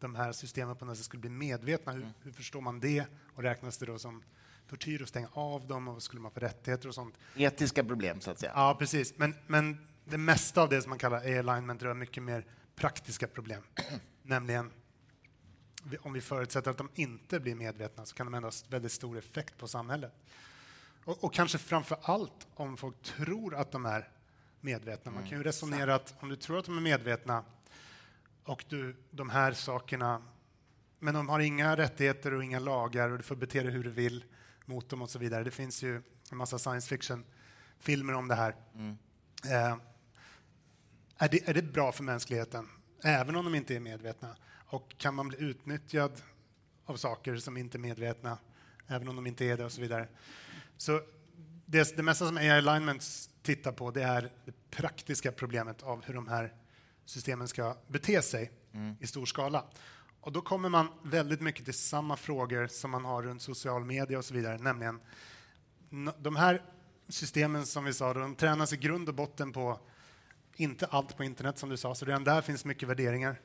de 0.00 0.14
här 0.14 0.32
systemen 0.32 0.76
på 0.76 0.84
något 0.84 0.96
sätt 0.96 1.04
skulle 1.04 1.20
bli 1.20 1.30
medvetna. 1.30 1.92
Hur, 1.92 2.12
hur, 2.22 2.32
förstår 2.32 2.60
man 2.60 2.80
det? 2.80 3.04
Och 3.34 3.42
räknas 3.42 3.78
det 3.78 3.86
då 3.86 3.98
som 3.98 4.22
tortyr 4.68 5.02
att 5.02 5.08
stänga 5.08 5.28
av 5.32 5.66
dem? 5.66 5.88
Och 5.88 5.94
vad 5.94 6.02
skulle 6.02 6.22
man 6.22 6.30
få 6.30 6.40
rättigheter 6.40 6.88
och 6.88 6.94
sånt? 6.94 7.14
Etiska 7.36 7.84
problem, 7.84 8.20
så 8.20 8.30
att 8.30 8.38
säga. 8.38 8.52
Ja, 8.54 8.76
precis. 8.78 9.18
Men, 9.18 9.34
men 9.46 9.86
det 10.04 10.18
mesta 10.18 10.62
av 10.62 10.68
det 10.68 10.82
som 10.82 10.90
man 10.90 10.98
kallar 10.98 11.18
AI 11.18 11.38
alignment 11.38 11.82
rör 11.82 11.94
mycket 11.94 12.22
mer 12.22 12.44
praktiska 12.76 13.26
problem. 13.26 13.62
Nämligen 14.22 14.70
om 16.00 16.12
vi 16.12 16.20
förutsätter 16.20 16.70
att 16.70 16.78
de 16.78 16.88
inte 16.94 17.40
blir 17.40 17.54
medvetna 17.54 18.06
så 18.06 18.14
kan 18.14 18.26
de 18.26 18.34
ändå 18.34 18.46
ha 18.46 18.52
väldigt 18.68 18.92
stor 18.92 19.18
effekt 19.18 19.58
på 19.58 19.68
samhället. 19.68 20.12
Och, 21.04 21.24
och, 21.24 21.34
kanske 21.34 21.58
framför 21.58 21.98
allt 22.02 22.46
om 22.54 22.76
folk 22.76 23.02
tror 23.02 23.54
att 23.54 23.72
de 23.72 23.86
är 23.86 24.08
medvetna. 24.60 25.12
Man 25.12 25.28
kan 25.28 25.38
ju 25.38 25.44
resonera 25.44 25.94
att 25.94 26.14
om 26.20 26.28
du 26.28 26.36
tror 26.36 26.58
att 26.58 26.64
de 26.64 26.76
är 26.76 26.80
medvetna 26.80 27.44
och 28.50 28.64
du, 28.68 28.96
de 29.10 29.30
här 29.30 29.52
sakerna, 29.52 30.22
men 30.98 31.14
de 31.14 31.28
har 31.28 31.40
inga 31.40 31.76
rättigheter 31.76 32.34
och 32.34 32.44
inga 32.44 32.58
lagar 32.58 33.10
och 33.10 33.16
du 33.16 33.22
får 33.22 33.36
bete 33.36 33.62
dig 33.62 33.72
hur 33.72 33.84
du 33.84 33.90
vill 33.90 34.24
mot 34.64 34.88
dem 34.88 35.02
och 35.02 35.10
så 35.10 35.18
vidare. 35.18 35.44
Det 35.44 35.50
finns 35.50 35.82
ju 35.82 36.02
en 36.30 36.38
massa 36.38 36.58
science 36.58 36.88
fiction-filmer 36.88 38.12
om 38.12 38.28
det 38.28 38.34
här. 38.34 38.54
Mm. 38.74 38.98
Eh, 39.44 39.76
är, 41.18 41.28
det, 41.28 41.48
är 41.48 41.54
det 41.54 41.62
bra 41.62 41.92
för 41.92 42.02
mänskligheten, 42.02 42.68
även 43.04 43.36
om 43.36 43.44
de 43.44 43.54
inte 43.54 43.76
är 43.76 43.80
medvetna? 43.80 44.36
Och 44.50 44.94
kan 44.98 45.14
man 45.14 45.28
bli 45.28 45.38
utnyttjad 45.40 46.22
av 46.84 46.96
saker 46.96 47.36
som 47.36 47.56
inte 47.56 47.76
är 47.76 47.80
medvetna, 47.80 48.38
även 48.86 49.08
om 49.08 49.16
de 49.16 49.26
inte 49.26 49.44
är 49.44 49.56
det 49.56 49.64
och 49.64 49.72
så 49.72 49.80
vidare. 49.80 50.08
Så 50.76 51.00
det, 51.66 51.96
det 51.96 52.02
mesta 52.02 52.26
som 52.26 52.36
AI 52.36 52.50
Alignments 52.50 53.30
tittar 53.42 53.72
på 53.72 53.90
det 53.90 54.02
är 54.02 54.30
det 54.44 54.70
praktiska 54.70 55.32
problemet 55.32 55.82
av 55.82 56.04
hur 56.04 56.14
de 56.14 56.28
här 56.28 56.54
systemen 57.10 57.48
ska 57.48 57.76
bete 57.86 58.22
sig 58.22 58.50
mm. 58.72 58.96
i 59.00 59.06
stor 59.06 59.26
skala. 59.26 59.64
Och 60.20 60.32
då 60.32 60.40
kommer 60.40 60.68
man 60.68 60.88
väldigt 61.02 61.40
mycket 61.40 61.64
till 61.64 61.74
samma 61.74 62.16
frågor 62.16 62.66
som 62.66 62.90
man 62.90 63.04
har 63.04 63.22
runt 63.22 63.42
social 63.42 63.84
media 63.84 64.18
och 64.18 64.24
så 64.24 64.34
vidare, 64.34 64.58
nämligen 64.58 65.00
de 66.18 66.36
här 66.36 66.62
systemen 67.08 67.66
som 67.66 67.84
vi 67.84 67.92
sa, 67.92 68.14
de 68.14 68.34
tränas 68.34 68.72
i 68.72 68.76
grund 68.76 69.08
och 69.08 69.14
botten 69.14 69.52
på 69.52 69.80
inte 70.56 70.86
allt 70.86 71.16
på 71.16 71.24
internet 71.24 71.58
som 71.58 71.68
du 71.68 71.76
sa, 71.76 71.94
så 71.94 72.04
redan 72.04 72.24
där 72.24 72.40
finns 72.40 72.64
mycket 72.64 72.88
värderingar. 72.88 73.40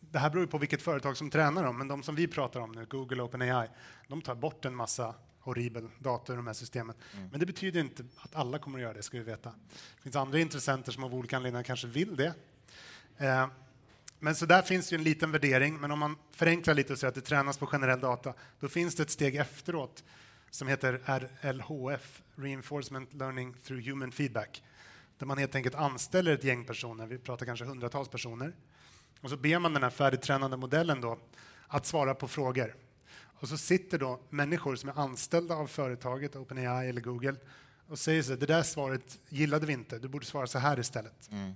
Det 0.00 0.18
här 0.18 0.30
beror 0.30 0.46
på 0.46 0.58
vilket 0.58 0.82
företag 0.82 1.16
som 1.16 1.30
tränar 1.30 1.64
dem, 1.64 1.78
men 1.78 1.88
de 1.88 2.02
som 2.02 2.14
vi 2.14 2.26
pratar 2.26 2.60
om 2.60 2.72
nu, 2.72 2.86
Google 2.86 3.22
och 3.22 3.28
OpenAI, 3.28 3.68
de 4.08 4.22
tar 4.22 4.34
bort 4.34 4.64
en 4.64 4.74
massa 4.74 5.14
horribel 5.40 5.88
dator 5.98 6.34
i 6.34 6.36
de 6.36 6.46
här 6.46 6.54
systemen. 6.54 6.96
Mm. 7.14 7.28
Men 7.28 7.40
det 7.40 7.46
betyder 7.46 7.80
inte 7.80 8.04
att 8.16 8.36
alla 8.36 8.58
kommer 8.58 8.78
att 8.78 8.82
göra 8.82 8.92
det, 8.92 9.02
ska 9.02 9.18
vi 9.18 9.24
veta. 9.24 9.50
Det 9.96 10.02
finns 10.02 10.16
andra 10.16 10.38
intressenter 10.38 10.92
som 10.92 11.04
av 11.04 11.14
olika 11.14 11.36
anledningar 11.36 11.62
kanske 11.62 11.86
vill 11.86 12.16
det. 12.16 12.34
Eh, 13.18 13.46
men 14.18 14.34
så 14.34 14.46
där 14.46 14.62
finns 14.62 14.92
ju 14.92 14.94
en 14.94 15.02
liten 15.02 15.32
värdering, 15.32 15.80
men 15.80 15.90
om 15.90 15.98
man 15.98 16.16
förenklar 16.32 16.74
lite 16.74 16.92
och 16.92 16.98
säger 16.98 17.08
att 17.08 17.14
det 17.14 17.20
tränas 17.20 17.58
på 17.58 17.66
generell 17.66 18.00
data, 18.00 18.34
då 18.60 18.68
finns 18.68 18.94
det 18.94 19.02
ett 19.02 19.10
steg 19.10 19.36
efteråt 19.36 20.04
som 20.50 20.68
heter 20.68 21.00
RLHF, 21.42 22.22
Reinforcement 22.34 23.14
Learning 23.14 23.54
Through 23.64 23.88
Human 23.88 24.12
Feedback, 24.12 24.62
där 25.18 25.26
man 25.26 25.38
helt 25.38 25.54
enkelt 25.54 25.74
anställer 25.74 26.34
ett 26.34 26.44
gäng 26.44 26.64
personer, 26.64 27.06
vi 27.06 27.18
pratar 27.18 27.46
kanske 27.46 27.64
hundratals 27.64 28.08
personer, 28.08 28.52
och 29.20 29.30
så 29.30 29.36
ber 29.36 29.58
man 29.58 29.72
den 29.72 29.82
här 29.82 29.90
färdigtränade 29.90 30.56
modellen 30.56 31.00
då 31.00 31.18
att 31.68 31.86
svara 31.86 32.14
på 32.14 32.28
frågor. 32.28 32.74
Och 33.38 33.48
så 33.48 33.58
sitter 33.58 33.98
då 33.98 34.20
människor 34.30 34.76
som 34.76 34.88
är 34.88 34.98
anställda 35.00 35.54
av 35.54 35.66
företaget, 35.66 36.36
OpenAI 36.36 36.88
eller 36.88 37.00
Google, 37.00 37.36
och 37.88 37.98
säger 37.98 38.22
så 38.22 38.34
det 38.34 38.46
där 38.46 38.62
svaret 38.62 39.18
gillade 39.28 39.66
vi 39.66 39.72
inte, 39.72 39.98
du 39.98 40.08
borde 40.08 40.26
svara 40.26 40.46
så 40.46 40.58
här 40.58 40.78
istället. 40.78 41.28
Mm. 41.30 41.52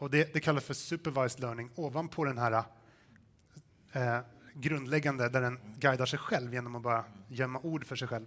Och 0.00 0.10
det, 0.10 0.34
det, 0.34 0.40
kallas 0.40 0.64
för 0.64 0.74
supervised 0.74 1.40
learning 1.40 1.70
ovanpå 1.74 2.24
den 2.24 2.38
här 2.38 2.64
eh, 3.92 4.18
grundläggande, 4.54 5.28
där 5.28 5.40
den 5.40 5.58
guidar 5.78 6.06
sig 6.06 6.18
själv 6.18 6.54
genom 6.54 6.76
att 6.76 6.82
bara 6.82 7.04
gömma 7.28 7.58
ord 7.58 7.86
för 7.86 7.96
sig 7.96 8.08
själv. 8.08 8.26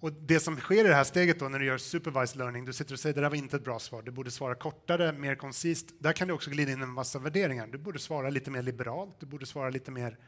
Och 0.00 0.12
det 0.12 0.40
som 0.40 0.56
sker 0.56 0.84
i 0.84 0.88
det 0.88 0.94
här 0.94 1.04
steget 1.04 1.38
då, 1.38 1.48
när 1.48 1.58
du 1.58 1.64
gör 1.64 1.78
supervised 1.78 2.38
learning, 2.38 2.64
du 2.64 2.72
sitter 2.72 2.92
och 2.92 3.00
säger 3.00 3.14
det 3.14 3.20
där 3.20 3.28
var 3.28 3.36
inte 3.36 3.56
ett 3.56 3.64
bra 3.64 3.78
svar, 3.78 4.02
du 4.02 4.10
borde 4.10 4.30
svara 4.30 4.54
kortare, 4.54 5.12
mer 5.12 5.34
koncist. 5.34 5.86
Där 5.98 6.12
kan 6.12 6.28
du 6.28 6.34
också 6.34 6.50
glida 6.50 6.72
in 6.72 6.82
en 6.82 6.90
massa 6.90 7.18
värderingar. 7.18 7.66
Du 7.66 7.78
borde 7.78 7.98
svara 7.98 8.30
lite 8.30 8.50
mer 8.50 8.62
liberalt, 8.62 9.20
du 9.20 9.26
borde 9.26 9.46
svara 9.46 9.70
lite 9.70 9.90
mer 9.90 10.18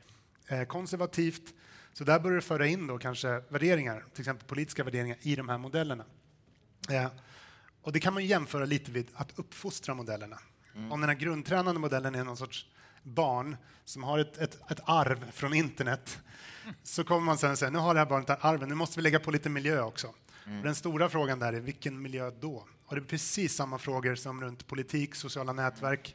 eh, 0.49 0.65
konservativt. 0.65 1.55
Så 1.93 2.05
där 2.05 2.21
börjar 2.21 2.37
du 2.37 2.43
föra 2.43 2.67
in 2.67 2.87
då 2.87 2.99
kanske 2.99 3.43
värderingar, 3.49 4.05
till 4.13 4.21
exempel 4.21 4.49
politiska 4.49 4.85
värderingar, 4.85 5.17
i 5.23 5.37
de 5.37 5.49
här 5.49 5.59
modellerna. 5.59 6.05
Eh, 6.91 7.07
och 7.83 7.93
det 7.93 8.01
kan 8.01 8.15
man 8.15 8.27
jämföra 8.27 8.65
lite 8.65 8.91
vid 8.91 9.07
att 9.15 9.39
uppfostra 9.39 9.95
modellerna. 9.95 10.39
Mm. 10.75 10.93
Om 10.93 11.01
den 11.01 11.09
här 11.09 11.17
grundtränande 11.17 11.81
modellen 11.81 12.15
är 12.15 12.25
någon 12.25 12.37
sorts 12.37 12.67
barn 13.03 13.57
som 13.85 14.03
har 14.05 14.19
ett, 14.19 14.39
ett, 14.39 14.71
ett 14.71 14.81
arv 14.85 15.31
från 15.33 15.55
internet 15.55 16.19
så 16.83 17.05
kommer 17.05 17.21
man 17.21 17.39
sen 17.39 17.57
säga 17.57 17.71
nu 17.71 17.79
har 17.79 17.95
det 17.95 18.01
här 18.01 18.07
barnet 18.07 18.31
ett 18.31 18.45
arv, 18.45 18.67
nu 18.69 18.75
måste 18.75 18.99
vi 18.99 19.03
lägga 19.03 19.21
på 19.21 19.31
lite 19.31 19.49
miljö 19.49 19.83
också. 19.83 20.15
Mm. 20.47 20.63
Den 20.63 20.75
stora 20.75 21.09
frågan 21.09 21.39
där 21.39 21.53
är 21.53 21.61
vilken 21.61 22.03
miljö 22.03 22.31
då? 22.41 22.67
Och 22.87 22.95
det 22.95 23.01
är 23.01 23.05
precis 23.05 23.55
samma 23.55 23.79
frågor 23.79 24.15
som 24.15 24.41
runt 24.41 24.67
politik, 24.67 25.15
sociala 25.15 25.53
nätverk, 25.53 26.15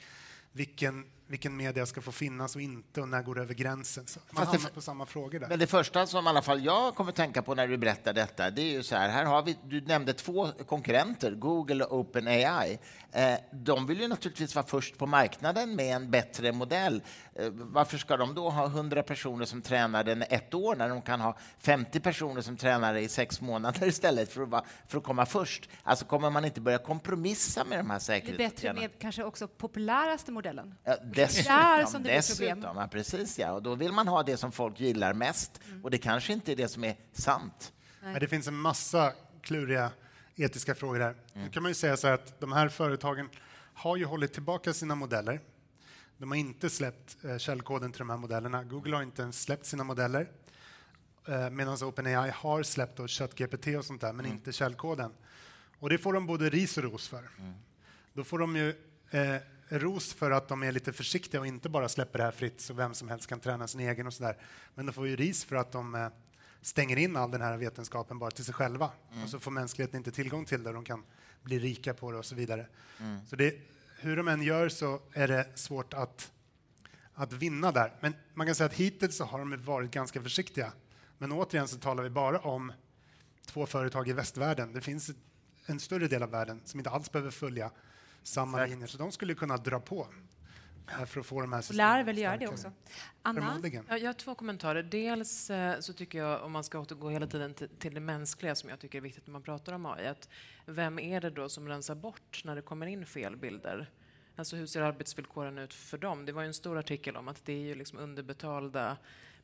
vilken 0.52 1.06
vilken 1.28 1.58
media 1.58 1.86
ska 1.86 2.02
få 2.02 2.12
finnas 2.12 2.56
och 2.56 2.62
inte 2.62 3.02
och 3.02 3.10
när 3.10 3.22
går 3.22 3.36
det 3.36 3.42
över 3.42 3.54
gränsen. 3.54 4.08
Så 4.08 4.20
man 4.32 4.48
hamnar 4.48 4.70
på 4.70 4.82
samma 4.82 5.06
frågor 5.06 5.40
där. 5.40 5.48
Men 5.48 5.60
det 5.60 5.68
första 5.68 6.06
som 6.06 6.26
i 6.26 6.30
alla 6.30 6.42
fall 6.42 6.66
jag 6.66 6.96
kommer 6.96 7.12
tänka 7.12 7.42
på 7.42 7.56
när 7.56 7.68
du 7.68 7.78
berättar 7.78 8.14
detta, 8.14 8.50
det 8.50 8.62
är 8.62 8.72
ju 8.72 8.84
så 8.84 8.96
här, 8.96 9.10
här 9.10 9.26
har 9.26 9.44
vi, 9.44 9.58
du 9.64 9.82
nämnde 9.82 10.14
två 10.14 10.48
konkurrenter, 10.66 11.32
Google 11.32 11.84
och 11.84 12.00
OpenAI. 12.00 12.80
Eh, 13.12 13.34
de 13.52 13.88
vill 13.88 14.02
ju 14.02 14.08
naturligtvis 14.08 14.56
vara 14.56 14.66
först 14.66 14.98
på 14.98 15.06
marknaden 15.06 15.76
med 15.76 15.96
en 15.96 16.12
bättre 16.12 16.52
modell. 16.52 17.02
Eh, 17.36 17.50
varför 17.52 17.98
ska 17.98 18.18
de 18.18 18.36
då 18.36 18.50
ha 18.50 18.66
100 18.66 19.04
personer 19.04 19.46
som 19.46 19.62
tränar 19.62 20.04
den 20.04 20.22
ett 20.22 20.54
år 20.54 20.76
när 20.76 20.90
de 20.90 21.02
kan 21.02 21.22
ha 21.22 21.38
50 21.60 22.00
personer 22.00 22.42
som 22.42 22.58
tränar 22.58 22.96
i 22.96 23.08
sex 23.08 23.42
månader 23.42 23.88
istället 23.88 24.34
för 24.34 24.42
att, 24.42 24.50
vara, 24.50 24.64
för 24.88 24.98
att 24.98 25.04
komma 25.04 25.26
först? 25.26 25.70
Alltså 25.84 26.06
kommer 26.06 26.30
man 26.30 26.46
inte 26.46 26.62
börja 26.62 26.78
kompromissa 26.78 27.64
med 27.64 27.80
de 27.80 27.90
här 27.90 28.00
säkerhetsåtgärderna? 28.00 28.38
Det 28.38 28.70
är 28.70 28.74
bättre 28.74 28.90
med 28.90 29.00
kanske 29.00 29.24
också 29.24 29.48
populäraste 29.48 30.32
modellen? 30.32 30.76
Ja, 30.84 30.96
dessutom, 31.22 31.88
som 31.88 32.04
det 32.04 32.12
dessutom 32.12 32.78
ja, 32.78 32.88
precis 32.92 33.40
ja. 33.40 33.52
Och 33.52 33.64
då 33.64 33.76
vill 33.76 33.92
man 33.92 34.08
ha 34.08 34.24
det 34.24 34.38
som 34.38 34.52
folk 34.52 34.80
gillar 34.80 35.14
mest 35.14 35.62
mm. 35.68 35.84
och 35.84 35.92
det 35.92 35.98
kanske 35.98 36.34
inte 36.34 36.52
är 36.52 36.56
det 36.56 36.68
som 36.68 36.84
är 36.84 36.96
sant. 37.12 37.74
Nej. 38.04 38.20
Det 38.20 38.28
finns 38.28 38.48
en 38.48 38.56
massa 38.56 39.14
kluriga 39.42 39.92
etiska 40.36 40.76
frågor 40.76 41.00
där. 41.00 41.10
Mm. 41.10 41.46
Nu 41.46 41.50
kan 41.50 41.64
man 41.64 41.70
ju 41.70 41.76
säga 41.76 41.98
så 41.98 42.08
att 42.08 42.40
de 42.40 42.52
här 42.52 42.70
företagen 42.70 43.30
har 43.74 43.98
ju 43.98 44.06
hållit 44.06 44.34
tillbaka 44.34 44.74
sina 44.74 44.96
modeller. 44.96 45.42
De 46.18 46.32
har 46.32 46.38
inte 46.38 46.70
släppt 46.70 47.18
eh, 47.24 47.38
källkoden 47.38 47.92
till 47.92 48.00
de 48.00 48.10
här 48.10 48.18
modellerna. 48.18 48.64
Google 48.64 48.96
har 48.96 49.04
inte 49.04 49.22
ens 49.22 49.42
släppt 49.42 49.66
sina 49.66 49.84
modeller. 49.84 50.28
Eh, 51.28 51.50
Medan 51.50 51.84
OpenAI 51.84 52.30
har 52.30 52.64
släppt 52.64 53.10
ChatGPT 53.10 53.68
och 53.68 53.86
sånt 53.86 54.02
där, 54.02 54.14
men 54.14 54.26
mm. 54.26 54.38
inte 54.38 54.52
källkoden. 54.52 55.12
Och 55.80 55.90
det 55.90 55.98
får 55.98 56.14
de 56.14 56.26
både 56.26 56.50
ris 56.50 56.78
och 56.78 56.84
ros 56.84 57.08
för. 57.08 57.30
Mm. 57.40 57.54
Då 58.14 58.24
får 58.24 58.40
de 58.40 58.56
ju 58.56 58.70
eh, 59.12 59.36
ros 59.70 60.14
för 60.14 60.32
att 60.32 60.48
de 60.48 60.64
är 60.64 60.72
lite 60.72 60.94
försiktiga 60.94 61.42
och 61.42 61.48
inte 61.48 61.70
bara 61.70 61.90
släpper 61.90 62.18
det 62.18 62.24
här 62.26 62.32
fritt 62.32 62.62
så 62.62 62.74
vem 62.74 62.94
som 62.94 63.10
helst 63.10 63.28
kan 63.28 63.40
träna 63.40 63.68
sin 63.68 63.80
egen 63.80 64.08
och 64.08 64.14
sådär. 64.14 64.38
Men 64.76 64.86
de 64.86 64.94
får 64.94 65.08
ju 65.08 65.16
ris 65.16 65.46
för 65.46 65.56
att 65.56 65.72
de 65.72 65.96
eh, 65.96 66.08
stänger 66.62 66.98
in 66.98 67.16
all 67.16 67.32
den 67.32 67.42
här 67.42 67.58
vetenskapen 67.58 68.20
bara 68.20 68.32
till 68.32 68.46
sig 68.46 68.54
själva. 68.54 68.92
Mm. 69.12 69.24
Och 69.24 69.30
så 69.30 69.40
får 69.40 69.52
mänskligheten 69.52 69.98
inte 69.98 70.12
tillgång 70.12 70.46
till 70.46 70.64
det, 70.64 70.72
de 70.72 70.84
kan 70.84 71.04
bli 71.42 71.60
rika 71.60 71.94
på 71.94 72.12
det 72.12 72.18
och 72.18 72.26
så 72.26 72.36
vidare. 72.36 72.68
Mm. 73.00 73.26
Så 73.26 73.36
det, 73.36 73.56
hur 74.00 74.18
de 74.18 74.28
än 74.28 74.42
gör 74.42 74.70
så 74.70 75.02
är 75.14 75.28
det 75.28 75.48
svårt 75.56 75.94
att, 75.94 76.32
att 77.14 77.34
vinna 77.34 77.72
där. 77.72 77.94
Men 78.00 78.14
man 78.34 78.48
kan 78.48 78.56
säga 78.56 78.66
att 78.66 78.74
hittills 78.74 79.18
så 79.18 79.26
har 79.26 79.40
de 79.40 79.64
varit 79.64 79.92
ganska 79.92 80.22
försiktiga. 80.22 80.72
Men 81.18 81.32
återigen 81.32 81.68
så 81.68 81.78
talar 81.78 82.04
vi 82.04 82.10
bara 82.10 82.40
om 82.40 82.74
två 83.46 83.66
företag 83.66 84.08
i 84.08 84.14
västvärlden. 84.14 84.74
Det 84.74 84.82
finns 84.82 85.12
en 85.66 85.80
större 85.80 86.08
del 86.08 86.24
av 86.24 86.30
världen 86.30 86.62
som 86.66 86.80
inte 86.80 86.90
alls 86.90 87.12
behöver 87.12 87.32
följa 87.32 87.72
samma 88.28 88.58
Exakt. 88.58 88.70
linjer, 88.70 88.88
så 88.88 88.98
de 88.98 89.12
skulle 89.12 89.36
kunna 89.36 89.58
dra 89.58 89.80
på 89.80 90.08
för 91.08 91.20
att 91.20 91.26
få 91.26 91.42
de 91.42 91.54
här 91.54 91.62
systemen 91.62 91.78
Lär 91.78 92.04
väl 92.04 92.18
göra 92.18 92.38
det 92.38 92.48
också. 92.48 92.72
Anna? 93.22 93.62
Ja, 93.88 93.98
jag 93.98 94.08
har 94.08 94.14
två 94.14 94.36
kommentarer. 94.36 94.84
Dels 94.84 95.50
eh, 95.50 95.80
så 95.80 95.94
tycker 95.94 96.20
jag, 96.20 96.44
om 96.44 96.52
man 96.52 96.64
ska 96.64 96.80
återgå 96.80 97.10
hela 97.10 97.28
tiden 97.28 97.54
till, 97.54 97.70
till 97.70 97.94
det 97.94 98.00
mänskliga 98.00 98.56
som 98.56 98.70
jag 98.70 98.80
tycker 98.80 98.98
är 98.98 99.02
viktigt 99.02 99.28
när 99.28 99.32
man 99.32 99.42
pratar 99.42 99.74
om 99.74 99.86
AI, 99.86 100.08
att 100.08 100.30
vem 100.66 101.00
är 101.00 101.22
det 101.22 101.30
då 101.30 101.50
som 101.50 101.68
rensar 101.68 101.96
bort 101.96 102.42
när 102.46 102.56
det 102.56 102.62
kommer 102.62 102.88
in 102.88 103.06
fel 103.06 103.36
bilder? 103.36 103.90
Alltså 104.36 104.56
hur 104.56 104.66
ser 104.66 104.82
arbetsvillkoren 104.82 105.58
ut 105.58 105.74
för 105.74 105.98
dem? 105.98 106.26
Det 106.26 106.32
var 106.32 106.42
ju 106.42 106.48
en 106.48 106.54
stor 106.54 106.78
artikel 106.78 107.16
om 107.16 107.28
att 107.28 107.46
det 107.46 107.54
är 107.54 107.66
ju 107.66 107.76
liksom 107.76 108.00
underbetalda 108.00 108.98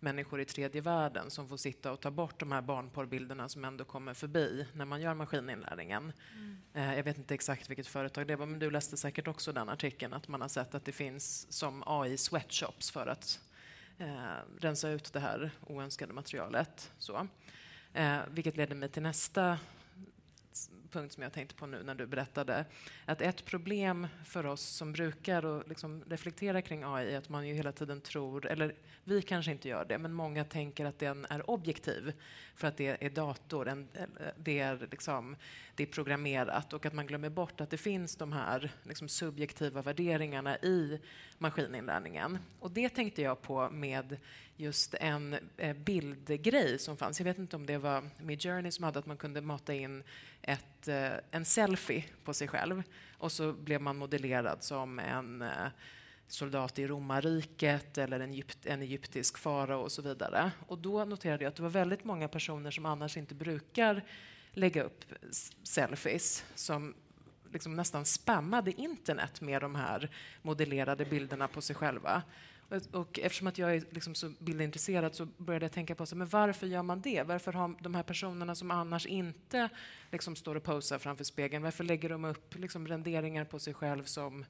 människor 0.03 0.41
i 0.41 0.45
tredje 0.45 0.81
världen 0.81 1.29
som 1.29 1.49
får 1.49 1.57
sitta 1.57 1.91
och 1.91 1.99
ta 1.99 2.11
bort 2.11 2.39
de 2.39 2.51
här 2.51 2.61
barnporrbilderna 2.61 3.49
som 3.49 3.65
ändå 3.65 3.83
kommer 3.83 4.13
förbi 4.13 4.67
när 4.73 4.85
man 4.85 5.01
gör 5.01 5.13
maskininlärningen. 5.13 6.13
Mm. 6.73 6.95
Jag 6.95 7.03
vet 7.03 7.17
inte 7.17 7.33
exakt 7.33 7.69
vilket 7.69 7.87
företag 7.87 8.27
det 8.27 8.35
var, 8.35 8.45
men 8.45 8.59
du 8.59 8.71
läste 8.71 8.97
säkert 8.97 9.27
också 9.27 9.51
den 9.51 9.69
artikeln 9.69 10.13
att 10.13 10.27
man 10.27 10.41
har 10.41 10.47
sett 10.47 10.75
att 10.75 10.85
det 10.85 10.91
finns 10.91 11.51
som 11.51 11.83
AI 11.85 12.17
sweatshops 12.17 12.91
för 12.91 13.07
att 13.07 13.39
eh, 13.97 14.13
rensa 14.59 14.89
ut 14.89 15.13
det 15.13 15.19
här 15.19 15.51
oönskade 15.67 16.13
materialet. 16.13 16.91
Så. 16.97 17.27
Eh, 17.93 18.17
vilket 18.29 18.57
leder 18.57 18.75
mig 18.75 18.89
till 18.89 19.03
nästa 19.03 19.57
punkt 20.93 21.13
som 21.13 21.23
jag 21.23 21.33
tänkte 21.33 21.55
på 21.55 21.65
nu 21.65 21.83
när 21.83 21.95
du 21.95 22.05
berättade. 22.05 22.65
Att 23.05 23.21
ett 23.21 23.45
problem 23.45 24.07
för 24.25 24.45
oss 24.45 24.61
som 24.61 24.93
brukar 24.93 25.45
och 25.45 25.67
liksom 25.67 26.03
reflektera 26.07 26.61
kring 26.61 26.83
AI 26.83 27.13
är 27.13 27.17
att 27.17 27.29
man 27.29 27.47
ju 27.47 27.53
hela 27.53 27.71
tiden 27.71 28.01
tror, 28.01 28.45
eller 28.45 28.75
vi 29.03 29.21
kanske 29.21 29.51
inte 29.51 29.69
gör 29.69 29.85
det, 29.85 29.97
men 29.97 30.13
många 30.13 30.43
tänker 30.43 30.85
att 30.85 30.99
den 30.99 31.25
är 31.29 31.49
objektiv 31.49 32.13
för 32.55 32.67
att 32.67 32.77
det 32.77 33.05
är 33.05 33.09
dator, 33.09 33.87
det 34.37 34.59
är, 34.59 34.87
liksom, 34.91 35.35
det 35.75 35.83
är 35.83 35.87
programmerat 35.87 36.73
och 36.73 36.85
att 36.85 36.93
man 36.93 37.07
glömmer 37.07 37.29
bort 37.29 37.61
att 37.61 37.69
det 37.69 37.77
finns 37.77 38.15
de 38.15 38.33
här 38.33 38.71
liksom 38.83 39.07
subjektiva 39.07 39.81
värderingarna 39.81 40.57
i 40.57 40.99
maskininlärningen. 41.37 42.37
Och 42.59 42.71
det 42.71 42.89
tänkte 42.89 43.21
jag 43.21 43.41
på 43.41 43.69
med 43.69 44.17
just 44.57 44.93
en 44.93 45.35
eh, 45.57 45.75
bildgrej 45.75 46.79
som 46.79 46.97
fanns. 46.97 47.19
Jag 47.19 47.25
vet 47.25 47.37
inte 47.37 47.55
om 47.55 47.65
det 47.65 47.77
var 47.77 48.09
Midjourney 48.21 48.71
som 48.71 48.83
hade 48.83 48.99
att 48.99 49.05
man 49.05 49.17
kunde 49.17 49.41
mata 49.41 49.73
in 49.73 50.03
ett, 50.41 50.87
eh, 50.87 51.11
en 51.31 51.45
selfie 51.45 52.03
på 52.23 52.33
sig 52.33 52.47
själv 52.47 52.83
och 53.17 53.31
så 53.31 53.53
blev 53.53 53.81
man 53.81 53.97
modellerad 53.97 54.63
som 54.63 54.99
en 54.99 55.41
eh, 55.41 55.67
soldat 56.27 56.79
i 56.79 56.87
romarriket 56.87 57.97
eller 57.97 58.19
en, 58.19 58.31
egypt, 58.31 58.65
en 58.65 58.81
egyptisk 58.81 59.37
farao 59.37 59.81
och 59.81 59.91
så 59.91 60.01
vidare. 60.01 60.51
Och 60.67 60.77
då 60.77 61.05
noterade 61.05 61.43
jag 61.43 61.49
att 61.49 61.55
det 61.55 61.63
var 61.63 61.69
väldigt 61.69 62.03
många 62.03 62.27
personer 62.27 62.71
som 62.71 62.85
annars 62.85 63.17
inte 63.17 63.35
brukar 63.35 64.01
lägga 64.51 64.83
upp 64.83 65.05
selfies 65.63 66.45
som 66.55 66.93
liksom 67.51 67.75
nästan 67.75 68.05
spammade 68.05 68.71
internet 68.71 69.41
med 69.41 69.61
de 69.61 69.75
här 69.75 70.09
modellerade 70.41 71.05
bilderna 71.05 71.47
på 71.47 71.61
sig 71.61 71.75
själva. 71.75 72.23
Och 72.91 73.19
eftersom 73.19 73.47
att 73.47 73.57
jag 73.57 73.75
är 73.75 73.83
liksom 73.89 74.15
så 74.15 74.29
bildintresserad 74.39 75.15
så 75.15 75.25
började 75.25 75.65
jag 75.65 75.71
tänka 75.71 75.95
på 75.95 76.05
så, 76.05 76.15
men 76.15 76.27
varför 76.27 76.67
gör 76.67 76.83
man 76.83 77.01
det? 77.01 77.23
Varför 77.23 77.53
har 77.53 77.75
de 77.79 77.95
här 77.95 78.03
personerna 78.03 78.55
som 78.55 78.71
annars 78.71 79.05
inte 79.05 79.69
liksom 80.11 80.35
står 80.35 80.55
och 80.55 80.63
posar 80.63 80.99
framför 80.99 81.23
spegeln, 81.23 81.63
varför 81.63 81.83
lägger 81.83 82.09
de 82.09 82.25
upp 82.25 82.55
liksom 82.55 82.87
renderingar 82.87 83.45
på 83.45 83.59
sig 83.59 83.73
själv 83.73 84.03
som 84.03 84.45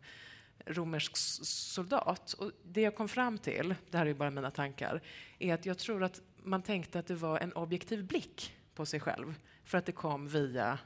romersk 0.65 1.17
soldat? 1.17 2.33
Och 2.33 2.51
det 2.63 2.81
jag 2.81 2.95
kom 2.95 3.07
fram 3.07 3.37
till, 3.37 3.75
det 3.91 3.97
här 3.97 4.05
är 4.05 4.13
bara 4.13 4.29
mina 4.29 4.51
tankar, 4.51 5.01
är 5.39 5.53
att 5.53 5.65
jag 5.65 5.77
tror 5.77 6.03
att 6.03 6.21
man 6.43 6.61
tänkte 6.61 6.99
att 6.99 7.07
det 7.07 7.15
var 7.15 7.39
en 7.39 7.53
objektiv 7.53 8.05
blick 8.05 8.53
på 8.75 8.85
sig 8.85 8.99
själv 8.99 9.35
för 9.63 9.77
att 9.77 9.85
det 9.85 9.91
kom 9.91 10.27
via 10.27 10.79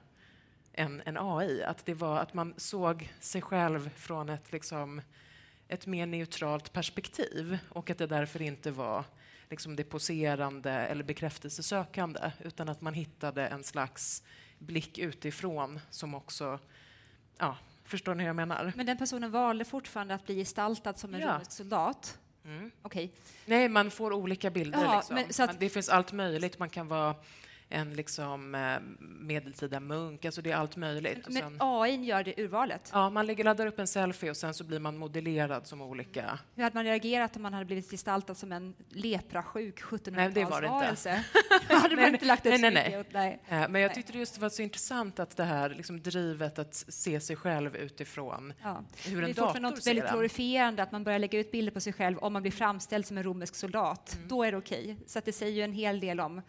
en, 0.71 1.01
en 1.05 1.17
AI. 1.17 1.63
Att 1.63 1.85
det 1.85 1.93
var 1.93 2.19
att 2.19 2.33
man 2.33 2.53
såg 2.57 3.13
sig 3.19 3.41
själv 3.41 3.89
från 3.89 4.29
ett 4.29 4.51
liksom 4.51 5.01
ett 5.67 5.85
mer 5.85 6.05
neutralt 6.05 6.73
perspektiv 6.73 7.57
och 7.69 7.89
att 7.89 7.97
det 7.97 8.07
därför 8.07 8.41
inte 8.41 8.71
var 8.71 9.03
liksom 9.49 9.75
det 9.75 9.83
poserande 9.83 10.71
eller 10.71 11.03
bekräftelsesökande 11.03 12.31
utan 12.39 12.69
att 12.69 12.81
man 12.81 12.93
hittade 12.93 13.47
en 13.47 13.63
slags 13.63 14.23
blick 14.59 14.97
utifrån 14.97 15.79
som 15.89 16.15
också... 16.15 16.59
Ja, 17.37 17.57
förstår 17.83 18.15
ni 18.15 18.23
hur 18.23 18.27
jag 18.27 18.35
menar? 18.35 18.73
Men 18.75 18.85
den 18.85 18.97
personen 18.97 19.31
valde 19.31 19.65
fortfarande 19.65 20.13
att 20.15 20.25
bli 20.25 20.35
gestaltad 20.35 20.93
som 20.93 21.13
en 21.13 21.21
ja. 21.21 21.27
romersk 21.27 21.51
soldat? 21.51 22.19
Mm. 22.45 22.71
Okay. 22.83 23.09
Nej, 23.45 23.69
man 23.69 23.91
får 23.91 24.13
olika 24.13 24.49
bilder. 24.49 24.83
Ja, 24.83 25.03
liksom. 25.17 25.45
att... 25.49 25.59
Det 25.59 25.69
finns 25.69 25.89
allt 25.89 26.11
möjligt. 26.11 26.59
Man 26.59 26.69
kan 26.69 26.87
vara 26.87 27.15
en 27.69 27.93
liksom, 27.93 28.55
eh, 28.55 28.79
medeltida 28.99 29.79
munk. 29.79 30.25
Alltså 30.25 30.41
det 30.41 30.51
är 30.51 30.55
allt 30.55 30.75
möjligt. 30.75 31.23
Men 31.25 31.33
sen, 31.33 31.57
AI 31.59 31.95
gör 32.05 32.23
det 32.23 32.39
urvalet? 32.41 32.89
Ja, 32.93 33.09
man 33.09 33.25
lägger, 33.25 33.43
laddar 33.43 33.67
upp 33.67 33.79
en 33.79 33.87
selfie 33.87 34.29
och 34.29 34.37
sen 34.37 34.53
så 34.53 34.63
blir 34.63 34.79
man 34.79 34.97
modellerad 34.97 35.67
som 35.67 35.81
olika... 35.81 36.39
Hur 36.55 36.63
hade 36.63 36.75
man 36.75 36.83
reagerat 36.83 37.35
om 37.35 37.41
man 37.41 37.53
hade 37.53 37.65
blivit 37.65 37.91
gestaltad 37.91 38.35
som 38.35 38.51
en 38.51 38.73
leprasjuk 38.89 39.81
1700-talsvarelse? 39.81 41.19
hade 41.69 41.95
man 41.95 42.13
inte 42.13 42.25
lagt 42.25 42.43
nej, 42.43 42.57
nej, 42.57 42.71
nej. 42.71 43.03
nej. 43.11 43.41
Eh, 43.49 43.69
men 43.69 43.81
jag 43.81 43.93
tyckte 43.93 44.11
det 44.11 44.19
just 44.19 44.37
var 44.37 44.49
så 44.49 44.61
intressant 44.61 45.19
att 45.19 45.37
det 45.37 45.43
här 45.43 45.69
liksom, 45.69 46.01
drivet 46.01 46.59
att 46.59 46.75
se 46.75 47.19
sig 47.19 47.35
själv 47.35 47.75
utifrån 47.75 48.53
ja. 48.63 48.83
hur 49.05 49.23
en 49.23 49.33
dator 49.33 49.47
ser 49.47 49.53
Det 49.53 49.59
är 49.59 49.71
något 49.71 49.87
väldigt 49.87 50.09
glorifierande 50.09 50.83
att 50.83 50.91
man 50.91 51.03
börjar 51.03 51.19
lägga 51.19 51.39
ut 51.39 51.51
bilder 51.51 51.71
på 51.71 51.81
sig 51.81 51.93
själv 51.93 52.17
om 52.17 52.33
man 52.33 52.41
blir 52.41 52.51
framställd 52.51 53.05
som 53.05 53.17
en 53.17 53.23
romersk 53.23 53.55
soldat. 53.55 54.15
Mm. 54.15 54.27
Då 54.27 54.43
är 54.43 54.51
det 54.51 54.57
okej. 54.57 54.83
Okay. 54.83 54.95
Så 55.07 55.19
det 55.25 55.33
säger 55.33 55.53
ju 55.53 55.61
en 55.61 55.73
hel 55.73 55.99
del 55.99 56.19
om 56.19 56.41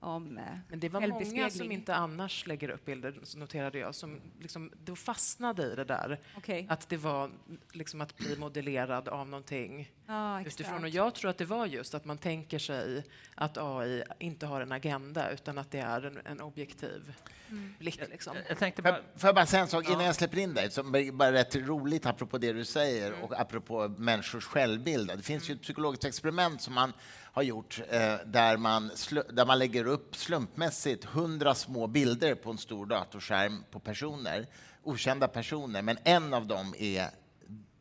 om 0.00 0.38
eh, 0.38 0.44
Men 0.68 0.80
det 0.80 0.88
var 0.88 1.00
många 1.06 1.50
som 1.50 1.72
inte 1.72 1.94
annars 1.94 2.46
lägger 2.46 2.68
upp 2.68 2.84
bilder, 2.84 3.20
noterade 3.36 3.78
jag, 3.78 3.94
som 3.94 4.20
liksom, 4.40 4.70
då 4.84 4.96
fastnade 4.96 5.72
i 5.72 5.74
det 5.74 5.84
där. 5.84 6.20
Okay. 6.36 6.66
Att 6.68 6.88
det 6.88 6.96
var 6.96 7.30
liksom 7.72 8.00
att 8.00 8.16
bli 8.16 8.36
modellerad 8.36 9.08
av 9.08 9.28
någonting 9.28 9.92
ah, 10.06 10.40
utifrån. 10.40 10.84
Och 10.84 10.88
jag 10.88 11.14
tror 11.14 11.30
att 11.30 11.38
det 11.38 11.44
var 11.44 11.66
just 11.66 11.94
att 11.94 12.04
man 12.04 12.18
tänker 12.18 12.58
sig 12.58 13.04
att 13.34 13.58
AI 13.58 14.02
inte 14.18 14.46
har 14.46 14.60
en 14.60 14.72
agenda 14.72 15.30
utan 15.30 15.58
att 15.58 15.70
det 15.70 15.80
är 15.80 16.02
en, 16.02 16.18
en 16.26 16.40
objektiv 16.40 17.14
mm. 17.48 17.74
blick. 17.78 18.00
Liksom. 18.10 18.36
Jag, 18.36 18.44
jag 18.48 18.58
tänkte 18.58 18.82
bara... 18.82 18.96
Får 19.16 19.28
jag 19.28 19.34
bara 19.34 19.46
säga 19.46 19.62
en 19.62 19.68
sak 19.68 19.84
innan 19.84 20.00
ja. 20.00 20.06
jag 20.06 20.14
släpper 20.14 20.38
in 20.38 20.54
dig, 20.54 20.70
som 20.70 20.94
är 20.94 21.12
bara 21.12 21.32
rätt 21.32 21.56
roligt 21.56 22.06
apropå 22.06 22.38
det 22.38 22.52
du 22.52 22.64
säger 22.64 23.12
mm. 23.12 23.22
och 23.22 23.40
apropå 23.40 23.88
människors 23.88 24.44
självbild. 24.44 25.12
Det 25.16 25.22
finns 25.22 25.50
ju 25.50 25.54
ett 25.54 25.62
psykologiskt 25.62 26.04
experiment 26.04 26.62
som 26.62 26.74
man 26.74 26.92
har 27.40 27.44
gjort 27.44 27.80
eh, 27.90 28.14
där, 28.26 28.56
man 28.56 28.90
där 29.28 29.46
man 29.46 29.58
lägger 29.58 29.86
upp 29.86 30.16
slumpmässigt 30.16 31.04
hundra 31.04 31.54
små 31.54 31.86
bilder 31.86 32.34
på 32.34 32.50
en 32.50 32.58
stor 32.58 32.86
datorskärm 32.86 33.64
på 33.70 33.80
personer, 33.80 34.46
okända 34.82 35.28
personer, 35.28 35.82
men 35.82 35.98
en 36.04 36.34
av 36.34 36.46
dem 36.46 36.74
är 36.78 37.10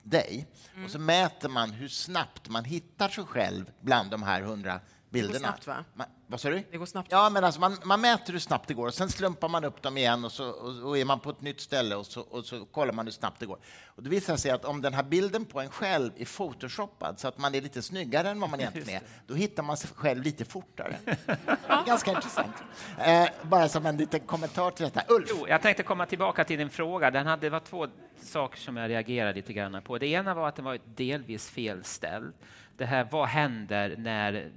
dig. 0.03 0.47
Mm. 0.73 0.85
Och 0.85 0.91
så 0.91 0.99
mäter 0.99 1.49
man 1.49 1.71
hur 1.71 1.87
snabbt 1.87 2.49
man 2.49 2.63
hittar 2.63 3.09
sig 3.09 3.23
själv 3.23 3.71
bland 3.81 4.11
de 4.11 4.23
här 4.23 4.41
hundra 4.41 4.79
bilderna. 5.09 5.33
Det 5.33 5.39
går 5.39 5.45
snabbt, 5.45 5.67
va? 5.67 5.85
Man, 5.93 6.07
vad 6.27 6.39
sa 6.39 6.49
du? 6.49 6.63
Det 6.71 6.77
går 6.77 6.85
snabbt. 6.85 7.07
Ja, 7.11 7.29
men 7.29 7.43
alltså 7.43 7.59
man, 7.59 7.77
man 7.83 8.01
mäter 8.01 8.33
hur 8.33 8.39
snabbt 8.39 8.67
det 8.67 8.73
går 8.73 8.87
och 8.87 8.93
sen 8.93 9.09
slumpar 9.09 9.49
man 9.49 9.63
upp 9.63 9.81
dem 9.81 9.97
igen 9.97 10.25
och 10.25 10.31
så 10.31 10.49
och, 10.49 10.89
och 10.89 10.97
är 10.97 11.05
man 11.05 11.19
på 11.19 11.29
ett 11.29 11.41
nytt 11.41 11.61
ställe 11.61 11.95
och 11.95 12.05
så, 12.05 12.21
och 12.21 12.45
så 12.45 12.65
kollar 12.65 12.93
man 12.93 13.05
hur 13.05 13.11
snabbt 13.11 13.39
det 13.39 13.45
går. 13.45 13.59
Och 13.85 14.03
det 14.03 14.09
visar 14.09 14.37
sig 14.37 14.51
att 14.51 14.65
om 14.65 14.81
den 14.81 14.93
här 14.93 15.03
bilden 15.03 15.45
på 15.45 15.61
en 15.61 15.69
själv 15.69 16.11
är 16.17 16.25
photoshoppad 16.25 17.19
så 17.19 17.27
att 17.27 17.37
man 17.37 17.55
är 17.55 17.61
lite 17.61 17.81
snyggare 17.81 18.29
än 18.29 18.39
vad 18.39 18.49
man 18.49 18.59
egentligen 18.59 18.89
är, 18.89 19.01
då 19.27 19.33
hittar 19.33 19.63
man 19.63 19.77
sig 19.77 19.89
själv 19.95 20.23
lite 20.23 20.45
fortare. 20.45 20.99
ganska 21.85 22.11
intressant. 22.11 22.55
Eh, 22.97 23.29
bara 23.41 23.69
som 23.69 23.85
en 23.85 23.97
liten 23.97 24.19
kommentar 24.19 24.71
till 24.71 24.85
detta. 24.85 25.13
Ulf? 25.13 25.29
Jo, 25.29 25.45
jag 25.47 25.61
tänkte 25.61 25.83
komma 25.83 26.05
tillbaka 26.05 26.43
till 26.43 26.57
din 26.57 26.69
fråga. 26.69 27.11
Den 27.11 27.27
hade, 27.27 27.45
det 27.45 27.49
var 27.49 27.59
två 27.59 27.87
saker 28.21 28.57
som 28.57 28.77
jag 28.77 28.89
reagerade 28.89 29.33
lite 29.33 29.53
grann 29.53 29.81
på. 29.81 29.97
Det 29.97 30.07
ena 30.07 30.33
var 30.33 30.47
att 30.47 30.55
den 30.55 30.65
var 30.65 30.79
delvis 30.85 31.49
felställd. 31.49 32.33
Det 32.77 32.85
här, 32.85 33.07
vad 33.11 33.27
händer 33.27 33.95
när 33.97 34.51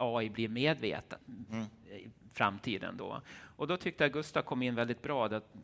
AI 0.00 0.30
blir 0.30 0.48
medveten 0.48 1.18
mm. 1.50 1.64
i 1.90 2.10
framtiden. 2.32 2.96
Då. 2.96 3.22
Och 3.56 3.66
då 3.66 3.76
tyckte 3.76 4.04
jag 4.04 4.12
Gustav 4.12 4.42
kom 4.42 4.62
in 4.62 4.74
väldigt 4.74 5.02
bra 5.02 5.26
att 5.26 5.54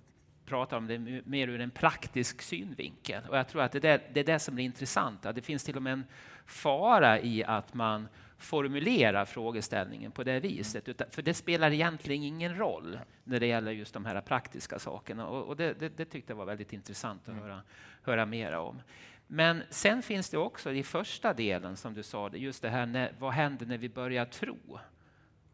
prata 0.46 0.76
om 0.76 0.86
det 0.86 0.98
mer 1.26 1.48
ur 1.48 1.60
en 1.60 1.70
praktisk 1.70 2.42
synvinkel. 2.42 3.22
Och 3.28 3.38
jag 3.38 3.48
tror 3.48 3.62
att 3.62 3.72
det 3.72 3.84
är 3.84 4.00
det, 4.12 4.20
är 4.20 4.24
det 4.24 4.38
som 4.38 4.58
är 4.58 4.62
intressant. 4.62 5.22
Det 5.22 5.42
finns 5.42 5.64
till 5.64 5.76
och 5.76 5.82
med 5.82 5.92
en 5.92 6.04
fara 6.46 7.20
i 7.20 7.44
att 7.44 7.74
man 7.74 8.08
formulerar 8.38 9.24
frågeställningen 9.24 10.12
på 10.12 10.24
det 10.24 10.40
viset. 10.40 10.88
För 11.14 11.22
det 11.22 11.34
spelar 11.34 11.70
egentligen 11.70 12.22
ingen 12.22 12.56
roll 12.58 12.98
när 13.24 13.40
det 13.40 13.46
gäller 13.46 13.72
just 13.72 13.94
de 13.94 14.04
här 14.04 14.20
praktiska 14.20 14.78
sakerna. 14.78 15.26
Och, 15.26 15.56
det, 15.56 15.80
det, 15.80 15.88
det 15.88 16.04
tyckte 16.04 16.32
jag 16.32 16.36
var 16.36 16.44
väldigt 16.44 16.72
intressant 16.72 17.22
att 17.22 17.28
mm. 17.28 17.42
höra, 17.42 17.62
höra 18.02 18.26
mera 18.26 18.60
om. 18.60 18.82
Men 19.26 19.62
sen 19.70 20.02
finns 20.02 20.30
det 20.30 20.38
också 20.38 20.72
i 20.72 20.82
första 20.82 21.34
delen 21.34 21.76
som 21.76 21.94
du 21.94 22.02
sa, 22.02 22.30
just 22.32 22.62
det 22.62 22.70
här 22.70 22.86
när, 22.86 23.12
vad 23.18 23.32
händer 23.32 23.66
när 23.66 23.78
vi 23.78 23.88
börjar 23.88 24.24
tro 24.24 24.78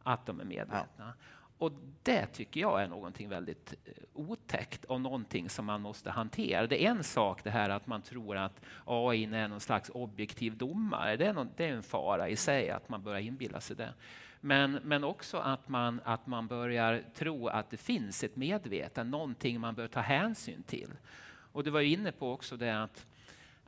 att 0.03 0.27
de 0.27 0.41
är 0.41 0.45
medvetna? 0.45 0.87
Ja. 0.97 1.13
Och 1.59 1.73
det 2.03 2.27
tycker 2.27 2.61
jag 2.61 2.83
är 2.83 2.89
någonting 2.89 3.29
väldigt 3.29 3.75
eh, 3.85 3.93
otäckt 4.13 4.85
och 4.85 5.01
någonting 5.01 5.49
som 5.49 5.65
man 5.65 5.81
måste 5.81 6.11
hantera. 6.11 6.67
Det 6.67 6.85
är 6.85 6.91
en 6.91 7.05
sak 7.05 7.45
det 7.45 7.51
här 7.51 7.71
att 7.71 7.87
man 7.87 8.03
tror 8.03 8.37
att 8.37 8.61
AI 8.85 9.25
är 9.25 9.49
någon 9.49 9.61
slags 9.61 9.91
objektiv 9.95 10.57
domare. 10.57 11.17
Det 11.17 11.27
är, 11.27 11.33
någon, 11.33 11.51
det 11.57 11.65
är 11.65 11.73
en 11.73 11.83
fara 11.83 12.29
i 12.29 12.37
sig 12.37 12.71
att 12.71 12.89
man 12.89 13.03
börjar 13.03 13.21
inbilla 13.21 13.61
sig 13.61 13.77
det. 13.77 13.95
Men, 14.41 14.73
men 14.73 15.05
också 15.05 15.37
att 15.37 15.69
man, 15.69 16.01
att 16.05 16.27
man 16.27 16.47
börjar 16.47 17.03
tro 17.15 17.49
att 17.49 17.71
det 17.71 17.77
finns 17.77 18.25
ett 18.25 18.37
medvetande, 18.37 19.11
någonting 19.11 19.61
man 19.61 19.75
bör 19.75 19.89
ta 19.89 20.01
hänsyn 20.01 20.63
till. 20.63 20.91
Och 21.53 21.65
du 21.65 21.71
var 21.71 21.81
inne 21.81 22.13
på 22.13 22.33
också 22.33 22.57
det 22.57 22.83
att 22.83 23.07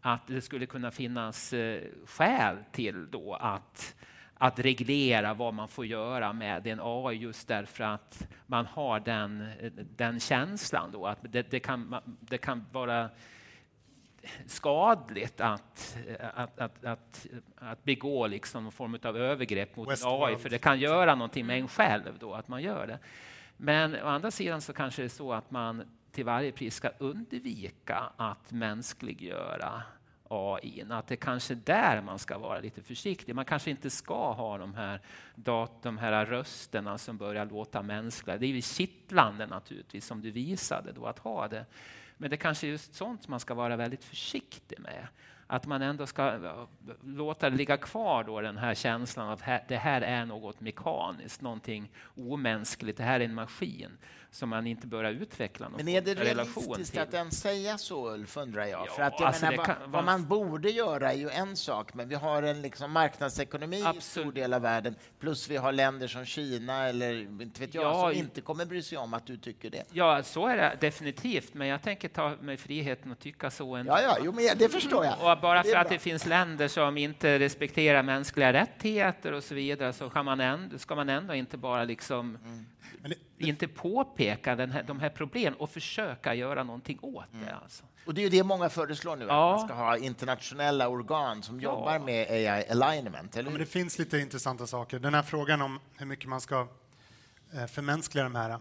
att 0.06 0.26
det 0.26 0.40
skulle 0.40 0.66
kunna 0.66 0.90
finnas 0.90 1.52
eh, 1.52 1.82
skäl 2.06 2.56
till 2.72 3.10
då 3.10 3.34
att, 3.34 3.96
att 4.34 4.58
reglera 4.58 5.34
vad 5.34 5.54
man 5.54 5.68
får 5.68 5.86
göra 5.86 6.32
med 6.32 6.66
en 6.66 6.80
AI 6.82 7.16
just 7.16 7.48
därför 7.48 7.84
att 7.84 8.28
man 8.46 8.66
har 8.66 9.00
den, 9.00 9.48
den 9.96 10.20
känslan 10.20 10.92
då 10.92 11.06
att 11.06 11.18
det, 11.22 11.50
det, 11.50 11.60
kan, 11.60 11.96
det 12.20 12.38
kan 12.38 12.64
vara 12.72 13.10
skadligt 14.46 15.40
att, 15.40 15.96
att, 16.34 16.58
att, 16.58 16.84
att, 16.84 17.26
att 17.56 17.84
begå 17.84 18.26
liksom 18.26 18.62
någon 18.62 18.72
form 18.72 18.98
av 19.02 19.16
övergrepp 19.16 19.76
mot 19.76 19.88
en 19.88 20.08
AI, 20.08 20.36
för 20.36 20.48
det 20.48 20.58
kan 20.58 20.80
göra 20.80 21.14
någonting 21.14 21.46
med 21.46 21.58
en 21.58 21.68
själv 21.68 22.18
då, 22.18 22.34
att 22.34 22.48
man 22.48 22.62
gör 22.62 22.86
det. 22.86 22.98
Men 23.56 23.94
å 23.94 24.06
andra 24.06 24.30
sidan 24.30 24.60
så 24.60 24.72
kanske 24.72 25.02
det 25.02 25.06
är 25.06 25.08
så 25.08 25.32
att 25.32 25.50
man 25.50 25.82
till 26.12 26.24
varje 26.24 26.52
pris 26.52 26.74
ska 26.74 26.90
undvika 26.98 28.12
att 28.16 28.52
mänskliggöra 28.52 29.82
AI. 30.28 30.84
Att 30.90 31.06
det 31.06 31.16
kanske 31.16 31.54
är 31.54 31.58
där 31.64 32.00
man 32.00 32.18
ska 32.18 32.38
vara 32.38 32.60
lite 32.60 32.82
försiktig. 32.82 33.34
Man 33.34 33.44
kanske 33.44 33.70
inte 33.70 33.90
ska 33.90 34.32
ha 34.32 34.58
de 34.58 34.74
här, 34.74 35.00
de 35.82 35.98
här 35.98 36.26
rösterna 36.26 36.98
som 36.98 37.16
börjar 37.16 37.46
låta 37.46 37.82
mänskliga. 37.82 38.38
Det 38.38 38.46
är 38.46 38.48
ju 38.48 38.62
kittlande 38.62 39.46
naturligtvis, 39.46 40.06
som 40.06 40.22
du 40.22 40.30
visade 40.30 40.92
då, 40.92 41.06
att 41.06 41.18
ha 41.18 41.48
det. 41.48 41.66
Men 42.16 42.30
det 42.30 42.36
kanske 42.36 42.66
är 42.66 42.68
just 42.68 42.94
sånt 42.94 43.28
man 43.28 43.40
ska 43.40 43.54
vara 43.54 43.76
väldigt 43.76 44.04
försiktig 44.04 44.80
med. 44.80 45.06
Att 45.46 45.66
man 45.66 45.82
ändå 45.82 46.06
ska 46.06 46.38
låta 47.02 47.50
det 47.50 47.56
ligga 47.56 47.76
kvar 47.76 48.24
då 48.24 48.40
den 48.40 48.56
här 48.56 48.74
känslan 48.74 49.30
att 49.30 49.68
det 49.68 49.76
här 49.76 50.00
är 50.00 50.24
något 50.24 50.60
mekaniskt, 50.60 51.40
någonting 51.40 51.90
omänskligt, 52.16 52.96
det 52.96 53.04
här 53.04 53.20
är 53.20 53.24
en 53.24 53.34
maskin 53.34 53.98
som 54.34 54.48
man 54.48 54.66
inte 54.66 54.86
börjar 54.86 55.12
utveckla 55.12 55.68
någon 55.68 55.76
Men 55.76 55.88
är 55.88 56.00
det 56.00 56.14
realistiskt 56.14 56.92
till. 56.92 57.00
att 57.00 57.14
ens 57.14 57.40
säga 57.40 57.78
så, 57.78 58.14
Ulf, 58.14 58.36
undrar 58.36 58.64
jag? 58.64 58.86
Ja, 58.86 58.92
För 58.92 59.02
att 59.02 59.14
jag 59.18 59.26
alltså 59.26 59.46
menar, 59.46 59.64
kan, 59.64 59.76
vad, 59.80 59.90
vad, 59.90 60.04
man 60.04 60.28
borde 60.28 60.70
göra 60.70 61.12
är 61.12 61.16
ju 61.16 61.30
en 61.30 61.56
sak, 61.56 61.94
men 61.94 62.08
vi 62.08 62.14
har 62.14 62.42
en 62.42 62.62
liksom 62.62 62.92
marknadsekonomi 62.92 63.82
Absolut. 63.84 64.04
i 64.04 64.08
stor 64.08 64.32
del 64.32 64.54
av 64.54 64.62
världen, 64.62 64.94
plus 65.20 65.48
vi 65.48 65.56
har 65.56 65.72
länder 65.72 66.08
som 66.08 66.24
Kina 66.24 66.88
eller 66.88 67.42
inte 67.42 67.60
vet 67.60 67.74
jag, 67.74 67.84
ja, 67.84 68.00
som 68.00 68.18
inte 68.18 68.40
kommer 68.40 68.64
bry 68.64 68.82
sig 68.82 68.98
om 68.98 69.14
att 69.14 69.26
du 69.26 69.36
tycker 69.36 69.70
det. 69.70 69.84
Ja, 69.92 70.22
så 70.22 70.46
är 70.46 70.56
det 70.56 70.76
definitivt, 70.80 71.54
men 71.54 71.68
jag 71.68 71.82
tänker 71.82 72.08
ta 72.08 72.36
mig 72.40 72.56
friheten 72.56 73.12
att 73.12 73.20
tycka 73.20 73.50
så 73.50 73.74
ändå. 73.76 73.92
Ja, 73.92 74.02
ja, 74.02 74.18
jo, 74.24 74.32
men 74.32 74.58
det 74.58 74.68
förstår 74.68 75.04
jag. 75.04 75.14
Och 75.32 75.40
bara 75.40 75.62
för 75.62 75.76
att 75.76 75.88
det 75.88 75.98
finns 75.98 76.26
länder 76.26 76.68
som 76.68 76.98
inte 76.98 77.38
respekterar 77.38 78.02
mänskliga 78.02 78.52
rättigheter 78.52 79.32
och 79.32 79.44
så 79.44 79.54
vidare, 79.54 79.92
så 79.92 80.10
kan 80.10 80.24
man 80.24 80.40
ändå, 80.40 80.78
ska 80.78 80.94
man 80.94 81.08
ändå 81.08 81.34
inte 81.34 81.56
bara 81.56 81.84
liksom 81.84 82.38
mm 82.44 82.66
det, 83.02 83.14
det... 83.38 83.46
inte 83.46 83.68
påpeka 83.68 84.56
den 84.56 84.70
här, 84.70 84.82
de 84.82 85.00
här 85.00 85.10
problemen 85.10 85.58
och 85.58 85.70
försöka 85.70 86.34
göra 86.34 86.64
någonting 86.64 86.98
åt 87.02 87.24
det. 87.32 87.38
Mm. 87.38 87.58
Alltså. 87.62 87.84
Och 88.06 88.14
det 88.14 88.20
är 88.20 88.22
ju 88.22 88.28
det 88.28 88.42
många 88.42 88.68
föreslår 88.68 89.16
nu, 89.16 89.24
ja. 89.24 89.54
att 89.54 89.60
man 89.60 89.68
ska 89.68 89.76
ha 89.76 89.96
internationella 89.96 90.88
organ 90.88 91.42
som 91.42 91.60
ja. 91.60 91.70
jobbar 91.70 91.98
med 91.98 92.30
AI 92.30 92.68
alignment. 92.70 93.36
Eller 93.36 93.48
ja, 93.48 93.50
men 93.50 93.60
det 93.60 93.66
finns 93.66 93.98
lite 93.98 94.18
intressanta 94.18 94.66
saker. 94.66 94.98
Den 94.98 95.14
här 95.14 95.22
frågan 95.22 95.62
om 95.62 95.80
hur 95.96 96.06
mycket 96.06 96.28
man 96.28 96.40
ska 96.40 96.68
eh, 97.54 97.66
förmänskliga 97.66 98.24
de 98.24 98.34
här, 98.34 98.58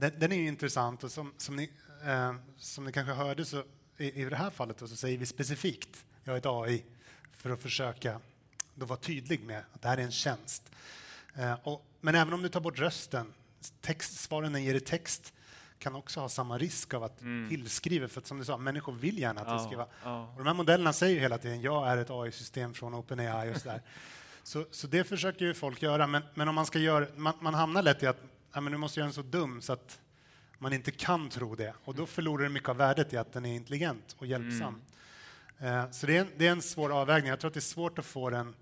den, 0.00 0.12
den, 0.18 0.32
är 0.32 0.36
ju 0.36 0.48
intressant 0.48 1.04
och 1.04 1.10
som, 1.10 1.32
som, 1.36 1.56
ni, 1.56 1.70
eh, 2.06 2.34
som 2.56 2.84
ni 2.84 2.92
kanske 2.92 3.12
hörde 3.12 3.44
så 3.44 3.62
i, 3.98 4.22
i 4.22 4.24
det 4.24 4.36
här 4.36 4.50
fallet 4.50 4.78
då, 4.78 4.88
så 4.88 4.96
säger 4.96 5.18
vi 5.18 5.26
specifikt, 5.26 6.04
jag 6.24 6.34
är 6.34 6.38
ett 6.38 6.46
AI, 6.46 6.84
för 7.32 7.50
att 7.50 7.60
försöka 7.60 8.20
då 8.74 8.86
vara 8.86 8.98
tydlig 8.98 9.44
med 9.44 9.62
att 9.72 9.82
det 9.82 9.88
här 9.88 9.98
är 9.98 10.02
en 10.02 10.10
tjänst. 10.10 10.72
Eh, 11.34 11.54
och, 11.62 11.86
men 12.00 12.14
även 12.14 12.34
om 12.34 12.42
du 12.42 12.48
tar 12.48 12.60
bort 12.60 12.78
rösten 12.78 13.32
text, 13.70 14.20
svaren 14.20 14.52
den 14.52 14.64
ger 14.64 14.74
i 14.74 14.80
text 14.80 15.32
kan 15.82 15.94
också 15.94 16.20
ha 16.20 16.28
samma 16.28 16.58
risk 16.58 16.94
av 16.94 17.04
att 17.04 17.20
mm. 17.20 17.48
tillskriva, 17.48 18.08
för 18.08 18.20
att 18.20 18.26
som 18.26 18.38
du 18.38 18.44
sa, 18.44 18.56
människor 18.56 18.92
vill 18.92 19.18
gärna 19.18 19.44
tillskriva. 19.44 19.86
Ja, 20.04 20.10
ja. 20.10 20.32
Och 20.32 20.38
de 20.38 20.46
här 20.46 20.54
modellerna 20.54 20.92
säger 20.92 21.14
ju 21.14 21.20
hela 21.20 21.38
tiden, 21.38 21.60
jag 21.60 21.88
är 21.88 21.96
ett 21.96 22.10
AI-system 22.10 22.74
från 22.74 22.94
OpenAI 22.94 23.52
och 23.52 23.56
sådär. 23.56 23.82
så, 24.42 24.64
så 24.70 24.86
det 24.86 25.04
försöker 25.04 25.44
ju 25.44 25.54
folk 25.54 25.82
göra, 25.82 26.06
men, 26.06 26.22
men 26.34 26.48
om 26.48 26.54
man 26.54 26.66
ska 26.66 26.78
göra, 26.78 27.06
man, 27.16 27.34
man 27.40 27.54
hamnar 27.54 27.82
lätt 27.82 28.02
i 28.02 28.06
att 28.06 28.22
ja, 28.52 28.60
men 28.60 28.72
du 28.72 28.78
måste 28.78 29.00
göra 29.00 29.06
den 29.06 29.14
så 29.14 29.22
dum 29.22 29.62
så 29.62 29.72
att 29.72 30.00
man 30.58 30.72
inte 30.72 30.90
kan 30.90 31.28
tro 31.28 31.54
det. 31.54 31.74
Och 31.84 31.94
då 31.94 32.06
förlorar 32.06 32.42
det 32.42 32.50
mycket 32.50 32.68
av 32.68 32.76
värdet 32.76 33.12
i 33.12 33.16
att 33.16 33.32
den 33.32 33.46
är 33.46 33.54
intelligent 33.54 34.16
och 34.18 34.26
hjälpsam. 34.26 34.80
Mm. 35.58 35.84
Uh, 35.84 35.90
så 35.90 36.06
det 36.06 36.16
är, 36.16 36.20
en, 36.20 36.28
det 36.36 36.46
är 36.46 36.52
en 36.52 36.62
svår 36.62 36.92
avvägning. 37.00 37.30
Jag 37.30 37.40
tror 37.40 37.48
att 37.48 37.54
det 37.54 37.58
är 37.58 37.60
svårt 37.60 37.98
att 37.98 38.06
få 38.06 38.30
den 38.30 38.54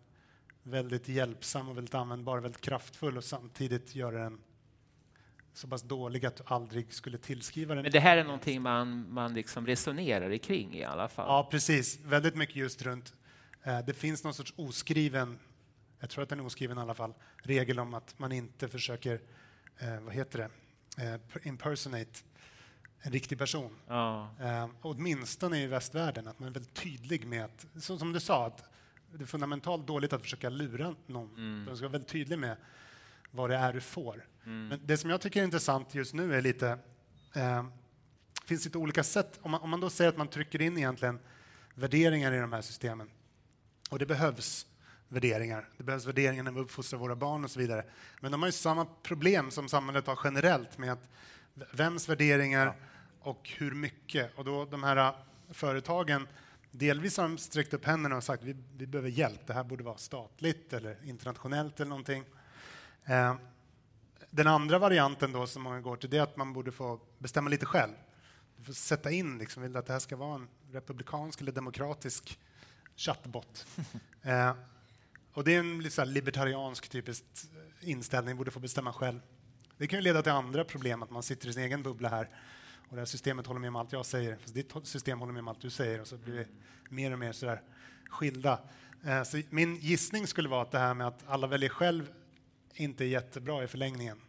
väldigt 0.63 1.09
hjälpsam 1.09 1.69
och 1.69 1.77
väldigt 1.77 1.95
användbar, 1.95 2.39
väldigt 2.39 2.61
kraftfull 2.61 3.17
och 3.17 3.25
samtidigt 3.25 3.95
göra 3.95 4.23
den 4.23 4.39
så 5.53 5.69
pass 5.69 5.83
dålig 5.83 6.27
att 6.27 6.37
du 6.37 6.43
aldrig 6.47 6.95
skulle 6.95 7.19
tillskriva 7.19 7.75
den. 7.75 7.83
Men 7.83 7.93
det 7.93 8.01
här 8.01 8.17
är 8.17 8.25
någonting 8.25 8.63
man, 8.63 9.13
man 9.13 9.35
liksom 9.35 9.67
resonerar 9.67 10.39
kring 10.39 10.75
i 10.75 10.85
alla 10.85 11.09
fall? 11.09 11.27
Ja, 11.29 11.49
precis. 11.51 12.01
Väldigt 12.05 12.37
mycket 12.37 12.57
just 12.57 12.83
runt... 12.83 13.15
Eh, 13.63 13.79
det 13.87 13.95
finns 13.95 14.25
någon 14.25 14.35
sorts 14.35 14.55
oskriven, 14.57 15.39
jag 16.01 16.11
tror 16.11 16.23
att 16.23 16.29
den 16.29 16.41
är 16.41 16.47
oskriven 16.47 16.79
i 16.79 16.81
alla 16.81 16.95
fall, 16.95 17.15
regel 17.37 17.79
om 17.81 17.95
att 17.95 18.19
man 18.19 18.33
inte 18.33 18.69
försöker, 18.69 19.21
eh, 19.79 20.01
vad 20.01 20.15
heter 20.15 20.39
det, 20.39 21.05
eh, 21.05 21.47
impersonate 21.47 22.21
en 23.03 23.13
riktig 23.13 23.39
person. 23.39 23.77
Ja. 23.87 24.31
Eh, 24.41 24.69
åtminstone 24.81 25.63
i 25.63 25.67
västvärlden, 25.67 26.29
att 26.29 26.39
man 26.39 26.49
är 26.49 26.53
väldigt 26.53 26.75
tydlig 26.75 27.27
med 27.27 27.45
att, 27.45 27.67
så, 27.83 27.99
som 27.99 28.13
du 28.13 28.21
sa, 28.21 28.47
att 28.47 28.71
det 29.13 29.23
är 29.23 29.27
fundamentalt 29.27 29.87
dåligt 29.87 30.13
att 30.13 30.23
försöka 30.23 30.49
lura 30.49 30.95
någon. 31.07 31.31
Mm. 31.37 31.65
Man 31.65 31.77
ska 31.77 31.85
vara 31.85 31.93
väldigt 31.93 32.11
tydlig 32.11 32.39
med 32.39 32.57
vad 33.31 33.51
det 33.51 33.57
är 33.57 33.73
du 33.73 33.81
får. 33.81 34.27
Mm. 34.45 34.69
Men 34.69 34.81
det 34.85 34.97
som 34.97 35.11
jag 35.11 35.21
tycker 35.21 35.41
är 35.41 35.45
intressant 35.45 35.95
just 35.95 36.15
nu 36.15 36.35
är 36.35 36.43
lite... 36.43 36.79
Eh, 37.35 37.65
finns 38.45 38.65
lite 38.65 38.79
olika 38.79 39.05
sätt. 39.05 39.39
Om 39.43 39.51
man, 39.51 39.61
om 39.61 39.71
man 39.71 39.81
då 39.81 39.91
säger 39.91 40.09
att 40.09 40.17
man 40.17 40.29
trycker 40.29 40.63
in 40.63 40.79
egentligen 40.79 41.19
värderingar 41.75 42.33
i 42.33 42.39
de 42.39 42.53
här 42.53 42.61
systemen, 42.61 43.11
och 43.91 43.99
det 43.99 44.07
behövs 44.07 44.67
värderingar. 45.09 45.69
Det 45.77 45.85
behövs 45.85 46.07
värderingar 46.07 46.43
när 46.43 46.53
vi 46.53 46.61
uppfostrar 46.61 46.99
våra 46.99 47.17
barn 47.17 47.45
och 47.45 47.51
så 47.51 47.61
vidare. 47.61 47.85
Men 48.21 48.33
de 48.33 48.43
har 48.43 48.49
ju 48.49 48.53
samma 48.53 48.85
problem 48.85 49.51
som 49.51 49.69
samhället 49.69 50.07
har 50.07 50.19
generellt 50.25 50.79
med 50.79 50.93
att 50.93 51.09
vems 51.73 52.09
värderingar 52.09 52.67
ja. 52.67 52.75
och 53.21 53.51
hur 53.59 53.71
mycket. 53.71 54.39
Och 54.39 54.45
då 54.45 54.65
de 54.65 54.83
här 54.83 54.97
äh, 54.97 55.15
företagen, 55.51 56.29
delvis 56.71 57.17
har 57.17 57.25
de 57.25 57.39
sträckt 57.39 57.75
upp 57.75 57.85
händerna 57.85 58.17
och 58.17 58.25
sagt 58.25 58.43
vi, 58.43 58.57
vi 58.77 58.87
behöver 58.87 59.11
hjälp. 59.11 59.47
Det 59.47 59.53
här 59.53 59.65
borde 59.65 59.85
vara 59.85 59.97
statligt 59.97 60.73
eller 60.73 60.97
internationellt 61.05 61.81
eller 61.81 61.89
någonting. 61.89 62.25
Eh, 63.05 63.35
den 64.31 64.47
andra 64.47 64.79
varianten 64.79 65.33
då 65.33 65.47
som 65.47 65.63
många 65.63 65.81
går 65.81 65.97
till 65.97 66.11
det 66.11 66.19
är 66.19 66.23
att 66.23 66.37
man 66.37 66.53
borde 66.53 66.73
få 66.73 67.01
bestämma 67.19 67.51
lite 67.51 67.67
själv. 67.67 67.93
Du 68.57 68.65
får 68.65 68.73
sätta 68.73 69.11
in, 69.11 69.39
liksom, 69.39 69.63
vill 69.63 69.77
att 69.77 69.87
det 69.87 69.93
här 69.93 70.01
ska 70.01 70.17
vara 70.17 70.35
en 70.35 70.49
republikansk 70.73 71.41
eller 71.41 71.53
demokratisk 71.53 72.39
chattbot. 72.97 73.67
eh, 74.23 74.55
och 75.33 75.45
det 75.45 75.55
är 75.55 75.59
en 75.59 75.83
lite 75.83 76.05
libertariansk 76.05 76.89
typisk 76.89 77.25
inställning, 77.81 78.37
borde 78.37 78.51
få 78.51 78.61
bestämma 78.61 78.93
själv. 78.93 79.21
Det 79.77 79.87
kan 79.87 79.99
ju 79.99 80.03
leda 80.03 80.23
till 80.23 80.33
andra 80.33 80.65
problem, 80.65 81.03
att 81.03 81.11
man 81.11 81.23
sitter 81.23 81.49
i 81.49 81.53
sin 81.53 81.63
egen 81.63 81.83
bubbla 81.83 82.09
här 82.09 82.29
och 82.91 82.97
det 82.97 83.01
här 83.01 83.07
systemet 83.07 83.47
håller 83.47 83.61
med 83.61 83.69
om 83.69 83.77
allt 83.77 83.93
jag 83.93 84.07
säger, 84.07 84.37
fast 84.37 84.55
ditt 84.55 84.73
system 84.83 85.21
håller 85.21 85.33
med 85.33 85.41
om 85.41 85.49
allt 85.49 85.61
du 85.61 85.71
säger 85.71 86.01
och 86.01 86.07
så 86.07 86.17
blir 86.17 86.35
vi 86.35 86.47
mer 86.89 87.13
och 87.13 87.19
mer 87.19 87.33
sådär 87.33 87.63
skilda. 88.11 88.61
Eh, 89.05 89.23
så 89.23 89.43
min 89.51 89.77
gissning 89.77 90.27
skulle 90.27 90.49
vara 90.49 90.63
att 90.63 90.71
det 90.71 90.79
här 90.79 90.95
med 90.95 91.07
att 91.07 91.25
alla 91.27 91.47
väljer 91.47 91.71
själv 91.71 92.13
inte 92.75 93.05
är 93.05 93.09
jättebra 93.09 93.65
i 93.65 93.67
förlängningen. 93.67 94.21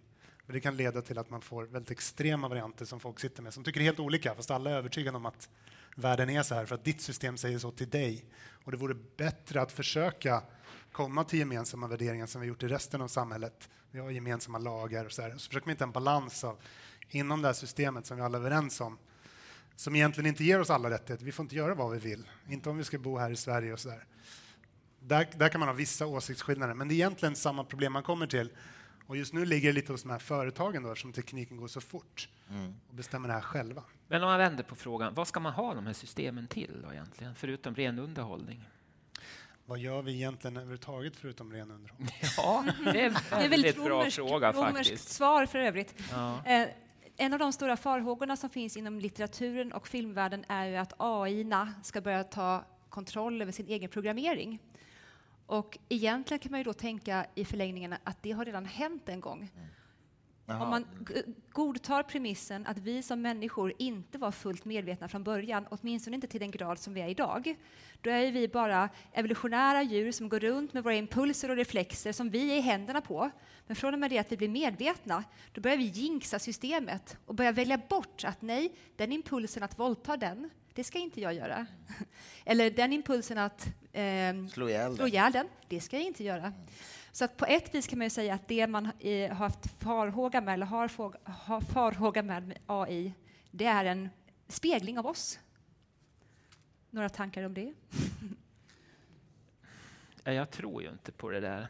För 0.46 0.54
det 0.54 0.60
kan 0.60 0.78
leda 0.78 1.02
till 1.02 1.18
att 1.18 1.30
man 1.30 1.42
får 1.42 1.64
väldigt 1.64 1.92
extrema 1.92 2.48
varianter 2.48 2.86
som 2.86 3.00
folk 3.00 3.20
sitter 3.20 3.44
med, 3.44 3.54
som 3.54 3.64
tycker 3.64 3.82
helt 3.82 4.00
olika, 4.00 4.36
fast 4.36 4.52
alla 4.52 4.70
är 4.70 4.76
övertygade 4.76 5.18
om 5.18 5.26
att 5.26 5.50
världen 5.96 6.30
är 6.30 6.44
så 6.44 6.56
här, 6.56 6.66
för 6.66 6.76
att 6.76 6.84
ditt 6.84 7.02
system 7.02 7.38
säger 7.38 7.60
så 7.60 7.72
till 7.72 7.90
dig. 7.90 8.26
Och 8.64 8.72
det 8.72 8.78
vore 8.78 8.96
bättre 9.18 9.62
att 9.62 9.72
försöka 9.72 10.44
komma 10.92 11.24
till 11.24 11.40
gemensamma 11.40 11.88
värderingar 11.88 12.26
som 12.26 12.42
vi 12.42 12.48
gjort 12.48 12.64
i 12.64 12.68
resten 12.68 13.02
av 13.02 13.08
samhället. 13.08 13.70
Vi 13.92 14.00
har 14.00 14.12
gemensamma 14.12 14.58
lagar 14.58 15.06
och 15.06 15.12
så 15.12 15.22
här. 15.22 15.32
Så 15.32 15.48
försöker 15.48 15.68
man 15.68 15.74
hitta 15.74 15.84
en 15.84 15.92
balans 15.92 16.44
av, 16.44 16.58
inom 17.10 17.42
det 17.42 17.48
här 17.48 17.54
systemet 17.54 18.06
som 18.06 18.18
vi 18.18 18.24
alla 18.24 18.38
är 18.38 18.42
överens 18.42 18.82
om, 18.82 18.98
som 19.76 19.96
egentligen 19.96 20.28
inte 20.28 20.44
ger 20.44 20.60
oss 20.60 20.70
alla 20.70 20.90
rättigheter. 20.90 21.26
Vi 21.26 21.32
får 21.32 21.44
inte 21.44 21.56
göra 21.56 21.76
vad 21.76 21.92
vi 21.92 22.00
vill, 22.00 22.30
inte 22.50 22.70
om 22.70 22.78
vi 22.78 22.84
ska 22.84 23.00
bo 23.00 23.18
här 23.18 23.32
i 23.32 23.36
Sverige 23.36 23.74
och 23.74 23.80
så 23.80 23.90
där. 23.90 24.06
Där, 25.08 25.28
där 25.38 25.50
kan 25.50 25.60
man 25.60 25.70
ha 25.70 25.74
vissa 25.74 26.06
åsiktsskillnader, 26.06 26.74
men 26.74 26.88
det 26.88 26.94
är 26.94 26.96
egentligen 26.96 27.36
samma 27.36 27.64
problem 27.64 27.94
man 27.94 28.04
kommer 28.04 28.28
till. 28.28 28.50
Och 29.08 29.18
just 29.18 29.34
nu 29.34 29.46
ligger 29.46 29.70
det 29.70 29.74
lite 29.74 29.92
hos 29.92 30.04
de 30.04 30.12
här 30.12 30.20
företagen 30.20 30.84
då, 30.84 30.96
som 30.96 31.14
tekniken 31.14 31.58
går 31.58 31.68
så 31.68 31.82
fort 31.82 32.30
mm. 32.50 32.76
och 32.90 32.96
bestämmer 32.96 33.28
det 33.28 33.34
här 33.34 33.42
själva. 33.42 33.84
Men 34.08 34.24
om 34.24 34.30
man 34.30 34.40
vänder 34.40 34.64
på 34.64 34.76
frågan, 34.76 35.14
vad 35.14 35.28
ska 35.28 35.40
man 35.40 35.54
ha 35.54 35.74
de 35.74 35.86
här 35.86 35.94
systemen 35.94 36.48
till 36.48 36.82
då 36.84 36.94
egentligen, 36.94 37.36
förutom 37.36 37.76
ren 37.76 38.00
underhållning? 38.00 38.64
Vad 39.66 39.80
gör 39.80 40.02
vi 40.02 40.14
egentligen 40.14 40.58
överhuvudtaget 40.58 41.16
förutom 41.16 41.54
ren 41.54 41.72
underhållning? 41.72 42.16
Ja, 42.38 42.66
det 42.84 43.02
är 43.02 43.06
en 43.06 43.14
väldigt, 43.14 43.52
väldigt 43.52 43.76
bra 43.76 44.00
romersk, 44.00 44.16
fråga 44.16 44.54
faktiskt. 44.54 45.10
svar 45.10 45.46
för 45.46 45.60
övrigt. 45.60 45.96
Ja. 46.12 46.46
Eh, 46.46 46.68
en 47.18 47.34
av 47.34 47.40
de 47.40 47.54
stora 47.54 47.78
farhågorna 47.78 48.38
som 48.38 48.50
finns 48.50 48.78
inom 48.78 49.00
litteraturen 49.00 49.72
och 49.72 49.88
filmvärlden 49.88 50.46
är 50.48 50.66
ju 50.66 50.76
att 50.76 50.94
AI 50.98 51.46
ska 51.84 52.02
börja 52.02 52.24
ta 52.24 52.66
kontroll 52.90 53.42
över 53.42 53.52
sin 53.52 53.68
egen 53.68 53.90
programmering. 53.90 54.60
Och 55.52 55.78
egentligen 55.90 56.40
kan 56.40 56.52
man 56.52 56.60
ju 56.60 56.64
då 56.64 56.74
tänka 56.74 57.26
i 57.36 57.46
förlängningen 57.46 57.96
att 58.04 58.24
det 58.24 58.32
har 58.32 58.46
redan 58.46 58.66
hänt 58.66 59.10
en 59.10 59.20
gång. 59.20 59.38
Mm. 59.38 59.68
Om 60.46 60.70
man 60.70 60.86
godtar 61.52 62.04
premissen 62.04 62.68
att 62.68 62.78
vi 62.78 63.04
som 63.04 63.22
människor 63.22 63.74
inte 63.78 64.18
var 64.18 64.32
fullt 64.32 64.66
medvetna 64.66 65.08
från 65.08 65.24
början, 65.24 65.68
åtminstone 65.70 66.16
inte 66.16 66.28
till 66.28 66.40
den 66.40 66.52
grad 66.52 66.80
som 66.80 66.94
vi 66.94 67.02
är 67.02 67.08
idag, 67.08 67.56
då 68.02 68.10
är 68.10 68.32
vi 68.32 68.48
bara 68.48 68.90
evolutionära 69.14 69.84
djur 69.84 70.12
som 70.12 70.30
går 70.30 70.40
runt 70.40 70.74
med 70.74 70.84
våra 70.84 70.96
impulser 70.96 71.50
och 71.52 71.56
reflexer 71.56 72.12
som 72.12 72.30
vi 72.30 72.52
är 72.52 72.58
i 72.58 72.62
händerna 72.62 73.02
på. 73.02 73.32
Men 73.68 73.76
från 73.76 73.94
och 73.94 74.00
med 74.00 74.10
det 74.10 74.18
att 74.18 74.32
vi 74.32 74.38
blir 74.38 74.50
medvetna, 74.50 75.24
då 75.52 75.62
börjar 75.62 75.78
vi 75.78 75.84
jinxa 75.84 76.40
systemet 76.40 77.18
och 77.26 77.36
börjar 77.36 77.54
välja 77.54 77.78
bort 77.78 78.24
att 78.24 78.42
nej, 78.42 78.76
den 78.96 79.12
impulsen 79.12 79.64
att 79.64 79.80
våldta 79.80 80.18
den, 80.18 80.50
det 80.74 80.84
ska 80.84 81.00
inte 81.00 81.22
jag 81.22 81.34
göra. 81.34 81.66
Eller 82.46 82.72
den 82.72 82.94
impulsen 82.94 83.38
att 83.38 83.68
ehm, 83.94 84.50
Slå 84.96 85.08
ihjäl 85.08 85.32
den, 85.32 85.48
det 85.68 85.82
ska 85.82 85.98
jag 85.98 86.06
inte 86.06 86.24
göra. 86.24 86.54
Så 87.12 87.26
att 87.26 87.38
på 87.38 87.46
ett 87.46 87.76
vis 87.76 87.88
kan 87.88 88.00
man 88.00 88.06
ju 88.06 88.10
säga 88.10 88.34
att 88.34 88.48
det 88.48 88.68
man 88.68 88.86
har 88.86 89.28
haft 89.30 89.66
farhåga 89.80 90.42
med, 90.42 90.54
eller 90.54 90.66
har, 90.66 90.88
farhåga 91.62 92.24
med 92.24 92.58
AI, 92.66 93.14
det 93.52 93.66
är 93.66 93.86
en 93.86 94.10
spegling 94.48 95.00
av 95.00 95.08
oss. 95.08 95.40
Några 96.90 97.10
tankar 97.10 97.44
om 97.44 97.54
det? 97.54 97.74
Ja, 100.24 100.32
Jag 100.32 100.52
tror 100.52 100.84
ju 100.84 100.90
inte 100.90 101.12
på 101.12 101.30
det 101.30 101.40
där. 101.40 101.68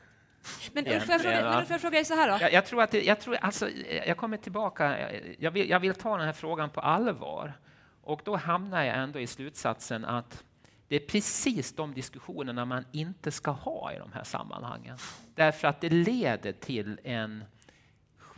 Men 0.74 0.86
får 0.86 0.94
jag 0.94 1.22
fråga, 1.22 1.38
redan. 1.38 1.56
men 1.56 1.66
får 1.66 1.74
jag 1.74 1.82
fråga 1.82 1.96
dig 1.96 2.06
så 2.06 2.16
här 2.16 2.32
då? 2.32 2.38
Jag, 2.42 2.54
jag 2.54 2.66
tror 2.66 2.82
att 2.82 2.92
det, 2.92 3.02
jag, 3.02 3.20
tror, 3.20 3.36
alltså, 3.36 3.70
jag 4.08 4.18
kommer 4.18 4.38
tillbaka, 4.38 5.12
jag 5.40 5.52
vill, 5.52 5.70
jag 5.70 5.80
vill 5.80 5.96
ta 5.96 6.18
den 6.18 6.26
här 6.26 6.34
frågan 6.34 6.70
på 6.70 6.82
allvar. 6.82 7.54
Och 8.02 8.22
då 8.26 8.36
hamnar 8.36 8.84
jag 8.84 8.98
ändå 8.98 9.20
i 9.20 9.28
slutsatsen 9.28 10.06
att 10.06 10.44
det 10.92 10.96
är 10.96 11.08
precis 11.08 11.74
de 11.74 11.94
diskussionerna 11.94 12.66
man 12.66 12.86
inte 12.92 13.32
ska 13.32 13.52
ha 13.52 13.94
i 13.94 13.98
de 13.98 14.12
här 14.12 14.24
sammanhangen. 14.24 14.98
Därför 15.36 15.68
att 15.68 15.82
det 15.82 15.90
leder 15.90 16.52
till 16.52 17.00
en 17.04 17.44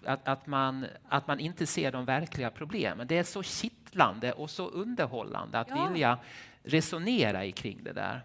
att, 0.05 0.27
att, 0.27 0.47
man, 0.47 0.85
att 1.09 1.27
man 1.27 1.39
inte 1.39 1.65
ser 1.65 1.91
de 1.91 2.05
verkliga 2.05 2.49
problemen. 2.49 3.07
Det 3.07 3.17
är 3.17 3.23
så 3.23 3.43
kittlande 3.43 4.31
och 4.31 4.49
så 4.49 4.67
underhållande 4.67 5.59
att 5.59 5.69
Ja. 5.69 5.87
vilja 5.87 6.19
resonera 6.63 7.51
kring 7.51 7.83
det 7.83 7.93
där. 7.93 8.21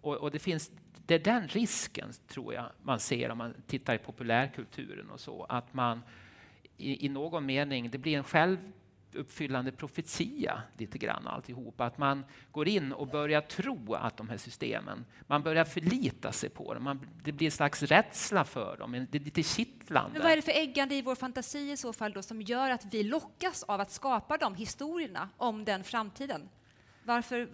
Och, 0.00 0.16
och 0.16 0.30
det, 0.30 0.38
finns, 0.38 0.70
det 1.06 1.14
är 1.14 1.18
den 1.18 1.48
risken, 1.48 2.08
tror 2.28 2.54
jag, 2.54 2.66
man 2.82 3.00
ser 3.00 3.30
om 3.30 3.38
man 3.38 3.54
tittar 3.66 3.94
i 3.94 3.98
populärkulturen 3.98 5.10
och 5.10 5.20
så, 5.20 5.44
att 5.44 5.74
man 5.74 6.02
i, 6.76 7.06
i 7.06 7.08
någon 7.08 7.46
mening, 7.46 7.90
det 7.90 7.98
blir 7.98 8.18
en 8.18 8.24
självuppfyllande 9.12 9.72
profetia 9.72 10.62
lite 10.78 10.98
grann 10.98 11.26
alltihop. 11.26 11.80
Att 11.80 11.98
man 11.98 12.24
går 12.52 12.68
in 12.68 12.92
och 12.92 13.08
börjar 13.08 13.40
tro 13.40 13.94
att 13.94 14.16
de 14.16 14.28
här 14.28 14.36
systemen, 14.36 15.04
man 15.26 15.42
börjar 15.42 15.64
förlita 15.64 16.32
sig 16.32 16.50
på 16.50 16.74
dem. 16.74 16.84
Man, 16.84 17.06
det 17.24 17.32
blir 17.32 17.46
en 17.46 17.50
slags 17.50 17.82
rädsla 17.82 18.44
för 18.44 18.76
dem, 18.76 19.06
det 19.10 19.18
är 19.18 19.24
lite 19.24 19.42
kittlande. 19.42 20.12
Men 20.12 20.22
vad 20.22 20.32
är 20.32 20.36
det 20.36 20.42
för 20.42 20.52
äggande 20.52 20.94
i 20.94 21.02
vår 21.02 21.14
fantasi 21.14 21.70
i 21.72 21.76
så 21.76 21.92
fall 21.92 22.12
då 22.12 22.22
som 22.22 22.42
gör 22.42 22.70
att 22.70 22.84
vi 22.94 23.02
lockas 23.02 23.62
av 23.62 23.80
att 23.80 23.90
skapa 23.90 24.36
de 24.36 24.54
historierna 24.54 25.28
om 25.36 25.64
den 25.64 25.84
framtiden? 25.84 26.48
Varför, 27.04 27.48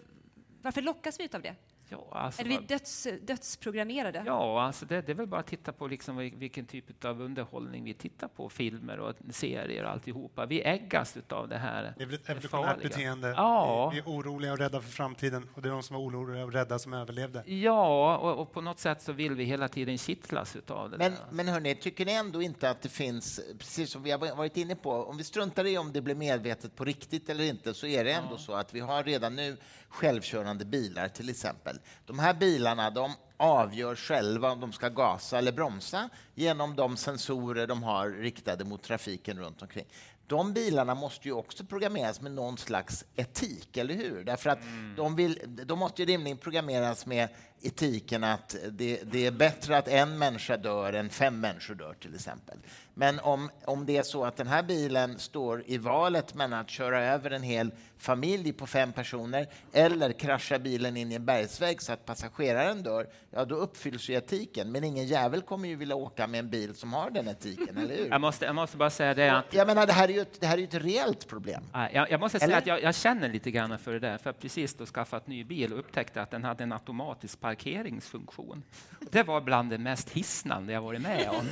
varför 0.63 0.83
lockas 0.83 1.21
vi 1.21 1.29
av 1.33 1.43
det? 1.43 1.55
Ja, 1.89 2.09
alltså, 2.11 2.43
Är 2.43 2.47
vi 2.47 2.59
döds, 2.59 3.07
dödsprogrammerade? 3.23 4.23
Ja, 4.27 4.63
alltså 4.63 4.87
det, 4.87 5.01
det 5.03 5.13
är 5.13 5.17
väl 5.17 5.27
bara 5.27 5.41
att 5.41 5.47
titta 5.47 5.73
på 5.73 5.87
liksom 5.87 6.21
vil- 6.21 6.39
vilken 6.39 6.67
typ 6.67 7.05
av 7.05 7.21
underhållning 7.21 7.85
vi 7.85 7.95
tittar 7.95 8.29
på, 8.29 8.49
filmer 8.49 9.01
och 9.01 9.15
serier 9.31 9.85
och 9.85 9.91
alltihopa. 9.91 10.47
Vi 10.47 10.63
äggas 10.63 11.17
av 11.29 11.49
det 11.49 11.59
här. 11.59 11.95
Det 11.97 12.03
är 12.03 12.07
väl 12.07 12.15
ett 12.15 12.27
det 12.27 12.33
evolutionärt 12.33 12.83
beteende. 12.83 13.29
Ja. 13.29 13.91
Vi, 13.91 13.99
är 13.99 14.05
oroliga 14.05 14.53
och 14.53 14.59
rädda 14.59 14.81
för 14.81 14.91
framtiden 14.91 15.49
och 15.55 15.63
det 15.63 15.69
är 15.69 15.73
de 15.73 15.83
som 15.83 15.97
var 15.97 16.03
oroliga 16.03 16.45
och 16.45 16.53
rädda 16.53 16.79
som 16.79 16.93
överlevde. 16.93 17.43
Ja, 17.47 18.17
och, 18.17 18.41
och 18.41 18.53
på 18.53 18.61
något 18.61 18.79
sätt 18.79 19.03
så 19.03 19.13
vill 19.13 19.35
vi 19.35 19.45
hela 19.45 19.69
tiden 19.69 19.99
kittlas 19.99 20.57
utav 20.57 20.91
det 20.91 20.99
Men, 20.99 21.13
där. 21.13 21.21
men 21.31 21.49
hörni, 21.49 21.75
tycker 21.75 22.07
ni 22.07 22.13
ändå 22.13 22.43
inte 22.43 22.71
att 22.71 22.83
det 22.83 22.89
finns, 22.89 23.41
precis 23.59 23.91
som 23.91 24.03
vi 24.03 24.11
har 24.11 24.37
varit 24.37 24.57
inne 24.57 24.77
på, 24.77 24.93
om 24.93 25.17
vi 25.17 25.25
struntar 25.25 25.65
i 25.65 25.79
om 25.79 25.93
det 25.93 26.01
blir 26.01 26.15
medvetet 26.15 26.77
på 26.77 26.85
riktigt 26.85 27.29
eller 27.29 27.45
inte, 27.45 27.75
så 27.75 27.87
är 27.87 28.05
det 28.05 28.13
ändå 28.13 28.37
så 28.39 28.53
att 28.53 28.75
vi 28.75 28.81
har 28.81 29.05
redan 29.05 29.37
nu 29.37 29.57
självkörande 29.89 30.65
bilar 30.65 31.09
till 31.09 31.29
exempel. 31.31 31.76
De 32.07 32.19
här 32.19 32.35
bilarna, 32.35 32.91
de 32.91 33.13
avgör 33.37 33.95
själva 33.95 34.51
om 34.51 34.61
de 34.61 34.73
ska 34.73 34.89
gasa 34.89 35.39
eller 35.39 35.53
bromsa 35.53 36.09
genom 36.35 36.77
de 36.77 36.97
sensorer 36.97 37.67
de 37.67 37.83
har 37.83 38.11
riktade 38.11 38.65
mot 38.65 38.83
trafiken 38.83 39.39
runt 39.39 39.63
omkring. 39.63 39.87
De 40.27 40.53
bilarna 40.53 40.95
måste 40.95 41.29
ju 41.29 41.35
också 41.35 41.65
programmeras 41.65 42.21
med 42.21 42.33
någon 42.33 42.59
slags 42.59 43.05
etik, 43.17 43.77
eller 43.77 43.95
hur? 43.95 44.25
Därför 44.25 44.51
att 44.51 44.59
de, 44.97 45.17
vill, 45.17 45.39
de 45.67 45.79
måste 45.79 46.03
ju 46.03 46.09
rimligen 46.09 46.39
programmeras 46.39 47.07
med 47.07 47.29
etiken 47.67 48.25
att 48.25 48.57
det, 48.71 49.01
det 49.05 49.27
är 49.27 49.31
bättre 49.31 49.79
att 49.79 49.89
en 49.89 50.19
människa 50.19 50.57
dör 50.57 50.93
än 50.93 51.11
fem 51.11 51.41
människor 51.41 51.75
dör, 51.75 51.95
till 51.95 52.15
exempel. 52.15 52.59
Men 52.95 53.21
om, 53.21 53.51
om 53.65 53.87
det 53.87 53.97
är 53.97 54.03
så 54.03 54.25
att 54.25 54.37
den 54.37 54.47
här 54.47 54.63
bilen 54.63 55.19
står 55.19 55.63
i 55.67 55.79
valet 55.79 56.35
mellan 56.35 56.61
att 56.61 56.71
köra 56.71 57.05
över 57.05 57.31
en 57.31 57.43
hel 57.43 57.71
familj 57.99 58.53
på 58.53 58.67
fem 58.67 58.93
personer 58.93 59.47
eller 59.73 60.13
krascha 60.13 60.59
bilen 60.59 60.97
in 60.97 61.13
i 61.13 61.15
en 61.15 61.25
bergsvägg 61.25 61.83
så 61.83 61.93
att 61.93 62.05
passageraren 62.07 62.83
dör, 62.83 63.07
ja 63.31 63.45
då 63.45 63.55
uppfylls 63.55 64.09
ju 64.09 64.15
etiken. 64.15 64.73
Men 64.73 64.85
ingen 64.85 65.07
jävel 65.07 65.43
kommer 65.43 65.69
ju 65.69 65.77
vilja 65.77 65.95
åka 65.97 66.27
med 66.27 66.41
en 66.41 66.51
bil 66.51 66.75
som 66.75 66.93
har 66.93 67.11
den 67.11 67.29
etiken, 67.29 67.77
eller 67.77 67.97
hur? 67.97 68.09
Jag 68.11 68.21
måste, 68.21 68.45
jag 68.45 68.55
måste 68.55 68.77
bara 68.77 68.91
säga 68.91 69.15
det 69.15 69.29
att 69.29 69.55
Jag 69.55 69.67
menar, 69.67 69.87
det 69.87 69.93
här 69.93 70.09
är 70.09 70.13
ju 70.13 70.21
ett, 70.21 70.41
det 70.41 70.47
här 70.47 70.59
är 70.59 70.65
ett 70.65 70.75
reellt 70.75 71.29
problem. 71.29 71.65
Jag, 71.93 72.11
jag 72.11 72.21
måste 72.21 72.39
säga 72.39 72.49
Eller? 72.49 72.59
att 72.59 72.67
jag, 72.67 72.83
jag 72.83 72.95
känner 72.95 73.29
lite 73.29 73.51
grann 73.51 73.79
för 73.79 73.93
det 73.93 73.99
där, 73.99 74.19
för 74.19 74.31
jag 74.31 74.41
precis 74.41 74.75
då 74.75 74.87
skaffat 74.87 75.27
ny 75.27 75.45
bil 75.45 75.73
och 75.73 75.79
upptäckte 75.79 76.23
att 76.23 76.31
den 76.31 76.45
hade 76.45 76.63
en 76.63 76.73
automatisk 76.73 77.41
parkeringsfunktion. 77.57 78.63
Det 79.11 79.23
var 79.23 79.41
bland 79.41 79.71
det 79.71 79.79
mest 79.79 80.11
hisnande 80.11 80.73
jag 80.73 80.81
varit 80.81 81.01
med 81.01 81.29
om. 81.29 81.49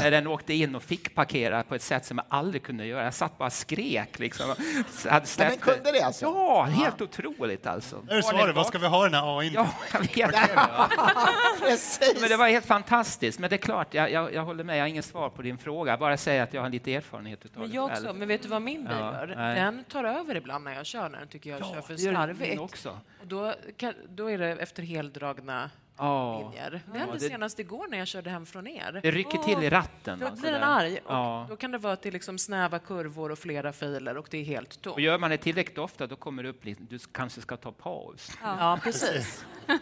När 0.00 0.10
den 0.10 0.26
åkte 0.26 0.54
in 0.54 0.74
och 0.74 0.82
fick 0.82 1.14
parkera 1.14 1.62
på 1.62 1.74
ett 1.74 1.82
sätt 1.82 2.04
som 2.04 2.18
jag 2.18 2.26
aldrig 2.28 2.62
kunde 2.62 2.86
göra. 2.86 3.04
Jag 3.04 3.14
satt 3.14 3.38
bara 3.38 3.46
och 3.46 3.52
skrek. 3.52 4.18
Liksom. 4.18 4.48
Hade 4.48 4.56
Men 5.04 5.26
släppt 5.26 5.50
den 5.50 5.74
kunde 5.74 5.92
det 5.92 6.02
alltså? 6.02 6.24
Ja, 6.24 6.62
helt 6.62 7.00
otroligt 7.00 7.66
alltså. 7.66 8.04
Är 8.08 8.16
det 8.16 8.22
svaret? 8.22 8.56
Vad 8.56 8.66
ska 8.66 8.78
vi 8.78 8.86
ha 8.86 9.04
den 9.04 9.14
här 9.14 9.38
AI 9.38 9.50
Ja, 9.54 9.68
jag 9.92 10.00
vet. 10.00 10.34
Precis! 11.60 12.20
Men 12.20 12.28
det 12.28 12.36
var 12.36 12.48
helt 12.48 12.66
fantastiskt. 12.66 13.38
Men 13.38 13.50
det 13.50 13.56
är 13.56 13.58
klart, 13.58 13.94
jag, 13.94 14.12
jag, 14.12 14.34
jag 14.34 14.44
håller 14.44 14.64
med. 14.64 14.76
Jag 14.76 14.82
har 14.82 14.88
ingen 14.88 15.02
svar 15.02 15.30
på 15.30 15.42
din 15.42 15.58
fråga. 15.58 15.96
Bara 15.96 16.16
säga 16.16 16.42
att 16.42 16.54
jag 16.54 16.62
har 16.62 16.70
lite 16.70 16.94
erfarenhet 16.94 17.44
utav 17.44 17.60
Men 17.62 17.70
det 17.70 17.76
jag 17.76 17.84
också. 17.84 18.12
Men 18.14 18.28
vet 18.28 18.42
du 18.42 18.48
vad 18.48 18.62
min 18.62 18.84
bil 18.84 18.96
Ja, 19.00 19.12
gör? 19.12 19.34
nej. 19.36 19.60
Den 19.60 19.84
tar 19.84 20.04
över 20.04 20.34
ibland 20.34 20.64
när 20.64 20.74
jag 20.74 20.86
kör, 20.86 21.08
när 21.08 21.18
den 21.18 21.28
tycker 21.28 21.50
jag 21.50 21.66
kör 21.66 21.80
för 21.80 21.96
slarvigt. 21.96 22.60
Och 22.60 22.76
då, 23.22 23.54
kan, 23.76 23.94
då 24.08 24.30
är 24.30 24.38
det 24.38 24.48
efter 24.48 24.82
heldragna 25.38 25.70
Ja. 26.00 26.40
linjer. 26.42 26.70
Det 26.70 26.80
Ja, 26.92 26.98
hände 26.98 27.14
det- 27.14 27.20
senast 27.28 27.58
igår 27.58 27.86
när 27.90 27.98
jag 27.98 28.06
körde 28.08 28.30
hem 28.30 28.46
från 28.46 28.66
er. 28.66 29.00
Det 29.02 29.10
rycker 29.10 29.38
till 29.38 29.62
i 29.62 29.70
ratten. 29.70 30.18
Då 30.18 30.26
alltså, 30.26 30.40
blir 30.42 30.52
den 30.52 30.62
arg. 30.62 30.98
Och 31.04 31.12
Ja. 31.14 31.46
Då 31.48 31.56
kan 31.56 31.70
det 31.72 31.78
vara 31.78 31.92
att 31.92 32.02
det 32.02 32.08
är 32.08 32.12
liksom 32.12 32.38
snäva 32.38 32.78
kurvor 32.78 33.30
och 33.32 33.38
flera 33.38 33.72
filer 33.72 34.16
och 34.16 34.28
det 34.30 34.38
är 34.38 34.44
helt 34.44 34.82
tomt. 34.82 34.94
Och 34.94 35.00
gör 35.00 35.18
man 35.18 35.30
det 35.30 35.36
tillräckligt 35.38 35.78
ofta, 35.78 36.06
då 36.06 36.16
kommer 36.16 36.42
det 36.42 36.48
upp 36.48 36.64
lite, 36.64 36.82
du 36.82 36.98
kanske 37.12 37.40
ska 37.40 37.56
ta 37.56 37.72
paus. 37.72 38.30
Ja, 38.42 38.78
precis. 38.82 39.44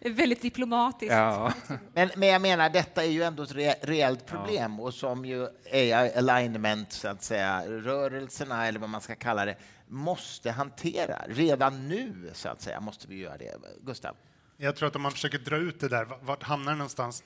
Det 0.00 0.08
är 0.08 0.12
väldigt 0.12 0.42
diplomatiskt. 0.42 1.12
Ja. 1.12 1.52
Men, 1.94 2.10
men 2.16 2.28
jag 2.28 2.42
menar, 2.42 2.70
detta 2.70 3.04
är 3.04 3.08
ju 3.10 3.22
ändå 3.22 3.42
ett 3.42 3.52
re 3.54 3.74
reellt 3.82 4.26
problem 4.26 4.80
och 4.80 4.94
som 4.94 5.24
ju 5.24 5.48
AI 5.72 5.92
alignment, 5.92 6.92
så 6.92 7.08
att 7.08 7.22
säga, 7.22 7.62
rörelserna 7.66 8.66
eller 8.66 8.78
vad 8.78 8.88
man 8.90 9.00
ska 9.00 9.14
kalla 9.14 9.44
det, 9.44 9.56
måste 9.86 10.50
hantera. 10.50 11.22
Redan 11.28 11.88
nu, 11.88 12.30
så 12.32 12.48
att 12.48 12.60
säga, 12.62 12.80
måste 12.80 13.08
vi 13.08 13.16
göra 13.16 13.36
det. 13.36 13.54
Gustav? 13.82 14.16
Jag 14.56 14.76
tror 14.76 14.88
att 14.88 14.96
om 14.96 15.02
man 15.02 15.12
försöker 15.12 15.38
dra 15.38 15.56
ut 15.56 15.80
det 15.80 15.88
där, 15.88 16.04
vart 16.22 16.42
hamnar 16.42 16.72
det 16.72 16.78
någonstans? 16.78 17.24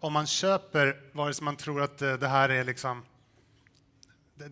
Om 0.00 0.12
man 0.12 0.26
köper, 0.26 1.00
vare 1.12 1.34
sig 1.34 1.44
man 1.44 1.56
tror 1.56 1.82
att 1.82 2.02
eh, 2.02 2.14
det 2.14 2.28
här 2.28 2.48
är 2.48 2.64
liksom 2.64 3.02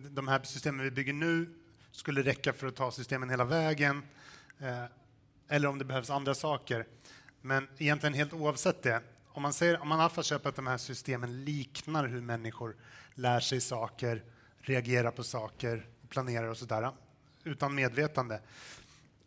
de- 0.09 0.27
här 0.27 0.41
systemen 0.43 0.83
vi 0.83 0.91
bygger 0.91 1.13
nu 1.13 1.49
skulle 1.91 2.21
räcka 2.23 2.53
för 2.53 2.67
att 2.67 2.75
ta 2.75 2.91
systemen 2.91 3.29
hela 3.29 3.45
vägen, 3.45 4.03
eh, 4.59 4.83
eller 5.47 5.67
om 5.67 5.77
det 5.79 5.85
behövs 5.85 6.09
andra 6.09 6.35
saker. 6.35 6.85
Men 7.41 7.67
egentligen 7.77 8.13
helt 8.13 8.33
oavsett 8.33 8.83
det, 8.83 9.01
om 9.27 9.41
man, 9.41 9.53
säger, 9.53 9.81
om 9.81 9.87
man 9.87 9.99
i 9.99 10.01
alla 10.01 10.09
fall 10.09 10.23
köper 10.23 10.49
att 10.49 10.55
de 10.55 10.67
här 10.67 10.77
systemen 10.77 11.43
liknar 11.45 12.07
hur 12.07 12.21
människor 12.21 12.75
lär 13.13 13.39
sig 13.39 13.61
saker, 13.61 14.23
reagerar 14.59 15.11
på 15.11 15.23
saker, 15.23 15.87
planerar 16.09 16.47
och 16.47 16.57
sådär, 16.57 16.91
utan 17.43 17.75
medvetande, 17.75 18.39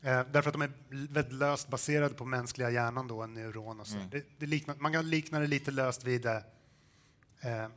Eh, 0.02 0.22
därför 0.32 0.48
att 0.48 0.52
de 0.52 0.62
är 0.62 0.72
väldigt 0.88 1.32
löst 1.32 1.68
baserade 1.68 2.14
på 2.14 2.24
mänskliga 2.24 2.70
hjärnan, 2.70 3.08
då, 3.08 3.22
en 3.22 3.34
neuron. 3.34 3.80
Och 3.80 3.86
så. 3.86 3.98
Det, 4.10 4.24
det 4.38 4.46
liknar, 4.46 4.76
man 4.78 4.92
kan 4.92 5.10
likna 5.10 5.40
det 5.40 5.46
lite 5.46 5.70
löst 5.70 6.04
vid, 6.04 6.26
eh, 6.26 7.68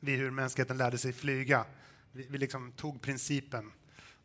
vid 0.00 0.18
hur 0.18 0.30
mänskligheten 0.30 0.76
lärde 0.76 0.98
sig 0.98 1.12
flyga. 1.12 1.64
Vi, 2.12 2.26
vi 2.30 2.38
liksom 2.38 2.72
tog 2.72 3.00
principen 3.02 3.72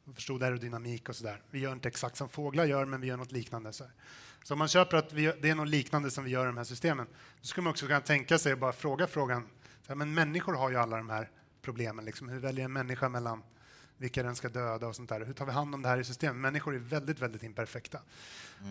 och 0.05 0.15
förstod 0.15 0.43
aerodynamik 0.43 1.09
och 1.09 1.15
sådär. 1.15 1.41
Vi 1.51 1.59
gör 1.59 1.73
inte 1.73 1.87
exakt 1.87 2.17
som 2.17 2.29
fåglar 2.29 2.65
gör, 2.65 2.85
men 2.85 3.01
vi 3.01 3.07
gör 3.07 3.17
något 3.17 3.31
liknande. 3.31 3.73
Så, 3.73 3.83
här. 3.83 3.93
så 4.43 4.53
om 4.53 4.59
man 4.59 4.67
köper 4.67 4.97
att 4.97 5.13
vi, 5.13 5.33
det 5.41 5.49
är 5.49 5.55
något 5.55 5.67
liknande 5.67 6.11
som 6.11 6.23
vi 6.23 6.31
gör 6.31 6.43
i 6.43 6.45
de 6.45 6.57
här 6.57 6.63
systemen, 6.63 7.07
då 7.41 7.47
skulle 7.47 7.63
man 7.63 7.71
också 7.71 7.87
kunna 7.87 8.01
tänka 8.01 8.37
sig 8.37 8.53
och 8.53 8.59
bara 8.59 8.73
fråga 8.73 9.07
frågan, 9.07 9.47
så 9.81 9.87
här, 9.87 9.95
men 9.95 10.13
människor 10.13 10.53
har 10.53 10.69
ju 10.69 10.75
alla 10.75 10.97
de 10.97 11.09
här 11.09 11.29
problemen. 11.61 12.05
Liksom. 12.05 12.29
Hur 12.29 12.39
väljer 12.39 12.65
en 12.65 12.73
människa 12.73 13.09
mellan 13.09 13.43
vilka 13.99 14.23
den 14.23 14.35
ska 14.35 14.49
döda 14.49 14.87
och 14.87 14.95
sånt 14.95 15.09
där. 15.09 15.25
Hur 15.25 15.33
tar 15.33 15.45
vi 15.45 15.51
hand 15.51 15.75
om 15.75 15.81
det 15.81 15.89
här 15.89 15.97
i 15.97 16.03
systemet? 16.03 16.35
Människor 16.35 16.75
är 16.75 16.79
väldigt, 16.79 17.19
väldigt 17.19 17.43
imperfekta. 17.43 17.99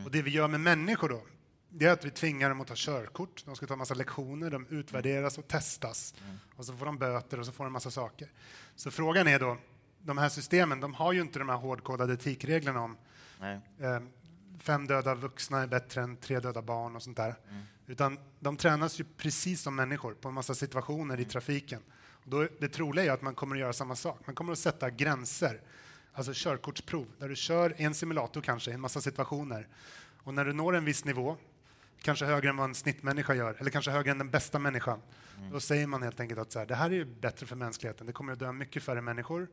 Och 0.04 0.10
det 0.10 0.22
vi 0.22 0.30
gör 0.30 0.48
med 0.48 0.60
människor 0.60 1.08
då, 1.08 1.22
det 1.70 1.86
är 1.86 1.92
att 1.92 2.04
vi 2.04 2.10
tvingar 2.10 2.48
dem 2.48 2.60
att 2.60 2.66
ta 2.66 2.74
körkort. 2.76 3.42
De 3.44 3.56
ska 3.56 3.66
ta 3.66 3.76
massa 3.76 3.94
lektioner, 3.94 4.50
de 4.50 4.66
utvärderas 4.66 5.38
och 5.38 5.48
testas. 5.48 6.14
Och 6.56 6.64
så 6.64 6.76
får 6.76 6.86
de 6.86 6.98
böter 6.98 7.40
och 7.40 7.46
så 7.46 7.52
får 7.52 7.64
de 7.64 7.72
massa 7.72 7.90
saker. 7.90 8.28
Så 8.76 8.90
frågan 8.90 9.28
är 9.28 9.38
då, 9.38 9.56
de 10.02 10.18
här 10.18 10.28
systemen, 10.28 10.80
de 10.80 10.94
har 10.94 11.12
ju 11.12 11.20
inte 11.20 11.38
de 11.38 11.48
här 11.48 11.56
hårdkodade 11.56 12.12
etikreglerna 12.12 12.80
om 12.80 12.96
eh, 13.78 14.00
fem 14.58 14.86
döda 14.86 15.14
vuxna 15.14 15.62
är 15.62 15.66
bättre 15.66 16.02
än 16.02 16.16
tre 16.16 16.40
döda 16.40 16.62
barn 16.62 16.96
och 16.96 17.02
sånt 17.02 17.16
där. 17.16 17.34
Utan 17.86 18.18
de 18.40 18.56
tränas 18.56 19.00
ju 19.00 19.04
precis 19.16 19.62
som 19.62 19.76
människor 19.76 20.14
på 20.14 20.28
en 20.28 20.34
massa 20.34 20.54
situationer 20.54 21.20
i 21.20 21.24
trafiken. 21.24 21.82
Då, 22.30 22.48
det 22.58 22.68
troliga 22.68 23.04
är 23.04 23.10
att 23.10 23.22
man 23.22 23.34
kommer 23.34 23.56
att 23.56 23.60
göra 23.60 23.72
samma 23.72 23.96
sak. 23.96 24.20
Man 24.26 24.34
kommer 24.34 24.52
att 24.52 24.58
sätta 24.58 24.90
gränser, 24.90 25.60
alltså 26.12 26.32
körkortsprov, 26.34 27.06
där 27.18 27.28
du 27.28 27.36
kör 27.36 27.80
i 27.80 27.84
en 27.84 27.94
simulator 27.94 28.40
kanske, 28.40 28.70
i 28.70 28.74
en 28.74 28.80
massa 28.80 29.00
situationer. 29.00 29.68
Och 30.22 30.34
när 30.34 30.44
du 30.44 30.52
når 30.52 30.76
en 30.76 30.84
viss 30.84 31.04
nivå, 31.04 31.36
kanske 32.02 32.24
högre 32.24 32.48
än 32.48 32.56
vad 32.56 32.68
en 32.68 32.74
snittmänniska 32.74 33.34
gör, 33.34 33.56
eller 33.58 33.70
kanske 33.70 33.90
högre 33.90 34.10
än 34.10 34.18
den 34.18 34.30
bästa 34.30 34.58
människan, 34.58 35.02
då 35.52 35.60
säger 35.60 35.86
man 35.86 36.02
helt 36.02 36.20
enkelt 36.20 36.40
att 36.40 36.52
så 36.52 36.58
här, 36.58 36.66
det 36.66 36.74
här 36.74 36.90
är 36.90 36.94
ju 36.94 37.04
bättre 37.04 37.46
för 37.46 37.56
mänskligheten, 37.56 38.06
det 38.06 38.12
kommer 38.12 38.32
att 38.32 38.38
dö 38.38 38.52
mycket 38.52 38.82
färre 38.82 39.00
människor. 39.00 39.48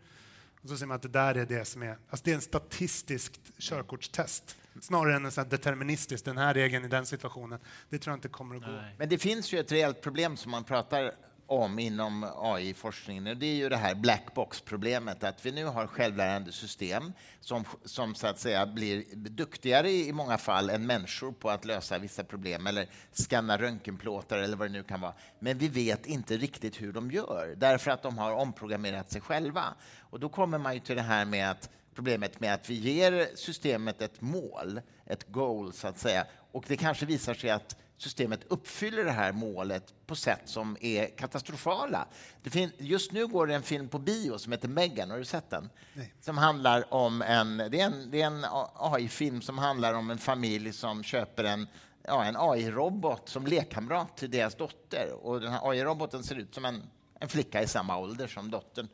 Och 0.62 0.70
så 0.70 0.78
säger 0.78 0.88
man 0.88 0.96
att 0.96 1.02
det 1.02 1.08
där 1.08 1.36
är 1.36 1.46
det 1.46 1.66
som 1.66 1.84
är, 1.84 1.98
alltså 2.10 2.24
det 2.24 2.32
är 2.32 2.36
en 2.36 2.42
statistiskt 2.42 3.42
körkortstest 3.58 4.58
snarare 4.82 5.16
än 5.16 5.26
en 5.26 5.32
sån 5.32 5.50
deterministisk, 5.50 6.26
den 6.26 6.38
här 6.38 6.54
regeln 6.54 6.86
i 6.86 6.88
den 6.88 7.06
situationen. 7.06 7.60
Det 7.90 8.00
tror 8.00 8.12
jag 8.12 8.18
inte 8.18 8.28
kommer 8.28 8.56
att 8.56 8.62
gå. 8.62 8.80
Men 8.98 9.10
det 9.10 9.18
finns 9.18 9.54
ju 9.54 9.60
ett 9.60 9.72
reellt 9.72 10.02
problem 10.02 10.38
som 10.38 10.52
man 10.52 10.64
pratar 10.64 11.12
om 11.48 11.80
inom 11.80 12.32
AI-forskningen 12.38 13.28
och 13.28 13.38
det 13.38 13.46
är 13.46 13.56
ju 13.56 13.70
det 13.70 13.78
här 13.78 13.96
black 13.96 14.34
box-problemet 14.34 15.24
att 15.24 15.46
vi 15.46 15.52
nu 15.52 15.66
har 15.66 15.88
självlärande 15.88 16.52
system 16.52 17.14
som, 17.40 17.64
som 17.86 18.16
så 18.16 18.28
att 18.28 18.40
säga 18.40 18.66
blir 18.66 19.04
duktigare 19.16 19.92
i 19.92 20.14
många 20.14 20.38
fall 20.38 20.70
än 20.70 20.86
människor 20.86 21.32
på 21.32 21.50
att 21.50 21.66
lösa 21.66 21.98
vissa 21.98 22.24
problem 22.24 22.68
eller 22.68 22.88
skanna 23.12 23.58
röntgenplåtar 23.58 24.38
eller 24.38 24.58
vad 24.58 24.68
det 24.68 24.74
nu 24.74 24.84
kan 24.84 25.02
vara. 25.02 25.14
Men 25.40 25.58
vi 25.58 25.68
vet 25.68 26.06
inte 26.06 26.38
riktigt 26.38 26.82
hur 26.82 26.94
de 26.94 27.12
gör 27.12 27.56
därför 27.58 27.92
att 27.92 28.04
de 28.04 28.18
har 28.18 28.32
omprogrammerat 28.32 29.12
sig 29.12 29.22
själva. 29.22 29.64
Och 30.00 30.20
då 30.20 30.30
kommer 30.30 30.58
man 30.58 30.74
ju 30.74 30.80
till 30.80 30.96
det 30.96 31.02
här 31.02 31.26
med 31.26 31.52
att 31.52 31.70
problemet 31.96 32.40
med 32.40 32.54
att 32.54 32.70
vi 32.70 32.74
ger 32.74 33.28
systemet 33.36 34.02
ett 34.02 34.22
mål, 34.22 34.82
ett 35.06 35.32
goal 35.32 35.74
så 35.74 35.88
att 35.88 36.00
säga, 36.00 36.26
och 36.52 36.66
det 36.68 36.78
kanske 36.78 37.06
visar 37.06 37.34
sig 37.34 37.50
att 37.50 37.78
systemet 37.98 38.44
uppfyller 38.48 39.04
det 39.04 39.12
här 39.12 39.32
målet 39.32 39.94
på 40.06 40.16
sätt 40.16 40.42
som 40.46 40.78
är 40.82 41.18
katastrofala. 41.18 42.08
Det 42.44 42.70
just 42.78 43.12
nu 43.12 43.28
går 43.28 43.48
det 43.48 43.56
en 43.56 43.64
film 43.64 43.88
på 43.88 44.00
bio 44.00 44.38
som 44.38 44.52
heter 44.52 44.68
Megan, 44.68 45.12
har 45.12 45.18
du 45.18 45.26
sett 45.26 45.50
den? 45.50 45.70
Nej. 45.94 46.14
Som 46.22 46.38
handlar 46.38 46.94
om 46.94 47.22
en, 47.22 47.58
det 47.58 47.82
är 47.82 47.86
en, 47.86 48.14
en 48.14 48.46
AI-film 48.76 49.42
som 49.42 49.58
handlar 49.58 49.94
om 49.94 50.12
en 50.12 50.18
familj 50.18 50.74
som 50.74 51.04
köper 51.04 51.44
en, 51.44 51.68
ja, 52.04 52.26
en 52.26 52.36
AI-robot 52.36 53.30
som 53.30 53.46
lekkamrat 53.46 54.18
till 54.18 54.32
deras 54.32 54.56
dotter. 54.56 55.14
Och 55.22 55.42
den 55.42 55.52
här 55.52 55.70
AI-roboten 55.70 56.24
ser 56.24 56.36
ut 56.36 56.56
som 56.56 56.66
en, 56.66 56.84
en 57.20 57.30
flicka 57.30 57.64
i 57.64 57.68
samma 57.68 57.98
ålder 57.98 58.28
som 58.28 58.52
dottern. 58.52 58.88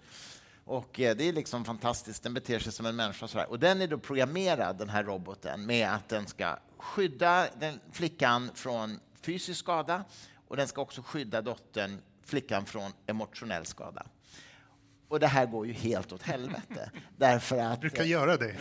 Och 0.72 0.99
eh, 0.99 1.15
det 1.15 1.30
är 1.30 1.34
liksom 1.34 1.65
fantastiskt, 1.65 2.23
den 2.23 2.34
beter 2.34 2.60
sig 2.60 2.72
som 2.72 2.85
en 2.85 2.95
människa. 2.95 3.27
Sådär. 3.27 3.49
och 3.49 3.60
den 3.60 3.81
är 3.81 3.88
då 3.88 3.98
programmerad, 3.98 4.77
den 4.77 4.89
här 4.89 5.03
roboten, 5.03 5.65
med 5.65 5.89
att 5.93 6.10
den 6.10 6.27
ska 6.27 6.57
skydda 6.77 7.48
den 7.60 7.80
flickan 7.91 8.49
från 8.53 8.99
fysisk 9.22 9.60
skada 9.60 10.03
och 10.48 10.57
den 10.57 10.68
ska 10.68 10.81
också 10.81 11.02
skydda 11.02 11.41
dottern, 11.41 12.02
flickan, 12.26 12.65
från 12.65 12.91
emotionell 13.07 13.65
skada. 13.65 14.06
Och 15.07 15.19
det 15.19 15.27
här 15.27 15.45
går 15.45 15.68
ju 15.68 15.73
helt 15.73 16.14
åt 16.14 16.22
helvete. 16.22 16.91
därför 17.18 17.57
att, 17.57 17.81
brukar 17.81 18.03
göra 18.03 18.38
det. 18.38 18.56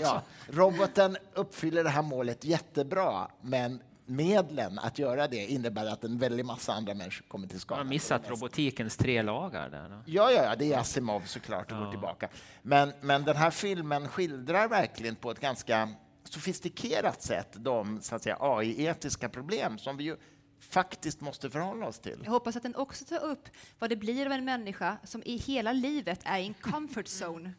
ja, 0.00 0.22
roboten 0.48 1.16
uppfyller 1.34 1.84
det 1.84 1.90
här 1.90 2.02
målet 2.02 2.44
jättebra, 2.44 3.30
men 3.40 3.82
medlen 4.16 4.78
att 4.78 4.98
göra 4.98 5.28
det 5.28 5.46
innebär 5.46 5.86
att 5.86 6.04
en 6.04 6.18
väldig 6.18 6.44
massa 6.44 6.72
andra 6.72 6.94
människor 6.94 7.24
kommer 7.28 7.48
till 7.48 7.60
skada. 7.60 7.78
Man 7.78 7.86
har 7.86 7.94
missat 7.94 8.30
robotikens 8.30 8.96
tre 8.96 9.22
lagar 9.22 9.70
där. 9.70 9.88
Då. 9.88 10.02
Ja, 10.06 10.30
ja, 10.30 10.44
ja, 10.44 10.56
det 10.56 10.72
är 10.72 10.78
Asimov 10.78 11.20
såklart 11.20 11.72
och 11.72 11.78
går 11.78 11.90
tillbaka. 11.90 12.28
Men, 12.62 12.92
men 13.00 13.24
den 13.24 13.36
här 13.36 13.50
filmen 13.50 14.08
skildrar 14.08 14.68
verkligen 14.68 15.16
på 15.16 15.30
ett 15.30 15.40
ganska 15.40 15.88
sofistikerat 16.24 17.22
sätt 17.22 17.48
de 17.54 18.00
så 18.00 18.14
att 18.14 18.22
säga, 18.22 18.36
AI-etiska 18.40 19.28
problem 19.28 19.78
som 19.78 19.96
vi 19.96 20.04
ju 20.04 20.16
faktiskt 20.70 21.20
måste 21.20 21.50
förhålla 21.50 21.86
oss 21.86 21.98
till. 21.98 22.20
Jag 22.24 22.30
hoppas 22.30 22.56
att 22.56 22.62
den 22.62 22.74
också 22.76 23.04
tar 23.04 23.24
upp 23.24 23.48
vad 23.78 23.90
det 23.90 23.96
blir 23.96 24.26
av 24.26 24.32
en 24.32 24.44
människa 24.44 24.96
som 25.04 25.22
i 25.24 25.36
hela 25.36 25.72
livet 25.72 26.20
är 26.24 26.38
i 26.38 26.46
en 26.46 26.54
comfort 26.54 27.06
zone. 27.06 27.52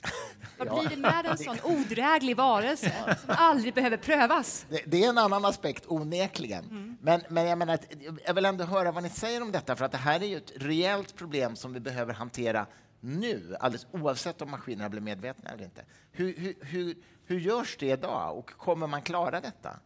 Vad 0.58 0.68
Ja. 0.68 0.80
blir 0.80 0.90
det 0.90 0.98
med 0.98 1.26
en 1.26 1.38
sån 1.38 1.58
odräglig 1.64 2.38
varelse 2.38 3.18
som 3.26 3.36
aldrig 3.38 3.74
behöver 3.74 3.98
prövas? 3.98 4.66
Det, 4.70 4.82
det 4.86 5.04
är 5.06 5.10
en 5.10 5.18
annan 5.18 5.46
aspekt, 5.46 5.84
onekligen. 5.88 6.98
Men, 7.02 7.22
men 7.30 7.46
jag, 7.46 7.58
menar, 7.58 7.74
att- 7.74 7.94
jag 8.26 8.34
vill 8.34 8.46
ändå 8.46 8.64
höra 8.64 8.92
vad 8.92 9.04
ni 9.04 9.10
säger 9.10 9.42
om 9.42 9.52
detta, 9.52 9.76
för 9.76 9.86
att 9.86 9.92
det 9.92 9.98
här 9.98 10.24
är 10.24 10.28
ju 10.28 10.38
ett 10.38 10.52
rejält 10.56 11.16
problem 11.16 11.56
som 11.56 11.74
vi 11.74 11.80
behöver 11.80 12.14
hantera 12.14 12.66
nu, 13.00 13.56
alldeles 13.60 13.88
oavsett 13.92 14.42
om 14.42 14.52
maskinerna 14.52 14.90
blir 14.90 15.02
medvetna 15.02 15.50
eller 15.50 15.64
inte. 15.64 15.86
Hur, 16.12 16.38
hur, 16.38 16.56
hur, 16.62 16.96
hur 17.26 17.40
görs 17.40 17.78
det 17.80 17.88
idag 17.90 18.38
och 18.38 18.50
kommer 18.58 18.88
man 18.88 19.02
klara 19.02 19.42
detta? 19.42 19.80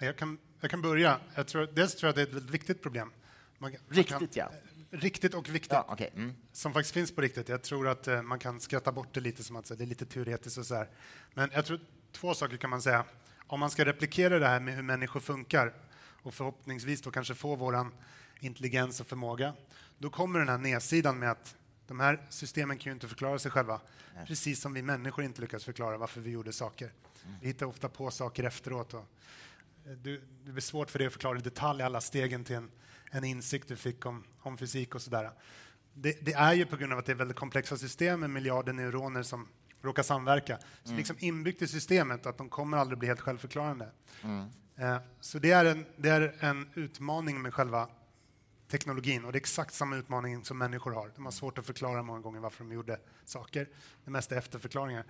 Ja, 0.00 0.06
Jag 0.06 0.16
kan, 0.16 0.38
jag 0.60 0.70
kan 0.70 0.82
börja. 0.82 1.20
Jag 1.34 1.46
tror, 1.46 1.68
dels 1.72 1.94
tror 1.94 2.08
jag 2.08 2.10
att 2.10 2.16
det 2.16 2.22
är 2.22 2.26
ett 2.26 2.32
väldigt 2.32 2.50
viktigt 2.54 2.82
problem. 2.82 3.12
Man, 3.58 3.72
kan- 3.72 3.80
man 3.88 3.96
Riktigt, 3.96 4.18
kan, 4.18 4.28
ja. 4.32 4.50
Riktigt 4.90 5.34
och 5.34 5.48
viktigt. 5.48 5.72
Ja, 5.72 5.86
okej. 5.88 6.10
Mm. 6.16 6.32
Som 6.52 6.72
faktiskt 6.72 6.94
finns 6.94 7.14
på 7.14 7.20
riktigt. 7.20 7.48
Jag 7.48 7.62
tror 7.62 7.88
att 7.88 8.08
eh, 8.08 8.22
man 8.22 8.38
kan 8.38 8.60
skratta 8.60 8.92
bort 8.92 9.14
det 9.14 9.20
lite 9.20 9.44
som 9.44 9.56
att 9.56 9.78
det 9.78 9.84
är 9.84 9.86
lite 9.86 10.06
teoretiskt 10.06 10.58
och 10.58 10.66
så 10.66 10.74
här. 10.74 10.88
Men 11.34 11.50
jag 11.52 11.66
tror 11.66 11.80
två 12.12 12.34
saker 12.34 12.56
kan 12.56 12.70
man 12.70 12.82
säga. 12.82 13.04
Om 13.46 13.60
man 13.60 13.70
ska 13.70 13.84
replikera 13.84 14.38
det 14.38 14.46
här 14.46 14.60
med 14.60 14.74
hur 14.74 14.82
människor 14.82 15.20
funkar 15.20 15.74
och 16.22 16.34
förhoppningsvis 16.34 17.00
då 17.02 17.10
kanske 17.10 17.34
få 17.34 17.56
våran 17.56 17.92
intelligens 18.40 19.00
och 19.00 19.06
förmåga, 19.06 19.54
då 19.98 20.10
kommer 20.10 20.38
den 20.38 20.48
här 20.48 20.58
nedsidan 20.58 21.18
med 21.18 21.30
att 21.30 21.56
de 21.86 22.00
här 22.00 22.26
systemen 22.28 22.78
kan 22.78 22.90
ju 22.90 22.94
inte 22.94 23.08
förklara 23.08 23.38
sig 23.38 23.50
själva, 23.50 23.80
precis 24.26 24.60
som 24.60 24.74
vi 24.74 24.82
människor 24.82 25.24
inte 25.24 25.40
lyckas 25.40 25.64
förklara 25.64 25.98
varför 25.98 26.20
vi 26.20 26.30
gjorde 26.30 26.52
saker. 26.52 26.92
Vi 27.40 27.46
hittar 27.46 27.66
ofta 27.66 27.88
på 27.88 28.10
saker 28.10 28.44
efteråt. 28.44 28.94
Och 28.94 29.00
eh, 29.00 29.06
du, 30.02 30.22
det 30.44 30.52
blir 30.52 30.62
svårt 30.62 30.90
för 30.90 30.98
dig 30.98 31.06
att 31.06 31.12
förklara 31.12 31.38
i 31.38 31.40
detalj 31.40 31.82
alla 31.82 32.00
stegen 32.00 32.44
till 32.44 32.56
en, 32.56 32.70
en 33.10 33.24
insikt 33.24 33.68
du 33.68 33.76
fick 33.76 34.06
om, 34.06 34.24
om 34.40 34.58
fysik 34.58 34.94
och 34.94 35.02
sådär. 35.02 35.30
Det, 35.94 36.24
det 36.26 36.32
är 36.32 36.52
ju 36.52 36.66
på 36.66 36.76
grund 36.76 36.92
av 36.92 36.98
att 36.98 37.06
det 37.06 37.12
är 37.12 37.16
väldigt 37.16 37.36
komplexa 37.36 37.76
system 37.76 38.20
med 38.20 38.30
miljarder 38.30 38.72
neuroner 38.72 39.22
som 39.22 39.48
råkar 39.82 40.02
samverka. 40.02 40.58
Så 40.84 40.92
liksom 40.92 41.16
inbyggt 41.18 41.62
i 41.62 41.68
systemet 41.68 42.26
att 42.26 42.38
de 42.38 42.48
kommer 42.48 42.76
aldrig 42.76 42.98
bli 42.98 43.08
helt 43.08 43.20
självförklarande. 43.20 43.90
Eh, 44.76 44.98
Så 45.20 45.38
det 45.38 45.50
är, 45.50 45.64
en, 45.64 45.86
det 45.96 46.08
är 46.08 46.36
en 46.40 46.68
utmaning 46.74 47.42
med 47.42 47.54
själva 47.54 47.88
teknologin 48.68 49.24
och 49.24 49.32
det 49.32 49.36
är 49.36 49.40
exakt 49.40 49.74
samma 49.74 49.96
utmaning 49.96 50.44
som 50.44 50.58
människor 50.58 50.92
har. 50.92 51.10
De 51.14 51.24
har 51.24 51.32
svårt 51.32 51.58
att 51.58 51.66
förklara 51.66 52.02
många 52.02 52.20
gånger 52.20 52.40
varför 52.40 52.64
de 52.64 52.72
gjorde 52.72 53.00
saker. 53.24 53.68
Det 54.04 54.10
mesta 54.10 54.34
är 54.34 54.38
efterförklaringar. 54.38 55.04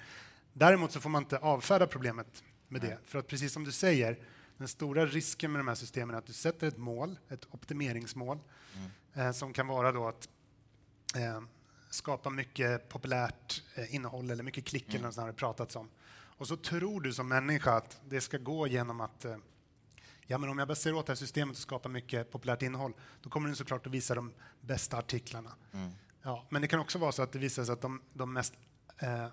Däremot 0.52 0.92
så 0.92 1.00
får 1.00 1.10
man 1.10 1.22
inte 1.22 1.38
avfärda 1.38 1.86
problemet 1.86 2.44
med 2.68 2.80
det. 2.80 2.98
För 3.04 3.18
att 3.18 3.26
precis 3.26 3.52
som 3.52 3.64
du 3.64 3.72
säger, 3.72 4.18
den 4.58 4.68
stora 4.68 5.06
risken 5.06 5.52
med 5.52 5.60
de 5.60 5.68
här 5.68 5.74
systemen 5.74 6.14
är 6.14 6.18
att 6.18 6.26
du 6.26 6.32
sätter 6.32 6.68
ett 6.68 6.78
mål, 6.78 7.18
ett 7.28 7.46
optimeringsmål, 7.50 8.38
eh, 9.14 9.32
som 9.32 9.52
kan 9.52 9.66
vara 9.66 9.92
då 9.92 10.08
att 10.08 10.28
eh, 11.16 11.40
skapa 11.90 12.30
mycket 12.30 12.88
populärt 12.88 13.62
eh, 13.74 13.94
innehåll 13.94 14.30
eller 14.30 14.42
mycket 14.42 14.64
klick 14.64 14.88
eller 14.88 15.04
något 15.04 15.14
sånt 15.14 15.26
har 15.26 15.32
pratats 15.32 15.76
om. 15.76 15.88
Och 16.38 16.48
så 16.48 16.56
tror 16.56 17.00
du 17.00 17.12
som 17.12 17.28
människa 17.28 17.72
att 17.72 18.00
det 18.08 18.20
ska 18.20 18.38
gå 18.38 18.66
genom 18.66 19.00
att 19.00 19.24
eh, 19.24 19.36
Ja, 20.28 20.38
men 20.38 20.50
om 20.50 20.58
jag 20.58 20.68
bara 20.68 20.74
ser 20.74 20.94
åt 20.94 21.06
det 21.06 21.10
här 21.10 21.16
systemet 21.16 21.56
och 21.56 21.62
skapar 21.62 21.90
mycket 21.90 22.30
populärt 22.30 22.62
innehåll, 22.62 22.92
då 23.22 23.30
kommer 23.30 23.48
den 23.48 23.56
såklart 23.56 23.86
att 23.86 23.92
visa 23.92 24.14
de 24.14 24.32
bästa 24.60 24.96
artiklarna. 24.96 25.50
Ja, 26.22 26.46
men 26.50 26.62
det 26.62 26.68
kan 26.68 26.80
också 26.80 26.98
vara 26.98 27.12
så 27.12 27.22
att 27.22 27.32
det 27.32 27.38
visar 27.38 27.64
sig 27.64 27.72
att 27.72 27.80
de, 27.80 28.02
de, 28.12 28.32
mest, 28.32 28.54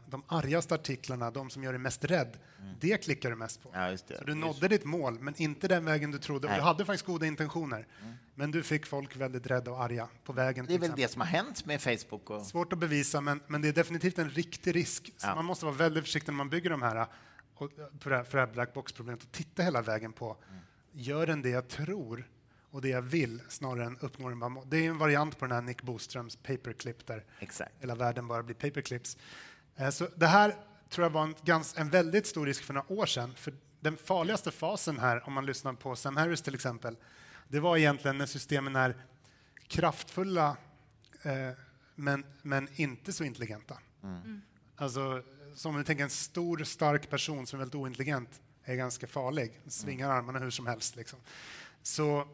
de 0.07 0.23
argaste 0.27 0.76
artiklarna, 0.76 1.31
de 1.31 1.49
som 1.49 1.64
gör 1.64 1.73
dig 1.73 1.80
mest 1.80 2.06
rädd, 2.06 2.38
det 2.80 3.03
klickar 3.03 3.30
du 3.30 3.35
mest 3.35 3.64
på. 3.64 3.72
Ja. 3.73 3.98
Så 3.98 4.23
du 4.26 4.35
nådde 4.35 4.68
ditt 4.68 4.85
mål, 4.85 5.19
men 5.19 5.34
inte 5.38 5.68
den 5.68 5.85
vägen 5.85 6.11
du 6.11 6.18
trodde. 6.18 6.48
Nej. 6.48 6.57
du 6.57 6.64
hade 6.64 6.85
faktiskt 6.85 7.06
goda 7.06 7.26
intentioner, 7.26 7.88
men 8.35 8.52
du 8.52 8.64
fick 8.64 8.85
folk 8.85 9.15
väldigt 9.15 9.48
rädda 9.48 9.72
och 9.72 9.84
arga 9.84 10.07
på 10.23 10.34
vägen. 10.34 10.65
Det 10.65 10.73
är 10.73 10.77
väl 10.80 10.84
exempel. 10.85 11.02
det 11.02 11.07
som 11.07 11.22
har 11.22 11.27
hänt 11.27 11.65
med 11.65 11.81
Facebook? 11.81 12.30
Och... 12.30 12.45
Svårt 12.45 12.73
att 12.73 12.80
bevisa, 12.80 13.22
men, 13.22 13.40
men 13.48 13.61
det 13.61 13.68
är 13.68 13.73
definitivt 13.73 14.19
en 14.19 14.30
riktig 14.30 14.76
risk. 14.76 15.14
Ja. 15.22 15.35
Man 15.35 15.45
måste 15.45 15.65
vara 15.65 15.76
väldigt 15.76 16.03
försiktig 16.03 16.31
när 16.31 16.38
man 16.38 16.49
bygger 16.49 16.69
de 16.69 16.81
här, 16.81 17.07
och, 17.56 17.72
för 17.99 18.10
det 18.10 18.15
här, 18.15 18.23
för 18.23 18.38
det 18.38 18.45
här 18.45 18.53
black 18.53 18.73
box-problemet 18.73 19.23
och 19.23 19.31
titta 19.31 19.64
hela 19.64 19.81
vägen 19.81 20.14
på, 20.14 20.38
gör 20.91 21.27
den 21.27 21.41
det 21.41 21.49
jag 21.49 21.68
tror 21.68 22.27
och 22.73 22.81
det 22.81 22.90
jag 22.90 23.02
vill 23.02 23.41
snarare 23.49 23.85
än 23.85 23.98
uppnår 23.98 24.49
må- 24.49 24.64
Det 24.64 24.77
är 24.77 24.90
en 24.90 24.98
variant 24.98 25.40
på 25.40 25.45
den 25.45 25.56
här 25.56 25.61
Nick 25.61 25.81
Boströms 25.81 26.35
paperclip 26.35 27.07
där 27.07 27.26
Exakt. 27.40 27.72
hela 27.80 27.95
världen 27.95 28.27
bara 28.27 28.44
blir 28.44 28.56
paperclips. 28.56 29.18
Eh, 29.76 29.90
Så 29.90 30.08
det 30.16 30.28
här 30.28 30.56
tror 30.90 31.06
jag 31.06 31.10
var 31.10 31.24
en, 31.24 31.36
gans, 31.44 31.78
en 31.78 31.90
väldigt 31.90 32.28
stor 32.28 32.45
risk 32.45 32.64
för 32.64 32.74
några 32.74 32.94
år 32.94 33.06
sedan. 33.06 33.34
För 33.36 33.54
den 33.80 33.98
farligaste 33.98 34.52
fasen 34.52 35.00
här, 35.00 35.28
om 35.28 35.34
man 35.34 35.45
lyssnar 35.45 35.74
på 35.74 35.95
Sam 35.95 36.18
Harris 36.18 36.41
till 36.41 36.56
exempel, 36.56 36.98
det 37.48 37.60
var 37.60 37.78
egentligen 37.78 38.18
när 38.18 38.26
systemen 38.26 38.76
är 38.76 38.95
kraftfulla 39.68 40.58
eh, 41.24 41.50
men, 41.95 42.26
men 42.41 42.68
inte 42.76 43.14
så 43.14 43.24
intelligenta. 43.24 43.78
Alltså, 44.76 45.24
som 45.56 45.72
om 45.72 45.78
du 45.78 45.84
tänker 45.84 46.04
en 46.04 46.10
stor, 46.10 46.64
stark 46.64 47.10
person 47.10 47.48
som 47.48 47.58
är 47.58 47.60
väldigt 47.60 47.76
ointelligent, 47.76 48.41
är 48.64 48.76
ganska 48.76 49.08
farlig. 49.08 49.62
Svingar 49.68 50.10
armarna 50.10 50.40
hur 50.40 50.50
som 50.50 50.68
helst. 50.68 50.95
Liksom. 50.95 51.20
Så 51.84 52.28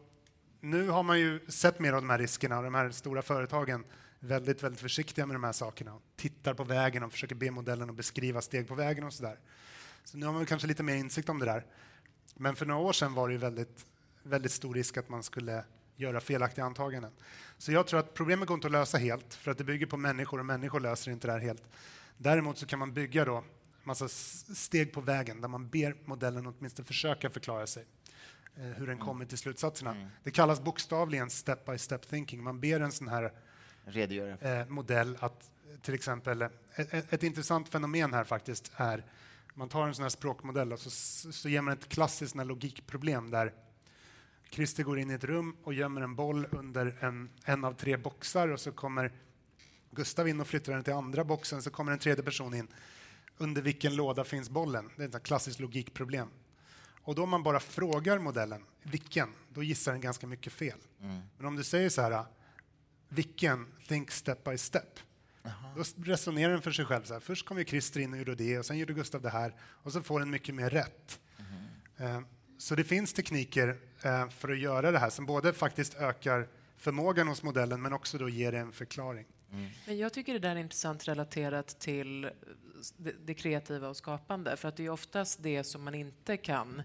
nu 0.60 0.88
har 0.88 1.02
man 1.02 1.20
ju 1.20 1.40
sett 1.48 1.78
mer 1.78 1.92
av 1.92 2.02
de 2.02 2.10
här 2.10 2.18
riskerna 2.18 2.56
och 2.58 2.64
de 2.64 2.74
här 2.74 2.90
stora 2.90 3.22
företagen 3.22 3.84
väldigt, 4.20 4.62
väldigt 4.62 4.80
försiktiga 4.80 5.26
med 5.26 5.34
de 5.34 5.44
här 5.44 5.52
sakerna. 5.52 5.98
Tittar 6.16 6.54
på 6.54 6.64
vägen 6.64 7.02
och 7.02 7.12
försöker 7.12 7.34
be 7.34 7.50
modellen 7.50 7.90
att 7.90 7.96
beskriva 7.96 8.40
steg 8.40 8.68
på 8.68 8.74
vägen 8.74 9.04
och 9.04 9.12
sådär. 9.12 9.38
Så 10.04 10.18
nu 10.18 10.26
har 10.26 10.32
man 10.32 10.46
kanske 10.46 10.68
lite 10.68 10.82
mer 10.82 10.94
insikt 10.94 11.28
om 11.28 11.38
det 11.38 11.46
där. 11.46 11.66
Men 12.34 12.56
för 12.56 12.66
några 12.66 12.80
år 12.80 12.92
sedan 12.92 13.14
var 13.14 13.28
det 13.28 13.36
väldigt, 13.36 13.86
väldigt 14.22 14.52
stor 14.52 14.74
risk 14.74 14.96
att 14.96 15.08
man 15.08 15.22
skulle 15.22 15.64
göra 15.96 16.20
felaktiga 16.20 16.64
antaganden. 16.64 17.12
Så 17.58 17.72
jag 17.72 17.86
tror 17.86 18.00
att 18.00 18.14
problemet 18.14 18.48
går 18.48 18.54
inte 18.54 18.66
att 18.66 18.72
lösa 18.72 18.98
helt, 18.98 19.34
för 19.34 19.50
att 19.50 19.58
det 19.58 19.64
bygger 19.64 19.86
på 19.86 19.96
människor 19.96 20.38
och 20.38 20.46
människor 20.46 20.80
löser 20.80 21.10
inte 21.10 21.26
det 21.26 21.32
här 21.32 21.40
helt. 21.40 21.62
Däremot 22.16 22.58
så 22.58 22.66
kan 22.66 22.78
man 22.78 22.94
bygga 22.94 23.24
då 23.24 23.44
massa 23.84 24.08
steg 24.08 24.92
på 24.92 25.00
vägen 25.00 25.40
där 25.40 25.48
man 25.48 25.68
ber 25.68 25.96
modellen 26.04 26.46
åtminstone 26.46 26.86
försöka 26.86 27.30
förklara 27.30 27.66
sig 27.66 27.86
eh, 28.56 28.62
hur 28.62 28.86
den 28.86 28.98
kommer 28.98 29.24
till 29.24 29.38
slutsatserna. 29.38 29.90
Mm. 29.90 30.08
Det 30.22 30.30
kallas 30.30 30.60
bokstavligen 30.60 31.30
step 31.30 31.66
by 31.66 31.78
step 31.78 32.08
thinking. 32.10 32.42
Man 32.42 32.60
ber 32.60 32.80
en 32.80 32.92
sån 32.92 33.08
här 33.08 33.32
eh, 33.96 34.66
modell 34.68 35.16
att 35.20 35.50
till 35.82 35.94
exempel, 35.94 36.42
ett, 36.42 36.52
ett, 36.74 37.12
ett, 37.12 37.22
intressant 37.22 37.68
fenomen 37.68 38.14
här 38.14 38.24
faktiskt 38.24 38.72
är 38.76 39.04
man 39.54 39.68
tar 39.68 39.88
en 39.88 39.94
sån 39.94 40.02
här 40.02 40.10
språkmodell 40.10 40.72
och 40.72 40.78
så, 40.80 40.90
så 41.32 41.48
ger 41.48 41.60
man 41.60 41.72
ett 41.72 41.88
klassiskt 41.88 42.36
logikproblem 42.36 43.30
där 43.30 43.52
Christer 44.50 44.82
går 44.82 44.98
in 44.98 45.10
i 45.10 45.14
ett 45.14 45.24
rum 45.24 45.56
och 45.62 45.74
gömmer 45.74 46.00
en 46.00 46.14
boll 46.14 46.46
under 46.50 46.96
en, 47.00 47.30
en 47.44 47.64
av 47.64 47.72
tre 47.72 47.96
boxar 47.96 48.48
och 48.48 48.60
så 48.60 48.72
kommer 48.72 49.12
Gustav 49.90 50.28
in 50.28 50.40
och 50.40 50.46
flyttar 50.46 50.72
den 50.72 50.84
till 50.84 50.92
andra 50.92 51.24
boxen, 51.24 51.62
så 51.62 51.70
kommer 51.70 51.92
en 51.92 51.98
tredje 51.98 52.24
person 52.24 52.54
in. 52.54 52.68
Under 53.38 53.62
vilken 53.62 53.96
låda 53.96 54.24
finns 54.24 54.50
bollen? 54.50 54.90
Det 54.96 55.02
är 55.02 55.16
ett 55.16 55.22
klassiskt 55.22 55.60
logikproblem. 55.60 56.28
Och 57.02 57.14
då 57.14 57.22
om 57.22 57.30
man 57.30 57.42
bara 57.42 57.60
frågar 57.60 58.18
modellen 58.18 58.64
vilken, 58.82 59.28
då 59.48 59.62
gissar 59.62 59.92
den 59.92 60.00
ganska 60.00 60.26
mycket 60.26 60.52
fel. 60.52 60.78
Mm. 61.00 61.20
Men 61.36 61.46
om 61.46 61.56
du 61.56 61.64
säger 61.64 61.88
så 61.88 62.02
här, 62.02 62.24
vilken, 63.10 63.66
think 63.88 64.10
step 64.10 64.44
by 64.44 64.58
step. 64.58 64.98
Aha. 65.44 65.72
Då 65.76 65.82
resonerar 66.04 66.52
den 66.52 66.62
för 66.62 66.70
sig 66.70 66.84
själv. 66.84 67.04
Så 67.04 67.12
här, 67.12 67.20
Först 67.20 67.46
kommer 67.46 67.64
Christer 67.64 68.00
in 68.00 68.12
och 68.12 68.18
gjorde 68.18 68.34
det 68.34 68.58
och 68.58 68.66
sen 68.66 68.78
gjorde 68.78 68.92
Gustav 68.92 69.22
det 69.22 69.30
här 69.30 69.54
och 69.60 69.92
så 69.92 70.02
får 70.02 70.20
den 70.20 70.30
mycket 70.30 70.54
mer 70.54 70.70
rätt. 70.70 71.20
Mm. 71.98 72.24
Så 72.58 72.74
det 72.74 72.84
finns 72.84 73.12
tekniker 73.12 73.76
eh, 74.02 74.28
för 74.28 74.48
att 74.48 74.58
göra 74.58 74.90
det 74.90 74.98
här 74.98 75.10
som 75.10 75.26
både 75.26 75.52
faktiskt 75.52 75.94
ökar 75.94 76.48
förmågan 76.76 77.28
hos 77.28 77.42
modellen 77.42 77.82
men 77.82 77.92
också 77.92 78.18
då 78.18 78.28
ger 78.28 78.54
en 78.54 78.72
förklaring. 78.72 79.26
Mm. 79.52 79.70
Men 79.86 79.98
jag 79.98 80.12
tycker 80.12 80.32
det 80.32 80.38
där 80.38 80.56
är 80.56 80.60
intressant 80.60 81.08
relaterat 81.08 81.80
till 81.80 82.30
det, 83.24 83.34
kreativa 83.34 83.88
och 83.88 83.96
skapande. 83.96 84.56
För 84.56 84.68
att 84.68 84.76
det 84.76 84.86
är 84.86 84.90
oftast 84.90 85.42
det 85.42 85.64
som 85.64 85.82
man 85.82 85.94
inte 85.94 86.36
kan 86.36 86.82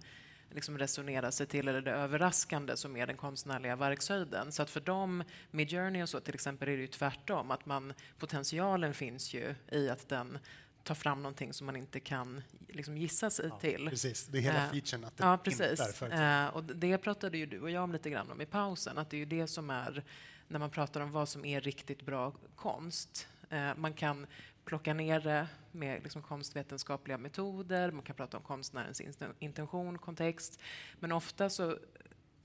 liksom 0.55 0.77
resonera 0.77 1.31
sig 1.31 1.47
till 1.47 1.67
eller 1.67 1.81
det 1.81 1.91
överraskande 1.91 2.77
som 2.77 2.97
är 2.97 3.07
den 3.07 3.17
konstnärliga 3.17 3.75
verkshöjden. 3.75 4.51
Så 4.51 4.61
att 4.61 4.69
för 4.69 4.79
dem, 4.79 5.23
med 5.51 5.69
Journey 5.69 6.03
och 6.03 6.09
så 6.09 6.19
till 6.19 6.33
exempel, 6.33 6.69
är 6.69 6.75
det 6.75 6.81
ju 6.81 6.87
tvärtom. 6.87 7.51
Att 7.51 7.65
man, 7.65 7.93
potentialen 8.19 8.93
finns 8.93 9.33
ju 9.33 9.55
i 9.71 9.89
att 9.89 10.09
den 10.09 10.37
tar 10.83 10.95
fram 10.95 11.23
någonting 11.23 11.53
som 11.53 11.65
man 11.65 11.75
inte 11.75 11.99
kan 11.99 12.43
liksom 12.67 12.97
gissa 12.97 13.29
sig 13.29 13.47
ja, 13.49 13.59
till. 13.59 13.87
Precis, 13.89 14.27
det 14.27 14.37
är 14.37 14.41
hela 14.41 14.65
uh, 14.65 14.71
featuren 14.71 15.05
att 15.05 15.17
det 15.17 15.23
ja, 15.23 15.37
precis. 15.37 16.01
uh, 16.01 16.47
och 16.47 16.63
Det 16.63 16.97
pratade 16.97 17.37
ju 17.37 17.45
du 17.45 17.59
och 17.59 17.71
jag 17.71 17.83
om 17.83 17.91
lite 17.91 18.09
grann 18.09 18.31
om 18.31 18.41
i 18.41 18.45
pausen, 18.45 18.97
att 18.97 19.09
det 19.09 19.17
är 19.17 19.19
ju 19.19 19.25
det 19.25 19.47
som 19.47 19.69
är 19.69 20.03
när 20.47 20.59
man 20.59 20.69
pratar 20.69 21.01
om 21.01 21.11
vad 21.11 21.29
som 21.29 21.45
är 21.45 21.61
riktigt 21.61 22.05
bra 22.05 22.33
konst. 22.55 23.27
Uh, 23.53 23.75
man 23.75 23.93
kan 23.93 24.27
plocka 24.65 24.93
ner 24.93 25.19
det 25.19 25.47
med 25.71 26.03
liksom 26.03 26.21
konstvetenskapliga 26.21 27.17
metoder, 27.17 27.91
man 27.91 28.03
kan 28.03 28.15
prata 28.15 28.37
om 28.37 28.43
konstnärens 28.43 29.01
intention, 29.39 29.97
kontext, 29.97 30.61
men 30.99 31.11
ofta 31.11 31.49
så 31.49 31.77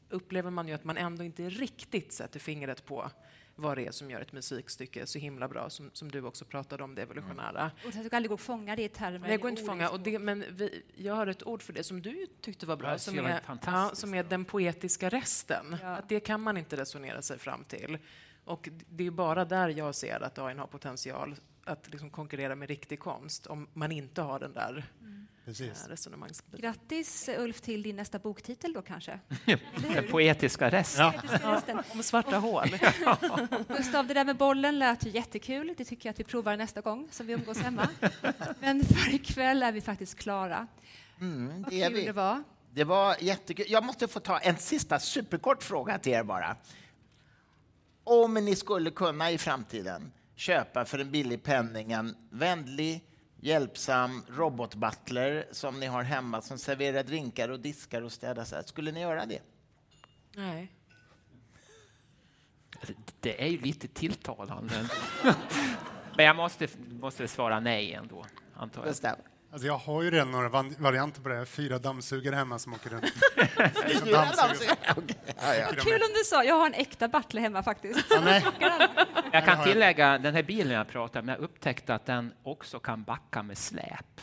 upplever 0.09 0.51
man 0.51 0.69
ju 0.69 0.75
att 0.75 0.85
man 0.85 0.97
ändå 0.97 1.25
inte 1.25 1.49
riktigt 1.49 2.13
sätter 2.13 2.41
fingret 2.41 2.85
på 2.85 3.11
vad 3.57 3.79
det 3.79 3.87
är 3.87 3.91
som 3.91 4.11
gör 4.11 4.21
ett 4.21 4.33
musikstycke 4.33 5.07
så 5.07 5.19
himla 5.19 5.49
bra, 5.49 5.71
som, 5.71 5.91
som 5.93 6.11
du 6.11 6.23
också 6.23 6.45
pratade 6.45 6.85
om, 6.85 6.95
det 6.95 7.03
evolutionära. 7.03 7.61
Mm. 7.61 7.73
Och 7.87 7.93
det 7.93 8.11
kan 8.11 8.17
aldrig 8.17 8.29
gå 8.29 8.35
att 8.35 8.41
fånga 8.41 8.77
det 8.77 8.83
i 8.83 8.89
termer. 8.89 9.29
Det 9.29 9.37
går 9.37 9.51
inte 9.51 9.63
att 9.63 9.69
fånga, 9.69 9.89
och 9.89 10.01
det, 10.01 10.19
men 10.19 10.45
vi, 10.51 10.83
jag 10.95 11.15
har 11.15 11.27
ett 11.27 11.47
ord 11.47 11.63
för 11.63 11.73
det 11.73 11.85
som 11.85 12.03
du 12.03 12.27
tyckte 12.41 12.67
var 12.67 12.77
bra, 12.77 12.99
som 12.99 13.19
är, 13.19 13.41
ja, 13.67 13.91
som 13.95 14.15
är 14.15 14.25
den 14.25 14.45
poetiska 14.45 15.09
resten. 15.09 15.77
Ja. 15.83 15.89
Att 15.89 16.09
det 16.09 16.21
kan 16.21 16.41
man 16.41 16.57
inte 16.57 16.77
resonera 16.77 17.23
sig 17.23 17.39
fram 17.39 17.65
till. 17.65 17.99
Och 18.45 18.69
det 18.89 19.07
är 19.07 19.11
bara 19.11 19.45
där 19.45 19.69
jag 19.69 19.95
ser 19.95 20.21
att 20.21 20.39
AI 20.39 20.55
har 20.55 20.67
potential 20.67 21.37
att 21.71 21.91
liksom 21.91 22.11
konkurrera 22.11 22.55
med 22.55 22.69
riktig 22.69 23.01
konst, 23.01 23.47
om 23.47 23.69
man 23.73 23.93
inte 23.93 24.23
har 24.23 24.41
den 24.41 24.53
där 24.53 24.91
mm. 25.01 25.27
Resonemangsbiten. 25.89 26.61
Grattis 26.61 27.31
Ulf 27.39 27.61
till 27.61 27.83
din 27.83 27.97
nästa 27.97 28.19
boktitel 28.19 28.73
då 28.73 28.83
kanske? 28.83 29.21
Den 29.77 30.07
poetiska 30.11 30.71
resten. 30.71 31.13
Ja. 31.43 31.83
Om 31.93 32.03
svarta 32.03 32.39
hål. 32.39 32.69
Gustav, 33.77 34.07
det 34.07 34.15
där 34.15 34.25
med 34.25 34.37
bollen 34.37 34.79
lät 34.79 35.07
ju 35.07 35.11
jättekul. 35.11 35.75
Det 35.79 35.85
tycker 35.85 36.09
jag 36.09 36.13
att 36.13 36.21
vi 36.21 36.25
provar 36.25 36.57
nästa 36.57 36.81
gång 36.81 37.09
som 37.11 37.27
vi 37.27 37.33
umgås 37.33 37.59
hemma. 37.59 37.89
Men 38.61 38.85
för 38.85 39.15
ikväll 39.15 39.63
är 39.63 39.73
vi 39.73 39.81
faktiskt 39.81 40.19
klara. 40.19 40.67
Mm, 41.21 41.65
det 41.71 41.83
Vad 41.83 41.93
kul 41.93 42.05
det 42.05 42.13
var. 42.13 42.43
Det 42.71 42.85
var 42.85 43.17
jättekul. 43.21 43.67
Jag 43.69 43.85
måste 43.85 44.09
få 44.09 44.21
ta 44.21 44.39
en 44.39 44.57
sista 44.57 44.99
superkort 44.99 45.63
fråga 45.63 45.99
till 45.99 46.13
er 46.13 46.25
bara. 46.25 46.57
Om 48.05 48.35
ni 48.35 48.57
skulle 48.57 48.91
kunna 48.91 49.31
i 49.31 49.39
framtiden 49.39 50.13
köpa 50.41 50.85
för 50.85 50.99
en 50.99 51.11
billig 51.11 51.43
penning 51.43 51.93
en 51.93 52.17
vänlig 52.31 53.05
hjälpsam 53.41 54.25
robotbutler 54.29 55.47
som 55.53 55.81
ni 55.81 55.87
har 55.87 56.03
hemma 56.03 56.43
som 56.43 56.59
serverar 56.59 57.03
drinkar 57.03 57.49
och 57.49 57.61
diskar 57.61 58.03
och 58.03 58.13
städar. 58.13 58.45
Så 58.45 58.57
här. 58.57 58.63
Skulle 58.63 58.93
ni 58.93 59.01
göra 59.01 59.27
det? 59.27 59.43
Nej. 60.37 60.73
Det 63.21 63.43
är 63.43 63.49
ju 63.49 63.61
lite 63.61 63.89
tilltalande. 63.89 64.91
Men 66.17 66.27
jag 66.27 66.37
måste, 66.37 66.69
måste 67.01 67.29
svara 67.29 67.61
nej 67.61 67.93
ändå, 67.93 68.27
antar 68.55 68.87
jag. 69.03 69.17
Alltså 69.53 69.67
jag 69.67 69.79
har 69.79 70.03
ju 70.03 70.11
redan 70.11 70.31
några 70.31 70.49
varianter 70.79 71.23
på 71.23 71.29
det. 71.29 71.47
Fyra 71.47 71.79
dammsugare 71.79 72.35
hemma 72.35 72.59
som 72.59 72.75
åker 72.75 72.91
runt. 72.91 73.05
Fyra 74.05 74.25
dammsugare? 74.37 74.77
Ja, 75.43 75.55
ja. 75.55 75.67
Kul 75.69 76.03
om 76.03 76.09
du 76.15 76.25
sa, 76.25 76.45
jag 76.45 76.55
har 76.55 76.67
en 76.67 76.75
äkta 76.75 77.09
butler 77.09 77.43
hemma 77.43 77.63
faktiskt. 77.63 78.05
Ja, 78.11 78.41
jag 79.33 79.45
kan 79.45 79.65
tillägga, 79.65 80.19
den 80.19 80.35
här 80.35 80.43
bilen 80.43 80.77
jag 80.77 80.89
pratar 80.89 81.21
om, 81.21 81.29
jag 81.29 81.39
upptäckte 81.39 81.95
att 81.95 82.07
den 82.07 82.33
också 82.43 82.79
kan 82.79 83.03
backa 83.03 83.43
med 83.43 83.59
släp. 83.59 84.21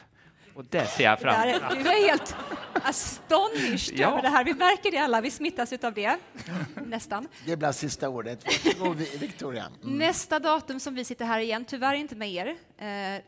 Och 0.58 0.66
det 0.70 0.88
ser 0.88 1.04
jag 1.04 1.20
fram 1.20 1.50
emot. 1.50 1.62
Du 1.72 1.90
är 1.90 2.10
helt 2.10 2.36
astonished 2.74 4.00
ja. 4.00 4.12
över 4.12 4.22
det 4.22 4.30
här. 4.30 4.44
Vi 4.44 4.54
märker 4.54 4.92
det 4.92 4.98
alla, 4.98 5.22
vi 5.22 5.32
smittas 5.32 5.74
av 5.74 5.94
det. 5.94 6.18
Nästan. 6.86 7.28
Det 7.46 7.58
blir 7.58 7.72
sista 7.72 8.10
ordet. 8.10 8.46
Victoria. 9.20 9.66
Mm. 9.84 9.98
Nästa 9.98 10.40
datum 10.40 10.80
som 10.80 10.96
vi 10.96 11.06
sitter 11.06 11.26
här 11.26 11.40
igen, 11.40 11.66
tyvärr 11.66 11.94
inte 11.94 12.16
med 12.16 12.32
er, 12.32 12.48
eh, 12.48 12.56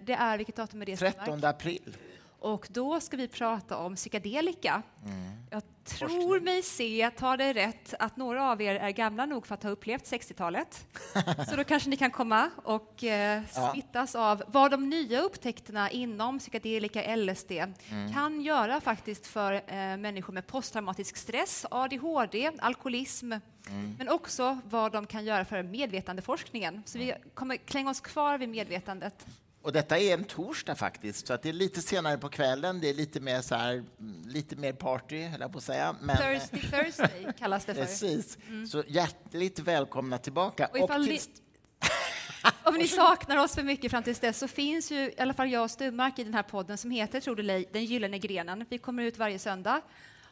det 0.05 0.13
är, 0.13 0.37
vilket 0.37 0.55
datum 0.55 0.81
är 0.81 0.85
det? 0.85 0.97
13 0.97 1.43
april. 1.43 1.97
Och 2.39 2.67
då 2.69 2.99
ska 2.99 3.17
vi 3.17 3.27
prata 3.27 3.77
om 3.77 3.95
psykedelika. 3.95 4.81
Mm. 5.05 5.31
Jag 5.49 5.63
tror 5.83 6.39
mig 6.39 6.63
se, 6.63 7.09
ta 7.17 7.37
det 7.37 7.53
rätt, 7.53 7.93
att 7.99 8.17
några 8.17 8.51
av 8.51 8.61
er 8.61 8.75
är 8.75 8.89
gamla 8.89 9.25
nog 9.25 9.47
för 9.47 9.53
att 9.53 9.63
ha 9.63 9.69
upplevt 9.69 10.03
60-talet. 10.03 10.87
Så 11.49 11.55
då 11.55 11.63
kanske 11.63 11.89
ni 11.89 11.97
kan 11.97 12.11
komma 12.11 12.49
och 12.63 13.03
eh, 13.03 13.43
smittas 13.71 14.13
ja. 14.13 14.31
av 14.31 14.43
vad 14.47 14.71
de 14.71 14.89
nya 14.89 15.21
upptäckterna 15.21 15.91
inom 15.91 16.39
psykedelika 16.39 17.15
LSD 17.15 17.51
mm. 17.51 18.13
kan 18.13 18.41
göra 18.41 18.81
faktiskt 18.81 19.27
för 19.27 19.53
eh, 19.53 19.97
människor 19.97 20.33
med 20.33 20.47
posttraumatisk 20.47 21.17
stress, 21.17 21.65
ADHD, 21.71 22.51
alkoholism, 22.59 23.31
mm. 23.31 23.95
men 23.97 24.09
också 24.09 24.59
vad 24.65 24.91
de 24.91 25.05
kan 25.05 25.25
göra 25.25 25.45
för 25.45 25.63
medvetandeforskningen. 25.63 26.83
Så 26.85 26.97
vi 26.97 27.13
kommer 27.33 27.57
klänga 27.57 27.89
oss 27.89 28.01
kvar 28.01 28.37
vid 28.37 28.49
medvetandet. 28.49 29.25
Och 29.61 29.71
detta 29.71 29.99
är 29.99 30.13
en 30.13 30.23
torsdag 30.23 30.75
faktiskt, 30.75 31.27
så 31.27 31.33
att 31.33 31.41
det 31.41 31.49
är 31.49 31.53
lite 31.53 31.81
senare 31.81 32.17
på 32.17 32.29
kvällen. 32.29 32.81
Det 32.81 32.89
är 32.89 32.93
lite 32.93 33.19
mer, 33.19 33.41
så 33.41 33.55
här, 33.55 33.83
lite 34.25 34.55
mer 34.55 34.73
party, 34.73 35.23
höll 35.23 35.41
jag 35.41 35.51
på 35.51 35.57
att 35.57 35.63
säga. 35.63 35.95
Men, 36.01 36.17
Thursday 36.17 36.61
Thursday 36.61 37.27
kallas 37.39 37.65
det 37.65 37.75
för. 37.75 37.81
Precis. 37.81 38.37
Mm. 38.47 38.67
Så 38.67 38.83
hjärtligt 38.87 39.59
välkomna 39.59 40.17
tillbaka. 40.17 40.67
Och 40.67 40.81
och 40.81 40.89
till... 40.89 41.19
Om 42.63 42.75
ni 42.75 42.87
saknar 42.87 43.37
oss 43.37 43.55
för 43.55 43.63
mycket 43.63 43.91
fram 43.91 44.03
tills 44.03 44.19
dess 44.19 44.39
så 44.39 44.47
finns 44.47 44.91
ju 44.91 44.97
i 44.97 45.15
alla 45.19 45.33
fall 45.33 45.51
jag 45.51 45.63
och 45.63 45.71
Stummark 45.71 46.19
i 46.19 46.23
den 46.23 46.33
här 46.33 46.43
podden 46.43 46.77
som 46.77 46.91
heter, 46.91 47.19
tror 47.19 47.35
du 47.35 47.65
Den 47.71 47.85
gyllene 47.85 48.19
grenen. 48.19 48.65
Vi 48.69 48.77
kommer 48.77 49.03
ut 49.03 49.17
varje 49.17 49.39
söndag 49.39 49.81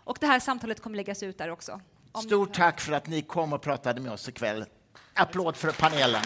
och 0.03 0.17
det 0.19 0.27
här 0.27 0.39
samtalet 0.39 0.81
kommer 0.81 0.97
läggas 0.97 1.23
ut 1.23 1.37
där 1.37 1.49
också. 1.49 1.81
Stort 2.25 2.53
tack 2.53 2.81
för 2.81 2.93
att 2.93 3.07
ni 3.07 3.21
kom 3.21 3.53
och 3.53 3.61
pratade 3.61 4.01
med 4.01 4.11
oss 4.11 4.29
ikväll. 4.29 4.65
Applåd 5.13 5.55
för 5.55 5.71
panelen. 5.71 6.23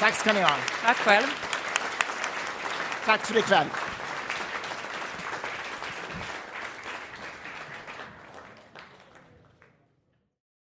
Tack 0.00 0.14
ska 0.14 0.32
ni 0.32 0.40
ha. 0.40 0.56
Tack 0.82 0.96
själv. 0.96 1.45
Tack 3.06 3.26
för 3.26 3.38
ikväll. 3.38 3.66